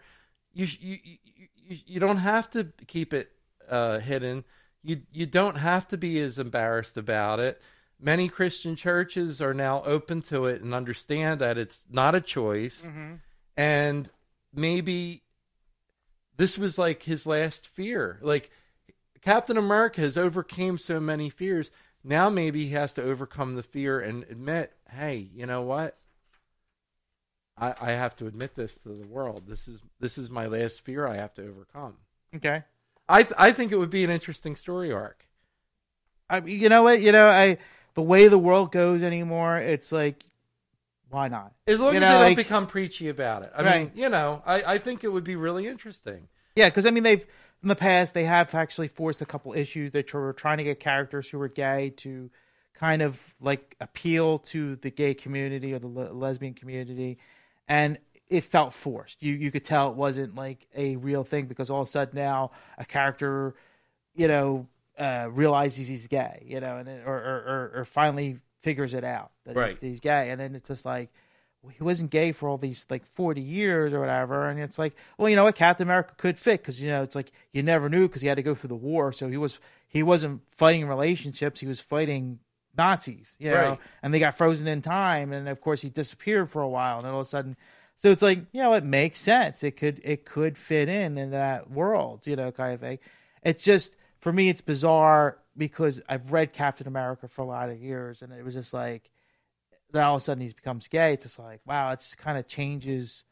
you 0.54 0.68
you 0.80 0.98
you, 1.04 1.78
you, 1.86 2.00
don't 2.00 2.18
have 2.18 2.50
to 2.52 2.68
keep 2.88 3.14
it 3.14 3.32
uh, 3.70 4.00
hidden. 4.00 4.44
You 4.84 5.02
you 5.12 5.26
don't 5.26 5.58
have 5.58 5.88
to 5.90 5.98
be 5.98 6.20
as 6.20 6.40
embarrassed 6.40 6.98
about 6.98 7.40
it. 7.40 7.62
Many 8.00 8.28
Christian 8.28 8.76
churches 8.76 9.42
are 9.42 9.54
now 9.54 9.82
open 9.84 10.22
to 10.24 10.46
it 10.46 10.62
and 10.62 10.74
understand 10.74 11.42
that 11.42 11.58
it's 11.58 11.86
not 11.90 12.16
a 12.16 12.22
choice, 12.22 12.86
and 13.58 14.10
maybe 14.54 15.24
this 16.38 16.58
was 16.58 16.78
like 16.78 17.04
his 17.04 17.26
last 17.26 17.68
fear. 17.68 18.20
Like 18.22 18.50
Captain 19.24 19.58
America 19.58 20.02
has 20.02 20.18
overcame 20.18 20.78
so 20.78 21.00
many 21.00 21.30
fears. 21.30 21.72
Now 22.04 22.30
maybe 22.30 22.66
he 22.66 22.72
has 22.72 22.94
to 22.94 23.02
overcome 23.02 23.56
the 23.56 23.64
fear 23.64 24.00
and 24.00 24.24
admit, 24.24 24.74
hey, 24.90 25.30
you 25.34 25.46
know 25.46 25.62
what? 25.62 25.98
I, 27.58 27.74
I 27.80 27.92
have 27.92 28.16
to 28.18 28.26
admit 28.28 28.56
this 28.56 28.76
to 28.80 28.90
the 28.90 29.08
world. 29.08 29.44
This 29.48 29.68
is 29.68 29.82
this 30.00 30.18
is 30.18 30.30
my 30.30 30.48
last 30.48 30.82
fear 30.82 31.08
I 31.08 31.18
have 31.18 31.34
to 31.36 31.48
overcome. 31.48 31.96
okay 32.36 32.64
I 33.08 33.24
th- 33.24 33.36
I 33.38 33.52
think 33.52 33.72
it 33.72 33.78
would 33.78 33.90
be 33.90 34.04
an 34.04 34.10
interesting 34.10 34.56
story 34.56 34.92
arc. 34.92 35.26
I, 36.30 36.40
you 36.40 36.70
know 36.70 36.84
what? 36.84 37.02
You 37.02 37.12
know, 37.12 37.28
I 37.30 37.58
the 37.94 38.02
way 38.02 38.28
the 38.28 38.40
world 38.40 38.72
goes 38.72 39.04
anymore, 39.04 39.58
it's 39.58 39.92
like, 39.92 40.24
why 41.10 41.28
not? 41.28 41.52
As 41.68 41.80
long 41.80 41.92
You 41.94 41.98
as 41.98 42.02
know, 42.02 42.08
they 42.08 42.14
don't 42.14 42.24
like- 42.30 42.38
become 42.38 42.66
preachy 42.66 43.10
about 43.10 43.44
it. 43.44 43.52
I 43.56 43.62
Right. 43.64 43.82
mean, 43.82 43.92
you 44.04 44.10
know, 44.10 44.42
I, 44.46 44.64
I 44.74 44.78
think 44.80 45.04
it 45.04 45.10
would 45.10 45.24
be 45.26 45.36
really 45.36 45.68
interesting. 45.68 46.28
Yeah, 46.56 46.70
because 46.70 46.86
I 46.88 46.92
mean, 46.92 47.04
they've 47.04 47.26
in 47.64 47.70
the 47.70 47.76
past 47.76 48.14
they 48.14 48.26
have 48.26 48.54
actually 48.54 48.90
forced 48.90 49.22
a 49.22 49.26
couple 49.26 49.54
issues 49.54 49.94
that 49.94 50.14
were 50.14 50.34
trying 50.34 50.58
to 50.58 50.64
get 50.64 50.80
characters 50.80 51.30
who 51.30 51.40
were 51.40 51.48
gay 51.48 51.92
to 51.98 52.30
kind 52.74 53.02
of 53.02 53.18
like 53.40 53.76
appeal 53.80 54.40
to 54.40 54.76
the 54.78 54.90
gay 54.92 55.14
community 55.14 55.74
or 55.74 55.80
the 55.80 55.88
le- 55.88 56.12
lesbian 56.12 56.54
community, 56.54 57.18
and 57.68 57.98
it 58.28 58.42
felt 58.44 58.74
forced. 58.74 59.22
You 59.24 59.34
you 59.34 59.52
could 59.52 59.64
tell 59.64 59.90
it 59.92 59.96
wasn't 59.96 60.36
like 60.36 60.68
a 60.76 60.98
real 60.98 61.24
thing 61.24 61.46
because 61.46 61.70
all 61.70 61.82
of 61.82 61.88
a 61.88 61.92
sudden 61.92 62.16
now 62.16 62.52
a 62.78 62.86
character, 62.86 63.56
you 64.16 64.28
know, 64.28 64.68
uh, 64.98 65.28
realizes 65.32 65.88
he's 65.88 66.08
gay, 66.08 66.44
you 66.46 66.60
know, 66.60 66.78
and 66.78 66.88
then, 66.88 67.02
or, 67.06 67.14
or 67.16 67.72
or 67.76 67.86
finally 67.86 68.40
figures 68.62 68.94
it 68.94 69.04
out 69.04 69.32
that 69.46 69.56
Right. 69.56 69.72
he's, 69.72 69.80
he's 69.80 70.00
gay, 70.00 70.32
and 70.32 70.40
then 70.40 70.56
it's 70.56 70.68
just 70.68 70.86
like 70.86 71.10
he 71.72 71.84
wasn't 71.84 72.12
gay 72.12 72.32
for 72.32 72.50
all 72.50 72.58
these 72.58 72.86
like 72.90 73.06
40 73.06 73.42
years 73.42 73.94
or 73.94 74.00
whatever 74.00 74.50
and 74.50 74.60
it's 74.60 74.78
like 74.78 74.96
well 75.18 75.30
you 75.30 75.36
know 75.36 75.46
what 75.46 75.56
captain 75.56 75.88
america 75.88 76.14
could 76.18 76.38
fit 76.38 76.62
because 76.62 76.82
you 76.82 76.90
know 76.90 77.04
it's 77.04 77.16
like 77.16 77.32
you 77.52 77.64
never 77.64 77.90
knew 77.90 78.08
because 78.08 78.22
he 78.22 78.28
had 78.28 78.36
to 78.36 78.44
go 78.44 78.56
through 78.56 78.70
the 78.70 78.76
war 78.76 79.12
so 79.12 79.30
he 79.30 79.38
was 79.38 79.60
he 79.88 80.04
wasn't 80.04 80.42
fighting 80.52 80.88
relationships 80.88 81.60
he 81.60 81.68
was 81.68 81.80
fighting 81.80 82.40
nazis 82.78 83.36
you 83.40 83.52
know? 83.52 83.70
Right. 83.70 83.80
and 84.02 84.14
they 84.14 84.20
got 84.20 84.38
frozen 84.38 84.68
in 84.68 84.82
time 84.82 85.32
and 85.32 85.48
of 85.48 85.62
course 85.62 85.82
he 85.82 85.90
disappeared 85.90 86.50
for 86.50 86.62
a 86.62 86.70
while 86.70 86.98
and 86.98 87.06
then 87.06 87.14
all 87.14 87.22
of 87.22 87.28
a 87.28 87.30
sudden 87.30 87.56
so 87.96 88.10
it's 88.10 88.22
like 88.24 88.40
you 88.52 88.62
know 88.62 88.74
it 88.74 88.84
makes 88.84 89.20
sense. 89.20 89.64
It 89.64 89.78
could 89.78 90.02
it 90.04 90.26
could 90.26 90.58
fit 90.58 90.90
in 90.90 91.18
in 91.20 91.30
that 91.30 91.70
world 91.70 92.26
you 92.26 92.36
know 92.36 92.52
kind 92.52 92.74
of 92.74 92.80
thing. 92.80 92.98
It's 93.44 93.62
just 93.62 93.96
for 94.20 94.34
me 94.34 94.50
it's 94.50 94.62
bizarre 94.62 95.38
because 95.58 96.02
i've 96.10 96.32
read 96.32 96.54
captain 96.54 96.88
america 96.88 97.28
for 97.28 97.42
a 97.42 97.46
lot 97.46 97.70
of 97.70 97.80
years 97.80 98.22
and 98.22 98.32
it 98.32 98.44
was 98.44 98.54
just 98.54 98.74
like 98.74 99.12
then 99.94 100.04
all 100.04 100.16
of 100.16 100.22
a 100.22 100.26
sudden 100.26 100.46
he 100.46 100.52
becomes 100.52 100.90
gay. 100.90 101.14
It's 101.14 101.24
just 101.24 101.40
like, 101.40 101.62
wow, 101.66 101.92
it's 101.92 102.16
kind 102.16 102.38
of 102.38 102.48
changes 102.48 103.24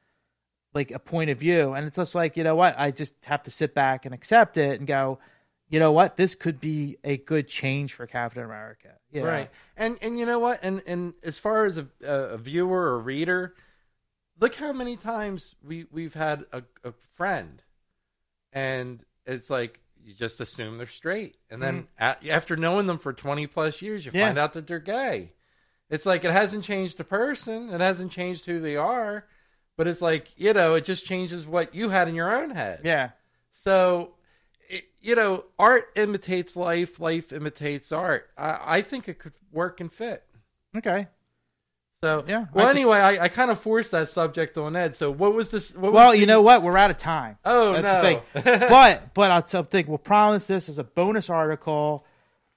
like 0.73 0.91
a 0.91 0.99
point 0.99 1.29
of 1.29 1.37
view. 1.37 1.73
And 1.73 1.85
it's 1.85 1.97
just 1.97 2.15
like, 2.15 2.37
you 2.37 2.45
know 2.45 2.55
what? 2.55 2.75
I 2.77 2.91
just 2.91 3.25
have 3.25 3.43
to 3.43 3.51
sit 3.51 3.73
back 3.73 4.05
and 4.05 4.13
accept 4.13 4.55
it 4.55 4.79
and 4.79 4.87
go, 4.87 5.19
you 5.67 5.79
know 5.79 5.91
what? 5.91 6.17
This 6.17 6.35
could 6.35 6.61
be 6.61 6.97
a 7.03 7.17
good 7.17 7.47
change 7.47 7.93
for 7.93 8.05
Captain 8.05 8.43
America. 8.43 8.89
You 9.11 9.21
know? 9.21 9.27
Right. 9.27 9.49
And 9.75 9.97
and 10.01 10.19
you 10.19 10.25
know 10.25 10.39
what? 10.39 10.59
And 10.63 10.81
and 10.85 11.13
as 11.23 11.37
far 11.37 11.65
as 11.65 11.77
a, 11.77 11.87
a 12.03 12.37
viewer 12.37 12.91
or 12.91 12.99
reader, 12.99 13.55
look 14.39 14.55
how 14.55 14.71
many 14.71 14.97
times 14.97 15.55
we 15.65 15.85
we've 15.91 16.13
had 16.13 16.45
a, 16.51 16.63
a 16.83 16.93
friend, 17.15 17.63
and 18.53 19.03
it's 19.25 19.49
like 19.49 19.79
you 20.03 20.13
just 20.13 20.41
assume 20.41 20.77
they're 20.77 20.87
straight, 20.87 21.37
and 21.49 21.61
then 21.61 21.87
mm-hmm. 21.99 22.29
a 22.29 22.33
after 22.33 22.55
knowing 22.57 22.85
them 22.85 22.97
for 22.97 23.13
twenty 23.13 23.47
plus 23.47 23.81
years, 23.81 24.05
you 24.05 24.11
Yeah. 24.13 24.27
find 24.27 24.37
out 24.37 24.53
that 24.53 24.67
they're 24.67 24.79
gay. 24.79 25.31
It's 25.91 26.05
like 26.07 26.23
it 26.25 26.31
hasn't 26.31 26.63
changed 26.63 26.97
the 26.97 27.03
person, 27.03 27.69
it 27.69 27.79
hasn't 27.81 28.11
changed 28.11 28.45
who 28.45 28.59
they 28.59 28.75
are, 28.77 29.25
but 29.77 29.87
it's 29.87 30.01
like 30.01 30.27
you 30.37 30.53
know, 30.53 30.73
it 30.73 30.85
just 30.85 31.05
changes 31.05 31.45
what 31.45 31.75
you 31.75 31.89
had 31.89 32.07
in 32.07 32.15
your 32.15 32.33
own 32.35 32.49
head. 32.51 32.79
Yeah. 32.83 33.09
So, 33.51 34.13
it, 34.69 34.85
you 35.01 35.15
know, 35.15 35.43
art 35.59 35.89
imitates 35.95 36.55
life, 36.55 36.99
life 36.99 37.31
imitates 37.33 37.91
art. 37.91 38.29
I, 38.37 38.77
I 38.77 38.81
think 38.81 39.07
it 39.09 39.19
could 39.19 39.33
work 39.51 39.81
and 39.81 39.91
fit. 39.91 40.23
Okay. 40.75 41.07
So, 42.03 42.23
Yeah, 42.27 42.45
Well, 42.53 42.65
I 42.65 42.69
could 42.69 42.77
anyway, 42.77 42.97
I, 42.97 43.23
I 43.25 43.27
kind 43.27 43.51
of 43.51 43.59
forced 43.59 43.91
that 43.91 44.09
subject 44.09 44.57
on 44.57 44.75
Ed. 44.75 44.95
So, 44.95 45.11
what 45.11 45.33
was 45.35 45.51
this? 45.51 45.75
What 45.75 45.91
Well, 45.93 46.07
was 46.11 46.15
you 46.15 46.21
the- 46.21 46.31
know 46.31 46.41
what? 46.41 46.63
We're 46.63 46.77
out 46.77 46.89
of 46.89 46.97
time. 46.97 47.37
Oh, 47.45 47.73
That's 47.73 47.83
no. 47.83 48.21
the 48.33 48.41
thing. 48.41 48.59
but 48.69 49.13
but 49.13 49.29
I'll 49.29 49.43
tell 49.43 49.63
think 49.63 49.87
we'll 49.89 49.97
promise 49.99 50.47
this 50.47 50.69
as 50.69 50.79
a 50.79 50.83
bonus 50.83 51.29
article 51.29 52.05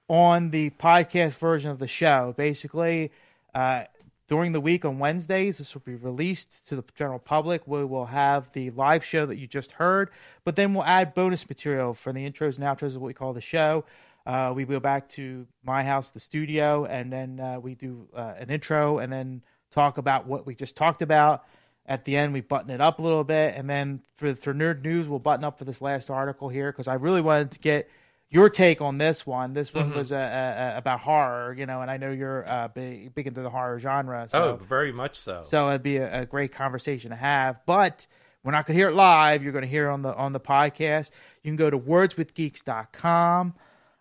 on 0.07 0.49
the 0.51 0.69
podcast 0.71 1.33
version 1.35 1.69
of 1.69 1.77
the 1.79 1.87
show. 1.87 2.33
Basically, 2.37 3.11
uh, 3.55 3.85
during 4.27 4.51
the 4.51 4.61
week 4.61 4.85
on 4.85 4.99
Wednesdays. 4.99 5.57
This 5.57 5.73
will 5.73 5.81
be 5.85 5.95
released 5.95 6.67
to 6.67 6.75
the 6.75 6.83
general 6.95 7.19
public. 7.19 7.65
We 7.65 7.85
will 7.85 8.05
have 8.05 8.51
the 8.51 8.69
live 8.71 9.03
show 9.03 9.25
that 9.25 9.37
you 9.37 9.47
just 9.47 9.71
heard, 9.71 10.11
but 10.43 10.55
then 10.55 10.73
we'll 10.73 10.83
add 10.83 11.15
bonus 11.15 11.47
material 11.49 11.93
for 11.93 12.13
the 12.13 12.29
intros 12.29 12.57
and 12.57 12.65
outros 12.65 12.95
of 12.95 13.01
what 13.01 13.07
we 13.07 13.13
call 13.13 13.33
the 13.33 13.41
show. 13.41 13.85
Uh, 14.25 14.51
we 14.55 14.65
go 14.65 14.79
back 14.79 15.07
to 15.07 15.47
my 15.63 15.83
house, 15.83 16.09
the 16.09 16.19
studio, 16.19 16.85
and 16.85 17.13
then 17.13 17.39
uh, 17.39 17.59
we 17.59 17.75
do 17.75 18.07
uh, 18.15 18.33
an 18.37 18.49
intro 18.49 18.97
and 18.97 19.13
then 19.13 19.41
talk 19.71 19.97
about 19.97 20.25
what 20.25 20.45
we 20.45 20.55
just 20.55 20.75
talked 20.75 21.01
about. 21.01 21.43
At 21.85 22.03
the 22.05 22.17
end, 22.17 22.33
we 22.33 22.41
button 22.41 22.71
it 22.71 22.81
up 22.81 22.97
a 22.97 23.03
little 23.03 23.23
bit, 23.23 23.53
and 23.55 23.69
then 23.69 24.01
for 24.15 24.33
for 24.33 24.55
nerd 24.55 24.83
news, 24.83 25.07
we'll 25.07 25.19
button 25.19 25.43
up 25.43 25.59
for 25.59 25.65
this 25.65 25.79
last 25.79 26.09
article 26.09 26.49
here 26.49 26.71
because 26.71 26.87
I 26.87 26.95
really 26.95 27.21
wanted 27.21 27.51
to 27.51 27.59
get 27.59 27.87
your 28.29 28.49
take 28.49 28.81
on 28.81 28.97
this 28.97 29.25
one. 29.25 29.53
This 29.53 29.73
one 29.73 29.89
Mm-hmm. 29.89 29.97
was 29.97 30.11
uh, 30.11 30.15
uh, 30.15 30.73
about 30.77 30.99
horror, 31.01 31.53
you 31.57 31.65
know, 31.65 31.81
and 31.81 31.89
I 31.91 31.97
know 31.97 32.11
you're 32.11 32.49
uh, 32.51 32.67
big, 32.67 33.13
big 33.15 33.27
into 33.27 33.41
the 33.41 33.49
horror 33.49 33.79
genre. 33.79 34.27
So, 34.29 34.43
oh, 34.43 34.55
very 34.65 34.91
much 34.91 35.17
so. 35.19 35.43
so 35.47 35.69
it'd 35.69 35.83
be 35.83 35.97
a, 35.97 36.21
a 36.21 36.25
great 36.25 36.51
conversation 36.51 37.11
to 37.11 37.15
have. 37.15 37.59
But 37.65 38.07
we're 38.43 38.51
not 38.51 38.65
going 38.65 38.75
to 38.75 38.79
hear 38.79 38.89
it 38.89 38.95
live. 38.95 39.43
You're 39.43 39.51
going 39.53 39.63
to 39.63 39.69
hear 39.69 39.89
it 39.89 39.91
on 39.93 40.01
the 40.01 40.13
on 40.15 40.33
the 40.33 40.39
podcast. 40.39 41.11
You 41.43 41.49
can 41.49 41.55
go 41.55 41.69
to 41.69 41.77
wordswithgeeks.com 41.79 43.53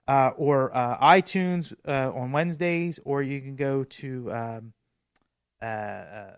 uh, 0.09 0.31
or 0.37 0.77
uh, 0.77 0.99
iTunes 0.99 1.73
uh, 1.87 2.13
on 2.15 2.33
Wednesdays, 2.33 2.99
or 3.05 3.23
you 3.23 3.41
can 3.41 3.57
go 3.57 3.85
to. 3.85 4.33
Um, 4.33 4.73
uh, 5.63 5.67
uh, 5.67 5.69
uh, 5.69 6.33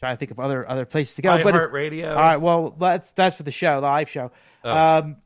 trying 0.00 0.14
to 0.14 0.18
think 0.18 0.30
of 0.30 0.38
other 0.40 0.66
other 0.68 0.86
places 0.86 1.16
to 1.16 1.22
go. 1.22 1.42
but 1.42 1.72
Radio. 1.72 2.10
all 2.14 2.22
right, 2.22 2.40
well, 2.40 2.70
that's 2.78 3.12
that's 3.12 3.36
for 3.36 3.42
the 3.42 3.50
show, 3.50 3.80
the 3.80 3.86
live 3.86 4.08
show. 4.08 4.30
Oh. 4.64 4.70
Um, 4.70 5.16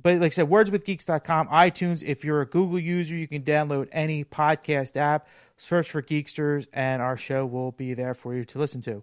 but 0.00 0.16
like 0.16 0.32
I 0.32 0.34
said, 0.34 0.48
wordswithgeeks.com, 0.48 1.48
iTunes. 1.48 2.02
If 2.02 2.24
you're 2.24 2.40
a 2.40 2.46
Google 2.46 2.78
user, 2.78 3.16
you 3.16 3.28
can 3.28 3.42
download 3.42 3.88
any 3.92 4.24
podcast 4.24 4.96
app, 4.96 5.26
search 5.56 5.90
for 5.90 6.02
Geeksters, 6.02 6.66
and 6.72 7.02
our 7.02 7.16
show 7.16 7.46
will 7.46 7.72
be 7.72 7.94
there 7.94 8.14
for 8.14 8.34
you 8.34 8.44
to 8.46 8.58
listen 8.58 8.80
to. 8.82 9.02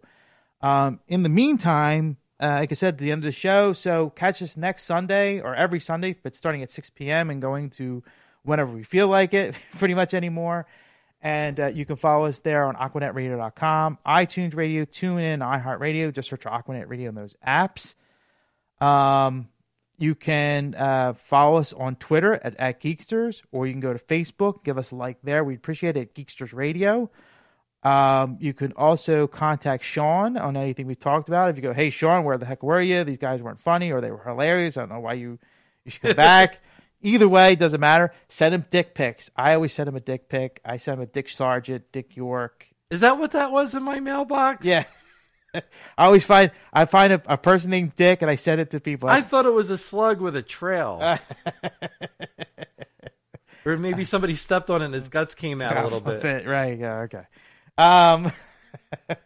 Um, 0.61 0.99
in 1.07 1.23
the 1.23 1.29
meantime, 1.29 2.17
uh, 2.41 2.57
like 2.59 2.71
I 2.71 2.75
said, 2.75 2.95
at 2.95 2.97
the 2.99 3.11
end 3.11 3.19
of 3.19 3.25
the 3.25 3.31
show, 3.31 3.73
so 3.73 4.09
catch 4.09 4.41
us 4.41 4.57
next 4.57 4.83
Sunday 4.83 5.39
or 5.39 5.55
every 5.55 5.79
Sunday, 5.79 6.15
but 6.21 6.35
starting 6.35 6.63
at 6.63 6.71
6 6.71 6.89
p.m. 6.91 7.29
and 7.29 7.41
going 7.41 7.69
to 7.71 8.03
whenever 8.43 8.71
we 8.71 8.83
feel 8.83 9.07
like 9.07 9.33
it, 9.33 9.55
pretty 9.77 9.93
much 9.93 10.13
anymore. 10.13 10.65
And 11.21 11.59
uh, 11.59 11.67
you 11.67 11.85
can 11.85 11.95
follow 11.95 12.25
us 12.25 12.41
there 12.41 12.65
on 12.65 12.75
AquanetRadio.com, 12.75 13.99
iTunes 14.05 14.55
Radio, 14.55 14.85
TuneIn, 14.85 15.39
iHeartRadio. 15.39 16.13
Just 16.13 16.29
search 16.29 16.43
for 16.43 16.49
Aquanet 16.49 16.87
Radio 16.87 17.09
in 17.09 17.15
those 17.15 17.35
apps. 17.45 17.95
Um, 18.79 19.47
you 19.97 20.15
can 20.15 20.75
uh, 20.75 21.13
follow 21.13 21.57
us 21.57 21.73
on 21.73 21.95
Twitter 21.95 22.33
at, 22.33 22.55
at 22.59 22.81
Geeksters, 22.81 23.41
or 23.51 23.65
you 23.67 23.73
can 23.73 23.79
go 23.79 23.93
to 23.93 23.99
Facebook, 23.99 24.63
give 24.63 24.77
us 24.77 24.91
a 24.91 24.95
like 24.95 25.17
there. 25.23 25.43
We'd 25.43 25.55
appreciate 25.55 25.97
it 25.97 26.13
Geeksters 26.15 26.53
Radio. 26.53 27.09
Um, 27.83 28.37
you 28.39 28.53
can 28.53 28.73
also 28.73 29.27
contact 29.27 29.83
Sean 29.83 30.37
on 30.37 30.57
anything 30.57 30.87
we've 30.87 30.99
talked 30.99 31.29
about. 31.29 31.49
If 31.49 31.55
you 31.55 31.61
go, 31.61 31.73
hey, 31.73 31.91
Sean, 31.91 32.23
where 32.23 32.37
the 32.37 32.45
heck 32.45 32.63
were 32.63 32.81
you? 32.81 33.03
These 33.03 33.19
guys 33.19 33.41
weren't 33.41 33.59
funny 33.59 33.91
or 33.91 34.01
they 34.01 34.09
were 34.09 34.23
hilarious. 34.23 34.75
I 34.75 34.81
don't 34.81 34.89
know 34.89 34.99
why 34.99 35.13
you, 35.13 35.37
you 35.83 35.91
should 35.91 36.01
come 36.01 36.15
back. 36.15 36.59
Either 37.01 37.29
way, 37.29 37.53
doesn't 37.53 37.79
matter. 37.79 38.11
Send 38.27 38.55
him 38.55 38.65
dick 38.71 38.95
pics. 38.95 39.29
I 39.35 39.53
always 39.53 39.71
send 39.71 39.87
him 39.87 39.95
a 39.95 39.99
dick 39.99 40.27
pic. 40.29 40.59
I 40.65 40.77
send 40.77 40.97
him 40.97 41.03
a 41.03 41.05
Dick 41.05 41.29
Sargent, 41.29 41.91
Dick 41.91 42.15
York. 42.15 42.67
Is 42.89 43.01
that 43.01 43.19
what 43.19 43.31
that 43.31 43.51
was 43.51 43.75
in 43.75 43.83
my 43.83 43.99
mailbox? 43.99 44.65
Yeah. 44.65 44.85
I 45.97 46.05
always 46.05 46.25
find 46.25 46.51
I 46.73 46.85
find 46.85 47.13
a, 47.13 47.21
a 47.25 47.37
person 47.37 47.71
named 47.71 47.95
Dick 47.95 48.21
and 48.21 48.29
I 48.29 48.35
send 48.35 48.61
it 48.61 48.71
to 48.71 48.79
people. 48.79 49.09
I 49.09 49.21
thought 49.21 49.45
it 49.45 49.53
was 49.53 49.69
a 49.69 49.77
slug 49.77 50.21
with 50.21 50.35
a 50.35 50.41
trail. 50.41 51.17
or 53.65 53.77
maybe 53.77 54.03
somebody 54.03 54.35
stepped 54.35 54.69
on 54.69 54.81
it 54.81 54.85
and 54.85 54.95
its 54.95 55.09
guts 55.09 55.35
came 55.35 55.61
out 55.61 55.77
a 55.77 55.83
little 55.83 56.01
bit. 56.01 56.45
Right. 56.45 56.77
Yeah. 56.77 56.99
Okay. 57.01 57.23
Um. 57.77 58.31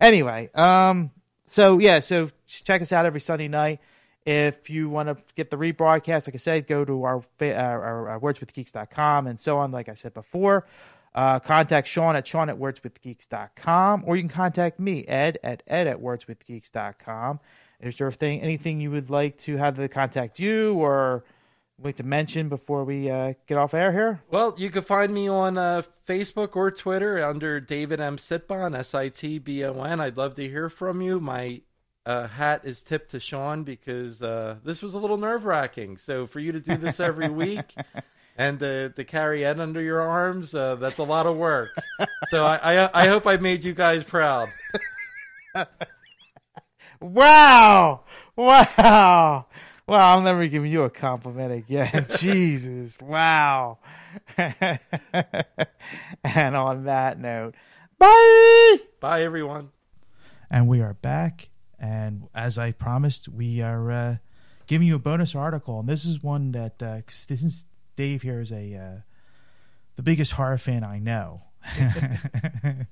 anyway. 0.00 0.50
Um. 0.54 1.10
So 1.46 1.78
yeah. 1.78 2.00
So 2.00 2.30
check 2.46 2.82
us 2.82 2.92
out 2.92 3.06
every 3.06 3.20
Sunday 3.20 3.48
night. 3.48 3.80
If 4.24 4.70
you 4.70 4.88
want 4.88 5.08
to 5.08 5.16
get 5.34 5.50
the 5.50 5.56
rebroadcast, 5.56 6.28
like 6.28 6.34
I 6.34 6.38
said, 6.38 6.68
go 6.68 6.84
to 6.84 7.02
our 7.04 7.24
uh, 7.40 7.44
our, 7.46 8.08
our 8.10 8.20
wordswithgeeks.com 8.20 9.26
and 9.26 9.40
so 9.40 9.58
on. 9.58 9.72
Like 9.72 9.88
I 9.88 9.94
said 9.94 10.14
before, 10.14 10.64
uh, 11.14 11.40
contact 11.40 11.88
Sean 11.88 12.16
at 12.16 12.26
Sean 12.26 12.48
at 12.48 12.58
wordswithgeeks.com, 12.58 14.04
or 14.06 14.16
you 14.16 14.22
can 14.22 14.28
contact 14.28 14.80
me, 14.80 15.04
Ed 15.06 15.38
at 15.42 15.62
Ed 15.66 15.86
at 15.86 16.00
wordswithgeeks.com. 16.00 17.40
Is 17.80 17.96
there 17.96 18.10
thing, 18.12 18.40
anything 18.40 18.80
you 18.80 18.90
would 18.90 19.10
like 19.10 19.38
to 19.38 19.56
have 19.56 19.76
to 19.76 19.88
contact 19.88 20.38
you 20.38 20.74
or 20.74 21.24
like 21.82 21.96
to 21.96 22.04
mention 22.04 22.48
before 22.48 22.84
we 22.84 23.10
uh, 23.10 23.34
get 23.46 23.58
off 23.58 23.74
air 23.74 23.92
here? 23.92 24.22
Well, 24.30 24.54
you 24.56 24.70
can 24.70 24.82
find 24.82 25.12
me 25.12 25.28
on 25.28 25.58
uh, 25.58 25.82
Facebook 26.06 26.54
or 26.54 26.70
Twitter 26.70 27.24
under 27.24 27.60
David 27.60 28.00
M. 28.00 28.16
Sitbon, 28.16 28.76
S 28.78 28.94
I 28.94 29.08
T 29.08 29.38
B 29.38 29.64
O 29.64 29.82
N. 29.82 30.00
I'd 30.00 30.16
love 30.16 30.36
to 30.36 30.48
hear 30.48 30.68
from 30.68 31.00
you. 31.00 31.18
My 31.18 31.62
uh, 32.06 32.28
hat 32.28 32.62
is 32.64 32.82
tipped 32.82 33.10
to 33.10 33.20
Sean 33.20 33.64
because 33.64 34.22
uh, 34.22 34.56
this 34.64 34.82
was 34.82 34.94
a 34.94 34.98
little 34.98 35.16
nerve 35.16 35.44
wracking. 35.44 35.96
So 35.96 36.26
for 36.26 36.40
you 36.40 36.52
to 36.52 36.60
do 36.60 36.76
this 36.76 37.00
every 37.00 37.28
week 37.30 37.74
and 38.36 38.58
to, 38.60 38.90
to 38.90 39.04
carry 39.04 39.44
Ed 39.44 39.60
under 39.60 39.80
your 39.80 40.00
arms, 40.00 40.54
uh, 40.54 40.76
that's 40.76 40.98
a 40.98 41.04
lot 41.04 41.26
of 41.26 41.36
work. 41.36 41.70
So 42.28 42.44
I, 42.46 42.56
I, 42.84 43.04
I 43.04 43.08
hope 43.08 43.26
I 43.26 43.36
made 43.36 43.64
you 43.64 43.74
guys 43.74 44.04
proud. 44.04 44.48
Wow! 47.00 48.02
Wow! 48.36 49.46
Wow, 49.88 50.16
I'm 50.16 50.22
never 50.24 50.46
giving 50.46 50.70
you 50.70 50.84
a 50.84 50.90
compliment 50.90 51.52
again. 51.52 52.06
Jesus. 52.18 52.96
Wow. 53.00 53.78
and 54.38 54.78
on 56.56 56.84
that 56.84 57.18
note, 57.18 57.54
bye! 57.98 58.76
Bye, 59.00 59.22
everyone. 59.24 59.70
And 60.50 60.68
we 60.68 60.80
are 60.80 60.94
back. 60.94 61.48
And 61.78 62.28
as 62.34 62.56
I 62.58 62.70
promised, 62.70 63.28
we 63.28 63.60
are 63.60 63.90
uh, 63.90 64.16
giving 64.68 64.86
you 64.86 64.94
a 64.94 65.00
bonus 65.00 65.34
article. 65.34 65.80
And 65.80 65.88
this 65.88 66.04
is 66.04 66.22
one 66.22 66.52
that, 66.52 66.80
uh, 66.80 67.00
'cause 67.02 67.26
since 67.28 67.66
Dave 67.96 68.22
here 68.22 68.40
is 68.40 68.52
a 68.52 68.74
uh, 68.74 69.00
the 69.96 70.02
biggest 70.02 70.32
horror 70.32 70.58
fan 70.58 70.84
I 70.84 70.98
know, 70.98 71.42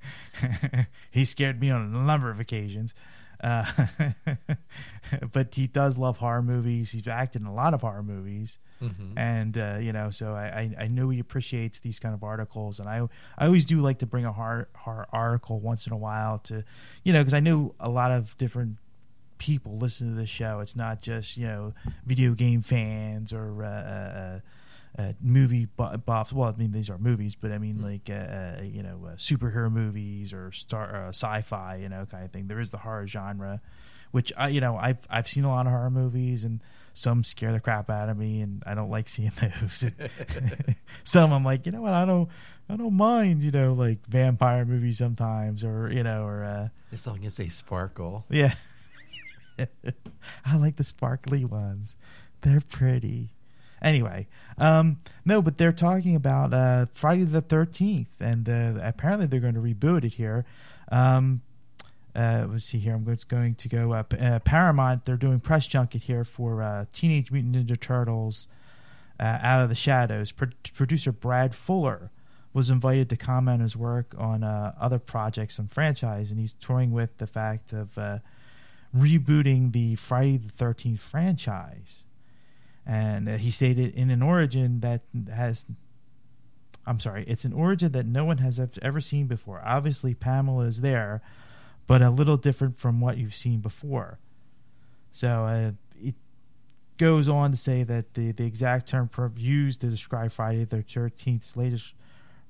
he 1.11 1.25
scared 1.25 1.61
me 1.61 1.71
on 1.71 1.83
a 1.83 1.99
number 1.99 2.31
of 2.31 2.41
occasions. 2.41 2.95
Uh, 3.43 3.65
but 5.33 5.55
he 5.55 5.67
does 5.67 5.97
love 5.97 6.19
horror 6.19 6.43
movies. 6.43 6.91
He's 6.91 7.09
acted 7.09 7.41
in 7.41 7.49
a 7.49 7.55
lot 7.55 7.73
of 7.73 7.81
horror 7.81 8.03
movies, 8.03 8.59
and 9.17 9.57
uh, 9.57 9.79
you 9.81 9.93
know, 9.93 10.11
so 10.11 10.35
I, 10.35 10.75
I 10.79 10.85
I 10.85 10.87
know 10.89 11.09
he 11.09 11.19
appreciates 11.19 11.81
these 11.81 11.99
kind 11.99 12.15
of 12.15 12.23
articles, 12.23 12.79
and 12.79 12.89
I 12.89 13.09
I 13.39 13.47
always 13.47 13.65
do 13.65 13.81
like 13.81 13.99
to 13.99 14.07
bring 14.07 14.27
a 14.27 14.33
horror 14.33 14.69
horror 14.75 15.07
article 15.11 15.59
once 15.59 15.87
in 15.87 15.93
a 15.93 15.97
while 15.97 16.39
to, 16.41 16.65
you 17.03 17.15
know, 17.15 17.21
because 17.21 17.35
I 17.35 17.41
know 17.41 17.75
a 17.81 17.89
lot 17.89 18.11
of 18.11 18.37
different 18.37 18.77
people 19.39 19.79
listen 19.79 20.11
to 20.11 20.15
the 20.15 20.27
show. 20.27 20.61
It's 20.61 20.77
not 20.77 21.01
just 21.01 21.39
you 21.39 21.47
know 21.47 21.73
video 22.05 22.35
game 22.35 22.61
fans 22.63 23.33
or. 23.33 23.65
Uh, 23.65 24.41
uh, 25.01 25.13
movie 25.21 25.65
bu- 25.67 25.97
buffs. 25.99 26.33
Well, 26.33 26.49
I 26.55 26.59
mean 26.59 26.73
these 26.73 26.91
are 26.91 26.99
movies, 26.99 27.35
but 27.35 27.53
I 27.53 27.59
mean 27.59 27.83
like 27.83 28.09
uh, 28.11 28.13
uh, 28.15 28.63
you 28.63 28.83
know 28.83 29.09
uh, 29.09 29.17
superhero 29.17 29.71
movies 29.73 30.33
or 30.33 30.53
star 30.53 31.07
uh, 31.07 31.09
sci-fi, 31.09 31.77
you 31.77 31.89
know, 31.89 32.07
kind 32.11 32.25
of 32.25 32.31
thing. 32.33 32.49
There 32.49 32.61
is 32.61 32.71
the 32.71 32.79
horror 32.79 33.07
genre, 33.07 33.61
which 34.11 34.33
I 34.37 34.49
you 34.49 34.61
know 34.61 34.77
I've 34.77 34.99
I've 35.09 35.29
seen 35.29 35.45
a 35.45 35.49
lot 35.49 35.67
of 35.67 35.73
horror 35.73 35.91
movies 35.91 36.45
and 36.45 36.61
some 36.93 37.23
scare 37.23 37.53
the 37.53 37.61
crap 37.61 37.89
out 37.89 38.09
of 38.09 38.17
me, 38.19 38.41
and 38.41 38.63
I 38.67 38.75
don't 38.75 38.91
like 38.91 39.09
seeing 39.09 39.31
those. 39.41 39.85
some 41.05 41.33
I'm 41.33 41.45
like 41.45 41.67
you 41.67 41.73
know 41.73 41.83
what 41.83 41.95
I 41.95 42.05
don't 42.05 42.29
I 42.69 42.77
don't 42.77 42.95
mind 42.95 43.43
you 43.43 43.51
know 43.53 43.73
like 43.73 44.05
vampire 44.07 44.65
movies 44.65 44.99
sometimes 44.99 45.65
or 45.65 45.91
you 45.93 46.03
know 46.03 46.25
or 46.25 46.45
uh, 46.45 46.69
As 46.93 47.07
long 47.07 47.25
as 47.25 47.37
they 47.37 47.49
sparkle. 47.49 48.27
yeah. 48.29 48.55
I 50.45 50.57
like 50.57 50.77
the 50.77 50.85
sparkly 50.85 51.45
ones. 51.45 51.97
They're 52.41 52.63
pretty. 52.63 53.31
Anyway, 53.83 54.27
um, 54.59 54.99
no, 55.25 55.41
but 55.41 55.57
they're 55.59 55.73
talking 55.73 56.15
about 56.15 56.53
uh, 56.53 56.87
Friday 56.93 57.25
the 57.25 57.41
Thirteenth, 57.41 58.21
and 58.21 58.49
uh, 58.49 58.75
apparently 58.83 59.27
they're 59.27 59.41
going 59.41 59.55
to 59.55 59.61
reboot 59.61 60.05
it 60.05 60.15
here. 60.15 60.45
Um, 60.93 61.43
uh, 62.15 62.47
let's 62.49 62.65
see 62.65 62.79
here. 62.79 62.95
I'm 62.95 63.05
going 63.29 63.55
to 63.55 63.69
go 63.69 63.93
up. 63.93 64.13
Uh, 64.19 64.39
Paramount. 64.41 65.05
They're 65.05 65.17
doing 65.17 65.41
press 65.41 65.67
junket 65.67 66.03
here 66.03 66.25
for 66.25 66.63
uh, 66.63 66.87
Teenage 66.93 67.31
Mutant 67.31 67.57
Ninja 67.57 67.81
Turtles: 67.81 68.49
uh, 69.19 69.39
Out 69.41 69.63
of 69.63 69.69
the 69.69 69.75
Shadows. 69.75 70.33
Pro- 70.33 70.49
producer 70.75 71.13
Brad 71.13 71.55
Fuller 71.55 72.11
was 72.53 72.69
invited 72.69 73.09
to 73.09 73.17
comment 73.17 73.55
on 73.55 73.61
his 73.61 73.77
work 73.77 74.15
on 74.19 74.43
uh, 74.43 74.75
other 74.79 74.99
projects 74.99 75.59
and 75.59 75.71
franchise, 75.71 76.31
and 76.31 76.41
he's 76.41 76.55
toying 76.55 76.91
with 76.91 77.17
the 77.19 77.27
fact 77.27 77.73
of 77.73 77.97
uh, 77.97 78.19
rebooting 78.95 79.73
the 79.73 79.95
Friday 79.95 80.37
the 80.37 80.51
Thirteenth 80.51 81.01
franchise. 81.01 82.05
And 82.87 83.29
uh, 83.29 83.37
he 83.37 83.51
stated 83.51 83.95
in 83.95 84.11
an 84.11 84.23
origin 84.23 84.81
that 84.81 85.03
has, 85.33 85.67
I'm 86.87 87.01
sorry, 87.01 87.25
it's 87.29 87.45
an 87.45 87.53
origin 87.53 87.93
that 87.93 88.07
no 88.07 88.25
one 88.25 88.39
has 88.39 88.61
ever 88.83 89.01
seen 89.01 89.27
before. 89.27 89.63
Obviously, 89.65 90.15
Pamela 90.15 90.65
is 90.65 90.81
there, 90.81 91.23
but 91.87 92.03
a 92.03 92.11
little 92.11 92.37
different 92.37 92.79
from 92.79 93.01
what 93.01 93.19
you've 93.19 93.35
seen 93.35 93.61
before. 93.61 94.19
So 95.13 95.45
uh, 95.45 95.73
it 96.03 96.15
goes 96.99 97.29
on 97.29 97.51
to 97.51 97.57
say 97.57 97.83
that 97.83 98.15
the, 98.15 98.33
the 98.33 98.45
exact 98.45 98.89
term 98.89 99.11
used 99.37 99.81
to 99.83 99.89
describe 99.89 100.33
Friday 100.33 100.65
the 100.65 100.79
13th's 100.79 101.57
latest 101.57 101.95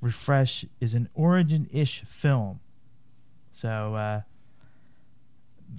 Refresh 0.00 0.64
is 0.80 0.94
an 0.94 1.08
origin-ish 1.14 2.02
film. 2.06 2.60
So 3.52 3.94
uh, 3.94 4.22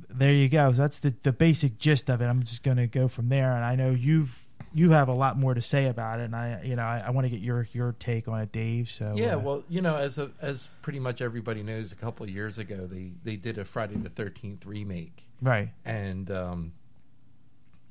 there 0.10 0.34
you 0.34 0.50
go. 0.50 0.72
So 0.72 0.78
that's 0.78 1.00
the 1.00 1.14
the 1.24 1.32
basic 1.32 1.78
gist 1.78 2.10
of 2.10 2.22
it. 2.22 2.26
I'm 2.26 2.44
just 2.44 2.64
going 2.64 2.78
to 2.78 2.88
go 2.88 3.08
from 3.08 3.30
there, 3.30 3.54
and 3.56 3.64
I 3.64 3.76
know 3.76 3.92
you've 3.92 4.48
you 4.74 4.92
have 4.92 5.08
a 5.10 5.14
lot 5.14 5.38
more 5.38 5.54
to 5.54 5.62
say 5.62 5.88
about 5.88 6.20
it, 6.20 6.24
and 6.24 6.36
I 6.36 6.62
you 6.64 6.76
know 6.76 6.84
I, 6.84 7.04
I 7.08 7.10
want 7.12 7.26
to 7.26 7.30
get 7.30 7.42
your 7.42 7.68
your 7.74 7.96
take 8.00 8.28
on 8.28 8.40
it, 8.42 8.52
Dave. 8.52 8.90
So 8.90 9.14
Yeah, 9.16 9.36
uh, 9.36 9.40
well, 9.40 9.64
you 9.70 9.82
know, 9.82 9.96
as 9.96 10.18
a, 10.18 10.32
as 10.42 10.70
pretty 10.82 11.00
much 11.00 11.22
everybody 11.22 11.64
knows, 11.64 11.92
a 11.92 11.96
couple 11.96 12.24
of 12.24 12.30
years 12.30 12.58
ago 12.58 12.88
they 12.88 13.12
they 13.24 13.36
did 13.36 13.58
a 13.58 13.66
Friday 13.66 13.96
the 13.96 14.10
Thirteenth 14.10 14.66
remake, 14.66 15.28
right, 15.42 15.70
and 15.86 16.32
um, 16.32 16.74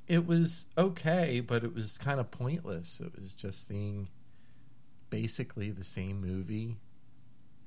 it 0.09 0.27
was 0.27 0.66
okay, 0.78 1.40
but 1.40 1.64
it 1.64 1.74
was 1.74 1.98
kind 1.98 2.20
of 2.20 2.31
pointless. 2.31 3.01
It 3.01 3.14
was 3.14 3.32
just 3.32 3.66
seeing 3.66 4.09
basically 5.10 5.70
the 5.70 5.85
same 5.85 6.20
movie 6.20 6.77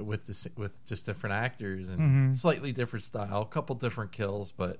with 0.03 0.27
the 0.27 0.51
with 0.55 0.84
just 0.85 1.05
different 1.05 1.34
actors 1.34 1.89
and 1.89 1.99
Mhm. 2.34 2.38
slightly 2.38 2.71
different 2.71 3.03
style, 3.03 3.41
a 3.41 3.45
couple 3.45 3.75
different 3.75 4.11
kills, 4.11 4.51
but 4.51 4.80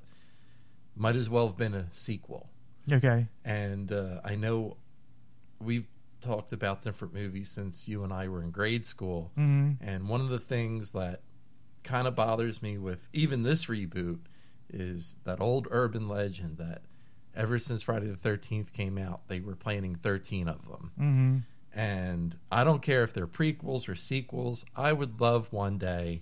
might 0.96 1.16
as 1.16 1.30
well 1.30 1.48
have 1.48 1.58
been 1.58 1.74
a 1.74 1.88
sequel. 1.92 2.50
okay, 2.92 3.28
And 3.46 3.92
uh, 3.92 4.20
I 4.24 4.36
know 4.36 4.78
we've 5.60 5.88
talked 6.22 6.52
about 6.54 6.82
different 6.82 7.14
movies 7.14 7.50
since 7.50 7.88
you 7.88 8.04
and 8.04 8.12
I 8.14 8.28
were 8.28 8.42
in 8.44 8.52
grade 8.52 8.86
school. 8.86 9.32
hmm 9.36 9.72
And 9.82 10.08
one 10.08 10.22
of 10.22 10.30
the 10.30 10.40
things 10.40 10.92
that 10.92 11.22
kind 11.84 12.08
of 12.08 12.16
bothers 12.16 12.62
me 12.62 12.78
with 12.78 13.08
even 13.14 13.44
this 13.44 13.66
reboot 13.66 14.20
is 14.70 15.16
that 15.26 15.40
old 15.42 15.68
urban 15.72 16.08
legend 16.08 16.58
that 16.58 16.82
ever 17.36 17.58
since 17.60 17.82
Friday 17.82 18.08
the 18.08 18.16
13th 18.16 18.72
came 18.72 18.98
out, 18.98 19.28
they 19.28 19.40
were 19.40 19.56
planning 19.56 19.96
13 19.96 20.48
of 20.48 20.68
them. 20.70 20.92
hmm 20.98 21.38
And 21.74 22.38
I 22.52 22.64
don't 22.64 22.82
care 22.82 23.04
if 23.04 23.14
they're 23.14 23.28
prequels 23.28 23.90
or 23.90 23.96
sequels. 23.96 24.64
I 24.76 24.94
would 24.94 25.20
love 25.20 25.52
one 25.52 25.78
day 25.78 26.22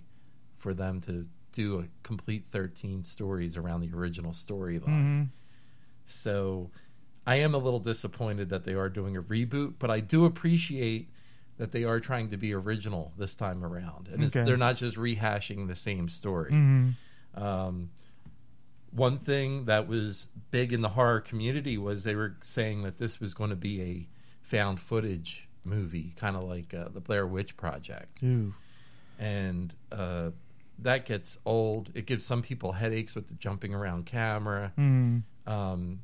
for 0.56 0.72
them 0.72 1.00
to 1.02 1.26
do 1.52 1.78
a 1.80 1.84
complete 2.02 2.44
13 2.50 3.04
stories 3.04 3.56
around 3.56 3.80
the 3.82 3.94
original 3.94 4.32
storyline. 4.32 4.84
hmm 4.84 5.22
So 6.06 6.70
I 7.26 7.36
am 7.36 7.54
a 7.54 7.58
little 7.58 7.80
disappointed 7.80 8.48
that 8.48 8.64
they 8.64 8.72
are 8.74 8.88
doing 8.88 9.16
a 9.16 9.22
reboot, 9.22 9.74
but 9.78 9.90
I 9.90 10.00
do 10.00 10.24
appreciate 10.24 11.08
that 11.58 11.72
they 11.72 11.84
are 11.84 12.00
trying 12.00 12.30
to 12.30 12.36
be 12.38 12.54
original 12.54 13.12
this 13.18 13.34
time 13.34 13.62
around. 13.62 14.08
And 14.08 14.24
it's, 14.24 14.34
Okay. 14.34 14.44
they're 14.46 14.56
not 14.56 14.76
just 14.76 14.96
rehashing 14.96 15.68
the 15.68 15.76
same 15.76 16.08
story. 16.08 16.50
hmm 16.50 16.90
Um, 17.34 17.90
one 18.90 19.16
thing 19.18 19.64
that 19.66 19.86
was 19.88 20.26
big 20.50 20.72
in 20.72 20.80
the 20.82 20.90
horror 20.90 21.20
community 21.20 21.78
was 21.78 22.04
they 22.04 22.14
were 22.14 22.36
saying 22.42 22.82
that 22.82 22.98
this 22.98 23.20
was 23.20 23.32
going 23.32 23.50
to 23.50 23.56
be 23.56 23.80
a 23.80 24.08
found 24.56 24.78
footage 24.80 25.48
movie, 25.64 26.12
kind 26.16 26.36
of 26.36 26.44
like 26.44 26.74
uh, 26.74 26.88
the 26.92 27.00
Blair 27.00 27.26
Witch 27.26 27.56
Project. 27.56 28.22
Ooh. 28.22 28.52
And 29.18 29.74
uh, 29.90 30.30
that 30.78 31.06
gets 31.06 31.38
old. 31.44 31.90
It 31.94 32.06
gives 32.06 32.24
some 32.24 32.42
people 32.42 32.72
headaches 32.72 33.14
with 33.14 33.28
the 33.28 33.34
jumping 33.34 33.72
around 33.74 34.04
camera 34.06 34.72
Mm. 34.78 35.22
um, 35.46 36.00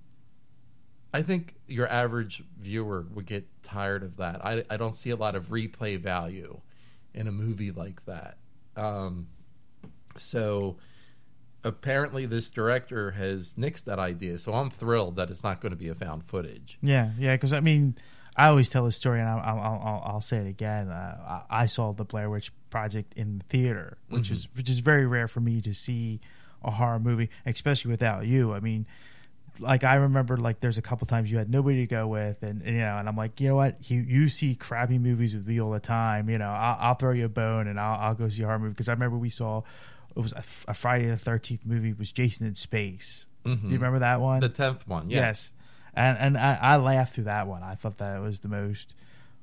I 1.13 1.23
think 1.23 1.55
your 1.67 1.89
average 1.89 2.43
viewer 2.59 3.07
would 3.15 3.25
get 3.27 3.47
tired 3.63 4.03
of 4.03 4.19
that. 4.19 4.45
I, 4.45 4.63
I 4.69 4.77
don't 4.77 4.95
see 4.95 5.09
a 5.11 5.17
lot 5.17 5.35
of 5.37 5.47
replay 5.49 5.99
value 5.99 6.61
in 7.15 7.27
a 7.27 7.33
movie 7.33 7.71
like 7.73 8.05
that. 8.05 8.37
Um, 8.77 9.29
so 10.19 10.77
apparently, 11.65 12.27
this 12.27 12.51
director 12.51 13.13
has 13.13 13.55
nixed 13.55 13.85
that 13.85 13.99
idea. 13.99 14.39
So 14.39 14.53
I'm 14.53 14.71
thrilled 14.71 15.17
that 15.17 15.31
it's 15.31 15.43
not 15.43 15.61
going 15.63 15.71
to 15.71 15.77
be 15.77 15.89
a 15.89 15.95
found 15.95 16.25
footage. 16.25 16.79
Yeah, 16.83 17.13
yeah. 17.19 17.35
Because 17.37 17.55
I 17.55 17.61
mean, 17.61 17.97
I 18.39 18.47
always 18.49 18.71
tell 18.71 18.85
this 18.85 18.97
story, 18.97 19.21
and 19.21 19.29
I'll 19.29 19.39
I'll, 19.41 19.61
I'll, 19.85 20.03
I'll 20.15 20.21
say 20.21 20.39
it 20.39 20.47
again. 20.47 20.89
Uh, 20.89 21.43
I 21.51 21.63
I 21.63 21.67
saw 21.67 21.93
the 21.93 22.05
Blair 22.05 22.31
Witch 22.31 22.53
Project 22.71 23.13
in 23.17 23.39
the 23.39 23.45
theater, 23.45 23.99
which 24.09 24.29
Mhm. 24.29 24.33
is 24.33 24.49
which 24.55 24.71
is 24.71 24.79
very 24.79 25.07
rare 25.07 25.27
for 25.29 25.41
me 25.41 25.61
to 25.63 25.75
see 25.75 26.21
a 26.63 26.71
horror 26.71 26.99
movie, 27.01 27.31
especially 27.45 27.91
without 27.91 28.27
you. 28.27 28.53
I 28.53 28.61
mean, 28.61 28.87
like 29.61 29.83
I 29.85 29.95
remember, 29.97 30.37
like 30.37 30.61
there's 30.61 30.79
a 30.79 30.83
couple 30.83 31.07
times 31.07 31.31
you 31.31 31.39
had 31.39 31.51
nobody 31.51 31.79
to 31.81 31.87
go 31.87 32.07
with, 32.07 32.43
and, 32.43 32.63
and 32.63 32.75
you 32.77 32.81
know, 32.83 32.97
and 32.99 33.09
I'm 33.09 33.17
like, 33.17 33.41
you 33.41 33.49
know 33.49 33.57
what, 33.57 33.91
you 33.91 34.01
you 34.03 34.29
see 34.29 34.55
crappy 34.55 34.99
movies 34.99 35.35
with 35.35 35.47
me 35.47 35.61
all 35.61 35.73
the 35.73 35.81
time. 35.81 36.31
You 36.31 36.39
know, 36.39 36.51
I'll, 36.51 36.77
I'll 36.81 36.95
throw 36.95 37.13
you 37.13 37.25
a 37.25 37.29
bone, 37.29 37.67
and 37.67 37.79
I'll 37.81 37.99
I'll 38.01 38.15
go 38.15 38.29
see 38.29 38.43
a 38.43 38.47
horror 38.47 38.59
movie 38.61 38.71
because 38.73 38.89
I 38.89 38.93
remember 38.93 39.17
we 39.19 39.31
saw. 39.31 39.63
It 40.17 40.21
was 40.21 40.33
a, 40.33 40.43
a 40.69 40.75
Friday 40.75 41.07
the 41.07 41.17
Thirteenth 41.17 41.65
movie. 41.67 41.93
Was 41.93 42.11
Jason 42.13 42.47
in 42.47 42.55
Space? 42.57 43.27
Mhm. 43.45 43.63
Do 43.63 43.69
you 43.69 43.75
remember 43.75 44.01
that 44.01 44.21
one? 44.21 44.41
the 44.41 44.49
tenth 44.49 44.87
one? 44.89 45.11
Yeah. 45.11 45.21
Yes, 45.21 45.53
and 45.95 46.17
and 46.19 46.39
I, 46.39 46.59
I 46.61 46.77
laughed 46.77 47.15
through 47.15 47.25
that 47.25 47.47
one. 47.47 47.63
I 47.63 47.75
thought 47.75 47.99
that 47.99 48.21
was 48.21 48.41
the 48.41 48.49
most 48.49 48.95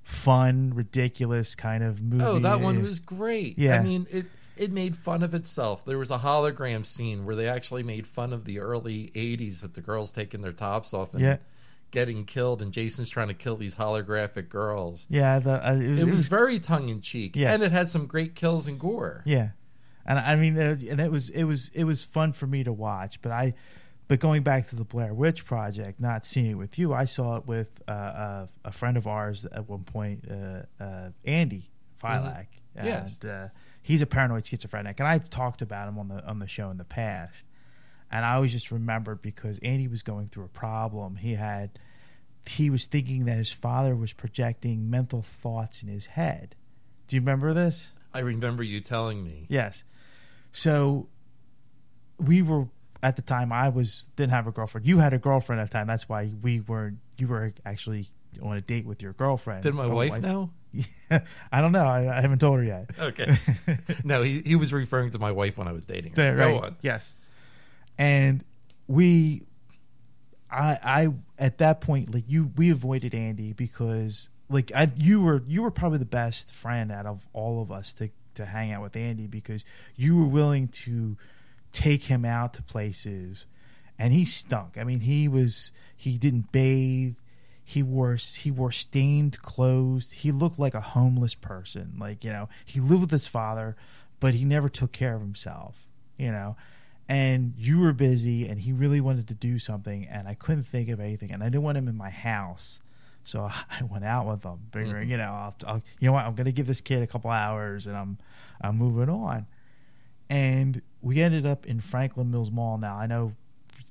fun, 0.04 0.72
ridiculous 0.74 1.56
kind 1.56 1.84
of 1.84 2.02
movie. 2.02 2.24
Oh, 2.24 2.40
that 2.40 2.62
one 2.62 2.82
was 2.82 3.00
great. 3.00 3.58
Yeah. 3.58 3.80
I 3.80 3.84
mean 3.84 4.08
it. 4.10 4.26
It 4.58 4.72
made 4.72 4.96
fun 4.96 5.22
of 5.22 5.34
itself. 5.36 5.84
There 5.84 5.98
was 5.98 6.10
a 6.10 6.20
hologram 6.20 6.86
scene 6.86 7.26
where 7.26 7.36
they 7.36 7.50
actually 7.50 7.84
made 7.84 8.08
fun 8.08 8.32
of 8.32 8.46
the 8.46 8.60
early 8.60 9.12
'80s 9.14 9.62
with 9.62 9.74
the 9.74 9.82
girls 9.82 10.14
taking 10.14 10.42
their 10.42 10.54
tops 10.54 10.94
off 10.94 11.14
and 11.14 11.22
Yeah. 11.22 11.38
getting 11.92 12.24
killed, 12.24 12.62
and 12.62 12.72
Jason's 12.72 13.10
trying 13.10 13.28
to 13.28 13.34
kill 13.34 13.58
these 13.58 13.76
holographic 13.76 14.48
girls. 14.48 15.08
yeah. 15.10 15.40
The, 15.40 15.68
uh, 15.70 15.74
it 15.76 15.90
was, 15.90 16.02
It 16.04 16.08
was 16.08 16.28
very 16.30 16.58
tongue 16.62 16.88
in 16.88 17.02
cheek, 17.02 17.36
Yes. 17.36 17.54
and 17.54 17.64
it 17.64 17.74
had 17.74 17.90
some 17.90 18.06
great 18.06 18.34
kills 18.34 18.66
and 18.66 18.80
gore. 18.80 19.24
yeah, 19.26 19.50
and 20.06 20.18
I 20.20 20.38
mean, 20.38 20.58
uh, 20.58 20.78
and 20.90 21.02
it 21.02 21.12
was 21.12 21.30
it 21.32 21.44
was 21.44 21.70
it 21.74 21.84
was 21.84 22.06
fun 22.06 22.32
for 22.32 22.48
me 22.48 22.64
to 22.64 22.72
watch. 22.72 23.22
But 23.22 23.34
I, 23.34 23.56
but 24.07 24.19
going 24.19 24.44
back 24.44 24.68
to 24.69 24.76
the 24.76 24.84
Blair 24.84 25.14
Witch 25.14 25.45
Project, 25.45 25.99
not 25.99 26.26
seeing 26.26 26.48
it 26.52 26.53
with 26.56 26.77
you, 26.77 26.94
I 26.94 27.06
saw 27.06 27.38
it 27.38 27.48
with 27.48 27.82
uh, 27.88 27.91
a, 27.91 28.49
a 28.65 28.72
friend 28.72 28.98
of 28.98 29.07
ours 29.07 29.45
at 29.45 29.68
one 29.68 29.84
point, 29.84 30.26
uh, 30.30 30.84
uh, 30.84 31.10
Andy 31.23 31.69
Filak. 31.98 32.48
And, 32.76 32.88
Yes. 32.88 33.23
uh, 33.23 33.49
he's 33.82 34.02
a 34.02 34.06
paranoid 34.06 34.45
schizophrenic, 34.45 34.99
and 34.99 35.07
I've 35.07 35.30
talked 35.30 35.61
about 35.61 35.88
him 35.88 35.98
on 35.98 36.10
the 36.10 36.26
on 36.27 36.40
the 36.40 36.48
show 36.48 36.69
in 36.69 36.77
the 36.77 36.84
past. 36.84 37.45
And 38.11 38.26
I 38.26 38.36
always 38.36 38.52
just 38.52 38.69
remembered 38.72 39.22
because 39.22 39.60
Andy 39.64 39.88
was 39.88 40.02
going 40.03 40.27
through 40.27 40.44
a 40.45 40.49
problem. 40.49 41.15
He 41.18 41.36
had 41.36 41.80
he 42.48 42.69
was 42.69 42.86
thinking 42.86 43.26
that 43.26 43.38
his 43.38 43.52
father 43.52 43.95
was 43.95 44.14
projecting 44.14 44.90
mental 44.90 45.22
thoughts 45.23 45.82
in 45.82 45.88
his 45.88 46.06
head. 46.07 46.56
Do 47.07 47.15
you 47.15 47.22
remember 47.22 47.53
this? 47.53 47.91
I 48.14 48.19
remember 48.19 48.61
you 48.61 48.82
telling 48.82 49.23
me. 49.23 49.48
Yes. 49.49 49.84
So 50.52 51.07
we 52.19 52.41
were 52.41 52.68
at 53.06 53.15
the 53.15 53.22
time 53.22 53.53
I 53.53 53.69
was 53.69 54.07
didn't 54.15 54.32
have 54.32 54.48
a 54.48 54.52
girlfriend. 54.52 54.88
You 54.88 54.98
had 54.98 55.14
a 55.14 55.19
girlfriend 55.19 55.61
at 55.61 55.69
the 55.69 55.73
time. 55.77 55.86
That's 55.86 56.10
why 56.10 56.32
we 56.41 56.60
weren't 56.60 56.98
you 57.18 57.27
were 57.27 57.53
actually 57.64 58.10
on 58.41 58.57
a 58.57 58.61
date 58.61 58.86
with 58.88 58.99
your 58.99 59.14
girlfriend. 59.14 59.61
Did 59.61 59.76
my 59.76 59.86
Or 59.86 59.94
wife 59.94 60.19
know? 60.22 60.49
I 61.52 61.61
don't 61.61 61.72
know. 61.72 61.86
I, 61.86 62.18
I 62.18 62.22
haven't 62.22 62.40
told 62.40 62.57
her 62.57 62.64
yet. 62.65 62.90
Okay. 62.99 63.38
no, 64.03 64.23
he, 64.23 64.41
he 64.41 64.56
was 64.56 64.73
referring 64.73 65.11
to 65.11 65.19
my 65.19 65.32
wife 65.32 65.56
when 65.56 65.68
I 65.68 65.72
was 65.72 65.86
dating 65.86 66.11
her. 66.11 66.15
There, 66.15 66.36
Go 66.36 66.57
on. 66.60 66.77
Yes. 66.82 67.15
And 67.99 68.44
we 68.88 69.44
I 70.49 70.80
I 70.84 71.10
at 71.38 71.60
that 71.60 71.80
point 71.82 72.11
like 72.11 72.23
you 72.27 72.52
we 72.57 72.72
avoided 72.72 73.14
Andy 73.14 73.53
because 73.53 74.30
like 74.49 74.72
I 74.76 74.91
you 74.98 75.22
were 75.22 75.44
you 75.48 75.61
were 75.61 75.72
probably 75.72 75.99
the 75.99 76.06
best 76.06 76.52
friend 76.52 76.91
out 76.91 77.06
of 77.06 77.27
all 77.34 77.61
of 77.61 77.72
us 77.72 77.94
to 77.95 78.10
to 78.34 78.45
hang 78.45 78.72
out 78.72 78.82
with 78.82 78.95
Andy 78.95 79.27
because 79.27 79.64
you 79.95 80.18
were 80.18 80.26
willing 80.26 80.68
to 80.69 81.18
take 81.76 82.03
him 82.03 82.23
out 82.26 82.53
to 82.56 82.64
places 82.64 83.45
and 83.99 84.14
he 84.14 84.26
stunk. 84.26 84.77
I 84.77 84.84
mean, 84.84 85.02
he 85.02 85.27
was 85.27 85.72
he 85.95 86.18
didn't 86.18 86.52
bathe. 86.52 87.15
He 87.64 87.81
wore 87.84 88.15
he 88.15 88.52
wore 88.52 88.72
stained 88.72 89.41
clothes. 89.41 90.11
He 90.11 90.31
looked 90.31 90.57
like 90.60 90.73
a 90.73 90.81
homeless 90.81 91.35
person. 91.35 91.93
Like 91.99 92.23
you 92.23 92.31
know, 92.31 92.47
he 92.65 92.80
lived 92.80 93.02
with 93.02 93.11
his 93.11 93.27
father, 93.27 93.76
but 94.19 94.34
he 94.35 94.45
never 94.45 94.69
took 94.69 94.91
care 94.91 95.15
of 95.15 95.22
himself. 95.22 95.88
You 96.18 96.31
know, 96.31 96.56
and 97.10 97.53
you 97.57 97.80
were 97.80 97.91
busy, 97.93 98.47
and 98.47 98.61
he 98.61 98.72
really 98.72 99.02
wanted 99.02 99.27
to 99.27 99.34
do 99.34 99.60
something, 99.60 100.06
and 100.06 100.27
I 100.27 100.34
couldn't 100.34 100.64
think 100.65 100.89
of 100.89 100.99
anything, 100.99 101.31
and 101.31 101.43
I 101.43 101.47
didn't 101.47 101.64
want 101.64 101.77
him 101.77 101.88
in 101.88 101.97
my 101.97 102.10
house. 102.10 102.80
So 103.23 103.49
I 103.72 103.84
went 103.84 104.06
out 104.06 104.27
with 104.27 104.43
him, 104.43 104.60
figuring, 104.72 105.07
Mhm. 105.07 105.11
you 105.11 105.18
know, 105.18 105.31
I'll, 105.34 105.56
I'll, 105.68 105.81
you 105.99 106.07
know 106.07 106.14
what, 106.14 106.26
I'm 106.26 106.35
going 106.35 106.45
to 106.45 106.52
give 106.52 106.68
this 106.68 106.80
kid 106.81 107.02
a 107.02 107.07
couple 107.07 107.31
hours, 107.31 107.85
and 107.88 107.97
I'm, 107.97 108.18
I'm 108.61 108.77
moving 108.77 109.10
on. 109.10 109.47
And 110.30 110.81
we 111.06 111.22
ended 111.22 111.45
up 111.45 111.65
in 111.68 111.80
Franklin 111.80 112.32
Mills 112.32 112.49
Mall. 112.52 112.77
Now 112.80 112.98
I 112.98 113.06
know 113.06 113.34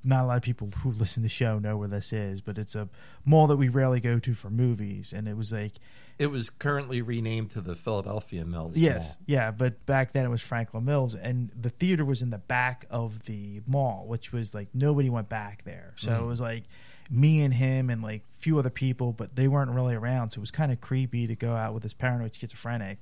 not 0.03 0.24
a 0.24 0.27
lot 0.27 0.36
of 0.36 0.43
people 0.43 0.69
who 0.82 0.91
listen 0.91 1.23
to 1.23 1.27
the 1.27 1.28
show 1.31 1.59
know 1.59 1.77
where 1.78 1.89
this 1.89 2.12
is, 2.12 2.41
but 2.43 2.59
it's 2.59 2.74
a 2.74 2.89
mall 3.24 3.47
that 3.47 3.57
we 3.57 3.69
rarely 3.69 4.01
go 4.01 4.19
to 4.19 4.35
for 4.35 4.51
movies. 4.51 5.12
And 5.16 5.27
it 5.28 5.36
was 5.36 5.53
like, 5.53 5.73
It 6.19 6.27
was 6.27 6.51
currently 6.51 7.01
renamed 7.01 7.51
to 7.53 7.61
the 7.62 7.74
Philadelphia 7.77 8.45
Mills. 8.45 8.77
yes, 8.77 9.11
Mall. 9.11 9.16
yeah, 9.27 9.51
but 9.53 9.86
back 9.86 10.12
then 10.12 10.24
it 10.27 10.28
was 10.28 10.43
Franklin 10.43 10.85
Mills, 10.85 11.15
and 11.15 11.51
the 11.59 11.70
theater 11.70 12.05
was 12.05 12.20
in 12.20 12.31
the 12.31 12.39
back 12.39 12.85
of 12.91 13.24
the 13.27 13.62
mall, 13.66 14.05
which 14.07 14.32
was 14.32 14.55
like 14.55 14.69
nobody 14.74 15.09
went 15.09 15.28
back 15.28 15.65
there. 15.65 15.95
So 15.97 16.11
Mhm. 16.11 16.20
it 16.23 16.24
was 16.27 16.41
like 16.41 16.65
me 17.11 17.41
and 17.43 17.55
him 17.55 17.89
and 17.91 18.03
like 18.03 18.23
a 18.39 18.41
few 18.43 18.59
other 18.59 18.70
people, 18.70 19.12
but 19.12 19.36
they 19.36 19.47
weren't 19.49 19.70
really 19.70 19.95
around. 19.95 20.31
So 20.31 20.39
it 20.39 20.41
was 20.41 20.51
kind 20.51 20.73
of 20.73 20.81
creepy 20.81 21.27
to 21.28 21.35
go 21.36 21.55
out 21.55 21.73
with 21.73 21.82
this 21.85 21.95
paranoid 21.95 22.35
schizophrenic 22.35 22.99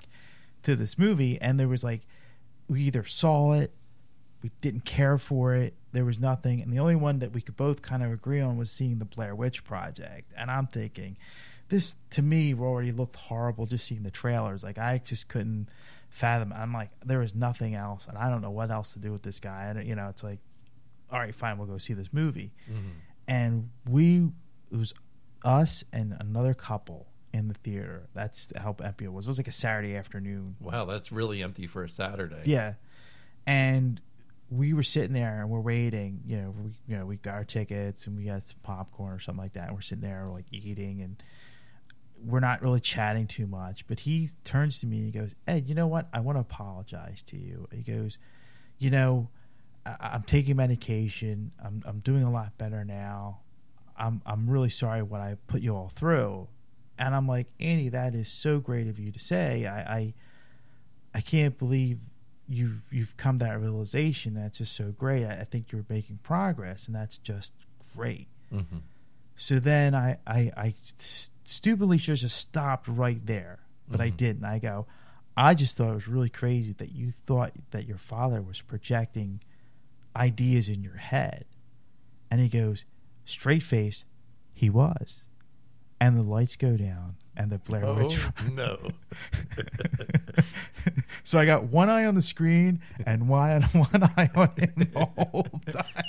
to 0.63 0.75
this 0.75 0.97
movie, 0.97 1.41
and 1.41 1.59
there 1.59 1.67
was 1.67 1.83
like 1.83 2.01
we 2.69 2.83
either 2.83 3.03
saw 3.03 3.51
it, 3.53 3.71
we 4.43 4.51
didn't 4.61 4.83
care 4.85 5.17
for 5.17 5.55
it, 5.55 5.73
there 5.93 6.05
was 6.05 6.19
nothing, 6.19 6.61
and 6.61 6.71
the 6.71 6.79
only 6.79 6.95
one 6.95 7.19
that 7.19 7.31
we 7.31 7.41
could 7.41 7.55
both 7.55 7.81
kind 7.81 8.03
of 8.03 8.11
agree 8.11 8.41
on 8.41 8.57
was 8.57 8.69
seeing 8.69 8.99
the 8.99 9.05
Blair 9.05 9.33
Witch 9.33 9.63
Project. 9.63 10.31
And 10.37 10.51
I'm 10.51 10.67
thinking, 10.67 11.17
this 11.69 11.95
to 12.11 12.21
me 12.21 12.53
already 12.53 12.91
looked 12.91 13.15
horrible 13.15 13.65
just 13.65 13.87
seeing 13.87 14.03
the 14.03 14.11
trailers. 14.11 14.63
Like 14.63 14.77
I 14.77 14.99
just 15.03 15.29
couldn't 15.29 15.69
fathom. 16.09 16.53
I'm 16.55 16.73
like, 16.73 16.89
there 17.03 17.21
is 17.21 17.33
nothing 17.33 17.73
else, 17.73 18.05
and 18.07 18.17
I 18.17 18.29
don't 18.29 18.41
know 18.41 18.51
what 18.51 18.69
else 18.69 18.93
to 18.93 18.99
do 18.99 19.11
with 19.11 19.23
this 19.23 19.39
guy. 19.39 19.65
And 19.65 19.87
you 19.87 19.95
know, 19.95 20.09
it's 20.09 20.23
like, 20.23 20.39
all 21.09 21.19
right, 21.19 21.33
fine, 21.33 21.57
we'll 21.57 21.67
go 21.67 21.77
see 21.77 21.93
this 21.93 22.11
movie. 22.11 22.51
Mm-hmm. 22.69 22.89
And 23.27 23.69
we 23.89 24.29
it 24.71 24.77
was 24.77 24.93
us 25.45 25.83
and 25.93 26.17
another 26.19 26.53
couple 26.53 27.07
in 27.31 27.47
the 27.47 27.53
theater. 27.53 28.07
That's 28.13 28.51
how 28.57 28.75
empty 28.83 29.05
it 29.05 29.13
was. 29.13 29.25
It 29.25 29.29
was 29.29 29.39
like 29.39 29.47
a 29.47 29.53
Saturday 29.53 29.95
afternoon. 29.95 30.55
Wow, 30.59 30.85
that's 30.85 31.11
really 31.11 31.41
empty 31.41 31.67
for 31.67 31.83
a 31.83 31.89
Saturday. 31.89 32.41
Yeah, 32.45 32.73
and 33.45 34.01
we 34.53 34.73
were 34.73 34.83
sitting 34.83 35.13
there 35.13 35.41
and 35.41 35.49
we're 35.49 35.59
waiting. 35.59 36.21
You 36.25 36.37
know, 36.37 36.51
we 36.57 36.71
you 36.87 36.97
know 36.97 37.05
we 37.05 37.17
got 37.17 37.33
our 37.35 37.43
tickets 37.43 38.05
and 38.07 38.15
we 38.15 38.25
got 38.25 38.43
some 38.43 38.57
popcorn 38.63 39.13
or 39.13 39.19
something 39.19 39.41
like 39.41 39.53
that. 39.53 39.67
And 39.67 39.75
we're 39.75 39.81
sitting 39.81 40.03
there 40.03 40.27
like 40.27 40.45
eating 40.51 41.01
and 41.01 41.21
we're 42.23 42.39
not 42.39 42.61
really 42.61 42.79
chatting 42.79 43.27
too 43.27 43.47
much. 43.47 43.87
But 43.87 44.01
he 44.01 44.29
turns 44.43 44.79
to 44.79 44.85
me 44.85 44.97
and 44.97 45.05
he 45.05 45.11
goes, 45.19 45.33
"Ed, 45.47 45.67
you 45.67 45.75
know 45.75 45.87
what? 45.87 46.07
I 46.13 46.19
want 46.19 46.37
to 46.37 46.41
apologize 46.41 47.23
to 47.23 47.37
you." 47.37 47.67
He 47.71 47.81
goes, 47.81 48.17
"You 48.77 48.91
know, 48.91 49.29
I- 49.85 50.11
I'm 50.13 50.23
taking 50.23 50.55
medication. 50.55 51.51
I'm 51.63 51.81
I'm 51.85 51.99
doing 51.99 52.23
a 52.23 52.31
lot 52.31 52.57
better 52.57 52.85
now. 52.85 53.39
I'm 53.97 54.21
I'm 54.25 54.49
really 54.49 54.69
sorry 54.69 55.01
what 55.01 55.19
I 55.19 55.37
put 55.47 55.61
you 55.61 55.75
all 55.75 55.89
through." 55.89 56.47
And 56.97 57.15
I'm 57.15 57.27
like, 57.27 57.47
Andy, 57.59 57.89
that 57.89 58.13
is 58.13 58.29
so 58.29 58.59
great 58.59 58.87
of 58.87 58.99
you 58.99 59.11
to 59.11 59.19
say. 59.19 59.65
I 59.65 59.95
I, 59.97 60.13
I 61.15 61.21
can't 61.21 61.57
believe 61.57 61.99
you've 62.53 62.81
you've 62.91 63.17
come 63.17 63.39
to 63.39 63.45
that 63.45 63.59
realization. 63.59 64.33
That's 64.35 64.59
just 64.59 64.75
so 64.75 64.91
great. 64.91 65.25
I, 65.25 65.41
I 65.41 65.43
think 65.43 65.71
you're 65.71 65.85
making 65.89 66.19
progress, 66.23 66.85
and 66.87 66.95
that's 66.95 67.17
just 67.17 67.53
great. 67.95 68.27
hmm 68.49 68.61
So 69.35 69.59
then 69.59 69.93
I 69.95 70.17
I, 70.27 70.51
I 70.55 70.73
stupidly 71.43 71.97
should 71.97 72.11
have 72.13 72.19
just 72.19 72.37
stopped 72.37 72.87
right 72.87 73.25
there, 73.25 73.59
but 73.87 73.99
I 74.01 74.09
Mhm. 74.11 74.17
didn't. 74.17 74.45
I 74.45 74.59
go, 74.59 74.85
I 75.35 75.53
just 75.55 75.75
thought 75.77 75.91
it 75.91 75.95
was 75.95 76.07
really 76.07 76.29
crazy 76.29 76.73
that 76.73 76.91
you 76.91 77.11
thought 77.11 77.51
that 77.71 77.87
your 77.87 77.97
father 77.97 78.41
was 78.41 78.61
projecting 78.61 79.41
ideas 80.15 80.69
in 80.69 80.83
your 80.83 80.97
head, 80.97 81.45
and 82.29 82.39
he 82.39 82.49
goes 82.49 82.85
straight 83.25 83.63
face, 83.63 84.05
he 84.53 84.69
was, 84.69 85.25
and 85.99 86.15
the 86.17 86.23
lights 86.23 86.55
go 86.55 86.77
down 86.77 87.15
and 87.35 87.51
the 87.51 87.57
Blair 87.57 87.85
Oh 87.85 87.95
Witch. 87.95 88.19
no! 88.51 88.77
so 91.23 91.39
I 91.39 91.45
got 91.45 91.63
one 91.65 91.89
eye 91.89 92.05
on 92.05 92.15
the 92.15 92.21
screen 92.21 92.81
and 93.05 93.27
one 93.27 93.61
one 93.73 94.03
eye 94.17 94.29
on 94.35 94.49
him 94.57 94.73
the 94.75 95.05
whole 95.17 95.47
time. 95.71 96.03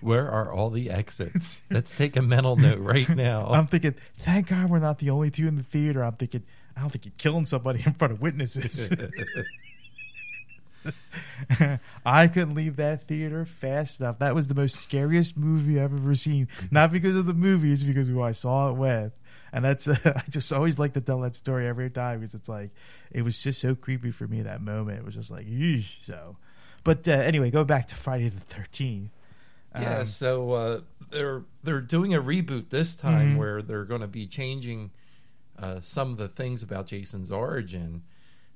Where 0.00 0.30
are 0.30 0.52
all 0.52 0.70
the 0.70 0.90
exits? 0.90 1.62
Let's 1.70 1.90
take 1.90 2.16
a 2.16 2.22
mental 2.22 2.56
note 2.56 2.78
right 2.78 3.08
now. 3.08 3.46
I'm 3.48 3.66
thinking, 3.66 3.94
thank 4.16 4.48
God 4.48 4.70
we're 4.70 4.78
not 4.78 4.98
the 4.98 5.10
only 5.10 5.30
two 5.30 5.46
in 5.48 5.56
the 5.56 5.62
theater. 5.62 6.04
I'm 6.04 6.12
thinking, 6.14 6.42
I 6.76 6.80
don't 6.80 6.90
think 6.90 7.06
you're 7.06 7.14
killing 7.18 7.46
somebody 7.46 7.82
in 7.84 7.94
front 7.94 8.12
of 8.12 8.20
witnesses. 8.20 8.90
I 12.04 12.28
couldn't 12.28 12.54
leave 12.54 12.76
that 12.76 13.08
theater 13.08 13.44
fast 13.44 14.00
enough. 14.00 14.18
That 14.20 14.34
was 14.34 14.48
the 14.48 14.54
most 14.54 14.76
scariest 14.76 15.36
movie 15.36 15.80
I've 15.80 15.92
ever 15.94 16.14
seen. 16.14 16.48
Not 16.70 16.92
because 16.92 17.16
of 17.16 17.26
the 17.26 17.34
movies, 17.34 17.82
because 17.82 18.08
of 18.08 18.14
who 18.14 18.22
I 18.22 18.32
saw 18.32 18.68
it 18.70 18.74
with. 18.74 19.12
And 19.52 19.64
that's 19.64 19.88
I 20.04 20.22
just 20.28 20.52
always 20.52 20.78
like 20.78 20.94
to 20.94 21.00
tell 21.00 21.20
that 21.20 21.34
story 21.36 21.66
every 21.66 21.90
time 21.90 22.20
because 22.20 22.34
it's 22.34 22.48
like 22.48 22.70
it 23.10 23.22
was 23.22 23.40
just 23.42 23.60
so 23.60 23.74
creepy 23.74 24.10
for 24.10 24.26
me 24.26 24.42
that 24.42 24.60
moment. 24.60 24.98
It 24.98 25.04
was 25.04 25.14
just 25.14 25.30
like, 25.30 25.46
Eesh. 25.46 26.02
so. 26.02 26.36
But 26.84 27.08
uh, 27.08 27.12
anyway, 27.12 27.50
go 27.50 27.64
back 27.64 27.86
to 27.88 27.94
Friday 27.94 28.28
the 28.28 28.40
Thirteenth. 28.40 29.10
yeah, 29.74 29.98
Um, 30.00 30.06
so 30.06 30.52
uh, 30.52 30.80
they're 31.10 31.42
they're 31.62 31.80
doing 31.80 32.14
a 32.14 32.22
reboot 32.22 32.70
this 32.70 32.94
time 32.96 33.34
Mhm. 33.34 33.38
where 33.38 33.62
they're 33.62 33.84
going 33.84 34.00
to 34.02 34.06
be 34.06 34.26
changing 34.26 34.90
uh, 35.58 35.80
some 35.80 36.12
of 36.12 36.16
the 36.18 36.28
things 36.28 36.62
about 36.62 36.86
Jason's 36.86 37.30
origin, 37.32 38.02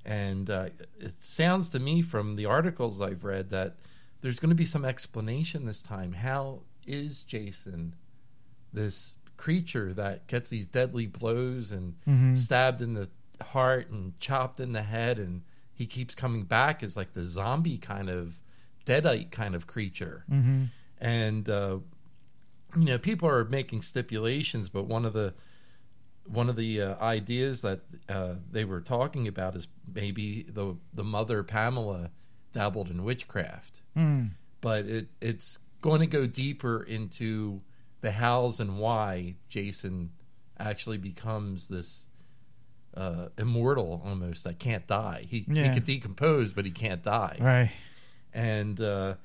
and 0.05 0.49
uh, 0.49 0.69
it 0.99 1.15
sounds 1.23 1.67
to 1.69 1.79
me 1.79 2.01
from 2.01 2.35
the 2.35 2.45
articles 2.45 3.01
I've 3.01 3.23
read 3.23 3.49
that 3.49 3.75
there's 4.21 4.39
going 4.39 4.49
to 4.49 4.55
be 4.55 4.65
some 4.65 4.85
explanation 4.85 5.65
this 5.65 5.81
time. 5.81 6.13
How 6.13 6.61
is 6.85 7.23
Jason 7.23 7.95
this 8.71 9.17
creature 9.41 9.91
that 9.93 10.27
gets 10.27 10.49
these 10.49 10.67
deadly 10.67 11.07
blows 11.07 11.71
and 11.71 11.95
Mhm. 12.07 12.37
stabbed 12.37 12.81
in 12.81 12.93
the 12.93 13.09
heart 13.55 13.89
and 13.89 14.17
chopped 14.19 14.59
in 14.59 14.71
the 14.73 14.83
head 14.83 15.17
and 15.17 15.41
he 15.73 15.85
keeps 15.87 16.13
coming 16.13 16.43
back 16.43 16.83
as 16.83 16.95
like 16.95 17.13
the 17.13 17.25
zombie 17.25 17.79
kind 17.79 18.07
of 18.09 18.39
deadite 18.85 19.31
kind 19.31 19.55
of 19.55 19.65
creature 19.65 20.25
Mhm. 20.31 20.67
and 20.99 21.49
uh, 21.49 21.79
you 22.77 22.85
know 22.85 22.97
people 22.99 23.27
are 23.27 23.43
making 23.45 23.81
stipulations 23.81 24.69
but 24.69 24.83
one 24.85 25.05
of 25.05 25.13
the 25.13 25.33
one 26.25 26.49
of 26.49 26.55
the 26.55 26.79
uh, 26.79 27.03
ideas 27.03 27.61
that 27.61 27.81
uh, 28.07 28.35
they 28.51 28.63
were 28.63 28.79
talking 28.79 29.27
about 29.27 29.55
is 29.55 29.67
maybe 29.91 30.43
the 30.43 30.75
the 30.93 31.03
mother 31.03 31.41
Pamela 31.43 32.11
dabbled 32.53 32.89
in 32.91 33.03
witchcraft 33.03 33.81
Mm. 33.97 34.31
but 34.61 34.85
it 34.85 35.07
it's 35.19 35.57
going 35.81 35.99
to 36.01 36.07
go 36.07 36.27
deeper 36.27 36.83
into 36.83 37.61
the 38.01 38.11
hows 38.11 38.59
and 38.59 38.77
why 38.79 39.35
Jason 39.49 40.11
actually 40.59 40.97
becomes 40.97 41.67
this 41.69 42.07
uh, 42.95 43.27
immortal 43.37 44.01
almost 44.05 44.43
that 44.43 44.59
can't 44.59 44.85
die. 44.87 45.25
He 45.29 45.39
he 45.41 45.53
Yeah. 45.61 45.73
could 45.73 45.85
decompose, 45.85 46.51
but 46.53 46.65
he 46.65 46.71
can't 46.71 47.01
die. 47.03 47.37
Right. 47.39 47.71
And 48.33 48.79
uh, 48.81 49.15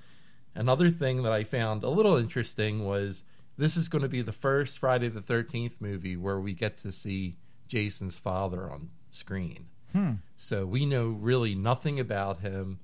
another 0.55 0.91
thing 0.91 1.23
that 1.25 1.33
I 1.33 1.43
found 1.45 1.83
a 1.83 1.89
little 1.91 2.17
interesting 2.17 2.85
was 2.85 3.23
this 3.57 3.77
is 3.77 3.89
going 3.89 4.03
to 4.03 4.09
be 4.09 4.23
the 4.23 4.33
first 4.33 4.79
Friday 4.79 5.09
the 5.09 5.21
Thirteenth 5.23 5.81
movie 5.81 6.17
where 6.17 6.39
we 6.41 6.53
get 6.55 6.77
to 6.79 6.93
see 6.93 7.37
Jason's 7.69 8.19
father 8.19 8.71
on 8.71 8.91
screen. 9.11 9.67
Hmm. 9.93 10.13
So 10.37 10.67
we 10.67 10.85
know 10.87 11.09
really 11.09 11.55
nothing 11.55 11.99
about 11.99 12.41
him. 12.41 12.79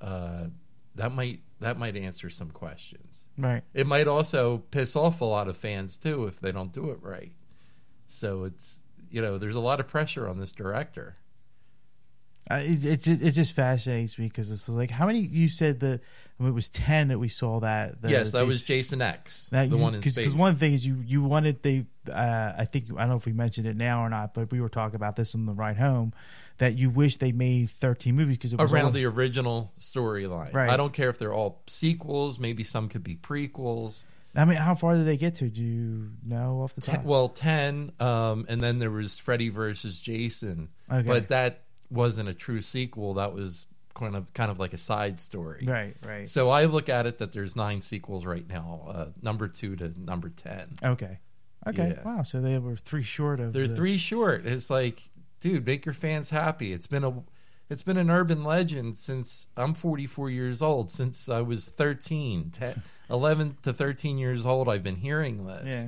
Uh, 0.00 0.46
that 0.94 1.12
might 1.12 1.40
that 1.60 1.78
might 1.78 1.96
answer 1.96 2.28
some 2.28 2.50
questions. 2.50 3.19
Right. 3.40 3.62
It 3.74 3.86
might 3.86 4.08
also 4.08 4.58
piss 4.70 4.96
off 4.96 5.20
a 5.20 5.24
lot 5.24 5.48
of 5.48 5.56
fans 5.56 5.96
too 5.96 6.26
if 6.26 6.40
they 6.40 6.52
don't 6.52 6.72
do 6.72 6.90
it 6.90 6.98
right. 7.02 7.32
So 8.08 8.44
it's 8.44 8.80
you 9.10 9.20
know 9.22 9.38
there's 9.38 9.54
a 9.54 9.60
lot 9.60 9.80
of 9.80 9.88
pressure 9.88 10.28
on 10.28 10.38
this 10.38 10.52
director. 10.52 11.16
Uh, 12.50 12.62
it, 12.64 12.84
it 12.84 13.22
it 13.22 13.30
just 13.32 13.52
fascinates 13.52 14.18
me 14.18 14.26
because 14.26 14.50
it's 14.50 14.68
like 14.68 14.90
how 14.90 15.06
many 15.06 15.20
you 15.20 15.48
said 15.48 15.80
that 15.80 16.00
I 16.38 16.42
mean, 16.42 16.52
it 16.52 16.54
was 16.54 16.70
ten 16.70 17.08
that 17.08 17.18
we 17.18 17.28
saw 17.28 17.60
that. 17.60 18.00
The, 18.00 18.10
yes, 18.10 18.32
that 18.32 18.46
was 18.46 18.62
Jason 18.62 19.02
X, 19.02 19.48
that 19.50 19.68
the 19.68 19.76
you- 19.76 19.82
one 19.82 19.94
in 19.94 20.02
cause, 20.02 20.14
space. 20.14 20.26
Because 20.26 20.38
one 20.38 20.56
thing 20.56 20.72
is 20.72 20.86
you 20.86 21.02
you 21.06 21.22
wanted 21.22 21.62
they 21.62 21.84
uh, 22.10 22.54
I 22.56 22.64
think 22.64 22.86
I 22.96 23.00
don't 23.00 23.10
know 23.10 23.16
if 23.16 23.26
we 23.26 23.32
mentioned 23.32 23.66
it 23.66 23.76
now 23.76 24.02
or 24.02 24.08
not, 24.08 24.34
but 24.34 24.50
we 24.50 24.60
were 24.60 24.70
talking 24.70 24.96
about 24.96 25.16
this 25.16 25.34
on 25.34 25.46
the 25.46 25.52
ride 25.52 25.76
home 25.76 26.12
that 26.60 26.76
you 26.78 26.88
wish 26.90 27.16
they 27.16 27.32
made 27.32 27.68
thirteen 27.70 28.14
movies 28.16 28.36
because 28.38 28.52
it 28.52 28.58
was 28.60 28.72
around 28.72 28.84
all- 28.86 28.90
the 28.92 29.04
original 29.04 29.72
storyline. 29.80 30.52
Right. 30.54 30.70
I 30.70 30.76
don't 30.76 30.92
care 30.92 31.10
if 31.10 31.18
they're 31.18 31.34
all 31.34 31.62
sequels. 31.66 32.38
Maybe 32.38 32.62
some 32.64 32.88
could 32.88 33.02
be 33.02 33.16
prequels. 33.16 34.04
I 34.36 34.44
mean, 34.44 34.58
how 34.58 34.76
far 34.76 34.94
did 34.94 35.06
they 35.06 35.16
get 35.16 35.34
to? 35.36 35.48
Do 35.48 35.60
you 35.60 36.10
know 36.24 36.60
off 36.62 36.74
the 36.76 36.80
top? 36.82 36.96
Ten, 36.96 37.04
well, 37.04 37.28
ten, 37.28 37.92
um, 37.98 38.46
and 38.48 38.60
then 38.60 38.78
there 38.78 38.90
was 38.90 39.18
Freddy 39.18 39.48
versus 39.48 39.98
Jason, 40.00 40.68
Okay. 40.88 41.02
but 41.08 41.28
that 41.28 41.62
wasn't 41.90 42.28
a 42.28 42.34
true 42.34 42.62
sequel. 42.62 43.14
That 43.14 43.32
was 43.34 43.66
kind 43.94 44.14
of 44.14 44.32
kind 44.34 44.50
of 44.52 44.60
like 44.60 44.72
a 44.72 44.78
side 44.78 45.18
story. 45.18 45.64
right, 45.66 45.96
right. 46.06 46.28
So 46.28 46.48
I 46.50 46.66
look 46.66 46.88
at 46.88 47.06
it 47.06 47.18
that 47.18 47.32
there's 47.32 47.56
nine 47.56 47.82
sequels 47.82 48.24
right 48.24 48.48
now, 48.48 48.86
uh, 48.88 49.06
number 49.20 49.48
two 49.48 49.74
to 49.76 49.92
number 50.00 50.28
ten. 50.28 50.74
okay, 50.84 51.18
okay. 51.66 51.96
Yeah. 51.96 52.02
Wow. 52.04 52.22
So 52.22 52.40
they 52.40 52.56
were 52.60 52.76
three 52.76 53.02
short 53.02 53.40
of. 53.40 53.52
They're 53.52 53.66
the- 53.66 53.74
three 53.74 53.98
short. 53.98 54.46
It's 54.46 54.70
like, 54.70 55.08
dude, 55.40 55.66
make 55.66 55.84
your 55.84 55.94
fans 55.94 56.30
happy. 56.30 56.72
It's 56.72 56.86
been 56.86 57.04
a, 57.04 57.22
it's 57.68 57.82
been 57.82 57.96
an 57.96 58.10
urban 58.10 58.44
legend 58.44 58.98
since 58.98 59.46
I'm 59.56 59.74
44 59.74 60.30
years 60.30 60.62
old. 60.62 60.90
Since 60.90 61.28
I 61.28 61.40
was 61.40 61.66
13, 61.66 62.50
10, 62.50 62.82
11 63.10 63.56
to 63.62 63.72
13 63.72 64.18
years 64.18 64.46
old, 64.46 64.68
I've 64.68 64.82
been 64.82 64.96
hearing 64.96 65.46
this. 65.46 65.66
Yeah. 65.66 65.86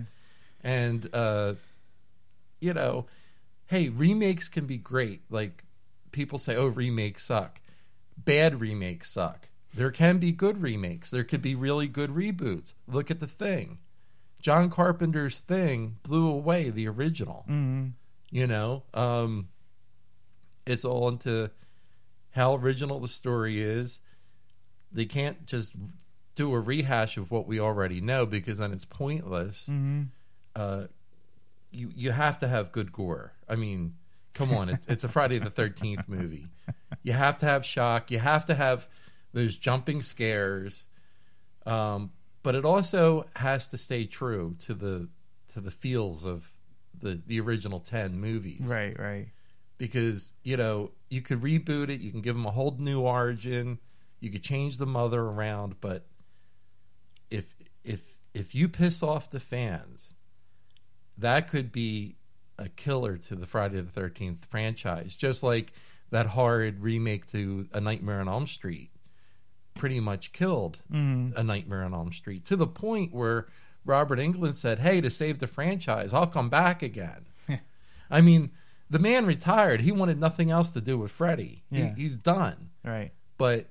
And 0.63 1.15
uh, 1.15 1.55
you 2.61 2.73
know, 2.73 3.07
hey, 3.67 3.89
remakes 3.89 4.49
can 4.49 4.67
be 4.67 4.79
great. 4.79 5.23
Like 5.29 5.65
people 6.13 6.39
say, 6.39 6.57
oh, 6.57 6.69
remakes 6.69 7.25
suck. 7.25 7.61
Bad 8.17 8.61
remakes 8.61 9.11
suck. 9.11 9.49
There 9.75 9.91
can 9.91 10.19
be 10.19 10.33
good 10.33 10.61
remakes. 10.61 11.11
There 11.11 11.25
could 11.25 11.43
be 11.43 11.55
really 11.55 11.89
good 11.89 12.11
reboots. 12.11 12.75
Look 12.87 13.11
at 13.11 13.21
the 13.21 13.27
thing. 13.27 13.79
John 14.41 14.71
Carpenter's 14.71 15.39
thing 15.39 15.97
blew 16.03 16.29
away 16.29 16.69
the 16.69 16.89
original 16.89 17.45
hmm 17.47 17.89
you 18.33 18.47
know 18.47 18.83
um 18.95 19.49
it's 20.67 20.85
all 20.85 21.09
into 21.09 21.51
how 22.31 22.55
original 22.55 22.99
the 22.99 23.09
story 23.09 23.61
is. 23.61 24.01
They 24.91 25.05
can't 25.05 25.45
just 25.47 25.75
do 26.35 26.55
a 26.55 26.61
rehash 26.61 27.17
of 27.19 27.31
what 27.31 27.47
we 27.47 27.61
already 27.61 28.01
know 28.01 28.25
because 28.27 28.59
then 28.59 28.73
it's 28.73 28.85
pointless. 28.85 29.67
Hmm 29.67 30.03
uh 30.57 30.85
you 31.71 31.91
you 31.95 32.11
have 32.11 32.39
to 32.41 32.49
have 32.49 32.73
good 32.73 32.93
gore. 32.93 33.33
I 33.49 33.57
mean 33.57 33.95
come 34.35 34.53
on 34.55 34.71
it's, 34.71 34.87
it's 34.87 35.05
a 35.05 35.09
friday 35.09 35.39
the 35.39 35.51
13th 35.51 36.09
movie. 36.09 36.47
You 37.03 37.13
have 37.13 37.39
to 37.39 37.47
have 37.47 37.65
shock. 37.65 38.11
You 38.11 38.19
have 38.19 38.47
to 38.47 38.55
have 38.55 38.89
those 39.33 39.57
jumping 39.57 40.03
scares. 40.03 40.87
Um 41.67 42.13
but 42.43 42.55
it 42.55 42.65
also 42.65 43.27
has 43.37 43.69
to 43.69 43.79
stay 43.79 44.05
true 44.07 44.57
to 44.61 44.75
the 44.75 45.09
to 45.49 45.61
the 45.61 45.71
feels 45.71 46.25
of 46.25 46.52
the 47.01 47.21
the 47.27 47.41
original 47.41 47.81
10 47.81 48.21
movies 48.21 48.61
Right, 48.65 48.99
right. 48.99 49.29
because 49.79 50.33
you 50.43 50.57
know 50.57 50.91
you 51.11 51.21
could 51.23 51.41
reboot 51.41 51.89
it 51.89 52.01
you 52.01 52.11
can 52.11 52.21
give 52.23 52.35
them 52.37 52.47
a 52.47 52.51
whole 52.51 52.77
new 52.79 53.01
origin 53.01 53.79
you 54.21 54.31
could 54.31 54.43
change 54.45 54.77
the 54.77 54.87
mother 54.87 55.21
around 55.21 55.77
but 55.81 56.07
if 57.31 57.47
if 57.85 58.01
if 58.35 58.55
you 58.55 58.69
piss 58.69 59.03
off 59.03 59.31
the 59.31 59.41
fans 59.41 60.15
that 61.19 61.49
could 61.49 61.73
be 61.73 62.17
a 62.59 62.69
killer 62.69 63.17
to 63.17 63.35
the 63.35 63.47
Friday 63.47 63.81
the 63.81 64.01
13th 64.01 64.45
franchise 64.47 65.17
just 65.17 65.43
like 65.43 65.73
that 66.11 66.27
horrid 66.29 66.81
remake 66.83 67.27
to 67.27 67.67
A 67.73 67.81
Nightmare 67.81 68.21
on 68.21 68.29
Elm 68.29 68.47
Street 68.47 68.91
pretty 69.75 69.99
much 70.01 70.33
killed 70.33 70.81
Mm-hmm. 70.93 71.37
A 71.37 71.43
Nightmare 71.43 71.83
on 71.83 71.95
Elm 71.95 72.13
Street 72.13 72.45
to 72.47 72.57
the 72.57 72.67
point 72.67 73.13
where 73.13 73.47
Robert 73.85 74.19
Englund 74.19 74.57
said, 74.57 74.79
"Hey, 74.81 75.01
to 75.01 75.11
save 75.11 75.39
the 75.39 75.47
franchise, 75.47 76.13
I'll 76.13 76.27
come 76.27 76.49
back 76.49 76.83
again." 76.83 77.27
I 78.11 78.21
mean, 78.21 78.51
the 78.91 78.99
man 78.99 79.27
retired. 79.27 79.81
He 79.83 79.93
wanted 79.93 80.19
nothing 80.21 80.51
else 80.51 80.71
to 80.73 80.81
do 80.81 80.99
with 80.99 81.11
Freddy. 81.11 81.65
He- 81.71 81.93
he's 81.97 82.17
done. 82.17 82.71
Right. 82.85 83.13
But 83.39 83.69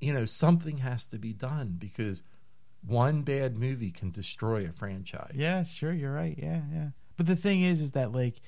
you 0.00 0.12
know, 0.12 0.26
something 0.26 0.78
has 0.78 1.06
to 1.06 1.18
be 1.18 1.32
done 1.32 1.76
because 1.78 2.22
one 2.86 3.22
bad 3.22 3.56
movie 3.58 3.90
can 3.90 4.10
destroy 4.10 4.66
a 4.66 4.72
franchise. 4.72 5.32
Yeah, 5.34 5.62
sure, 5.64 5.92
you're 5.92 6.12
right. 6.12 6.38
Yeah, 6.40 6.60
yeah. 6.72 6.88
But 7.16 7.26
the 7.26 7.34
thing 7.36 7.62
is, 7.62 7.80
is 7.80 7.92
that 7.92 8.12
like 8.12 8.40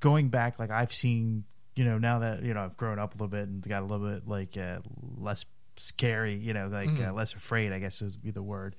going 0.00 0.28
back, 0.28 0.58
like 0.58 0.70
I've 0.70 0.92
seen, 0.92 1.44
you 1.74 1.84
know, 1.84 1.98
now 1.98 2.18
that 2.20 2.42
you 2.42 2.52
know 2.54 2.60
I've 2.64 2.76
grown 2.76 2.98
up 2.98 3.12
a 3.12 3.14
little 3.14 3.28
bit 3.28 3.48
and 3.48 3.66
got 3.66 3.82
a 3.82 3.86
little 3.86 4.06
bit 4.08 4.26
like 4.28 4.56
uh, 4.56 4.78
less 5.16 5.44
scary, 5.76 6.34
you 6.34 6.52
know, 6.52 6.68
like 6.68 6.88
uh, 6.90 6.92
Mhm. 6.92 7.14
less 7.16 7.32
afraid. 7.34 7.72
I 7.72 7.78
guess 7.78 8.00
would 8.02 8.20
be 8.22 8.30
the 8.30 8.42
word. 8.42 8.76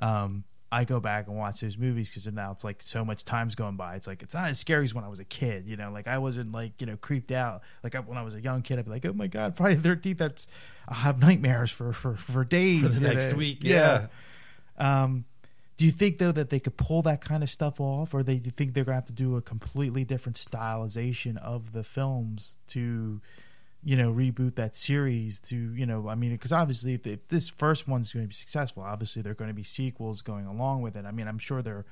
Um, 0.00 0.44
I 0.70 0.84
go 0.84 1.00
back 1.00 1.26
and 1.26 1.36
watch 1.36 1.60
those 1.60 1.78
movies 1.78 2.10
because 2.10 2.26
now 2.26 2.52
it's 2.52 2.62
like 2.62 2.82
so 2.82 3.04
much 3.04 3.24
time's 3.24 3.54
going 3.54 3.76
by. 3.76 3.96
It's 3.96 4.06
like 4.06 4.22
it's 4.22 4.34
not 4.34 4.50
as 4.50 4.58
scary 4.58 4.84
as 4.84 4.94
when 4.94 5.04
I 5.04 5.08
was 5.08 5.18
a 5.18 5.24
kid. 5.24 5.66
You 5.66 5.76
know, 5.76 5.90
like 5.90 6.06
I 6.06 6.18
wasn't 6.18 6.52
like 6.52 6.72
you 6.78 6.86
know 6.86 6.96
creeped 6.96 7.32
out. 7.32 7.62
Like 7.82 7.94
I, 7.94 8.00
when 8.00 8.18
I 8.18 8.22
was 8.22 8.34
a 8.34 8.40
young 8.40 8.62
kid, 8.62 8.78
I'd 8.78 8.84
be 8.84 8.90
like, 8.90 9.06
oh 9.06 9.14
my 9.14 9.28
god, 9.28 9.56
Friday 9.56 9.76
the 9.76 9.82
Thirteenth. 9.82 10.18
That's 10.18 10.46
I'll 10.86 10.96
have 10.96 11.18
nightmares 11.18 11.70
for 11.70 11.92
for 11.92 12.14
for 12.14 12.44
days. 12.44 12.82
For 12.82 12.88
the 12.88 12.94
you 12.96 13.00
know? 13.00 13.12
next 13.12 13.32
week, 13.34 13.58
yeah. 13.62 14.08
Um, 14.76 15.24
do 15.78 15.84
you 15.84 15.90
think 15.90 16.18
though 16.18 16.32
that 16.32 16.50
they 16.50 16.60
could 16.60 16.76
pull 16.76 17.02
that 17.02 17.20
kind 17.20 17.42
of 17.42 17.48
stuff 17.48 17.80
off, 17.80 18.12
or 18.12 18.22
they 18.22 18.36
do 18.36 18.46
you 18.46 18.50
think 18.50 18.74
they're 18.74 18.84
gonna 18.84 18.96
have 18.96 19.06
to 19.06 19.12
do 19.12 19.36
a 19.36 19.40
completely 19.40 20.04
different 20.04 20.36
stylization 20.36 21.38
of 21.38 21.72
the 21.72 21.84
films 21.84 22.56
to, 22.68 23.20
you 23.84 23.96
know, 23.96 24.12
reboot 24.12 24.56
that 24.56 24.76
series? 24.76 25.40
To 25.42 25.56
you 25.56 25.86
know, 25.86 26.08
I 26.08 26.14
mean, 26.14 26.32
because 26.32 26.52
obviously, 26.52 26.94
if, 26.94 27.06
if 27.06 27.28
this 27.28 27.48
first 27.48 27.86
one's 27.88 28.12
going 28.12 28.24
to 28.24 28.28
be 28.28 28.34
successful, 28.34 28.82
obviously 28.82 29.22
there 29.22 29.32
are 29.32 29.36
going 29.36 29.48
to 29.48 29.54
be 29.54 29.62
sequels 29.62 30.22
going 30.22 30.46
along 30.46 30.82
with 30.82 30.96
it. 30.96 31.04
I 31.04 31.10
mean, 31.10 31.28
I'm 31.28 31.38
sure 31.38 31.62
they're 31.62 31.84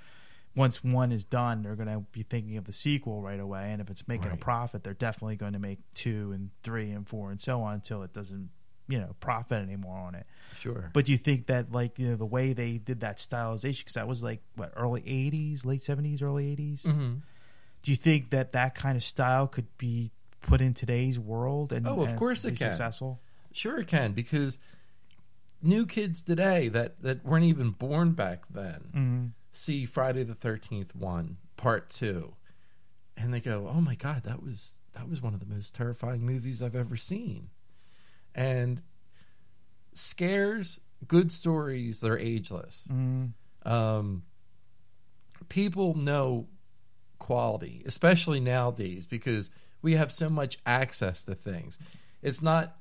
once 0.57 0.83
one 0.83 1.13
is 1.13 1.25
done, 1.25 1.63
they're 1.63 1.77
going 1.77 1.89
to 1.89 2.01
be 2.13 2.23
thinking 2.23 2.57
of 2.57 2.65
the 2.65 2.73
sequel 2.73 3.21
right 3.21 3.39
away, 3.39 3.71
and 3.73 3.81
if 3.83 3.91
it's 3.91 4.09
making 4.09 4.33
a 4.33 4.37
profit, 4.39 4.83
they're 4.83 4.95
definitely 4.95 5.37
going 5.37 5.53
to 5.53 5.59
make 5.59 5.79
two 5.95 6.33
and 6.33 6.49
three 6.63 6.91
and 6.91 7.07
four 7.07 7.31
and 7.31 7.43
so 7.43 7.61
on 7.61 7.75
until 7.75 8.03
it 8.03 8.15
doesn't, 8.15 8.49
you 8.89 8.99
know, 8.99 9.15
profit 9.21 9.63
anymore 9.63 9.99
on 9.99 10.15
it. 10.15 10.27
Sure. 10.57 10.91
But 10.95 11.05
do 11.05 11.13
you 11.13 11.19
think 11.19 11.49
that 11.49 11.73
like 11.73 11.99
you 11.99 12.09
know 12.09 12.17
the 12.17 12.25
way 12.25 12.55
they 12.55 12.79
did 12.79 13.01
that 13.01 13.19
stylization 13.19 13.81
because 13.81 13.95
that 13.95 14.09
was 14.09 14.23
like 14.23 14.41
what 14.55 14.73
early 14.75 15.03
'80s, 15.03 15.67
late 15.67 15.81
'70s, 15.81 16.23
early 16.23 16.57
'80s? 16.57 16.87
hmm 16.91 17.15
Do 17.83 17.91
you 17.91 17.97
think 17.97 18.31
that 18.31 18.53
that 18.53 18.75
kind 18.75 18.97
of 18.97 19.05
style 19.05 19.47
could 19.47 19.77
be 19.77 20.11
put 20.47 20.61
in 20.61 20.73
today's 20.75 21.19
world 21.19 21.73
and 21.73 21.87
Oh, 21.87 22.01
of 22.01 22.11
and 22.11 22.19
course 22.19 22.45
it 22.45 22.57
can. 22.57 22.73
successful? 22.73 23.21
Sure, 23.53 23.79
it 23.81 23.89
can 23.89 24.13
because 24.13 24.59
new 25.63 25.87
kids 25.87 26.23
today 26.23 26.69
that 26.69 27.03
that 27.03 27.25
weren't 27.25 27.45
even 27.45 27.71
born 27.71 28.13
back 28.13 28.45
then 28.49 28.91
Mm-hmm. 28.95 29.27
see 29.53 29.85
Friday 29.87 30.23
the 30.23 30.35
Thirteenth 30.35 30.95
one 30.95 31.39
part 31.57 31.89
two, 31.91 32.35
and 33.17 33.33
they 33.35 33.41
go, 33.41 33.69
"Oh 33.73 33.81
my 33.81 33.95
god, 33.95 34.23
that 34.25 34.43
was 34.43 34.79
that 34.93 35.09
was 35.09 35.21
one 35.23 35.35
of 35.35 35.41
the 35.41 35.47
most 35.47 35.75
terrifying 35.75 36.25
movies 36.25 36.63
I've 36.63 36.77
ever 36.77 36.97
seen," 36.97 37.49
and 38.35 38.83
scares, 39.95 40.81
good 41.09 41.33
stories, 41.33 42.01
they're 42.01 42.19
ageless. 42.19 42.87
Mm-hmm. 42.93 43.71
Um, 43.71 44.23
people 45.49 45.95
know 45.95 46.49
quality, 47.19 47.83
especially 47.87 48.41
nowadays, 48.41 49.07
because 49.07 49.51
we 49.87 49.93
have 49.95 50.11
so 50.11 50.29
much 50.29 50.59
access 50.67 51.23
to 51.23 51.35
things. 51.37 51.79
It's 52.21 52.43
not 52.43 52.77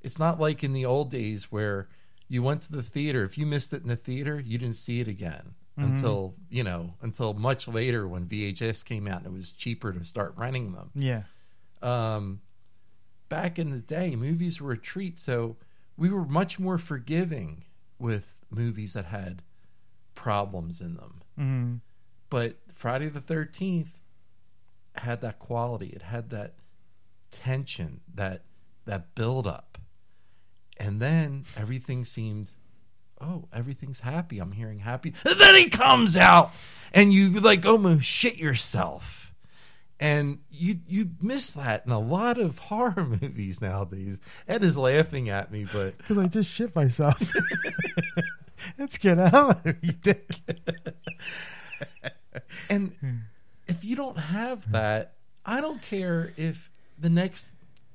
it's 0.00 0.18
not 0.18 0.40
like 0.40 0.64
in 0.64 0.72
the 0.72 0.86
old 0.86 1.10
days 1.10 1.52
where 1.52 1.88
you 2.28 2.42
went 2.42 2.62
to 2.62 2.72
the 2.72 2.82
theater. 2.82 3.22
If 3.24 3.36
you 3.36 3.44
missed 3.44 3.72
it 3.74 3.82
in 3.82 3.88
the 3.88 3.96
theater, 3.96 4.40
you 4.40 4.56
didn't 4.56 4.76
see 4.76 5.00
it 5.00 5.08
again 5.08 5.54
Mhm. 5.76 5.84
until 5.84 6.34
you 6.48 6.64
know 6.64 6.94
until 7.02 7.34
much 7.34 7.68
later 7.68 8.08
when 8.08 8.24
VHS 8.24 8.82
came 8.82 9.06
out 9.06 9.18
and 9.18 9.26
it 9.26 9.32
was 9.32 9.50
cheaper 9.50 9.92
to 9.92 10.02
start 10.04 10.32
renting 10.38 10.72
them. 10.72 10.90
Yeah. 10.94 11.24
Um, 11.82 12.40
back 13.28 13.58
in 13.58 13.68
the 13.70 13.78
day, 13.98 14.16
movies 14.16 14.58
were 14.60 14.72
a 14.72 14.78
treat, 14.78 15.18
so 15.18 15.56
we 15.98 16.08
were 16.08 16.24
much 16.24 16.58
more 16.58 16.78
forgiving 16.78 17.64
with 17.98 18.36
movies 18.50 18.94
that 18.94 19.04
had 19.06 19.42
problems 20.14 20.80
in 20.80 20.94
them. 20.94 21.20
Mm-hmm. 21.38 21.74
But 22.30 22.56
Friday 22.72 23.08
the 23.10 23.20
Thirteenth 23.20 23.97
had 25.00 25.20
that 25.22 25.38
quality. 25.38 25.88
It 25.88 26.02
had 26.02 26.30
that 26.30 26.54
tension, 27.30 28.00
that 28.14 28.42
that 28.86 29.14
build 29.14 29.46
up, 29.46 29.78
and 30.78 31.00
then 31.00 31.44
everything 31.56 32.04
seemed, 32.04 32.50
oh, 33.20 33.48
everything's 33.52 34.00
happy. 34.00 34.38
I'm 34.38 34.52
hearing 34.52 34.80
happy. 34.80 35.14
And 35.24 35.38
then 35.38 35.54
he 35.56 35.68
comes 35.68 36.16
out, 36.16 36.50
and 36.92 37.12
you 37.12 37.28
like 37.40 37.66
oh, 37.66 37.72
almost 37.72 38.04
shit 38.06 38.36
yourself. 38.36 39.34
And 40.00 40.38
you 40.48 40.78
you 40.86 41.10
miss 41.20 41.52
that 41.52 41.84
in 41.84 41.90
a 41.90 41.98
lot 41.98 42.38
of 42.38 42.58
horror 42.70 43.04
movies 43.04 43.60
nowadays. 43.60 44.18
Ed 44.46 44.62
is 44.62 44.76
laughing 44.76 45.28
at 45.28 45.50
me, 45.50 45.66
but 45.70 45.98
Because 45.98 46.18
I 46.18 46.26
just 46.26 46.50
shit 46.50 46.74
myself. 46.74 47.20
Let's 48.78 48.98
get 48.98 49.18
out 49.18 49.66
of 49.66 49.76
you 49.82 49.92
dick. 49.92 50.30
And 52.70 52.92
if 53.68 53.84
you 53.84 53.94
don't 53.96 54.18
have 54.18 54.70
that, 54.72 55.14
I 55.44 55.60
don't 55.60 55.82
care 55.82 56.32
if 56.36 56.70
the 56.98 57.10
next 57.10 57.48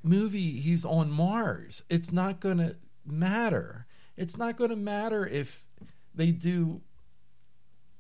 movie 0.04 0.60
he's 0.60 0.86
on 0.86 1.10
Mars. 1.12 1.84
It's 1.90 2.12
not 2.12 2.40
going 2.40 2.58
to 2.60 2.76
matter. 3.06 3.86
It's 4.16 4.38
not 4.38 4.56
going 4.58 4.70
to 4.70 4.76
matter 4.76 5.26
if 5.26 5.66
they 6.14 6.32
do 6.32 6.82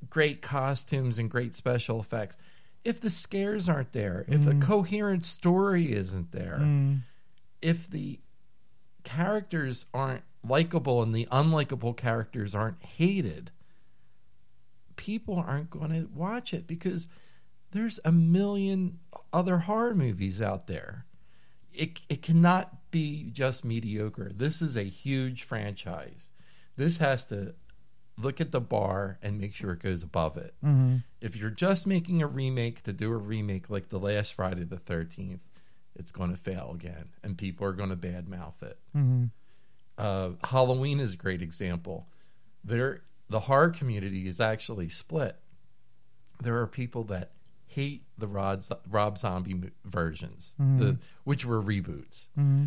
great 0.09 0.41
costumes 0.41 1.17
and 1.17 1.29
great 1.29 1.55
special 1.55 1.99
effects. 1.99 2.37
If 2.83 2.99
the 3.01 3.09
scares 3.09 3.67
aren't 3.69 3.93
there, 3.93 4.25
if 4.27 4.43
the 4.43 4.55
coherent 4.55 5.25
story 5.25 5.93
isn't 5.93 6.31
there, 6.31 6.59
Mm. 6.61 7.01
if 7.61 7.89
the 7.89 8.19
characters 9.05 9.85
aren't 9.93 10.23
likable 10.45 11.01
and 11.01 11.15
the 11.15 11.25
unlikable 11.31 11.95
characters 11.95 12.53
aren't 12.53 12.81
hated, 12.83 13.51
people 14.97 15.35
aren't 15.35 15.69
going 15.69 15.91
to 15.91 16.09
watch 16.13 16.53
it 16.53 16.67
because 16.67 17.07
there's 17.73 17.99
a 18.05 18.11
million 18.11 18.99
other 19.31 19.59
horror 19.59 19.95
movies 19.95 20.41
out 20.41 20.67
there. 20.67 21.05
It 21.73 21.99
it 22.07 22.21
cannot 22.21 22.91
be 22.91 23.29
just 23.31 23.65
mediocre. 23.65 24.31
This 24.33 24.61
is 24.61 24.77
a 24.77 24.83
huge 24.83 25.43
franchise. 25.43 26.29
This 26.77 26.97
has 26.97 27.25
to 27.25 27.55
look 28.17 28.39
at 28.39 28.51
the 28.51 28.61
bar 28.61 29.17
and 29.23 29.39
make 29.39 29.55
sure 29.55 29.71
it 29.71 29.81
goes 29.81 30.03
above 30.03 30.37
it. 30.37 30.53
Mm-hmm. 30.63 30.97
If 31.19 31.35
you're 31.35 31.49
just 31.49 31.87
making 31.87 32.21
a 32.21 32.27
remake 32.27 32.83
to 32.83 32.93
do 32.93 33.11
a 33.11 33.17
remake 33.17 33.71
like 33.71 33.89
the 33.89 33.99
last 33.99 34.33
Friday 34.33 34.63
the 34.63 34.77
13th, 34.77 35.39
it's 35.95 36.11
going 36.11 36.29
to 36.29 36.37
fail 36.37 36.71
again 36.75 37.09
and 37.23 37.37
people 37.37 37.65
are 37.65 37.73
going 37.73 37.89
to 37.89 37.95
badmouth 37.95 38.61
it. 38.61 38.77
Mm-hmm. 38.95 39.25
Uh, 39.97 40.29
Halloween 40.43 40.99
is 40.99 41.13
a 41.13 41.17
great 41.17 41.41
example. 41.41 42.07
There, 42.63 43.01
the 43.29 43.41
horror 43.41 43.71
community 43.71 44.27
is 44.27 44.39
actually 44.39 44.89
split. 44.89 45.37
There 46.39 46.57
are 46.57 46.67
people 46.67 47.03
that 47.05 47.31
hate 47.75 48.03
the 48.17 48.27
Rod, 48.27 48.63
Rob 48.89 49.17
Zombie 49.17 49.71
versions, 49.85 50.53
the 50.57 50.97
which 51.23 51.45
were 51.45 51.61
reboots. 51.61 52.27
Mm-hmm. 52.37 52.65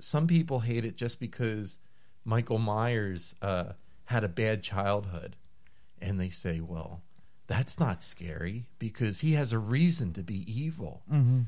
Some 0.00 0.26
people 0.26 0.60
hate 0.60 0.84
it 0.84 0.96
just 0.96 1.18
because 1.20 1.78
Michael 2.24 2.58
Myers 2.58 3.34
uh, 3.40 3.72
had 4.06 4.24
a 4.24 4.28
bad 4.28 4.62
childhood, 4.62 5.36
and 6.00 6.20
they 6.20 6.30
say, 6.30 6.60
"Well, 6.60 7.02
that's 7.46 7.78
not 7.78 8.02
scary 8.02 8.66
because 8.78 9.20
he 9.20 9.32
has 9.32 9.52
a 9.52 9.58
reason 9.58 10.12
to 10.14 10.22
be 10.22 10.44
evil." 10.50 11.02
Mm-hmm. 11.12 11.40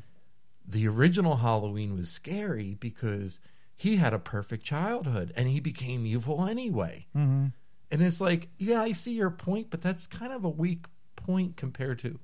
the 0.68 0.88
original 0.88 1.36
Halloween 1.36 1.96
was 1.96 2.10
scary 2.10 2.76
because 2.80 3.38
he 3.76 3.96
had 3.96 4.12
a 4.12 4.18
perfect 4.18 4.64
childhood 4.64 5.32
and 5.36 5.48
he 5.48 5.60
became 5.60 6.06
evil 6.06 6.46
anyway. 6.46 7.06
Mm-hmm. 7.14 7.46
And 7.90 8.02
it's 8.02 8.20
like, 8.20 8.48
yeah, 8.58 8.82
I 8.82 8.92
see 8.92 9.12
your 9.12 9.30
point, 9.30 9.68
but 9.70 9.80
that's 9.82 10.06
kind 10.06 10.32
of 10.32 10.44
a 10.44 10.48
weak 10.48 10.86
point 11.26 11.56
compared 11.56 11.98
to 12.00 12.18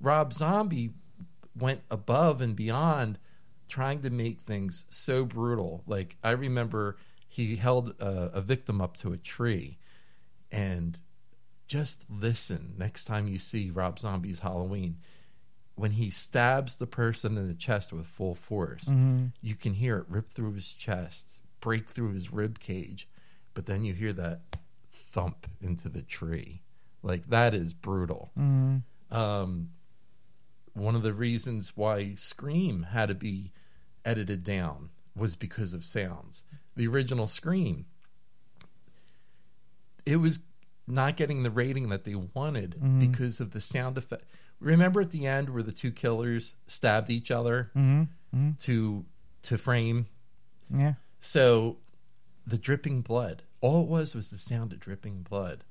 Rob 0.00 0.32
Zombie 0.32 0.92
went 1.58 1.80
above 1.90 2.40
and 2.40 2.54
beyond 2.54 3.18
trying 3.68 4.00
to 4.00 4.10
make 4.10 4.40
things 4.42 4.84
so 4.90 5.24
brutal. 5.24 5.82
Like 5.86 6.16
I 6.22 6.30
remember 6.30 6.96
he 7.26 7.56
held 7.56 7.94
a, 8.00 8.30
a 8.34 8.40
victim 8.40 8.80
up 8.80 8.96
to 8.98 9.12
a 9.12 9.16
tree 9.18 9.78
and 10.50 10.98
just 11.66 12.06
listen 12.08 12.74
next 12.78 13.04
time 13.04 13.28
you 13.28 13.38
see 13.38 13.70
Rob 13.70 13.98
Zombie's 13.98 14.38
Halloween. 14.40 14.96
When 15.74 15.92
he 15.92 16.10
stabs 16.10 16.76
the 16.78 16.86
person 16.86 17.36
in 17.36 17.46
the 17.46 17.54
chest 17.54 17.92
with 17.92 18.06
full 18.06 18.34
force, 18.34 18.86
Mm-hmm. 18.86 19.26
you 19.42 19.54
can 19.54 19.74
hear 19.74 19.98
it 19.98 20.06
rip 20.08 20.32
through 20.32 20.54
his 20.54 20.72
chest, 20.72 21.42
break 21.60 21.88
through 21.90 22.14
his 22.14 22.32
rib 22.32 22.58
cage, 22.58 23.06
but 23.54 23.66
then 23.66 23.84
you 23.84 23.92
hear 23.94 24.12
that 24.14 24.40
thump 24.90 25.46
into 25.60 25.88
the 25.88 26.02
tree. 26.02 26.62
Like 27.08 27.28
that 27.30 27.54
is 27.54 27.72
brutal. 27.72 28.30
Mm-hmm. 28.38 29.16
Um, 29.16 29.70
one 30.74 30.94
of 30.94 31.02
the 31.02 31.14
reasons 31.14 31.72
why 31.74 32.14
Scream 32.16 32.84
had 32.90 33.06
to 33.08 33.14
be 33.14 33.50
edited 34.04 34.44
down 34.44 34.90
was 35.16 35.34
because 35.34 35.72
of 35.74 35.84
sounds. 35.84 36.44
The 36.76 36.86
original 36.86 37.26
Scream, 37.26 37.86
it 40.06 40.16
was 40.16 40.38
not 40.86 41.16
getting 41.16 41.42
the 41.42 41.50
rating 41.50 41.88
that 41.88 42.04
they 42.04 42.14
wanted 42.14 42.76
Mhm. 42.80 43.00
because 43.00 43.40
of 43.40 43.50
the 43.50 43.60
sound 43.60 43.98
effect. 43.98 44.24
Remember 44.60 45.00
at 45.00 45.10
the 45.10 45.26
end 45.26 45.50
where 45.50 45.62
the 45.62 45.72
two 45.72 45.90
killers 45.92 46.54
stabbed 46.66 47.10
each 47.10 47.30
other 47.30 47.70
Mm-hmm. 47.74 48.52
to 48.60 49.04
to 49.42 49.56
frame 49.56 50.06
Yeah. 50.70 50.94
so 51.20 51.78
the 52.46 52.58
dripping 52.58 53.00
blood, 53.02 53.44
all 53.60 53.82
it 53.84 53.88
was 53.88 54.14
was 54.14 54.30
the 54.30 54.36
sound 54.38 54.72
of 54.72 54.80
dripping 54.80 55.22
blood. 55.22 55.64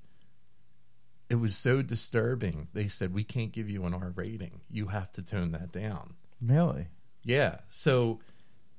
It 1.29 1.35
was 1.35 1.57
so 1.57 1.81
disturbing. 1.81 2.67
They 2.73 2.87
said, 2.87 3.13
We 3.13 3.23
can't 3.23 3.51
give 3.51 3.69
you 3.69 3.85
an 3.85 3.93
R 3.93 4.13
rating. 4.15 4.61
You 4.69 4.87
have 4.87 5.11
to 5.13 5.21
tone 5.21 5.51
that 5.51 5.71
down. 5.71 6.13
Really. 6.41 6.87
Yeah. 7.23 7.57
So 7.69 8.19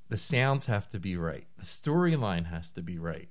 the 0.08 0.16
sounds 0.16 0.66
have 0.66 0.88
to 0.88 0.98
be 0.98 1.16
right. 1.16 1.46
The 1.58 1.64
storyline 1.64 2.46
has 2.46 2.72
to 2.72 2.82
be 2.82 2.98
right. 2.98 3.28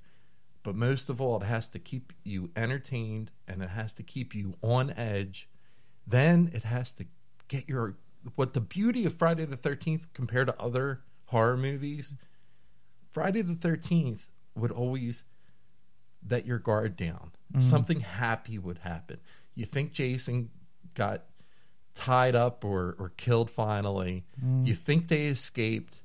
But 0.64 0.76
most 0.76 1.10
of 1.10 1.22
all, 1.22 1.42
it 1.42 1.46
has 1.46 1.70
to 1.70 1.80
keep 1.80 2.14
you 2.24 2.52
entertained 2.56 3.32
and 3.48 3.64
it 3.64 3.70
has 3.70 3.94
to 3.94 4.04
keep 4.04 4.36
you 4.36 4.56
on 4.62 4.92
edge. 4.92 5.48
Then 6.06 6.52
it 6.54 6.64
has 6.64 6.94
to 6.94 7.06
get 7.48 7.68
your. 7.68 7.96
What 8.36 8.54
the 8.54 8.62
beauty 8.62 9.06
of 9.06 9.16
Friday 9.16 9.46
the 9.46 9.56
13th 9.56 10.10
compared 10.14 10.48
to 10.48 10.62
other 10.62 11.02
horror 11.28 11.56
movies, 11.56 12.16
Friday 13.10 13.42
the 13.42 13.54
13th 13.54 14.30
would 14.56 14.72
always 14.72 15.24
let 16.30 16.46
your 16.46 16.60
guard 16.60 16.98
down. 16.98 17.32
Mhm. 17.54 17.62
Something 17.62 18.00
happy 18.02 18.58
would 18.58 18.80
happen. 18.80 19.20
You 19.56 19.66
think 19.66 19.92
Jason 19.94 20.50
got 20.94 21.24
tied 21.96 22.36
up 22.36 22.64
or, 22.64 22.96
or 23.00 23.10
killed 23.18 23.50
finally. 23.50 24.26
Mm. 24.44 24.66
You 24.68 24.76
think 24.76 25.08
they 25.08 25.26
escaped. 25.28 26.02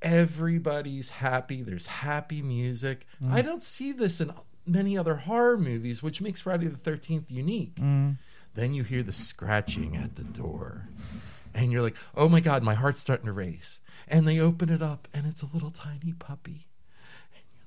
Everybody's 0.00 1.10
happy. 1.10 1.62
There's 1.62 1.86
happy 1.86 2.42
music. 2.42 3.06
Mm. 3.22 3.32
I 3.32 3.42
don't 3.42 3.62
see 3.62 3.92
this 3.92 4.20
in 4.20 4.32
many 4.66 4.98
other 4.98 5.14
horror 5.16 5.56
movies, 5.56 6.02
which 6.02 6.20
makes 6.20 6.40
Friday 6.40 6.66
the 6.66 6.76
13th 6.76 7.30
unique. 7.30 7.76
Mm. 7.76 8.16
Then 8.54 8.72
you 8.74 8.82
hear 8.82 9.02
the 9.02 9.12
scratching 9.12 9.96
at 9.96 10.16
the 10.16 10.24
door. 10.24 10.88
And 11.54 11.70
you're 11.70 11.82
like, 11.82 11.96
oh 12.16 12.28
my 12.28 12.40
God, 12.40 12.62
my 12.62 12.74
heart's 12.74 13.00
starting 13.00 13.26
to 13.26 13.32
race. 13.32 13.80
And 14.08 14.26
they 14.26 14.40
open 14.40 14.70
it 14.70 14.82
up, 14.82 15.06
and 15.14 15.26
it's 15.26 15.42
a 15.42 15.48
little 15.52 15.70
tiny 15.70 16.12
puppy. 16.14 16.66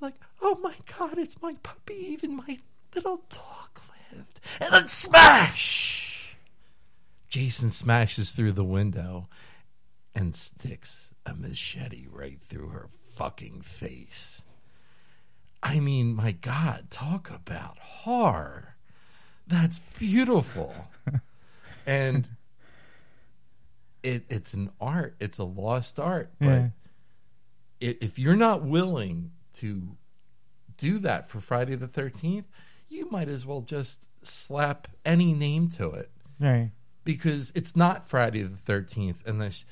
you're 0.00 0.10
like, 0.10 0.20
oh 0.42 0.58
my 0.62 0.74
God, 0.98 1.18
it's 1.18 1.40
my 1.42 1.54
puppy. 1.62 1.94
Even 2.10 2.36
my 2.36 2.58
little 2.94 3.22
dog 3.30 3.80
lived. 4.12 4.40
And 4.60 4.72
then 4.72 4.88
smash! 4.88 6.36
Jason 7.28 7.70
smashes 7.70 8.30
through 8.32 8.52
the 8.52 8.64
window 8.64 9.28
and 10.14 10.34
sticks 10.34 11.12
a 11.26 11.34
machete 11.34 12.06
right 12.10 12.40
through 12.40 12.68
her 12.68 12.88
fucking 13.12 13.60
face. 13.62 14.42
I 15.62 15.80
mean, 15.80 16.14
my 16.14 16.32
God, 16.32 16.86
talk 16.90 17.30
about 17.30 17.78
horror. 17.78 18.76
That's 19.46 19.80
beautiful. 19.98 20.74
and 21.86 22.28
it 24.02 24.24
it's 24.28 24.54
an 24.54 24.70
art. 24.80 25.16
It's 25.20 25.38
a 25.38 25.44
lost 25.44 25.98
art. 25.98 26.30
But 26.38 26.46
Yeah. 26.46 26.68
if 27.80 28.18
you're 28.18 28.36
not 28.36 28.62
willing 28.64 29.32
to 29.56 29.96
do 30.76 30.98
that 30.98 31.28
for 31.28 31.40
Friday 31.40 31.74
the 31.74 31.88
13th, 31.88 32.44
you 32.88 33.10
might 33.10 33.28
as 33.28 33.44
well 33.46 33.60
just 33.62 34.06
slap 34.22 34.88
any 35.04 35.32
name 35.32 35.68
to 35.70 35.90
it 35.90 36.10
Right. 36.38 36.70
because 37.04 37.52
it's 37.54 37.74
not 37.76 38.08
Friday 38.08 38.42
the 38.42 38.56
13th 38.72 39.24
unless 39.26 39.64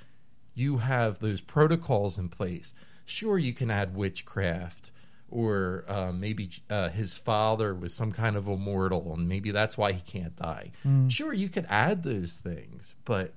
you 0.55 0.79
have 0.79 1.19
those 1.19 1.41
protocols 1.41 2.17
in 2.19 2.29
place. 2.29 2.73
Sure, 3.05 3.37
you 3.39 3.53
can 3.53 3.71
add 3.71 3.95
witchcraft, 3.95 4.91
or 5.29 5.85
uh, 5.89 6.13
maybe 6.13 6.49
uh, 6.71 6.89
his 6.91 7.17
father 7.17 7.75
was 7.75 7.93
some 7.93 8.13
kind 8.13 8.37
of 8.37 8.47
immortal, 8.49 9.13
and 9.13 9.29
maybe 9.29 9.51
that's 9.51 9.77
why 9.77 9.93
he 9.93 10.01
can't 10.01 10.37
die. 10.37 10.71
Mm. 10.87 11.11
Sure, 11.11 11.33
you 11.33 11.49
could 11.49 11.67
add 11.69 12.03
those 12.05 12.35
things, 12.35 12.95
but 13.05 13.35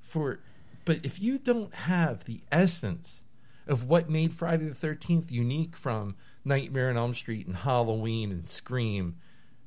for 0.00 0.38
but 0.84 1.04
if 1.04 1.20
you 1.20 1.36
don't 1.36 1.74
have 1.74 2.24
the 2.24 2.40
essence 2.52 3.24
of 3.66 3.84
what 3.84 4.08
made 4.08 4.32
Friday 4.32 4.66
the 4.66 4.74
13th 4.74 5.30
unique 5.30 5.76
from 5.76 6.16
Nightmare 6.44 6.90
on 6.90 6.96
Elm 6.96 7.14
Street 7.14 7.46
and 7.46 7.56
Halloween 7.56 8.30
and 8.30 8.48
Scream, 8.48 9.16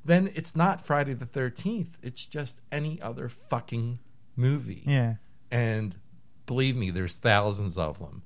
then 0.04 0.30
it's 0.34 0.56
not 0.56 0.84
Friday 0.84 1.12
the 1.12 1.26
13th. 1.26 1.90
It's 2.02 2.24
just 2.24 2.60
any 2.72 3.00
other 3.02 3.28
fucking 3.28 3.98
movie. 4.36 4.82
Yeah. 4.86 5.14
And 5.50 5.96
believe 6.46 6.76
me, 6.76 6.90
there's 6.90 7.16
thousands 7.16 7.76
of 7.76 7.98
them. 7.98 8.22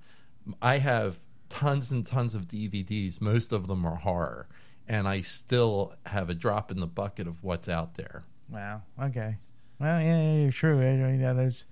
I 0.62 0.78
have 0.78 1.18
tons 1.48 1.90
and 1.90 2.06
tons 2.06 2.34
of 2.34 2.46
DVDs. 2.46 3.20
Most 3.20 3.52
of 3.52 3.66
them 3.66 3.84
are 3.84 3.96
horror. 3.96 4.48
And 4.86 5.08
I 5.08 5.22
still 5.22 5.94
have 6.06 6.28
a 6.28 6.34
drop 6.34 6.70
in 6.70 6.80
the 6.80 6.86
bucket 6.86 7.26
of 7.26 7.42
what's 7.42 7.68
out 7.68 7.94
there. 7.94 8.24
Wow. 8.48 8.82
Okay. 9.02 9.38
Well, 9.80 10.00
yeah, 10.00 10.22
yeah, 10.22 10.42
you're 10.42 10.52
true. 10.52 10.80
I 10.80 10.94
mean, 10.96 11.20
yeah, 11.20 11.32
there's, 11.32 11.64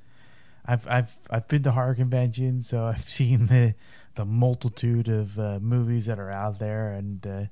I've, 0.64 0.86
I've, 0.88 1.12
I've 1.30 1.48
been 1.48 1.62
to 1.64 1.72
horror 1.72 1.94
conventions, 1.94 2.68
so 2.68 2.84
I've 2.94 3.08
seen 3.08 3.46
the, 3.46 3.74
the 4.14 4.24
multitude 4.24 5.08
of 5.08 5.38
uh, 5.38 5.58
movies 5.60 6.06
that 6.06 6.18
are 6.18 6.30
out 6.30 6.58
there, 6.58 6.92
and 6.92 7.26
uh, 7.26 7.44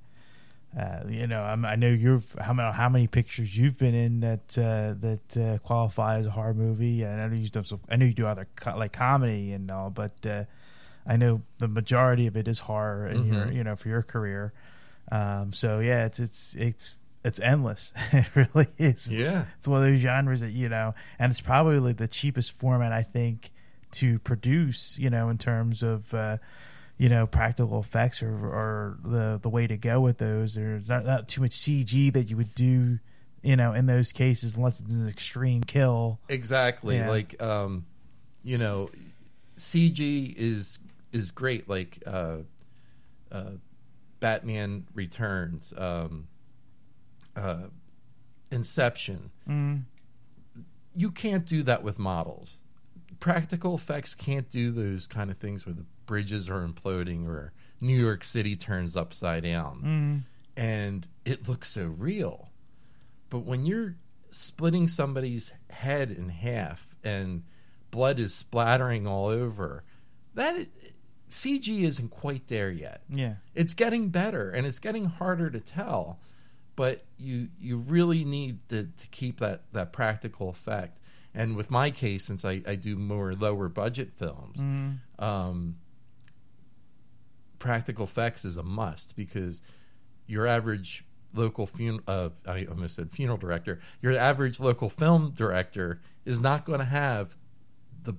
uh, 0.79 1.03
you 1.09 1.27
know, 1.27 1.43
I'm, 1.43 1.65
I 1.65 1.75
know 1.75 1.89
you've 1.89 2.33
how 2.41 2.53
many 2.53 2.71
how 2.73 2.89
many 2.89 3.09
pictures 3.09 3.57
you've 3.57 3.77
been 3.77 3.95
in 3.95 4.21
that 4.21 4.57
uh, 4.57 4.95
that 5.01 5.37
uh, 5.37 5.59
qualify 5.67 6.19
as 6.19 6.27
a 6.27 6.31
horror 6.31 6.55
movie, 6.55 7.03
and 7.03 7.21
I 7.21 7.27
know 7.27 7.35
you 7.35 7.49
do 7.49 7.65
some, 7.65 7.81
I 7.91 7.97
know 7.97 8.07
you 8.07 8.13
do 8.13 8.27
other 8.29 8.47
co- 8.55 8.79
like 8.79 8.93
comedy 8.93 9.53
and 9.53 9.69
all, 9.69 9.91
but 9.91 10.13
uh, 10.25 10.45
I 11.05 11.17
know 11.17 11.43
the 11.59 11.67
majority 11.67 12.29
of 12.29 12.37
it 12.37 12.47
is 12.47 12.61
horror 12.61 13.09
your 13.11 13.47
Mhm. 13.47 13.55
you 13.55 13.65
know 13.65 13.75
for 13.75 13.89
your 13.89 14.03
career. 14.03 14.53
Um, 15.11 15.53
so 15.53 15.81
yeah, 15.81 16.05
it's 16.05 16.21
it's 16.21 16.55
it's 16.55 16.97
it's 17.25 17.39
endless. 17.41 17.93
it 18.13 18.35
really 18.35 18.69
is. 18.79 19.11
It's- 19.13 19.35
Yeah. 19.35 19.45
it's 19.59 19.69
one 19.69 19.83
of 19.83 19.89
those 19.91 20.01
genres 20.01 20.41
that 20.41 20.53
you 20.53 20.69
know, 20.69 20.95
and 21.19 21.31
it's 21.31 21.41
probably 21.41 21.79
like 21.79 21.97
the 21.99 22.09
cheapest 22.09 22.53
format 22.53 22.93
I 22.93 23.03
think 23.03 23.51
to 23.93 24.19
produce. 24.21 24.97
You 24.99 25.11
know, 25.11 25.29
in 25.29 25.39
terms 25.39 25.83
of 25.83 26.13
uh, 26.15 26.39
you 26.97 27.09
know 27.09 27.27
practical 27.27 27.81
effects 27.81 28.23
or 28.23 28.33
or 28.35 28.99
the 29.05 29.39
the 29.43 29.49
way 29.49 29.67
to 29.67 29.77
go 29.77 30.01
with 30.01 30.19
those. 30.19 30.55
There's 30.55 30.89
not, 30.89 31.05
not 31.05 31.29
too 31.29 31.41
much 31.43 31.53
CG 31.53 32.13
that 32.13 32.31
you 32.31 32.37
would 32.37 32.55
do. 32.55 32.99
You 33.43 33.57
know, 33.57 33.73
in 33.73 33.87
those 33.87 34.13
cases, 34.13 34.57
unless 34.57 34.81
it's 34.81 34.93
an 34.93 35.09
extreme 35.09 35.63
kill. 35.65 36.21
Exactly. 36.29 36.97
Yeah. 36.97 37.09
Like 37.09 37.43
um 37.43 37.87
you 38.43 38.57
know, 38.59 38.91
CG 39.59 40.35
is 40.37 40.79
is 41.13 41.31
great 41.31 41.69
like 41.69 42.03
uh 42.07 42.39
uh 43.33 43.51
Batman 44.21 44.87
Returns, 44.95 45.73
um 45.77 46.29
uh 47.37 47.65
Inception. 48.51 49.31
Mm. 49.49 49.83
You 50.95 51.11
can't 51.13 51.47
do 51.47 51.63
that 51.63 51.83
with 51.85 51.99
models. 52.01 52.63
Practical 53.21 53.77
effects 53.77 54.15
can't 54.15 54.49
do 54.51 54.73
those 54.73 55.07
kind 55.07 55.31
of 55.31 55.39
things 55.39 55.65
where 55.65 55.75
the 55.75 55.85
bridges 56.07 56.49
are 56.51 56.67
imploding 56.67 57.27
or 57.29 57.53
New 57.81 57.97
York 57.97 58.25
City 58.25 58.57
turns 58.57 58.97
upside 58.97 59.45
down 59.45 59.83
Mm. 60.57 60.61
and 60.61 61.07
it 61.25 61.49
looks 61.49 61.71
so 61.71 61.87
real. 61.87 62.51
But 63.29 63.41
when 63.41 63.67
you're 63.67 63.95
splitting 64.33 64.89
somebody's 64.89 65.53
head 65.71 66.11
in 66.11 66.31
half 66.31 66.97
and 67.05 67.45
blood 67.93 68.19
is 68.19 68.35
splattering 68.35 69.07
all 69.07 69.27
over, 69.27 69.85
that 70.35 70.57
is, 70.57 70.69
CG 71.29 71.83
isn't 71.85 72.09
quite 72.11 72.49
there 72.49 72.71
yet. 72.73 73.03
Yeah. 73.09 73.35
It's 73.55 73.75
getting 73.75 74.09
better 74.09 74.51
and 74.51 74.67
it's 74.67 74.81
getting 74.81 75.05
harder 75.05 75.49
to 75.51 75.61
tell, 75.61 76.19
but 76.77 77.05
you 77.19 77.49
you 77.59 77.77
really 77.77 78.25
need 78.25 78.69
to, 78.69 78.85
to 78.85 79.07
keep 79.11 79.41
that, 79.41 79.63
that 79.73 79.93
practical 79.93 80.49
effect. 80.49 80.99
And 81.35 81.55
with 81.57 81.71
my 81.71 81.91
case, 81.91 82.25
since 82.25 82.45
I, 82.45 82.63
I 82.67 82.75
do 82.75 82.97
more 82.97 83.35
lower 83.35 83.69
budget 83.69 84.13
films, 84.17 84.59
Mm. 84.59 84.99
um, 85.19 85.77
practical 87.59 88.05
effects 88.05 88.45
is 88.45 88.57
a 88.57 88.63
must 88.63 89.15
because 89.17 89.61
your 90.27 90.47
average 90.47 91.05
local 91.35 91.67
fun- 91.67 92.01
uh, 92.09 92.31
I 92.47 92.65
almost 92.65 92.97
said 92.97 93.11
funeral 93.13 93.39
director, 93.39 93.81
your 94.01 94.17
average 94.17 94.59
local 94.59 94.91
film 94.91 95.33
director 95.37 96.01
is 96.25 96.41
not 96.41 96.65
going 96.65 96.79
to 96.81 96.85
have 96.87 97.37
the, 98.03 98.15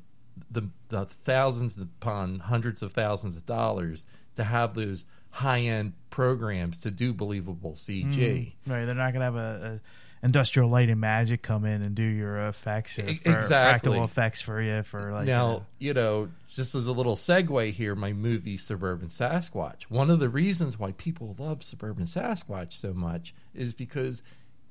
the 0.49 0.69
the 0.89 1.05
thousands 1.05 1.77
upon 1.77 2.39
hundreds 2.39 2.81
of 2.81 2.93
thousands 2.93 3.35
of 3.35 3.45
dollars 3.45 4.05
to 4.35 4.43
have 4.45 4.75
those 4.75 5.05
high 5.31 5.61
end 5.61 5.93
programs 6.09 6.81
to 6.81 6.91
do 6.91 7.13
believable 7.13 7.73
CG. 7.73 8.13
Mm. 8.15 8.53
Right, 8.67 8.85
they're 8.85 8.95
not 8.95 9.13
gonna 9.13 9.25
have 9.25 9.35
a, 9.35 9.81
a 9.81 10.25
industrial 10.25 10.69
light 10.69 10.89
and 10.89 11.01
magic 11.01 11.41
come 11.41 11.65
in 11.65 11.81
and 11.81 11.95
do 11.95 12.03
your 12.03 12.47
effects, 12.47 12.99
or 12.99 13.03
for 13.03 13.09
exactly. 13.09 13.45
practical 13.47 14.03
effects 14.03 14.41
for 14.41 14.61
you 14.61 14.83
for 14.83 15.11
like 15.11 15.25
now, 15.25 15.49
uh, 15.49 15.59
you 15.79 15.93
know, 15.93 16.29
just 16.47 16.75
as 16.75 16.85
a 16.85 16.91
little 16.91 17.15
segue 17.15 17.73
here, 17.73 17.95
my 17.95 18.13
movie 18.13 18.57
Suburban 18.57 19.07
Sasquatch. 19.07 19.83
One 19.83 20.09
of 20.09 20.19
the 20.19 20.29
reasons 20.29 20.77
why 20.77 20.91
people 20.93 21.35
love 21.39 21.63
Suburban 21.63 22.05
Sasquatch 22.05 22.73
so 22.73 22.93
much 22.93 23.33
is 23.53 23.73
because 23.73 24.21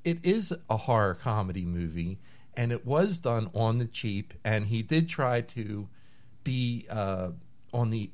it 0.03 0.19
is 0.23 0.53
a 0.69 0.77
horror 0.77 1.13
comedy 1.13 1.65
movie 1.65 2.19
and 2.55 2.71
it 2.71 2.85
was 2.85 3.19
done 3.19 3.49
on 3.53 3.77
the 3.77 3.85
cheap 3.85 4.33
and 4.43 4.67
he 4.67 4.81
did 4.81 5.07
try 5.07 5.41
to 5.41 5.87
be 6.43 6.85
uh, 6.89 7.29
on 7.73 7.89
the 7.89 8.09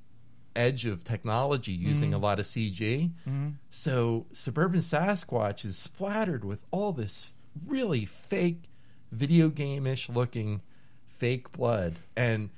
edge 0.58 0.86
of 0.86 1.04
technology 1.04 1.72
using 1.72 2.14
a 2.14 2.20
mm. 2.20 2.24
lot 2.24 2.40
of 2.40 2.46
CG. 2.46 3.12
Mm-hmm. 3.28 3.50
So 3.70 4.26
Suburban 4.32 4.82
Sasquatch 4.82 5.64
is 5.64 5.78
splattered 5.78 6.44
with 6.44 6.60
all 6.72 6.92
this 6.92 7.32
really 7.66 8.06
fake 8.06 8.64
video 9.12 9.50
game-ish 9.50 10.10
looking 10.10 10.62
fake 11.08 11.52
blood 11.52 11.96
and 12.16 12.50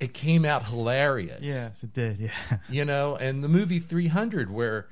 it 0.00 0.14
came 0.14 0.44
out 0.44 0.66
hilarious. 0.66 1.40
yes, 1.40 1.82
it 1.82 1.92
did, 1.92 2.18
yeah, 2.18 2.30
You 2.68 2.84
know, 2.84 3.16
and 3.16 3.42
the 3.42 3.48
movie 3.48 3.80
300 3.80 4.50
where 4.50 4.88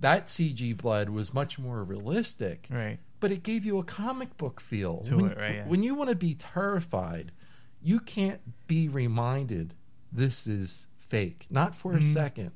that 0.00 0.26
CG 0.26 0.76
blood 0.76 1.10
was 1.10 1.34
much 1.34 1.58
more 1.58 1.84
realistic 1.84 2.66
right, 2.70 2.98
but 3.20 3.30
it 3.30 3.42
gave 3.42 3.64
you 3.66 3.78
a 3.78 3.84
comic 3.84 4.36
book 4.38 4.60
feel. 4.60 5.00
To 5.02 5.16
when, 5.16 5.30
it, 5.32 5.38
right, 5.38 5.54
yeah. 5.56 5.66
when 5.66 5.82
you 5.82 5.94
want 5.94 6.08
to 6.08 6.16
be 6.16 6.34
terrified, 6.34 7.32
you 7.82 8.00
can't 8.00 8.40
be 8.66 8.88
reminded 8.88 9.74
this 10.10 10.46
is 10.46 10.86
fake. 11.10 11.46
Not 11.50 11.74
for 11.74 11.92
Mm-hmm. 11.92 12.02
a 12.02 12.12
second. 12.12 12.50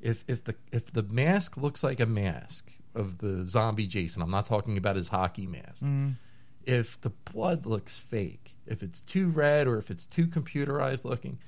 If 0.00 0.24
if 0.26 0.44
the 0.44 0.54
if 0.72 0.92
the 0.92 1.02
mask 1.02 1.56
looks 1.56 1.82
like 1.82 2.00
a 2.00 2.06
mask 2.06 2.72
of 2.94 3.18
the 3.18 3.44
zombie 3.46 3.86
Jason, 3.86 4.22
I'm 4.22 4.30
not 4.30 4.46
talking 4.46 4.76
about 4.76 4.96
his 4.96 5.08
hockey 5.08 5.46
mask. 5.46 5.82
Mm-hmm. 5.82 6.10
If 6.64 7.00
the 7.00 7.10
blood 7.10 7.66
looks 7.66 7.98
fake, 7.98 8.54
if 8.66 8.82
it's 8.82 9.02
too 9.02 9.28
red 9.28 9.66
or 9.66 9.78
if 9.78 9.90
it's 9.90 10.06
too 10.06 10.26
computerized 10.26 11.04
looking, 11.04 11.38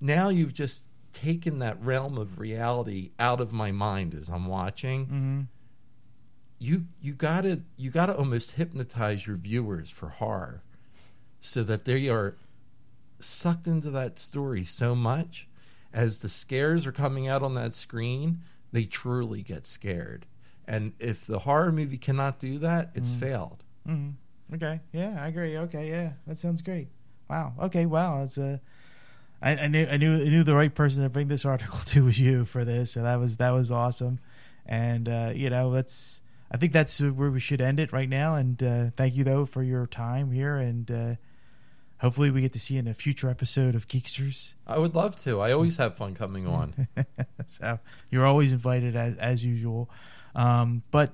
now 0.00 0.28
you've 0.28 0.54
just 0.54 0.84
taken 1.12 1.58
that 1.60 1.82
realm 1.82 2.18
of 2.18 2.38
reality 2.38 3.10
out 3.18 3.40
of 3.40 3.52
my 3.52 3.72
mind 3.72 4.14
as 4.14 4.28
I'm 4.28 4.46
watching 4.46 5.06
mm-hmm. 5.06 5.40
you 6.58 6.84
you 7.00 7.14
gotta 7.14 7.62
you 7.76 7.90
gotta 7.90 8.14
almost 8.16 8.52
hypnotize 8.52 9.26
your 9.26 9.36
viewers 9.36 9.90
for 9.90 10.10
horror 10.10 10.62
so 11.40 11.62
that 11.64 11.86
they 11.86 12.08
are 12.08 12.36
sucked 13.20 13.66
into 13.66 13.90
that 13.90 14.18
story 14.18 14.62
so 14.64 14.94
much 14.94 15.47
as 15.98 16.18
the 16.18 16.28
scares 16.28 16.86
are 16.86 16.92
coming 16.92 17.28
out 17.28 17.42
on 17.42 17.54
that 17.54 17.74
screen 17.74 18.40
they 18.72 18.84
truly 18.84 19.42
get 19.42 19.66
scared 19.66 20.26
and 20.66 20.92
if 20.98 21.26
the 21.26 21.40
horror 21.40 21.72
movie 21.72 21.98
cannot 21.98 22.38
do 22.38 22.58
that 22.58 22.90
it's 22.94 23.12
failed 23.14 23.62
Mm-hmm. 23.88 24.54
Okay. 24.54 24.80
Yeah, 24.92 25.16
I 25.18 25.28
agree. 25.28 25.56
Okay. 25.56 25.90
Yeah, 25.90 26.12
that 26.26 26.38
sounds 26.38 26.62
great. 26.62 26.88
Wow. 27.28 27.54
Okay. 27.60 27.86
Wow. 27.86 28.22
It's 28.22 28.38
uh, 28.38 28.58
I, 29.42 29.52
I 29.56 29.68
knew 29.68 29.86
I 29.86 29.96
knew 29.96 30.14
I 30.14 30.24
knew 30.24 30.44
the 30.44 30.54
right 30.54 30.74
person 30.74 31.02
to 31.02 31.08
bring 31.08 31.28
this 31.28 31.44
article 31.52 31.78
to 31.86 32.04
was 32.04 32.18
you 32.18 32.44
for 32.44 32.64
this, 32.64 32.92
so 32.92 33.02
that 33.02 33.16
was 33.16 33.38
that 33.38 33.50
was 33.50 33.70
awesome. 33.70 34.20
And 34.66 35.08
uh, 35.08 35.32
you 35.34 35.50
know, 35.50 35.68
let's. 35.68 36.20
I 36.50 36.56
think 36.56 36.72
that's 36.72 36.98
where 36.98 37.30
we 37.30 37.40
should 37.40 37.60
end 37.60 37.78
it 37.78 37.92
right 37.92 38.08
now. 38.08 38.34
And 38.34 38.62
uh, 38.62 38.84
thank 38.96 39.14
you 39.16 39.24
though 39.24 39.44
for 39.44 39.62
your 39.62 39.86
time 39.86 40.32
here, 40.32 40.56
and 40.56 40.90
uh, 40.90 41.14
hopefully 42.00 42.30
we 42.30 42.40
get 42.40 42.52
to 42.52 42.58
see 42.58 42.74
you 42.74 42.80
in 42.80 42.88
a 42.88 42.94
future 42.94 43.28
episode 43.28 43.74
of 43.74 43.88
Geeksters. 43.88 44.54
i 44.66 44.78
would 44.78 44.94
love 44.94 45.18
to 45.24 45.40
i 45.40 45.52
always 45.52 45.76
have 45.76 45.96
fun 45.96 46.14
coming 46.14 46.46
on 46.58 46.86
so 47.46 47.78
you're 48.10 48.26
always 48.26 48.52
invited 48.52 48.94
as 48.94 49.16
as 49.16 49.44
usual. 49.44 49.90
Um, 50.34 50.82
but 50.90 51.12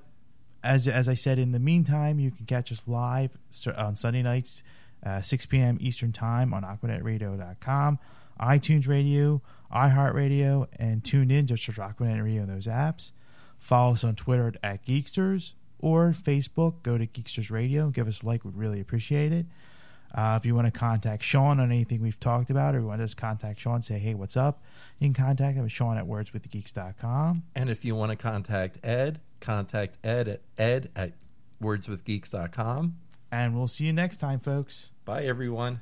as 0.63 0.87
as 0.87 1.07
I 1.07 1.13
said, 1.13 1.39
in 1.39 1.51
the 1.51 1.59
meantime, 1.59 2.19
you 2.19 2.31
can 2.31 2.45
catch 2.45 2.71
us 2.71 2.83
live 2.87 3.37
on 3.77 3.95
Sunday 3.95 4.21
nights, 4.21 4.63
uh, 5.05 5.21
6 5.21 5.45
p.m. 5.47 5.77
Eastern 5.79 6.11
Time 6.11 6.53
on 6.53 6.63
AquanetRadio.com, 6.63 7.99
iTunes 8.39 8.87
Radio, 8.87 9.41
iHeartRadio, 9.73 10.67
and 10.77 11.03
TuneIn 11.03 11.45
Just 11.45 11.63
search 11.63 11.77
Aquanet 11.77 12.23
Radio 12.23 12.43
in 12.43 12.47
those 12.47 12.67
apps. 12.67 13.11
Follow 13.59 13.93
us 13.93 14.03
on 14.03 14.15
Twitter 14.15 14.53
at 14.61 14.85
Geeksters 14.85 15.53
or 15.79 16.11
Facebook. 16.11 16.83
Go 16.83 16.97
to 16.97 17.07
Geeksters 17.07 17.49
Radio. 17.49 17.89
Give 17.89 18.07
us 18.07 18.21
a 18.21 18.25
like. 18.25 18.43
We'd 18.43 18.55
really 18.55 18.79
appreciate 18.79 19.31
it. 19.31 19.45
Uh, 20.13 20.37
if 20.39 20.45
you 20.45 20.55
want 20.55 20.65
to 20.65 20.71
contact 20.71 21.23
Sean 21.23 21.59
on 21.59 21.71
anything 21.71 22.01
we've 22.01 22.19
talked 22.19 22.49
about, 22.49 22.75
or 22.75 22.79
you 22.79 22.85
want 22.87 22.99
to 22.99 23.03
just 23.05 23.17
contact 23.17 23.59
Sean, 23.59 23.81
say, 23.81 23.99
hey, 23.99 24.13
what's 24.13 24.37
up? 24.37 24.61
You 24.99 25.07
can 25.07 25.13
contact 25.25 25.57
him 25.57 25.65
at 25.65 25.71
Sean 25.71 25.97
at 25.97 26.05
wordswiththegeeks.com. 26.05 27.43
and 27.55 27.69
if 27.69 27.83
you 27.83 27.95
want 27.95 28.11
to 28.11 28.15
contact 28.15 28.79
ed 28.83 29.19
contact 29.41 29.97
ed 30.03 30.27
at 30.27 30.41
ed 30.57 30.89
at 30.95 31.11
wordswithgeeks.com 31.61 32.95
And 33.31 33.55
we'll 33.57 33.67
see 33.67 33.85
you 33.85 33.93
next 33.93 34.17
time, 34.17 34.39
folks. 34.39 34.91
bye 35.03 35.23
everyone 35.25 35.81